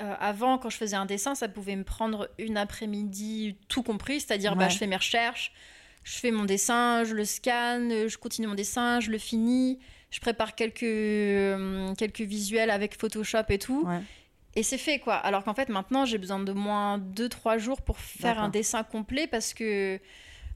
euh, 0.00 0.14
avant, 0.20 0.58
quand 0.58 0.70
je 0.70 0.76
faisais 0.76 0.96
un 0.96 1.06
dessin, 1.06 1.34
ça 1.34 1.48
pouvait 1.48 1.76
me 1.76 1.84
prendre 1.84 2.28
une 2.38 2.56
après-midi 2.56 3.56
tout 3.68 3.82
compris, 3.82 4.20
c'est-à-dire 4.20 4.54
bah, 4.56 4.64
Ouais. 4.66 4.70
je 4.70 4.78
fais 4.78 4.86
mes 4.86 4.96
recherches, 4.96 5.52
je 6.04 6.16
fais 6.18 6.30
mon 6.30 6.44
dessin, 6.44 7.02
je 7.04 7.14
le 7.14 7.24
scanne, 7.24 8.08
je 8.08 8.16
continue 8.18 8.46
mon 8.46 8.54
dessin, 8.54 9.00
je 9.00 9.10
le 9.10 9.18
finis, 9.18 9.78
je 10.14 10.20
prépare 10.20 10.54
quelques, 10.54 10.84
euh, 10.84 11.92
quelques 11.96 12.20
visuels 12.20 12.70
avec 12.70 12.96
Photoshop 12.96 13.46
et 13.48 13.58
tout, 13.58 13.82
Ouais. 13.84 14.00
et 14.54 14.62
c'est 14.62 14.78
fait 14.78 15.00
quoi. 15.00 15.14
Alors 15.16 15.42
qu'en 15.42 15.54
fait, 15.54 15.68
maintenant, 15.68 16.04
j'ai 16.04 16.18
besoin 16.18 16.38
de 16.38 16.52
moins 16.52 16.98
2-3 16.98 17.58
jours 17.58 17.82
pour 17.82 17.98
faire 17.98 18.40
un 18.40 18.48
dessin 18.48 18.84
complet 18.84 19.26
parce 19.26 19.54
que 19.54 19.98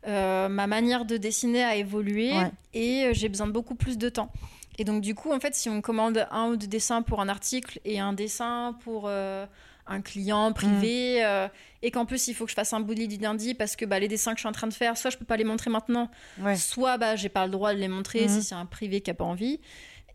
euh, 0.06 0.48
ma 0.48 0.68
manière 0.68 1.04
de 1.04 1.16
dessiner 1.16 1.64
a 1.64 1.74
évolué 1.74 2.30
Ouais. 2.32 2.52
et 2.72 3.06
euh, 3.06 3.10
j'ai 3.14 3.28
besoin 3.28 3.48
de 3.48 3.52
beaucoup 3.52 3.74
plus 3.74 3.98
de 3.98 4.08
temps. 4.08 4.30
Et 4.78 4.84
donc, 4.84 5.00
du 5.02 5.16
coup, 5.16 5.32
en 5.32 5.40
fait, 5.40 5.56
si 5.56 5.68
on 5.68 5.80
commande 5.80 6.24
un 6.30 6.50
ou 6.50 6.56
deux 6.56 6.68
dessins 6.68 7.02
pour 7.02 7.20
un 7.20 7.28
article 7.28 7.80
et 7.84 7.98
un 7.98 8.12
dessin 8.12 8.78
pour 8.84 9.06
euh, 9.08 9.44
un 9.88 10.00
client 10.00 10.52
privé, 10.52 11.24
euh, 11.24 11.48
et 11.82 11.90
qu'en 11.90 12.04
plus, 12.06 12.28
il 12.28 12.34
faut 12.34 12.44
que 12.44 12.50
je 12.50 12.54
fasse 12.56 12.72
un 12.72 12.80
bully 12.80 13.08
du 13.08 13.16
lundi 13.16 13.54
parce 13.54 13.74
que 13.76 13.84
bah, 13.84 13.98
les 13.98 14.08
dessins 14.08 14.32
que 14.32 14.36
je 14.38 14.42
suis 14.42 14.48
en 14.48 14.52
train 14.52 14.66
de 14.66 14.74
faire, 14.74 14.96
soit 14.96 15.10
je 15.10 15.16
peux 15.16 15.24
pas 15.24 15.36
les 15.36 15.44
montrer 15.44 15.70
maintenant, 15.70 16.10
Ouais. 16.40 16.56
soit 16.56 16.98
bah, 16.98 17.16
j'ai 17.16 17.28
pas 17.28 17.44
le 17.46 17.50
droit 17.52 17.72
de 17.74 17.78
les 17.78 17.88
montrer 17.88 18.22
Mhm. 18.22 18.28
si 18.28 18.42
c'est 18.42 18.54
un 18.54 18.66
privé 18.66 19.00
qui 19.00 19.10
a 19.10 19.14
pas 19.14 19.24
envie. 19.24 19.60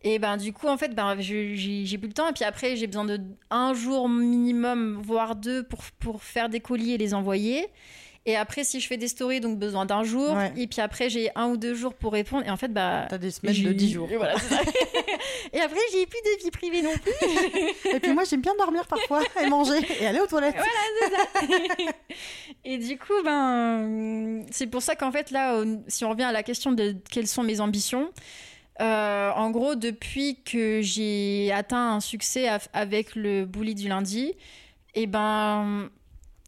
Et 0.06 0.20
ben 0.20 0.36
du 0.36 0.52
coup, 0.52 0.68
en 0.68 0.78
fait, 0.78 0.94
ben, 0.94 1.16
j'ai 1.20 1.56
j'ai 1.56 1.98
plus 1.98 2.08
le 2.10 2.14
temps. 2.14 2.28
Et 2.30 2.34
puis 2.34 2.44
après, 2.44 2.76
j'ai 2.76 2.88
besoin 2.88 3.06
de 3.06 3.22
un 3.50 3.74
jour 3.74 4.10
minimum, 4.10 5.02
voire 5.02 5.36
deux, 5.38 5.64
pour, 5.64 5.82
pour 6.00 6.24
faire 6.24 6.50
des 6.50 6.60
colis 6.60 6.92
et 6.94 6.98
les 6.98 7.14
envoyer. 7.14 7.68
Et 8.26 8.38
après, 8.38 8.64
si 8.64 8.80
je 8.80 8.88
fais 8.88 8.96
des 8.96 9.10
stories, 9.10 9.42
donc 9.42 9.60
besoin 9.60 9.86
d'un 9.86 10.04
jour. 10.04 10.34
Ouais. 10.34 10.54
Et 10.56 10.68
puis 10.68 10.80
après, 10.80 11.10
j'ai 11.10 11.30
un 11.36 11.48
ou 11.48 11.58
deux 11.58 11.74
jours 11.74 11.94
pour 11.94 12.14
répondre. 12.14 12.46
Et 12.46 12.50
en 12.50 12.56
fait, 12.56 12.70
bah. 12.70 13.06
T'as 13.10 13.18
des 13.18 13.32
semaines 13.32 13.62
de 13.62 13.74
10 13.74 13.92
jours. 13.92 14.10
Voilà, 14.16 14.36
c'est 14.40 14.56
ça. 14.56 14.62
et 15.54 15.60
après, 15.60 15.80
j'ai 15.92 16.06
plus 16.06 16.22
de 16.22 16.44
vie 16.44 16.52
privée 16.52 16.82
non 16.82 16.94
plus. 16.94 17.94
Et 17.94 18.00
puis 18.00 18.14
moi, 18.14 18.24
j'aime 18.24 18.42
bien 18.42 18.56
dormir 18.58 18.88
parfois 18.88 19.24
et 19.42 19.50
manger 19.50 19.80
et 20.00 20.08
aller 20.08 20.22
aux 20.22 20.28
toilettes. 20.28 20.56
Et 22.66 22.78
du 22.78 22.98
coup, 22.98 23.22
ben, 23.26 24.46
c'est 24.52 24.68
pour 24.68 24.82
ça 24.82 24.96
qu'en 24.96 25.12
fait, 25.12 25.32
là, 25.32 25.62
si 25.88 26.06
on 26.06 26.10
revient 26.10 26.24
à 26.24 26.32
la 26.32 26.44
question 26.44 26.72
de 26.72 26.96
quelles 27.12 27.28
sont 27.28 27.44
mes 27.44 27.60
ambitions, 27.60 28.10
euh, 28.82 29.32
en 29.32 29.52
gros, 29.52 29.76
depuis 29.76 30.42
que 30.44 30.82
j'ai 30.82 31.52
atteint 31.52 31.96
un 31.96 32.00
succès 32.00 32.48
avec 32.72 33.16
le 33.16 33.46
bully 33.46 33.76
du 33.76 33.90
lundi, 33.90 34.34
et 34.96 35.08
ben, 35.08 35.90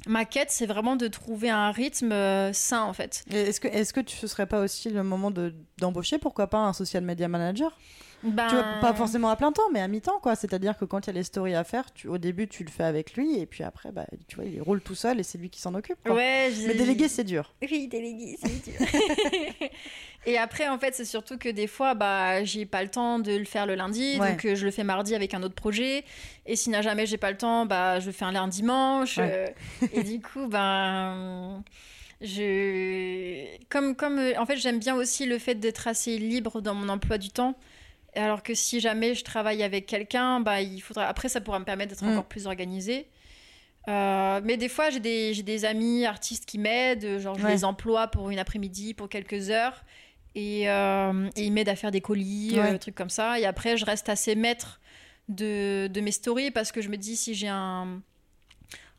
ma 0.08 0.26
quête, 0.26 0.52
c'est 0.52 0.66
vraiment 0.66 0.96
de 0.96 1.08
trouver 1.08 1.50
un 1.50 1.72
rythme 1.72 2.12
euh, 2.12 2.54
sain, 2.54 2.84
en 2.84 2.94
fait. 2.94 3.26
Est-ce 3.32 3.60
que, 3.60 3.68
est-ce 3.68 3.94
que 3.94 4.02
tu, 4.02 4.16
ce 4.16 4.28
serait 4.28 4.46
pas 4.46 4.62
aussi 4.62 4.90
le 4.90 5.04
moment 5.04 5.32
de, 5.32 5.54
d'embaucher, 5.78 6.18
pourquoi 6.18 6.48
pas, 6.48 6.60
un 6.60 6.74
social 6.74 7.04
media 7.04 7.28
manager? 7.28 7.78
Ben, 8.26 8.48
Tu 8.48 8.56
vois, 8.56 8.64
pas 8.82 8.94
forcément 8.94 9.30
à 9.30 9.36
plein 9.36 9.52
temps, 9.52 9.70
mais 9.72 9.80
à 9.80 9.88
mi-temps, 9.88 10.20
quoi. 10.22 10.36
C'est-à-dire 10.36 10.78
que 10.78 10.86
quand 10.86 11.06
il 11.06 11.08
y 11.08 11.10
a 11.12 11.14
les 11.14 11.24
stories 11.24 11.54
à 11.56 11.64
faire, 11.64 11.94
tu, 11.94 12.08
au 12.08 12.18
début, 12.18 12.48
tu 12.48 12.64
le 12.64 12.70
fais 12.72 12.84
avec 12.84 13.14
lui, 13.16 13.40
et 13.40 13.46
puis 13.46 13.64
après, 13.64 13.92
bah, 13.92 14.06
tu 14.28 14.36
vois, 14.38 14.46
il 14.46 14.62
roule 14.62 14.82
tout 14.82 14.96
seul 14.96 15.20
et 15.20 15.24
c'est 15.24 15.38
lui 15.38 15.50
qui 15.50 15.62
s'en 15.62 15.74
occupe. 15.76 15.98
quoi. 16.04 16.16
Ouais, 16.16 16.52
Mais 16.68 16.74
déléguer, 16.74 17.08
c'est 17.08 17.24
dur. 17.24 17.54
Oui, 17.62 17.88
délégué, 17.88 18.38
c'est 18.42 18.64
dur. 18.72 18.80
et 20.26 20.38
après, 20.38 20.68
en 20.68 20.80
fait, 20.80 20.96
c'est 20.96 21.06
surtout 21.06 21.38
que 21.38 21.50
des 21.50 21.68
fois, 21.68 21.94
bah, 21.94 22.44
j'ai 22.44 22.66
pas 22.66 22.82
le 22.84 22.90
temps 22.90 23.20
de 23.20 23.32
le 23.34 23.46
faire 23.46 23.66
le 23.66 23.76
lundi, 23.76 24.18
Ouais. 24.20 24.32
donc 24.32 24.46
euh, 24.46 24.56
je 24.56 24.66
le 24.66 24.72
fais 24.72 24.84
mardi 24.84 25.14
avec 25.16 25.34
un 25.34 25.44
autre 25.44 25.56
projet. 25.56 26.04
Et 26.46 26.56
si 26.56 26.70
n'a 26.70 26.82
jamais 26.82 27.06
j'ai 27.06 27.18
pas 27.18 27.32
le 27.32 27.38
temps, 27.38 27.66
bah, 27.66 28.00
je 28.00 28.08
le 28.08 28.12
fais 28.12 28.26
un 28.26 28.32
lundi 28.32 28.62
dimanche. 28.62 29.18
Ouais. 29.18 29.48
euh, 29.84 29.88
et 29.94 30.04
du 30.04 30.22
coup, 30.22 30.48
ben. 30.48 31.64
Je... 32.22 33.46
Comme, 33.70 33.96
comme, 33.96 34.20
en 34.38 34.46
fait, 34.46 34.58
j'aime 34.58 34.80
bien 34.80 34.96
aussi 34.96 35.26
le 35.26 35.38
fait 35.38 35.56
d'être 35.56 35.88
assez 35.88 36.18
libre 36.18 36.62
dans 36.62 36.74
mon 36.74 36.90
emploi 36.90 37.18
du 37.18 37.30
temps. 37.30 37.56
Alors 38.16 38.44
que 38.44 38.54
si 38.54 38.80
jamais 38.80 39.14
je 39.16 39.24
travaille 39.24 39.62
avec 39.64 39.86
quelqu'un, 39.86 40.40
bah, 40.40 40.62
il 40.62 40.80
faudra... 40.82 41.06
après, 41.08 41.30
ça 41.30 41.42
pourra 41.42 41.60
me 41.60 41.66
permettre 41.66 41.92
d'être 41.92 42.04
Mm. 42.06 42.10
encore 42.12 42.26
plus 42.26 42.48
organisée. 42.48 43.08
Euh, 43.88 44.42
mais 44.44 44.58
des 44.58 44.70
fois, 44.70 44.90
j'ai 44.90 45.00
des, 45.00 45.44
des 45.44 45.66
amis 45.66 46.06
artistes 46.06 46.46
qui 46.46 46.58
m'aident. 46.58 47.20
Genre, 47.20 47.38
je 47.38 47.46
Ouais. 47.46 47.52
les 47.52 47.64
emploie 47.66 48.08
pour 48.08 48.30
une 48.32 48.40
après-midi, 48.40 48.94
pour 48.94 49.10
quelques 49.10 49.50
heures. 49.50 49.84
Et, 50.34 50.70
euh, 50.70 51.30
et 51.36 51.44
ils 51.46 51.52
m'aident 51.54 51.70
à 51.70 51.76
faire 51.76 51.92
des 51.92 52.02
colis, 52.02 52.54
Ouais. 52.54 52.60
euh, 52.70 52.72
des 52.72 52.80
trucs 52.80 52.96
comme 52.96 53.10
ça. 53.12 53.40
Et 53.40 53.46
après, 53.46 53.78
je 53.78 53.86
reste 53.86 54.10
assez 54.10 54.36
maître 54.36 54.80
de, 55.30 55.88
de 55.88 56.02
mes 56.02 56.12
stories 56.12 56.52
parce 56.52 56.72
que 56.72 56.82
je 56.82 56.90
me 56.90 56.98
dis, 56.98 57.16
si 57.16 57.36
j'ai 57.36 57.48
un, 57.48 58.02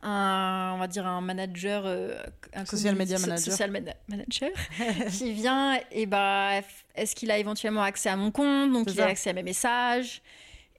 un, 0.07 0.73
on 0.75 0.77
va 0.79 0.87
dire, 0.87 1.05
un 1.05 1.21
manager, 1.21 1.83
euh, 1.85 2.15
un 2.53 2.65
Social 2.65 2.95
media 2.95 3.19
manager. 3.19 3.53
social 3.53 3.71
mena- 3.71 3.93
manager 4.07 4.49
qui 5.11 5.33
vient, 5.33 5.79
et 5.91 6.05
bah, 6.05 6.51
est-ce 6.95 7.15
qu'il 7.15 7.29
a 7.31 7.37
éventuellement 7.37 7.83
accès 7.83 8.09
à 8.09 8.15
mon 8.15 8.31
compte? 8.31 8.71
Donc, 8.71 8.91
il 8.93 9.01
a 9.01 9.07
accès 9.07 9.29
à 9.29 9.33
mes 9.33 9.43
messages. 9.43 10.21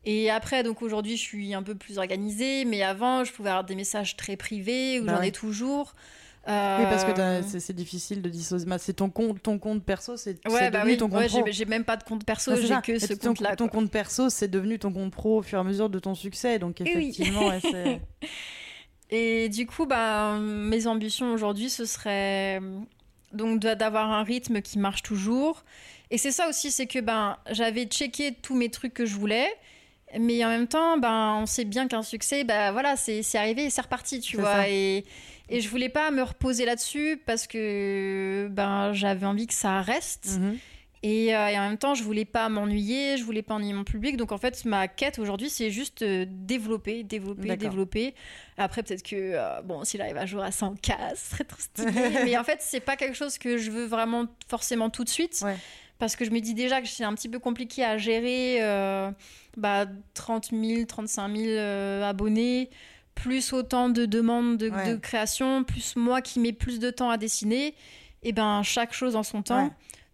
Et 0.05 0.31
après, 0.31 0.63
donc 0.63 0.81
aujourd'hui, 0.81 1.17
je 1.17 1.23
suis 1.23 1.53
un 1.55 1.63
peu 1.63 1.75
plus 1.75 1.99
organisée, 1.99 2.65
mais 2.65 2.83
avant, 2.83 3.25
je 3.25 3.33
pouvais 3.33 3.51
avoir 3.51 3.65
des 3.65 3.75
messages 3.75 4.17
très 4.17 4.37
privés 4.37 5.01
où 5.01 5.05
Bah 5.05 5.15
j'en 5.15 5.21
ouais. 5.21 5.29
ai 5.29 5.33
toujours. 5.33 5.95
Oui, 6.47 6.55
parce 6.55 7.05
que 7.05 7.11
Euh, 7.21 7.43
c'est, 7.59 7.75
difficile 7.75 8.23
de 8.23 8.31
dissocier. 8.31 8.67
bah, 8.67 8.79
C'est 8.79 8.95
ton 8.95 9.11
compte, 9.11 9.43
ton 9.43 9.59
compte 9.59 9.83
perso, 9.85 10.17
c'est, 10.17 10.39
Ouais, 10.49 10.71
bah 10.71 10.79
devenu 10.79 10.93
oui, 10.93 10.97
ton 10.97 11.09
compte 11.11 11.19
ouais, 11.19 11.27
pro. 11.29 11.45
j'ai, 11.51 11.67
même 11.67 11.85
pas 11.85 11.99
de 11.99 12.05
compte 12.05 12.25
perso, 12.25 12.53
j'ai 12.57 12.75
que 12.83 12.99
ce 12.99 13.13
ton, 13.13 13.29
compte-là. 13.35 13.55
ton 13.55 13.69
compte 13.69 13.91
perso, 13.91 14.31
c'est 14.31 14.49
devenu 14.49 14.79
ton 14.79 14.91
compte 14.91 15.13
pro 15.13 15.41
au 15.41 15.43
fur 15.43 15.59
et 15.59 15.61
à 15.61 15.65
mesure 15.65 15.91
de 15.91 15.99
ton 15.99 16.15
succès. 16.15 16.59
Donc 16.59 16.77
oui. 16.81 16.89
effectivement, 16.91 17.51
c'est... 17.61 18.01
Et 19.11 19.49
du 19.49 19.67
coup, 19.67 19.87
bah, 19.87 20.39
mes 20.39 20.87
ambitions 20.87 21.33
aujourd'hui, 21.33 21.71
ce 21.71 21.85
serait 21.87 22.61
euh, 22.61 22.79
donc 23.33 23.61
d'avoir 23.61 24.11
un 24.13 24.23
rythme 24.23 24.61
qui 24.61 24.79
marche 24.79 25.03
toujours. 25.03 25.65
Et 26.11 26.19
c'est 26.19 26.31
ça 26.31 26.49
aussi, 26.49 26.71
c'est 26.71 26.87
que 26.87 26.99
ben, 27.01 27.37
j'avais 27.51 27.85
checké 27.85 28.33
tous 28.35 28.55
mes 28.55 28.71
trucs 28.71 28.95
que 28.95 29.07
je 29.07 29.15
voulais. 29.15 29.49
Mais 30.19 30.43
en 30.45 30.49
même 30.49 30.67
temps, 30.69 30.97
ben, 30.97 31.39
on 31.43 31.47
sait 31.47 31.65
bien 31.67 31.87
qu'un 31.87 32.03
succès, 32.03 32.45
ben, 32.45 32.73
voilà, 32.73 32.97
c'est 32.97 33.23
c'est 33.23 33.37
arrivé 33.37 33.65
et 33.65 33.71
c'est 33.71 33.83
reparti, 33.83 34.21
tu 34.21 34.37
vois. 34.39 34.53
ça. 34.55 34.69
Et, 34.71 35.05
et 35.51 35.61
je 35.61 35.69
voulais 35.69 35.91
pas 35.91 36.11
me 36.11 36.23
reposer 36.23 36.65
là-dessus 36.65 37.21
parce 37.27 37.47
que 37.47 38.49
ben, 38.51 38.93
j'avais 38.95 39.27
envie 39.27 39.47
que 39.47 39.53
ça 39.55 39.83
reste. 39.83 40.39
Mhm. 40.39 40.59
Et, 41.03 41.35
euh, 41.35 41.49
et 41.49 41.59
en 41.59 41.69
même 41.69 41.79
temps, 41.79 41.95
je 41.95 42.03
voulais 42.03 42.25
pas 42.25 42.49
m'ennuyer, 42.49 43.17
je 43.17 43.25
voulais 43.25 43.43
pas 43.43 43.55
ennuyer 43.55 43.73
mon 43.73 43.85
public. 43.85 44.17
Donc 44.17 44.33
en 44.33 44.39
fait, 44.39 44.65
ma 44.65 44.89
quête 44.89 45.19
aujourd'hui, 45.19 45.49
c'est 45.49 45.71
juste 45.71 46.03
euh, 46.03 46.27
développer, 46.29 47.05
développer, 47.05 47.57
développer. 47.57 48.15
Après, 48.57 48.83
peut-être 48.83 49.05
que, 49.05 49.15
euh, 49.17 49.63
bon, 49.63 49.85
s'il 49.85 50.03
arrive 50.03 50.17
un 50.17 50.27
jour 50.27 50.43
à 50.43 50.51
100K, 50.51 50.93
ce 51.15 51.31
serait 51.31 51.45
trop 51.45 51.61
stylé. 51.61 51.93
Mais 52.25 52.37
en 52.37 52.43
fait, 52.45 52.59
c'est 52.61 52.81
pas 52.81 52.97
quelque 52.97 53.15
chose 53.17 53.39
que 53.39 53.59
je 53.59 53.71
veux 53.71 53.87
vraiment 53.87 54.27
forcément 54.49 54.91
tout 54.91 55.05
de 55.05 55.09
suite. 55.09 55.41
Ouais. 55.45 55.57
Parce 56.01 56.15
que 56.17 56.25
je 56.25 56.31
me 56.31 56.41
dis 56.41 56.55
déjà 56.55 56.81
que 56.81 56.87
c'est 56.89 57.05
un 57.05 57.15
petit 57.15 57.29
peu 57.29 57.39
compliqué 57.41 57.85
à 57.85 57.99
gérer 57.99 58.59
euh, 58.63 59.11
bah, 59.57 59.87
30 60.15 60.51
000, 60.53 60.85
35 60.87 61.37
000 61.37 61.49
euh, 61.49 62.05
abonnés, 62.09 62.71
plus 63.17 63.53
autant 63.53 63.89
de 63.89 64.05
demandes 64.07 64.57
de, 64.59 64.71
Ouais. 64.71 64.93
de 64.93 64.97
création, 64.97 65.65
plus 65.65 65.97
moi 65.97 66.23
qui 66.23 66.39
mets 66.39 66.53
plus 66.53 66.79
de 66.79 66.91
temps 66.91 67.11
à 67.11 67.17
dessiner. 67.17 67.75
Et 68.23 68.33
ben 68.33 68.63
chaque 68.65 68.93
chose 68.93 69.17
en 69.17 69.23
son 69.25 69.43
temps 69.43 69.65
Ouais. 69.67 69.71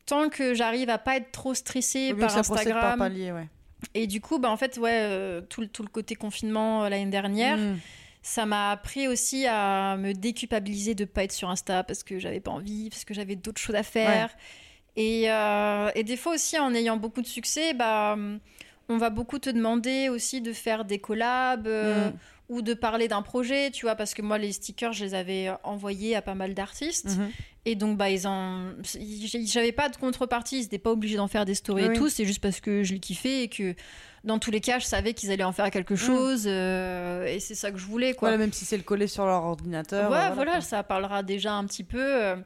Tant 0.06 0.28
que 0.28 0.54
j'arrive 0.54 0.90
à 0.90 0.98
pas 0.98 1.16
être 1.16 1.32
trop 1.32 1.54
stressée 1.54 2.14
par 2.14 2.28
que 2.28 2.32
ça 2.34 2.42
procède 2.42 2.68
par 2.72 2.84
Instagram. 2.84 2.98
palier, 2.98 3.32
ouais. 3.32 3.48
Et 3.94 4.06
du 4.06 4.20
coup, 4.20 4.38
bah, 4.38 4.50
en 4.50 4.56
fait, 4.56 4.78
ouais, 4.78 4.90
euh, 5.02 5.40
tout, 5.42 5.60
le- 5.60 5.68
tout 5.68 5.82
le 5.82 5.88
côté 5.88 6.14
confinement 6.14 6.84
euh, 6.84 6.88
l'année 6.88 7.10
dernière, 7.10 7.58
Mhm. 7.58 7.78
ça 8.22 8.46
m'a 8.46 8.70
appris 8.70 9.08
aussi 9.08 9.46
à 9.46 9.96
me 9.98 10.12
déculpabiliser 10.14 10.94
de 10.94 11.04
pas 11.04 11.24
être 11.24 11.32
sur 11.32 11.50
Insta 11.50 11.84
parce 11.84 12.02
que 12.02 12.18
j'avais 12.18 12.40
pas 12.40 12.50
envie, 12.50 12.88
parce 12.90 13.04
que 13.04 13.12
j'avais 13.14 13.36
d'autres 13.36 13.60
choses 13.60 13.74
à 13.76 13.82
faire. 13.82 14.30
Et, 14.96 15.30
euh, 15.30 15.90
et 15.94 16.04
des 16.04 16.16
fois 16.16 16.34
aussi, 16.34 16.58
en 16.58 16.72
ayant 16.74 16.96
beaucoup 16.96 17.20
de 17.20 17.26
succès, 17.26 17.74
bah, 17.74 18.16
on 18.88 18.96
va 18.98 19.10
beaucoup 19.10 19.38
te 19.38 19.50
demander 19.50 20.08
aussi 20.08 20.40
de 20.40 20.52
faire 20.52 20.84
des 20.84 20.98
collabs. 20.98 21.66
Mhm. 21.66 22.12
Ou 22.50 22.60
de 22.60 22.74
parler 22.74 23.08
d'un 23.08 23.22
projet, 23.22 23.70
tu 23.70 23.86
vois, 23.86 23.94
parce 23.94 24.12
que 24.12 24.20
moi, 24.20 24.36
les 24.36 24.52
stickers, 24.52 24.92
je 24.92 25.02
les 25.04 25.14
avais 25.14 25.50
envoyés 25.62 26.14
à 26.14 26.20
pas 26.20 26.34
mal 26.34 26.52
d'artistes. 26.52 27.16
Mhm. 27.16 27.30
Et 27.64 27.74
donc, 27.74 27.96
bah, 27.96 28.10
ils 28.10 28.26
en. 28.26 28.72
J'avais 29.46 29.72
pas 29.72 29.88
de 29.88 29.96
contrepartie, 29.96 30.58
ils 30.58 30.64
étaient 30.64 30.78
pas 30.78 30.90
obligés 30.90 31.16
d'en 31.16 31.28
faire 31.28 31.46
des 31.46 31.54
stories 31.54 31.86
Oui, 31.88 31.94
et 31.94 31.98
tout, 31.98 32.10
c'est 32.10 32.26
juste 32.26 32.42
parce 32.42 32.60
que 32.60 32.82
je 32.82 32.92
les 32.92 33.00
kiffais 33.00 33.44
et 33.44 33.48
que 33.48 33.74
dans 34.24 34.38
tous 34.38 34.50
les 34.50 34.60
cas, 34.60 34.78
je 34.78 34.84
savais 34.84 35.14
qu'ils 35.14 35.30
allaient 35.30 35.42
en 35.44 35.52
faire 35.52 35.70
quelque 35.70 35.96
chose 35.96 36.44
euh, 36.46 37.24
et 37.26 37.40
c'est 37.40 37.54
ça 37.54 37.70
que 37.70 37.78
je 37.78 37.86
voulais, 37.86 38.12
quoi. 38.12 38.28
Voilà, 38.28 38.36
même 38.38 38.52
si 38.52 38.66
c'est 38.66 38.76
le 38.76 38.82
coller 38.82 39.06
sur 39.06 39.24
leur 39.24 39.42
ordinateur. 39.44 40.10
Ouais, 40.10 40.30
euh, 40.30 40.34
voilà, 40.34 40.60
ça 40.60 40.82
parlera 40.82 41.22
déjà 41.22 41.54
un 41.54 41.64
petit 41.64 41.84
peu. 41.84 41.98
euh, 42.00 42.36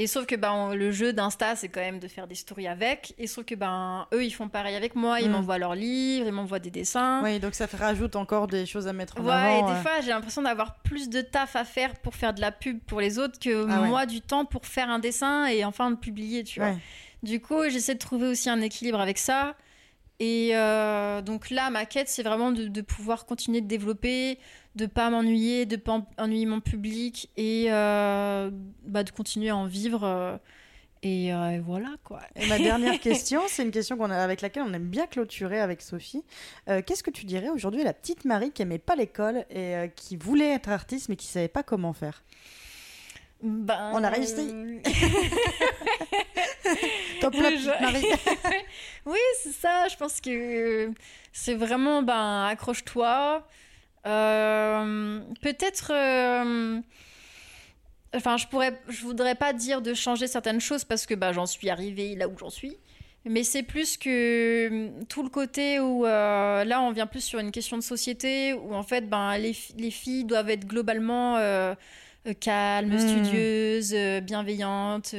Et 0.00 0.06
sauf 0.06 0.26
que 0.26 0.36
ben, 0.36 0.74
le 0.76 0.92
jeu 0.92 1.12
d'Insta, 1.12 1.56
c'est 1.56 1.68
quand 1.68 1.80
même 1.80 1.98
de 1.98 2.06
faire 2.06 2.28
des 2.28 2.36
stories 2.36 2.68
avec. 2.68 3.14
Et 3.18 3.26
sauf 3.26 3.44
que 3.44 3.56
ben, 3.56 4.06
eux, 4.14 4.24
ils 4.24 4.30
font 4.30 4.48
pareil 4.48 4.76
avec 4.76 4.94
moi. 4.94 5.20
Ils 5.20 5.28
Mm. 5.28 5.32
m'envoient 5.32 5.58
leurs 5.58 5.74
livres, 5.74 6.26
ils 6.28 6.32
m'envoient 6.32 6.60
des 6.60 6.70
dessins. 6.70 7.20
Oui, 7.24 7.40
donc 7.40 7.54
ça 7.56 7.66
rajoute 7.76 8.14
encore 8.14 8.46
des 8.46 8.64
choses 8.64 8.86
à 8.86 8.92
mettre 8.92 9.20
en 9.20 9.24
Ouais, 9.24 9.32
avant. 9.32 9.68
et 9.68 9.72
des 9.72 9.78
euh. 9.78 9.82
fois, 9.82 10.00
j'ai 10.00 10.10
l'impression 10.10 10.42
d'avoir 10.42 10.76
plus 10.76 11.08
de 11.08 11.20
taf 11.20 11.56
à 11.56 11.64
faire 11.64 11.94
pour 11.96 12.14
faire 12.14 12.32
de 12.32 12.40
la 12.40 12.52
pub 12.52 12.78
pour 12.84 13.00
les 13.00 13.18
autres 13.18 13.40
que 13.40 13.66
Ah 13.68 13.80
ouais. 13.82 13.88
moi 13.88 14.06
du 14.06 14.20
temps 14.20 14.44
pour 14.44 14.66
faire 14.66 14.88
un 14.88 15.00
dessin 15.00 15.46
et 15.46 15.64
enfin 15.64 15.90
le 15.90 15.96
publier, 15.96 16.44
tu 16.44 16.60
vois. 16.60 16.68
Ouais. 16.70 16.76
Du 17.24 17.40
coup, 17.40 17.68
j'essaie 17.68 17.94
de 17.94 17.98
trouver 17.98 18.28
aussi 18.28 18.48
un 18.48 18.60
équilibre 18.60 19.00
avec 19.00 19.18
ça. 19.18 19.56
Et 20.20 20.50
euh, 20.54 21.22
donc 21.22 21.50
là, 21.50 21.70
ma 21.70 21.86
quête, 21.86 22.08
c'est 22.08 22.22
vraiment 22.24 22.50
de, 22.52 22.66
de 22.66 22.80
pouvoir 22.80 23.24
continuer 23.26 23.60
de 23.60 23.68
développer, 23.68 24.38
de 24.78 24.86
pas 24.86 25.10
m'ennuyer, 25.10 25.66
de 25.66 25.76
pas 25.76 25.92
en- 25.92 26.06
ennuyer 26.18 26.46
mon 26.46 26.60
public 26.60 27.30
et 27.36 27.66
euh, 27.70 28.50
bah, 28.84 29.02
de 29.02 29.10
continuer 29.10 29.50
à 29.50 29.56
en 29.56 29.66
vivre. 29.66 30.04
euh, 30.04 30.36
et, 31.02 31.32
euh, 31.32 31.50
et 31.50 31.58
voilà, 31.60 31.90
quoi. 32.02 32.20
Et 32.34 32.46
ma 32.48 32.58
dernière 32.58 32.98
question, 33.00 33.42
c'est 33.46 33.62
une 33.62 33.70
question 33.70 33.96
qu'on 33.96 34.10
a, 34.10 34.16
avec 34.16 34.40
laquelle 34.40 34.64
on 34.66 34.72
aime 34.72 34.88
bien 34.88 35.06
clôturer 35.06 35.60
avec 35.60 35.80
Sophie. 35.82 36.24
Qu'est-ce 36.66 37.02
que 37.04 37.10
tu 37.10 37.24
dirais 37.24 37.50
aujourd'hui 37.50 37.82
à 37.82 37.84
la 37.84 37.92
petite 37.92 38.24
Marie 38.24 38.50
qui 38.50 38.62
aimait 38.62 38.78
pas 38.78 38.96
l'école 38.96 39.44
et 39.50 39.90
qui 39.94 40.16
voulait 40.16 40.54
être 40.54 40.68
artiste 40.70 41.08
mais 41.08 41.14
qui 41.16 41.26
savait 41.26 41.46
pas 41.48 41.62
comment 41.62 41.92
faire? 41.92 42.24
Ben, 43.42 43.92
On 43.94 44.02
a 44.02 44.08
réussi. 44.10 44.52
Top 47.20 47.34
Je- 47.34 47.40
petite 47.42 47.80
Marie. 47.80 48.04
Oui, 49.06 49.18
c'est 49.42 49.52
ça. 49.52 49.86
Je 49.88 49.96
pense 49.96 50.20
que 50.20 50.90
c'est 51.32 51.54
vraiment, 51.54 52.02
ben, 52.02 52.46
accroche-toi. 52.46 53.46
Euh, 54.06 55.20
Peut-être. 55.42 55.92
euh, 55.94 56.80
Enfin, 58.14 58.38
je 58.38 58.46
pourrais, 58.46 58.80
je 58.88 59.02
voudrais 59.02 59.34
pas 59.34 59.52
dire 59.52 59.82
de 59.82 59.92
changer 59.92 60.26
certaines 60.26 60.60
choses 60.62 60.82
parce 60.84 61.04
que 61.04 61.14
bah, 61.14 61.32
j'en 61.32 61.44
suis 61.44 61.68
arrivée 61.68 62.14
là 62.16 62.26
où 62.26 62.38
j'en 62.38 62.48
suis. 62.48 62.76
Mais 63.26 63.42
c'est 63.44 63.62
plus 63.62 63.98
que 63.98 64.68
hum, 64.70 65.04
tout 65.06 65.22
le 65.22 65.28
côté 65.28 65.78
où 65.78 66.06
euh, 66.06 66.64
là 66.64 66.80
on 66.80 66.90
vient 66.92 67.06
plus 67.06 67.20
sur 67.20 67.38
une 67.38 67.50
question 67.50 67.76
de 67.76 67.82
société 67.82 68.54
où 68.54 68.74
en 68.74 68.82
fait 68.82 69.02
ben 69.10 69.36
les, 69.36 69.52
fi- 69.52 69.74
les 69.76 69.90
filles 69.90 70.24
doivent 70.24 70.48
être 70.48 70.66
globalement 70.66 71.36
calmes, 72.40 72.94
Mm. 72.94 72.98
studieuses, 72.98 73.94
bienveillantes. 74.22 75.14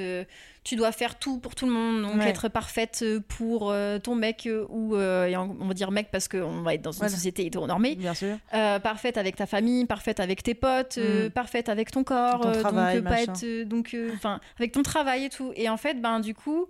Euh, 0.69 0.71
tu 0.71 0.75
dois 0.75 0.91
faire 0.91 1.17
tout 1.17 1.39
pour 1.39 1.55
tout 1.55 1.65
le 1.65 1.71
monde, 1.71 2.03
donc 2.03 2.15
Ouais. 2.21 2.29
être 2.29 2.47
parfaite 2.49 3.03
pour 3.27 3.71
euh, 3.71 3.97
ton 3.97 4.13
mec 4.15 4.45
euh, 4.45 4.65
ou 4.69 4.95
euh, 4.95 5.25
et 5.27 5.35
on 5.35 5.55
on 5.59 5.67
va 5.67 5.73
dire 5.73 5.89
mec 5.91 6.09
parce 6.11 6.27
qu'on 6.27 6.61
va 6.61 6.73
être 6.75 6.81
dans 6.81 6.91
une 6.91 6.99
Voilà. 6.99 7.13
société 7.15 7.45
hétéronormée. 7.45 7.95
Bien 7.95 8.13
sûr. 8.13 8.37
Euh, 8.53 8.79
parfaite 8.79 9.17
avec 9.17 9.35
ta 9.35 9.45
famille, 9.45 9.85
parfaite 9.85 10.19
avec 10.19 10.43
tes 10.43 10.53
potes, 10.53 10.97
euh, 10.97 11.27
Mm. 11.27 11.31
parfaite 11.31 11.69
avec 11.69 11.91
ton 11.91 12.03
corps, 12.03 12.41
Ton 12.41 12.49
euh, 12.49 12.61
travail, 12.61 12.95
donc 12.97 13.05
euh, 13.05 13.09
pas 13.09 13.09
machin. 13.19 13.33
être 13.33 13.43
euh, 13.43 13.65
donc 13.65 13.93
euh, 13.93 14.11
enfin 14.15 14.39
avec 14.57 14.71
ton 14.73 14.83
travail 14.83 15.25
et 15.25 15.29
tout. 15.29 15.51
Et 15.55 15.67
en 15.69 15.77
fait, 15.77 15.95
ben 16.01 16.19
du 16.19 16.33
coup, 16.35 16.67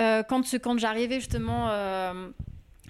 euh, 0.00 0.22
quand 0.22 0.42
quand 0.62 0.78
j'arrivais 0.78 1.16
justement 1.16 1.68
euh, 1.70 2.28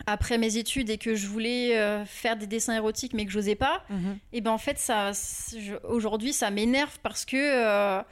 après 0.06 0.38
mes 0.38 0.56
études 0.58 0.90
et 0.90 0.98
que 0.98 1.14
je 1.14 1.26
voulais 1.26 1.76
euh, 1.78 2.04
faire 2.04 2.36
des 2.36 2.46
dessins 2.46 2.74
érotiques 2.74 3.14
mais 3.14 3.24
que 3.26 3.32
j'osais 3.32 3.56
pas, 3.56 3.82
Mhm. 3.90 4.18
et 4.32 4.40
ben 4.40 4.50
en 4.52 4.58
fait 4.58 4.78
ça 4.78 5.10
aujourd'hui 5.84 6.32
ça 6.32 6.50
m'énerve 6.50 6.98
parce 7.02 7.24
que 7.24 7.36
euh, 7.36 8.02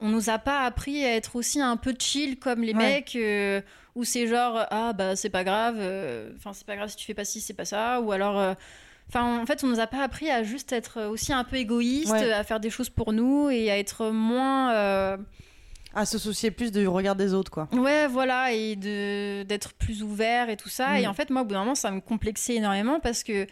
on 0.00 0.08
nous 0.08 0.30
a 0.30 0.38
pas 0.38 0.60
appris 0.64 1.04
à 1.04 1.14
être 1.16 1.36
aussi 1.36 1.60
un 1.60 1.76
peu 1.76 1.94
chill 1.98 2.38
comme 2.38 2.62
les 2.62 2.72
Ouais. 2.74 2.78
mecs 2.78 3.16
euh, 3.16 3.60
où 3.94 4.04
c'est 4.04 4.26
genre 4.26 4.64
ah 4.70 4.92
bah 4.92 5.16
c'est 5.16 5.30
pas 5.30 5.44
grave 5.44 5.76
euh, 5.78 6.30
enfin 6.36 6.52
c'est 6.52 6.66
pas 6.66 6.76
grave 6.76 6.88
si 6.88 6.96
tu 6.96 7.04
fais 7.04 7.14
pas 7.14 7.24
ci 7.24 7.40
c'est 7.40 7.54
pas 7.54 7.64
ça 7.64 8.00
ou 8.00 8.12
alors 8.12 8.38
euh, 8.38 8.54
Enfin, 9.12 9.40
en 9.40 9.44
fait, 9.44 9.64
on 9.64 9.66
nous 9.66 9.80
a 9.80 9.88
pas 9.88 10.04
appris 10.04 10.30
à 10.30 10.44
juste 10.44 10.72
être 10.72 11.02
aussi 11.08 11.32
un 11.32 11.42
peu 11.42 11.56
égoïste, 11.56 12.12
Ouais. 12.12 12.30
à 12.32 12.44
faire 12.44 12.60
des 12.60 12.70
choses 12.70 12.90
pour 12.90 13.12
nous 13.12 13.50
et 13.50 13.68
à 13.68 13.76
être 13.76 14.10
moins, 14.10 14.72
euh, 14.72 15.16
À 15.96 16.06
se 16.06 16.16
soucier 16.16 16.52
plus 16.52 16.70
du 16.70 16.86
regard 16.86 17.16
des 17.16 17.34
autres, 17.34 17.50
quoi. 17.50 17.68
ouais, 17.72 18.06
voilà, 18.06 18.52
et 18.52 18.76
de 18.76 19.42
d'être 19.42 19.72
plus 19.72 20.04
ouvert 20.04 20.48
et 20.48 20.56
tout 20.56 20.68
ça. 20.68 20.90
Mm. 20.90 20.96
Et 20.98 21.06
en 21.08 21.14
fait, 21.14 21.28
moi, 21.30 21.42
au 21.42 21.44
bout 21.44 21.54
d'un 21.54 21.58
moment, 21.64 21.74
ça 21.74 21.90
me 21.90 22.00
complexait 22.00 22.54
énormément 22.54 23.00
parce 23.00 23.24
que 23.24 23.48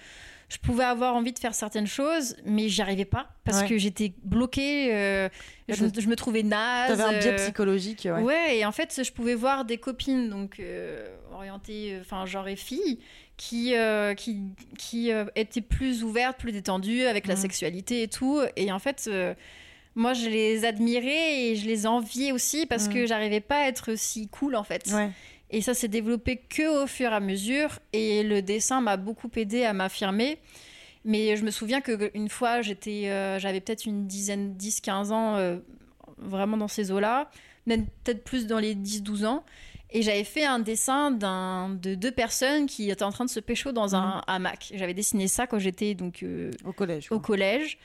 je 0.48 0.56
pouvais 0.58 0.84
avoir 0.84 1.14
envie 1.14 1.32
de 1.32 1.38
faire 1.38 1.54
certaines 1.54 1.86
choses, 1.86 2.36
mais 2.46 2.68
j'y 2.68 2.80
arrivais 2.80 3.04
pas 3.04 3.28
parce 3.44 3.62
Ouais. 3.62 3.68
que 3.68 3.78
j'étais 3.78 4.14
bloquée. 4.24 4.94
euh, 4.94 5.28
je, 5.68 5.84
me 5.84 6.16
trouvais 6.16 6.42
naze. 6.42 6.88
T'avais 6.96 7.02
un 7.02 7.18
biais 7.18 7.32
euh, 7.32 7.36
psychologique, 7.36 8.02
ouais. 8.10 8.22
Ouais. 8.22 8.58
et 8.58 8.64
en 8.64 8.72
fait, 8.72 9.02
je 9.04 9.12
pouvais 9.12 9.34
voir 9.34 9.64
des 9.66 9.76
copines, 9.76 10.30
donc 10.30 10.58
euh, 10.60 11.06
orientées, 11.32 11.98
enfin, 12.00 12.24
genre 12.24 12.48
et 12.48 12.56
filles, 12.56 12.98
qui, 13.36 13.74
qui, 14.16 14.38
qui 14.78 15.10
étaient 15.36 15.60
plus 15.60 16.02
ouvertes, 16.02 16.38
plus 16.38 16.52
détendues 16.52 17.04
avec 17.04 17.26
la 17.26 17.34
Mhm. 17.34 17.40
sexualité 17.42 18.02
et 18.02 18.08
tout. 18.08 18.40
Et 18.56 18.72
en 18.72 18.78
fait, 18.78 19.08
moi, 19.94 20.12
je 20.14 20.28
les 20.28 20.64
admirais 20.64 21.42
et 21.42 21.56
je 21.56 21.66
les 21.66 21.86
enviais 21.86 22.32
aussi 22.32 22.66
parce 22.66 22.86
Mhm. 22.88 22.94
que 22.94 23.06
j'arrivais 23.06 23.40
pas 23.40 23.64
à 23.64 23.68
être 23.68 23.96
si 23.96 24.28
cool, 24.28 24.56
en 24.56 24.64
fait. 24.64 24.90
Ouais. 24.92 25.10
Et 25.50 25.62
ça 25.62 25.74
s'est 25.74 25.88
développé 25.88 26.36
que 26.36 26.82
au 26.82 26.86
fur 26.86 27.10
et 27.10 27.14
à 27.14 27.20
mesure. 27.20 27.78
Et 27.92 28.22
le 28.22 28.42
dessin 28.42 28.80
m'a 28.80 28.96
beaucoup 28.96 29.30
aidé 29.36 29.64
à 29.64 29.72
m'affirmer. 29.72 30.38
Mais 31.04 31.36
je 31.36 31.44
me 31.44 31.50
souviens 31.50 31.80
que 31.80 32.10
une 32.14 32.28
fois, 32.28 32.60
j'étais, 32.60 33.08
euh, 33.08 33.38
j'avais 33.38 33.60
peut-être 33.60 33.86
une 33.86 34.06
dizaine, 34.06 34.54
10-15 34.58 35.10
ans, 35.12 35.36
euh, 35.36 35.56
vraiment 36.18 36.56
dans 36.56 36.68
ces 36.68 36.90
eaux-là, 36.90 37.30
même 37.66 37.86
peut-être 38.04 38.24
plus 38.24 38.46
dans 38.46 38.58
les 38.58 38.74
10-12 38.74 39.24
ans. 39.24 39.44
Et 39.90 40.02
j'avais 40.02 40.24
fait 40.24 40.44
un 40.44 40.58
dessin 40.58 41.10
d'un, 41.10 41.70
de 41.70 41.94
deux 41.94 42.10
personnes 42.10 42.66
qui 42.66 42.90
étaient 42.90 43.04
en 43.04 43.12
train 43.12 43.24
de 43.24 43.30
se 43.30 43.40
pécho 43.40 43.72
dans 43.72 43.96
un 43.96 44.22
hamac. 44.26 44.70
J'avais 44.74 44.92
dessiné 44.92 45.28
ça 45.28 45.46
quand 45.46 45.58
j'étais 45.58 45.94
donc 45.94 46.22
euh, 46.22 46.50
Au 46.66 46.72
collège. 46.72 47.06
au 47.10 47.20
quoi. 47.20 47.26
collège. 47.28 47.78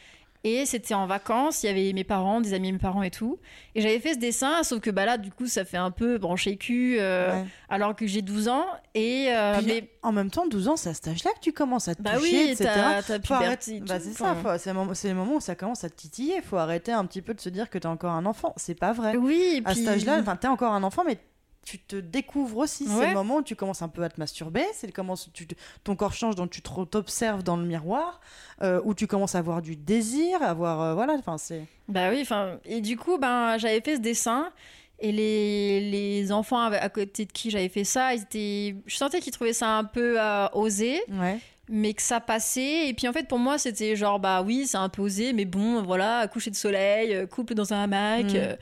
Et 0.46 0.66
c'était 0.66 0.94
en 0.94 1.06
vacances, 1.08 1.64
il 1.64 1.68
y 1.68 1.70
avait 1.70 1.94
mes 1.94 2.04
parents, 2.04 2.41
des 2.41 2.54
amis 2.54 2.68
de 2.68 2.74
mes 2.74 2.78
parents 2.80 3.02
et 3.04 3.12
tout. 3.12 3.39
Et 3.76 3.82
j'avais 3.82 4.00
fait 4.00 4.16
ce 4.16 4.20
dessin, 4.20 4.62
sauf 4.64 4.82
que 4.82 4.89
bah 4.89 5.06
là, 5.06 5.18
du 5.18 5.32
coup, 5.32 5.48
ça 5.48 5.64
fait 5.64 5.78
un 5.78 5.89
peu 5.91 6.18
branché 6.18 6.58
cul, 6.58 6.98
euh, 7.00 7.32
Ouais. 7.34 7.46
alors 7.70 7.96
que 7.96 8.06
j'ai 8.08 8.22
12 8.22 8.50
ans. 8.50 8.66
Et 8.94 9.28
euh, 9.30 9.58
Puis, 9.60 9.66
mais 9.68 9.89
En 10.02 10.12
même 10.12 10.30
temps, 10.30 10.46
12 10.46 10.68
ans, 10.68 10.76
c'est 10.76 10.89
à 10.89 10.94
cet 10.94 11.08
âge-là 11.08 11.32
que 11.32 11.39
tu 11.39 11.54
commences 11.54 11.88
à 11.88 11.96
te 11.96 12.02
bah 12.02 12.18
toucher, 12.18 12.46
oui, 12.46 12.50
etc. 12.52 12.70
t'as 13.08 13.36
arrêter- 13.36 13.80
Bah, 13.80 14.00
c'est 14.02 14.12
ça, 14.12 14.36
faut- 14.36 14.58
c'est 14.58 14.72
le 15.10 15.16
moment- 15.16 15.36
où 15.36 15.39
ça 15.39 15.56
commence 15.56 15.86
à 15.86 15.89
te 15.89 15.96
titiller. 15.96 16.41
Faut 16.41 16.58
arrêter 16.58 16.91
un 16.91 17.06
petit 17.06 17.22
peu 17.22 17.34
de 17.34 17.39
se 17.39 17.48
dire 17.48 17.70
que 17.70 17.78
t'es 17.78 17.86
encore 17.88 18.12
un 18.12 18.26
enfant. 18.26 18.54
C'est 18.58 18.76
pas 18.78 18.91
vrai. 18.91 19.16
Oui, 19.16 19.56
et 19.56 19.62
À 19.64 19.72
puis... 19.72 19.80
cet 19.80 19.88
âge-là, 19.88 20.22
t'es 20.41 20.48
encore 20.50 20.74
un 20.74 20.84
enfant, 20.84 21.04
mais 21.08 21.18
tu 21.66 21.80
te 21.80 21.95
découvres 21.95 22.57
aussi. 22.57 22.86
C'est 22.88 22.93
Ouais. 22.95 23.07
le 23.09 23.14
moment 23.14 23.38
où 23.38 23.41
tu 23.41 23.55
commences 23.55 23.82
un 23.82 23.88
peu 23.88 24.03
à 24.03 24.09
te 24.09 24.20
masturber. 24.20 24.64
C'est 24.74 24.88
le 24.88 24.93
comment 24.93 25.16
tu 25.34 25.47
ton 25.84 25.95
corps 25.95 26.14
change, 26.14 26.36
donc 26.36 26.49
tu 26.51 26.61
t'observes 26.61 27.43
dans 27.43 27.57
le 27.57 27.66
miroir, 27.66 28.20
euh, 28.61 28.82
où 28.84 28.93
tu 28.93 29.07
commences 29.07 29.36
à 29.36 29.39
avoir 29.39 29.61
du 29.61 29.76
désir, 29.76 30.41
à 30.41 30.47
avoir 30.49 30.82
euh, 30.82 30.93
voilà. 30.93 31.14
Enfin, 31.14 31.38
c'est. 31.38 31.64
Bah 31.88 32.09
oui, 32.11 32.20
enfin, 32.22 32.57
et 32.66 32.82
du 32.82 32.97
coup, 32.97 33.18
ben, 33.18 33.57
j'avais 33.57 33.82
fait 33.82 33.95
ce 33.95 34.01
dessin. 34.01 34.51
Et 34.99 35.11
les, 35.11 35.89
les 35.91 36.32
enfants 36.32 36.59
à 36.61 36.88
côté 36.88 37.26
de 37.26 37.32
qui 37.32 37.49
j'avais 37.49 37.68
fait 37.68 37.84
ça, 37.84 38.14
ils 38.14 38.22
étaient... 38.22 38.76
je 38.86 38.95
sentais 38.95 39.20
qu'ils 39.20 39.34
trouvaient 39.34 39.51
ça 39.51 39.78
un 39.78 39.84
peu 39.84 40.16
euh, 40.22 40.47
osé. 40.53 41.01
Ouais. 41.11 41.39
mais 41.68 41.93
que 41.93 42.01
ça 42.01 42.20
passait. 42.22 42.88
Et 42.88 42.93
puis 42.93 43.07
en 43.07 43.11
fait, 43.14 43.28
pour 43.28 43.39
moi, 43.39 43.57
c'était 43.57 43.95
genre, 43.97 44.20
bah 44.20 44.41
oui, 44.43 44.66
c'est 44.66 44.78
un 44.78 44.88
peu 44.89 45.01
osé, 45.01 45.34
mais 45.34 45.43
bon, 45.45 45.82
voilà, 45.82 46.28
coucher 46.30 46.51
de 46.51 46.55
soleil, 46.55 47.28
couple 47.28 47.53
dans 47.53 47.74
un 47.74 47.84
hamac. 47.84 48.26
Mm. 48.26 48.36
euh, 48.36 48.55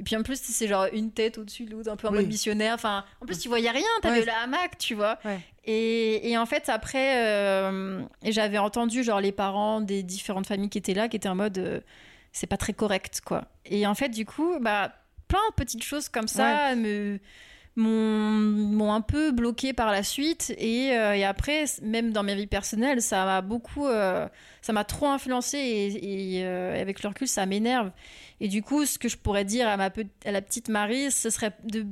et 0.00 0.02
puis 0.04 0.16
en 0.16 0.22
plus, 0.22 0.38
c'est 0.40 0.68
genre 0.68 0.86
une 0.92 1.10
tête 1.12 1.38
au-dessus 1.38 1.64
de 1.64 1.72
l'autre, 1.72 1.90
un 1.90 1.96
peu 1.96 2.08
en 2.08 2.12
Oui. 2.12 2.18
mode 2.18 2.26
missionnaire. 2.28 2.74
Enfin, 2.74 3.04
en 3.20 3.26
plus, 3.26 3.38
tu 3.38 3.48
voyais 3.48 3.70
rien, 3.70 3.82
t'avais 4.02 4.20
Ouais. 4.20 4.24
le 4.26 4.32
hamac, 4.44 4.78
tu 4.78 4.94
vois. 4.94 5.18
Ouais. 5.24 5.40
Et, 5.64 6.30
et 6.30 6.38
en 6.38 6.46
fait, 6.46 6.68
après, 6.68 7.24
euh, 7.26 8.02
j'avais 8.24 8.58
entendu 8.58 9.02
genre 9.02 9.20
les 9.20 9.32
parents 9.32 9.80
des 9.80 10.02
différentes 10.02 10.46
familles 10.46 10.70
qui 10.70 10.78
étaient 10.78 10.94
là, 10.94 11.08
qui 11.08 11.16
étaient 11.16 11.28
en 11.28 11.34
mode, 11.34 11.58
euh, 11.58 11.80
c'est 12.32 12.46
pas 12.46 12.56
très 12.56 12.72
correct, 12.72 13.20
quoi. 13.24 13.44
Et 13.66 13.86
en 13.86 13.94
fait, 13.94 14.08
du 14.10 14.24
coup, 14.24 14.58
bah, 14.60 14.92
plein 15.26 15.40
de 15.50 15.54
petites 15.56 15.82
choses 15.84 16.08
comme 16.08 16.28
ça 16.28 16.74
me 16.74 17.18
m'ont 17.76 17.92
m'ont 18.32 18.92
un 18.92 19.00
peu 19.00 19.30
bloqué 19.30 19.72
par 19.72 19.92
la 19.92 20.02
suite 20.02 20.52
et, 20.58 20.96
euh, 20.96 21.14
et 21.14 21.24
après 21.24 21.64
même 21.82 22.10
dans 22.12 22.24
ma 22.24 22.34
vie 22.34 22.48
personnelle 22.48 23.00
ça 23.00 23.24
m'a 23.24 23.40
beaucoup 23.40 23.86
euh, 23.86 24.26
ça 24.62 24.72
m'a 24.72 24.82
trop 24.82 25.06
influencé 25.06 25.58
et, 25.58 26.38
et, 26.38 26.44
euh, 26.44 26.80
avec 26.80 27.02
le 27.04 27.08
recul 27.08 27.28
ça 27.28 27.46
m'énerve 27.46 27.92
et 28.40 28.48
du 28.48 28.62
coup 28.62 28.84
ce 28.86 28.98
que 28.98 29.08
je 29.08 29.16
pourrais 29.16 29.44
dire 29.44 29.68
à 29.68 29.76
ma 29.76 29.90
pe- 29.90 30.06
à 30.24 30.30
la 30.32 30.40
petite 30.42 30.68
Marie 30.68 31.10
ce 31.10 31.30
serait 31.30 31.52
de 31.64 31.86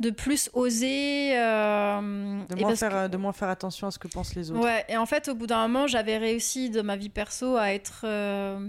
de 0.00 0.10
plus 0.10 0.50
oser 0.54 1.38
euh, 1.38 2.00
De 2.48 2.56
et 2.56 2.60
moins, 2.60 2.68
parce 2.70 2.80
faire, 2.80 2.90
que- 2.90 2.94
euh, 2.96 3.08
de 3.08 3.16
moins 3.16 3.32
faire 3.32 3.48
attention 3.48 3.86
à 3.86 3.90
ce 3.92 3.98
que 4.00 4.08
pensent 4.08 4.34
les 4.34 4.50
autres. 4.50 4.60
Ouais, 4.60 4.84
et 4.88 4.96
en 4.96 5.06
fait, 5.06 5.28
au 5.28 5.36
bout 5.36 5.46
d'un 5.46 5.62
moment, 5.68 5.86
j'avais 5.86 6.18
réussi 6.18 6.68
dans 6.68 6.82
ma 6.82 6.96
vie 6.96 7.10
perso 7.10 7.56
à 7.56 7.72
être. 7.72 8.00
euh, 8.04 8.68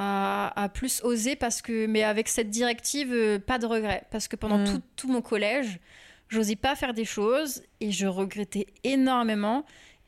à, 0.00 0.52
à 0.60 0.68
plus 0.68 1.00
oser 1.04 1.36
parce 1.36 1.62
que. 1.62 1.86
Mais 1.86 2.02
avec 2.02 2.28
cette 2.28 2.50
directive, 2.50 3.12
euh, 3.12 3.38
pas 3.38 3.58
de 3.58 3.66
regret. 3.66 4.04
Parce 4.10 4.26
que 4.28 4.34
pendant 4.36 4.58
Mm. 4.58 4.64
tout, 4.64 4.82
tout 4.96 5.08
mon 5.08 5.22
collège, 5.22 5.78
j'osais 6.28 6.56
pas 6.56 6.74
faire 6.76 6.92
des 6.94 7.04
choses 7.04 7.62
et 7.80 7.90
je 7.92 8.06
regrettais 8.08 8.66
énormément. 8.84 9.64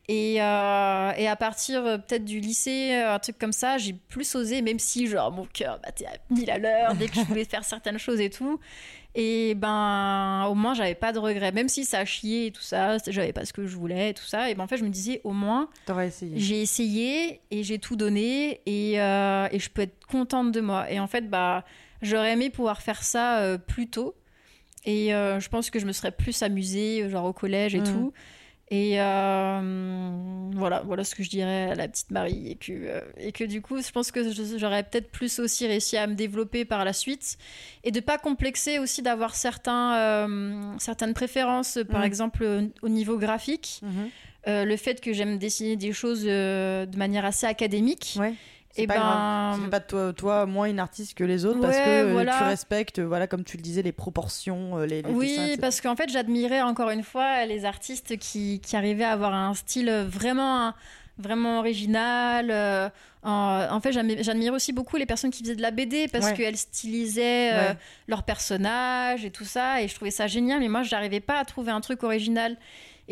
Et, 0.08 0.42
euh, 0.42 1.12
et 1.16 1.28
à 1.28 1.36
partir 1.36 1.84
euh, 1.86 1.98
peut-être 1.98 2.24
du 2.24 2.40
lycée, 2.40 2.94
euh, 2.94 3.14
un 3.14 3.18
truc 3.20 3.38
comme 3.38 3.52
ça, 3.52 3.78
j'ai 3.78 3.92
plus 3.92 4.34
osé, 4.34 4.60
même 4.60 4.80
si 4.80 5.06
genre 5.06 5.30
mon 5.30 5.44
cœur 5.46 5.78
battait 5.84 6.06
à 6.06 6.14
1000 6.30 6.50
à 6.50 6.58
l'heure 6.58 6.94
dès 6.96 7.06
que 7.06 7.14
je 7.14 7.20
voulais 7.20 7.44
faire 7.44 7.62
certaines 7.62 7.98
choses 7.98 8.20
et 8.20 8.28
tout. 8.30 8.58
Et 9.14 9.54
ben, 9.54 10.46
au 10.50 10.54
moins, 10.54 10.74
j'avais 10.74 10.94
pas 10.96 11.12
de 11.12 11.18
regrets. 11.20 11.52
Même 11.52 11.68
si 11.68 11.84
ça 11.84 12.00
a 12.00 12.04
chié 12.04 12.46
et 12.46 12.50
tout 12.50 12.62
ça, 12.62 12.96
j'avais 13.06 13.32
pas 13.32 13.44
ce 13.44 13.52
que 13.52 13.66
je 13.66 13.76
voulais 13.76 14.10
et 14.10 14.14
tout 14.14 14.24
ça. 14.24 14.50
Et 14.50 14.54
ben, 14.56 14.64
en 14.64 14.66
fait, 14.66 14.78
je 14.78 14.84
me 14.84 14.88
disais, 14.88 15.20
au 15.22 15.32
moins, 15.32 15.68
essayé. 16.00 16.32
j'ai 16.38 16.60
essayé 16.62 17.40
et 17.52 17.62
j'ai 17.62 17.78
tout 17.78 17.94
donné 17.96 18.60
et, 18.66 18.94
et 18.94 19.58
je 19.58 19.68
peux 19.70 19.82
être 19.82 20.06
contente 20.06 20.50
de 20.52 20.60
moi. 20.60 20.90
Et 20.90 20.98
en 20.98 21.06
fait, 21.06 21.28
bah, 21.28 21.64
j'aurais 22.02 22.32
aimé 22.32 22.50
pouvoir 22.50 22.82
faire 22.82 23.02
ça 23.02 23.58
plus 23.66 23.88
tôt. 23.88 24.14
Et 24.86 25.08
je 25.10 25.48
pense 25.48 25.70
que 25.70 25.78
je 25.80 25.86
me 25.86 25.92
serais 25.92 26.12
plus 26.12 26.42
amusée, 26.42 27.08
genre 27.10 27.26
au 27.26 27.32
collège 27.32 27.74
et 27.74 27.80
Mm. 27.80 27.84
tout. 27.84 28.12
Et 28.72 29.00
euh, 29.00 30.50
voilà, 30.54 30.82
voilà 30.86 31.02
ce 31.02 31.16
que 31.16 31.24
je 31.24 31.30
dirais 31.30 31.70
à 31.72 31.74
la 31.74 31.88
petite 31.88 32.12
Marie. 32.12 32.52
Et 32.52 32.54
que, 32.54 32.72
euh, 32.72 33.00
et 33.18 33.32
que 33.32 33.42
du 33.42 33.62
coup, 33.62 33.82
je 33.82 33.90
pense 33.90 34.12
que 34.12 34.20
j'aurais 34.58 34.84
peut-être 34.84 35.10
plus 35.10 35.40
aussi 35.40 35.66
réussi 35.66 35.96
à 35.96 36.06
me 36.06 36.14
développer 36.14 36.64
par 36.64 36.84
la 36.84 36.92
suite. 36.92 37.36
Et 37.82 37.90
de 37.90 37.98
pas 37.98 38.16
complexer 38.16 38.78
aussi 38.78 39.02
d'avoir 39.02 39.34
certains, 39.34 39.96
euh, 39.96 40.62
certaines 40.78 41.14
préférences, 41.14 41.78
par 41.90 42.04
exemple 42.04 42.70
au 42.82 42.88
niveau 42.88 43.18
graphique. 43.18 43.80
Mhm. 43.82 44.10
Euh, 44.48 44.64
le 44.64 44.76
fait 44.76 45.00
que 45.00 45.12
j'aime 45.12 45.36
dessiner 45.38 45.76
des 45.76 45.92
choses 45.92 46.22
de 46.22 46.96
manière 46.96 47.24
assez 47.24 47.46
académique. 47.46 48.16
Ouais. 48.18 48.34
C'est 48.72 48.82
Et 48.82 48.86
pas 48.86 48.94
ben, 48.94 49.00
grave. 49.58 49.68
Pas 49.70 49.80
toi, 49.80 50.12
toi 50.12 50.46
moins 50.46 50.66
une 50.66 50.78
artiste 50.78 51.14
que 51.14 51.24
les 51.24 51.44
autres 51.44 51.60
parce 51.60 51.76
que 51.76 51.88
euh, 52.06 52.12
voilà. 52.12 52.36
tu 52.38 52.44
respectes, 52.44 53.00
euh, 53.00 53.06
voilà, 53.06 53.26
comme 53.26 53.42
tu 53.42 53.56
le 53.56 53.62
disais, 53.62 53.82
les 53.82 53.90
proportions, 53.92 54.78
euh, 54.78 54.86
les, 54.86 55.02
les 55.02 55.10
oui, 55.10 55.28
dessins, 55.48 55.60
parce 55.60 55.80
qu'en 55.80 55.96
fait, 55.96 56.08
j'admirais 56.08 56.62
encore 56.62 56.90
une 56.90 57.02
fois 57.02 57.46
les 57.46 57.64
artistes 57.64 58.16
qui, 58.18 58.60
qui 58.60 58.76
arrivaient 58.76 59.02
à 59.04 59.10
avoir 59.12 59.34
un 59.34 59.54
style 59.54 59.90
vraiment, 60.08 60.72
vraiment 61.18 61.58
original. 61.58 62.50
euh, 62.52 62.88
en, 63.24 63.66
en 63.70 63.80
fait, 63.80 63.90
j'admi- 63.92 64.22
j'admire 64.22 64.54
aussi 64.54 64.72
beaucoup 64.72 64.96
les 64.96 65.04
personnes 65.04 65.30
qui 65.32 65.42
faisaient 65.42 65.56
de 65.56 65.62
la 65.62 65.72
BD 65.72 66.06
parce 66.08 66.26
Ouais. 66.26 66.34
qu'elles 66.34 66.56
stylisaient 66.56 67.52
euh, 67.52 67.68
Ouais. 67.70 67.76
leurs 68.06 68.22
personnages 68.22 69.24
et 69.24 69.30
tout 69.30 69.44
ça. 69.44 69.82
Et 69.82 69.88
je 69.88 69.94
trouvais 69.96 70.10
ça 70.12 70.26
génial, 70.28 70.60
mais 70.60 70.68
moi, 70.68 70.84
je 70.84 70.94
n'arrivais 70.94 71.20
pas 71.20 71.38
à 71.40 71.44
trouver 71.44 71.72
un 71.72 71.80
truc 71.80 72.02
original. 72.04 72.56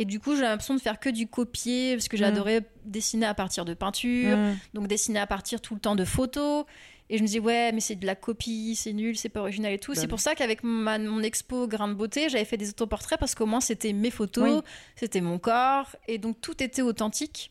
Et 0.00 0.04
du 0.04 0.20
coup, 0.20 0.36
j'ai 0.36 0.42
l'impression 0.42 0.76
de 0.76 0.80
faire 0.80 1.00
que 1.00 1.08
du 1.10 1.26
copier 1.26 1.94
parce 1.96 2.06
que 2.08 2.16
Mm. 2.16 2.20
j'adorais 2.20 2.60
dessiner 2.84 3.26
à 3.26 3.34
partir 3.34 3.64
de 3.64 3.74
peinture. 3.74 4.36
Mm. 4.38 4.56
donc 4.74 4.86
dessiner 4.86 5.18
à 5.18 5.26
partir 5.26 5.60
tout 5.60 5.74
le 5.74 5.80
temps 5.80 5.96
de 5.96 6.04
photos. 6.04 6.64
Et 7.10 7.16
je 7.18 7.22
me 7.22 7.28
dis, 7.28 7.40
ouais, 7.40 7.72
mais 7.72 7.80
c'est 7.80 7.96
de 7.96 8.04
la 8.06 8.14
copie, 8.14 8.76
c'est 8.76 8.92
nul, 8.92 9.16
c'est 9.16 9.28
pas 9.30 9.40
original 9.40 9.72
et 9.72 9.78
tout. 9.78 9.92
Bah 9.94 10.00
c'est 10.00 10.06
pour 10.08 10.20
ça 10.20 10.34
qu'avec 10.34 10.62
mon 10.62 11.22
expo 11.22 11.66
Grain 11.66 11.88
de 11.88 11.94
beauté, 11.94 12.28
j'avais 12.28 12.44
fait 12.44 12.58
des 12.58 12.68
autoportraits 12.68 13.18
parce 13.18 13.34
qu'au 13.34 13.46
moins 13.46 13.60
c'était 13.62 13.92
mes 13.94 14.10
photos, 14.10 14.56
Oui. 14.58 14.60
c'était 14.94 15.22
mon 15.22 15.38
corps, 15.38 15.96
et 16.06 16.18
donc 16.18 16.40
tout 16.42 16.62
était 16.62 16.82
authentique. 16.82 17.50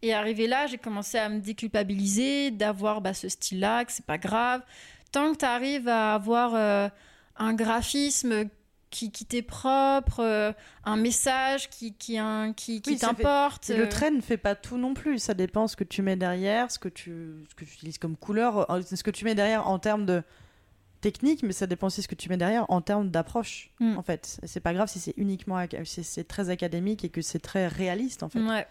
Et 0.00 0.14
arrivé 0.14 0.46
là, 0.46 0.66
j'ai 0.68 0.78
commencé 0.78 1.18
à 1.18 1.28
me 1.28 1.40
déculpabiliser 1.40 2.50
d'avoir 2.52 3.00
bah, 3.00 3.14
ce 3.14 3.28
style-là, 3.28 3.84
que 3.84 3.90
c'est 3.92 4.06
pas 4.06 4.18
grave. 4.18 4.62
Tant 5.12 5.32
que 5.32 5.38
tu 5.38 5.44
arrives 5.44 5.88
à 5.88 6.14
avoir 6.14 6.52
euh, 6.54 6.88
un 7.36 7.52
graphisme 7.52 8.48
qui, 8.94 9.10
qui 9.10 9.26
t'est 9.26 9.42
propre, 9.42 10.20
euh, 10.20 10.52
un 10.84 10.96
message 10.96 11.68
qui, 11.68 11.94
qui, 11.94 12.16
un- 12.16 12.52
qui, 12.52 12.80
qui 12.80 12.90
Oui, 12.92 12.98
ça 12.98 13.08
fait- 13.08 13.16
t'importe. 13.16 13.68
Le 13.70 13.84
euh, 13.84 13.88
trait 13.88 14.10
ne 14.12 14.20
fait 14.20 14.36
pas 14.36 14.54
tout 14.54 14.78
non 14.78 14.94
plus. 14.94 15.18
Ça 15.18 15.34
dépend 15.34 15.66
ce 15.66 15.74
que 15.76 15.84
tu 15.84 16.00
mets 16.02 16.16
derrière, 16.16 16.70
ce 16.70 16.78
que 16.78 16.88
tu, 16.88 17.44
ce 17.50 17.54
que 17.56 17.64
tu 17.64 17.74
utilises 17.74 17.98
comme 17.98 18.16
couleur, 18.16 18.66
ce 18.84 19.02
que 19.02 19.10
tu 19.10 19.24
mets 19.24 19.34
derrière 19.34 19.66
en 19.66 19.78
termes 19.78 20.06
de 20.06 20.22
technique, 21.00 21.42
mais 21.42 21.52
ça 21.52 21.66
dépend 21.66 21.88
aussi 21.88 22.00
ce 22.02 22.08
que 22.08 22.14
tu 22.14 22.28
mets 22.28 22.36
derrière 22.38 22.64
en 22.70 22.80
termes 22.80 23.10
d'approche, 23.10 23.70
Mm. 23.80 23.98
en 23.98 24.02
fait. 24.02 24.40
C'est 24.44 24.60
pas 24.60 24.72
grave 24.72 24.88
si 24.88 25.00
c'est 25.00 25.14
uniquement, 25.18 25.62
c'est 25.84 26.26
très 26.28 26.48
académique 26.48 27.04
et 27.04 27.08
que 27.10 27.20
c'est 27.20 27.40
très 27.40 27.66
réaliste, 27.68 28.22
en 28.22 28.28
fait. 28.28 28.40
Ouais. 28.40 28.66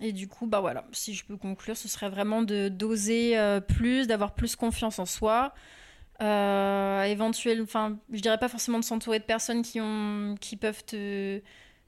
Et 0.00 0.12
du 0.12 0.28
coup, 0.28 0.46
bah 0.46 0.60
voilà, 0.60 0.84
si 0.92 1.14
je 1.14 1.24
peux 1.24 1.36
conclure, 1.36 1.76
ce 1.76 1.88
serait 1.88 2.08
vraiment 2.08 2.42
de 2.42 2.68
d'oser 2.68 3.38
euh, 3.38 3.60
plus, 3.60 4.06
d'avoir 4.06 4.34
plus 4.34 4.56
confiance 4.56 4.98
en 4.98 5.06
soi. 5.06 5.52
Euh, 6.22 7.02
éventuellement, 7.04 7.64
enfin, 7.64 7.98
je 8.12 8.20
dirais 8.20 8.38
pas 8.38 8.48
forcément 8.48 8.78
de 8.78 8.84
s'entourer 8.84 9.18
de 9.18 9.24
personnes 9.24 9.62
qui 9.62 9.80
ont, 9.80 10.36
qui 10.40 10.56
peuvent 10.56 10.84
te 10.84 11.40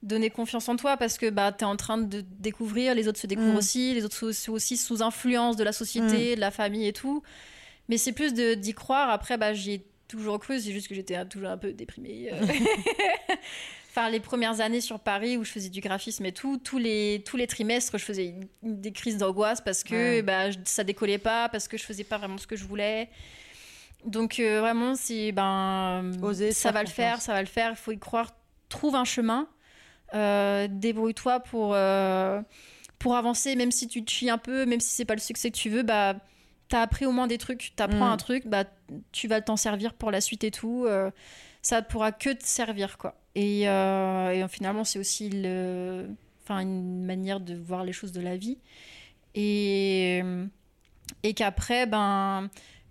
donner 0.02 0.28
confiance 0.28 0.68
en 0.68 0.76
toi 0.76 0.96
parce 0.98 1.16
que 1.16 1.30
bah 1.30 1.50
t'es 1.52 1.64
en 1.64 1.76
train 1.76 1.96
de 1.98 2.20
découvrir, 2.38 2.94
les 2.94 3.08
autres 3.08 3.18
se 3.20 3.26
découvrent 3.26 3.54
Mm. 3.54 3.56
aussi, 3.56 3.94
les 3.94 4.04
autres 4.04 4.32
sont 4.32 4.52
aussi 4.52 4.76
sous 4.76 5.02
influence 5.02 5.56
de 5.56 5.64
la 5.64 5.72
société, 5.72 6.34
de 6.36 6.40
la 6.40 6.50
famille 6.50 6.86
et 6.86 6.92
tout. 6.92 7.22
Mais 7.88 7.96
c'est 7.96 8.12
plus 8.12 8.34
d'y 8.34 8.74
croire. 8.74 9.08
Après, 9.10 9.38
bah 9.38 9.54
j'y 9.54 9.72
ai 9.74 9.86
toujours 10.08 10.38
cru, 10.40 10.58
c'est 10.60 10.72
juste 10.72 10.88
que 10.88 10.94
j'étais 10.94 11.24
toujours 11.26 11.48
un 11.50 11.56
peu 11.58 11.72
déprimée. 11.72 12.30
euh. 12.32 12.40
Enfin, 13.96 14.10
les 14.10 14.18
premières 14.18 14.60
années 14.60 14.80
sur 14.80 14.98
Paris 14.98 15.36
où 15.36 15.44
je 15.44 15.52
faisais 15.52 15.68
du 15.68 15.80
graphisme 15.80 16.26
et 16.26 16.32
tout, 16.32 16.58
tous 16.58 16.78
les, 16.78 17.22
tous 17.24 17.36
les 17.36 17.46
trimestres, 17.46 17.96
je 17.96 18.04
faisais 18.04 18.26
une- 18.26 18.48
des 18.80 18.90
crises 18.90 19.18
d'angoisse 19.18 19.60
parce 19.60 19.84
que 19.84 19.94
Ouais. 20.16 20.22
bah, 20.22 20.46
ça 20.64 20.82
décollait 20.82 21.18
pas, 21.18 21.48
parce 21.48 21.68
que 21.68 21.76
je 21.78 21.84
faisais 21.84 22.02
pas 22.02 22.18
vraiment 22.18 22.36
ce 22.36 22.48
que 22.48 22.56
je 22.56 22.64
voulais. 22.64 23.08
Donc, 24.04 24.38
euh, 24.38 24.60
vraiment, 24.60 24.94
c'est 24.94 25.32
ben, 25.32 26.12
Oser, 26.22 26.52
se 26.52 26.60
ça 26.60 26.72
va 26.72 26.82
le 26.82 26.88
faire, 26.88 27.20
ça 27.20 27.32
va 27.32 27.40
le 27.40 27.46
faire, 27.48 27.70
il 27.70 27.76
faut 27.76 27.92
y 27.92 27.98
croire. 27.98 28.30
Trouve 28.68 28.96
un 28.96 29.04
chemin, 29.04 29.48
euh, 30.14 30.66
débrouille-toi 30.70 31.40
pour, 31.40 31.72
euh, 31.74 32.40
pour 32.98 33.16
avancer, 33.16 33.56
même 33.56 33.70
si 33.70 33.88
tu 33.88 34.04
te 34.04 34.10
chies 34.10 34.30
un 34.30 34.38
peu, 34.38 34.66
même 34.66 34.80
si 34.80 34.90
c'est 34.90 35.04
pas 35.04 35.14
le 35.14 35.20
succès 35.20 35.50
que 35.50 35.56
tu 35.56 35.70
veux, 35.70 35.82
bah, 35.82 36.16
t'as 36.68 36.80
appris 36.80 37.06
au 37.06 37.12
moins 37.12 37.26
des 37.26 37.38
trucs, 37.38 37.72
t'apprends 37.76 38.08
Mm. 38.08 38.12
un 38.12 38.16
truc, 38.16 38.46
bah, 38.46 38.64
tu 39.12 39.28
vas 39.28 39.40
t'en 39.40 39.56
servir 39.56 39.94
pour 39.94 40.10
la 40.10 40.20
suite 40.20 40.44
et 40.44 40.50
tout. 40.50 40.86
ça 41.62 41.80
ne 41.80 41.86
pourra 41.86 42.12
que 42.12 42.30
te 42.30 42.44
servir, 42.44 42.98
quoi. 42.98 43.14
Et, 43.34 43.62
et 43.62 44.44
finalement, 44.48 44.84
c'est 44.84 44.98
aussi 44.98 45.30
le, 45.30 46.08
enfin, 46.42 46.60
une 46.60 47.04
manière 47.04 47.40
de 47.40 47.54
voir 47.54 47.84
les 47.84 47.92
choses 47.92 48.12
de 48.12 48.20
la 48.20 48.36
vie. 48.36 48.58
Et, 49.34 50.22
et 51.22 51.34
qu'après, 51.34 51.86
ben, 51.86 52.48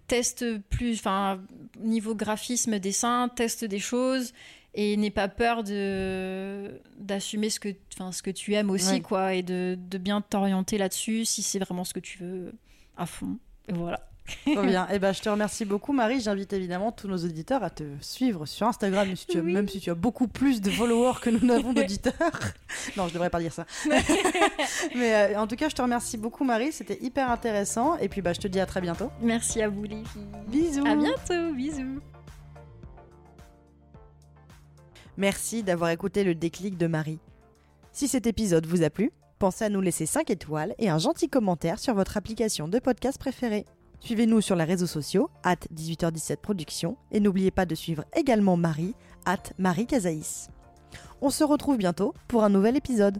teste 0.08 0.58
plus, 0.70 0.99
enfin, 0.99 1.41
niveau 1.80 2.16
graphisme, 2.16 2.80
dessin, 2.80 3.30
teste 3.36 3.66
des 3.66 3.80
choses 3.80 4.34
et 4.76 4.97
n'aie 4.97 5.12
pas 5.12 5.28
peur 5.28 5.64
de 5.64 6.82
d'assumer 6.97 7.49
ce 7.49 7.60
que, 7.60 7.70
enfin, 7.93 8.12
ce 8.12 8.24
que 8.24 8.32
tu 8.32 8.54
aimes 8.56 8.70
aussi, 8.72 8.93
Ouais. 8.93 9.01
quoi, 9.01 9.34
et 9.36 9.43
de, 9.43 9.78
de 9.80 9.97
bien 9.97 10.22
t'orienter 10.22 10.78
là-dessus 10.78 11.26
si 11.26 11.43
c'est 11.43 11.60
vraiment 11.60 11.84
ce 11.84 11.93
que 11.93 11.99
tu 11.99 12.18
veux 12.20 12.54
à 12.97 13.06
fond. 13.06 13.38
Et 13.68 13.74
voilà. 13.74 14.10
Trop 14.45 14.61
bien. 14.63 14.88
Et 14.89 14.99
ben, 14.99 15.13
je 15.13 15.21
te 15.21 15.28
remercie 15.30 15.65
beaucoup, 15.65 15.91
Marie. 15.93 16.21
J'invite 16.21 16.53
évidemment 16.53 16.91
tous 16.91 17.07
nos 17.07 17.17
auditeurs 17.17 17.61
à 17.63 17.69
te 17.69 17.84
suivre 17.99 18.45
sur 18.45 18.67
Instagram, 18.67 19.07
même 19.07 19.15
si 19.17 19.26
tu 19.28 19.38
as, 19.38 19.41
Oui. 19.41 19.51
même 19.53 19.67
si 19.67 19.80
tu 19.82 19.89
as 19.89 19.95
beaucoup 19.95 20.28
plus 20.28 20.61
de 20.61 20.69
followers 20.69 21.19
que 21.21 21.30
nous 21.30 21.45
n'avons 21.45 21.74
d'auditeurs. 21.74 22.13
non, 22.97 23.07
je 23.09 23.13
devrais 23.13 23.30
pas 23.30 23.39
dire 23.41 23.51
ça. 23.51 23.65
Mais 24.95 25.34
euh, 25.36 25.39
en 25.39 25.47
tout 25.47 25.55
cas, 25.57 25.67
je 25.69 25.76
te 25.76 25.82
remercie 25.82 26.17
beaucoup, 26.17 26.43
Marie. 26.45 26.71
C'était 26.71 26.97
hyper 27.01 27.30
intéressant. 27.30 27.97
Et 27.97 28.07
puis, 28.07 28.21
bah, 28.21 28.32
je 28.34 28.39
te 28.39 28.47
dis 28.47 28.59
à 28.59 28.65
très 28.65 28.80
bientôt. 28.82 29.09
Merci 29.21 29.61
à 29.61 29.67
vous, 29.69 29.84
les 29.84 30.03
filles. 30.05 30.28
Bisous. 30.47 30.86
À 30.88 30.95
bientôt, 30.95 31.53
bisous. 31.53 31.99
Merci 35.17 35.63
d'avoir 35.63 35.89
écouté 35.91 36.24
le 36.24 36.34
déclic 36.34 36.78
de 36.78 36.88
Marie. 36.88 37.19
Si 37.91 38.07
cet 38.07 38.26
épisode 38.26 38.65
vous 38.65 38.84
a 38.84 38.89
plu, 38.89 39.11
pensez 39.38 39.65
à 39.65 39.69
nous 39.69 39.82
laisser 39.82 40.05
5 40.05 40.30
étoiles 40.32 40.74
et 40.80 40.89
un 40.89 40.97
gentil 40.97 41.30
commentaire 41.30 41.78
sur 41.78 41.93
votre 41.93 42.17
application 42.17 42.67
de 42.67 42.80
podcast 42.80 43.19
préférée. 43.19 43.65
Suivez-nous 44.04 44.41
sur 44.41 44.58
les 44.58 44.66
réseaux 44.66 44.86
sociaux, 44.86 45.30
at 45.43 45.56
18h17 45.74 46.36
Productions, 46.36 46.97
et 47.14 47.22
n'oubliez 47.22 47.51
pas 47.51 47.66
de 47.66 47.74
suivre 47.74 48.04
également 48.14 48.58
Marie, 48.58 48.95
at 49.26 49.43
Marie 49.58 49.86
Casaïs. 49.86 50.49
On 51.22 51.30
se 51.30 51.45
retrouve 51.45 51.78
bientôt 51.78 52.14
pour 52.28 52.43
un 52.43 52.49
nouvel 52.49 52.76
épisode. 52.76 53.20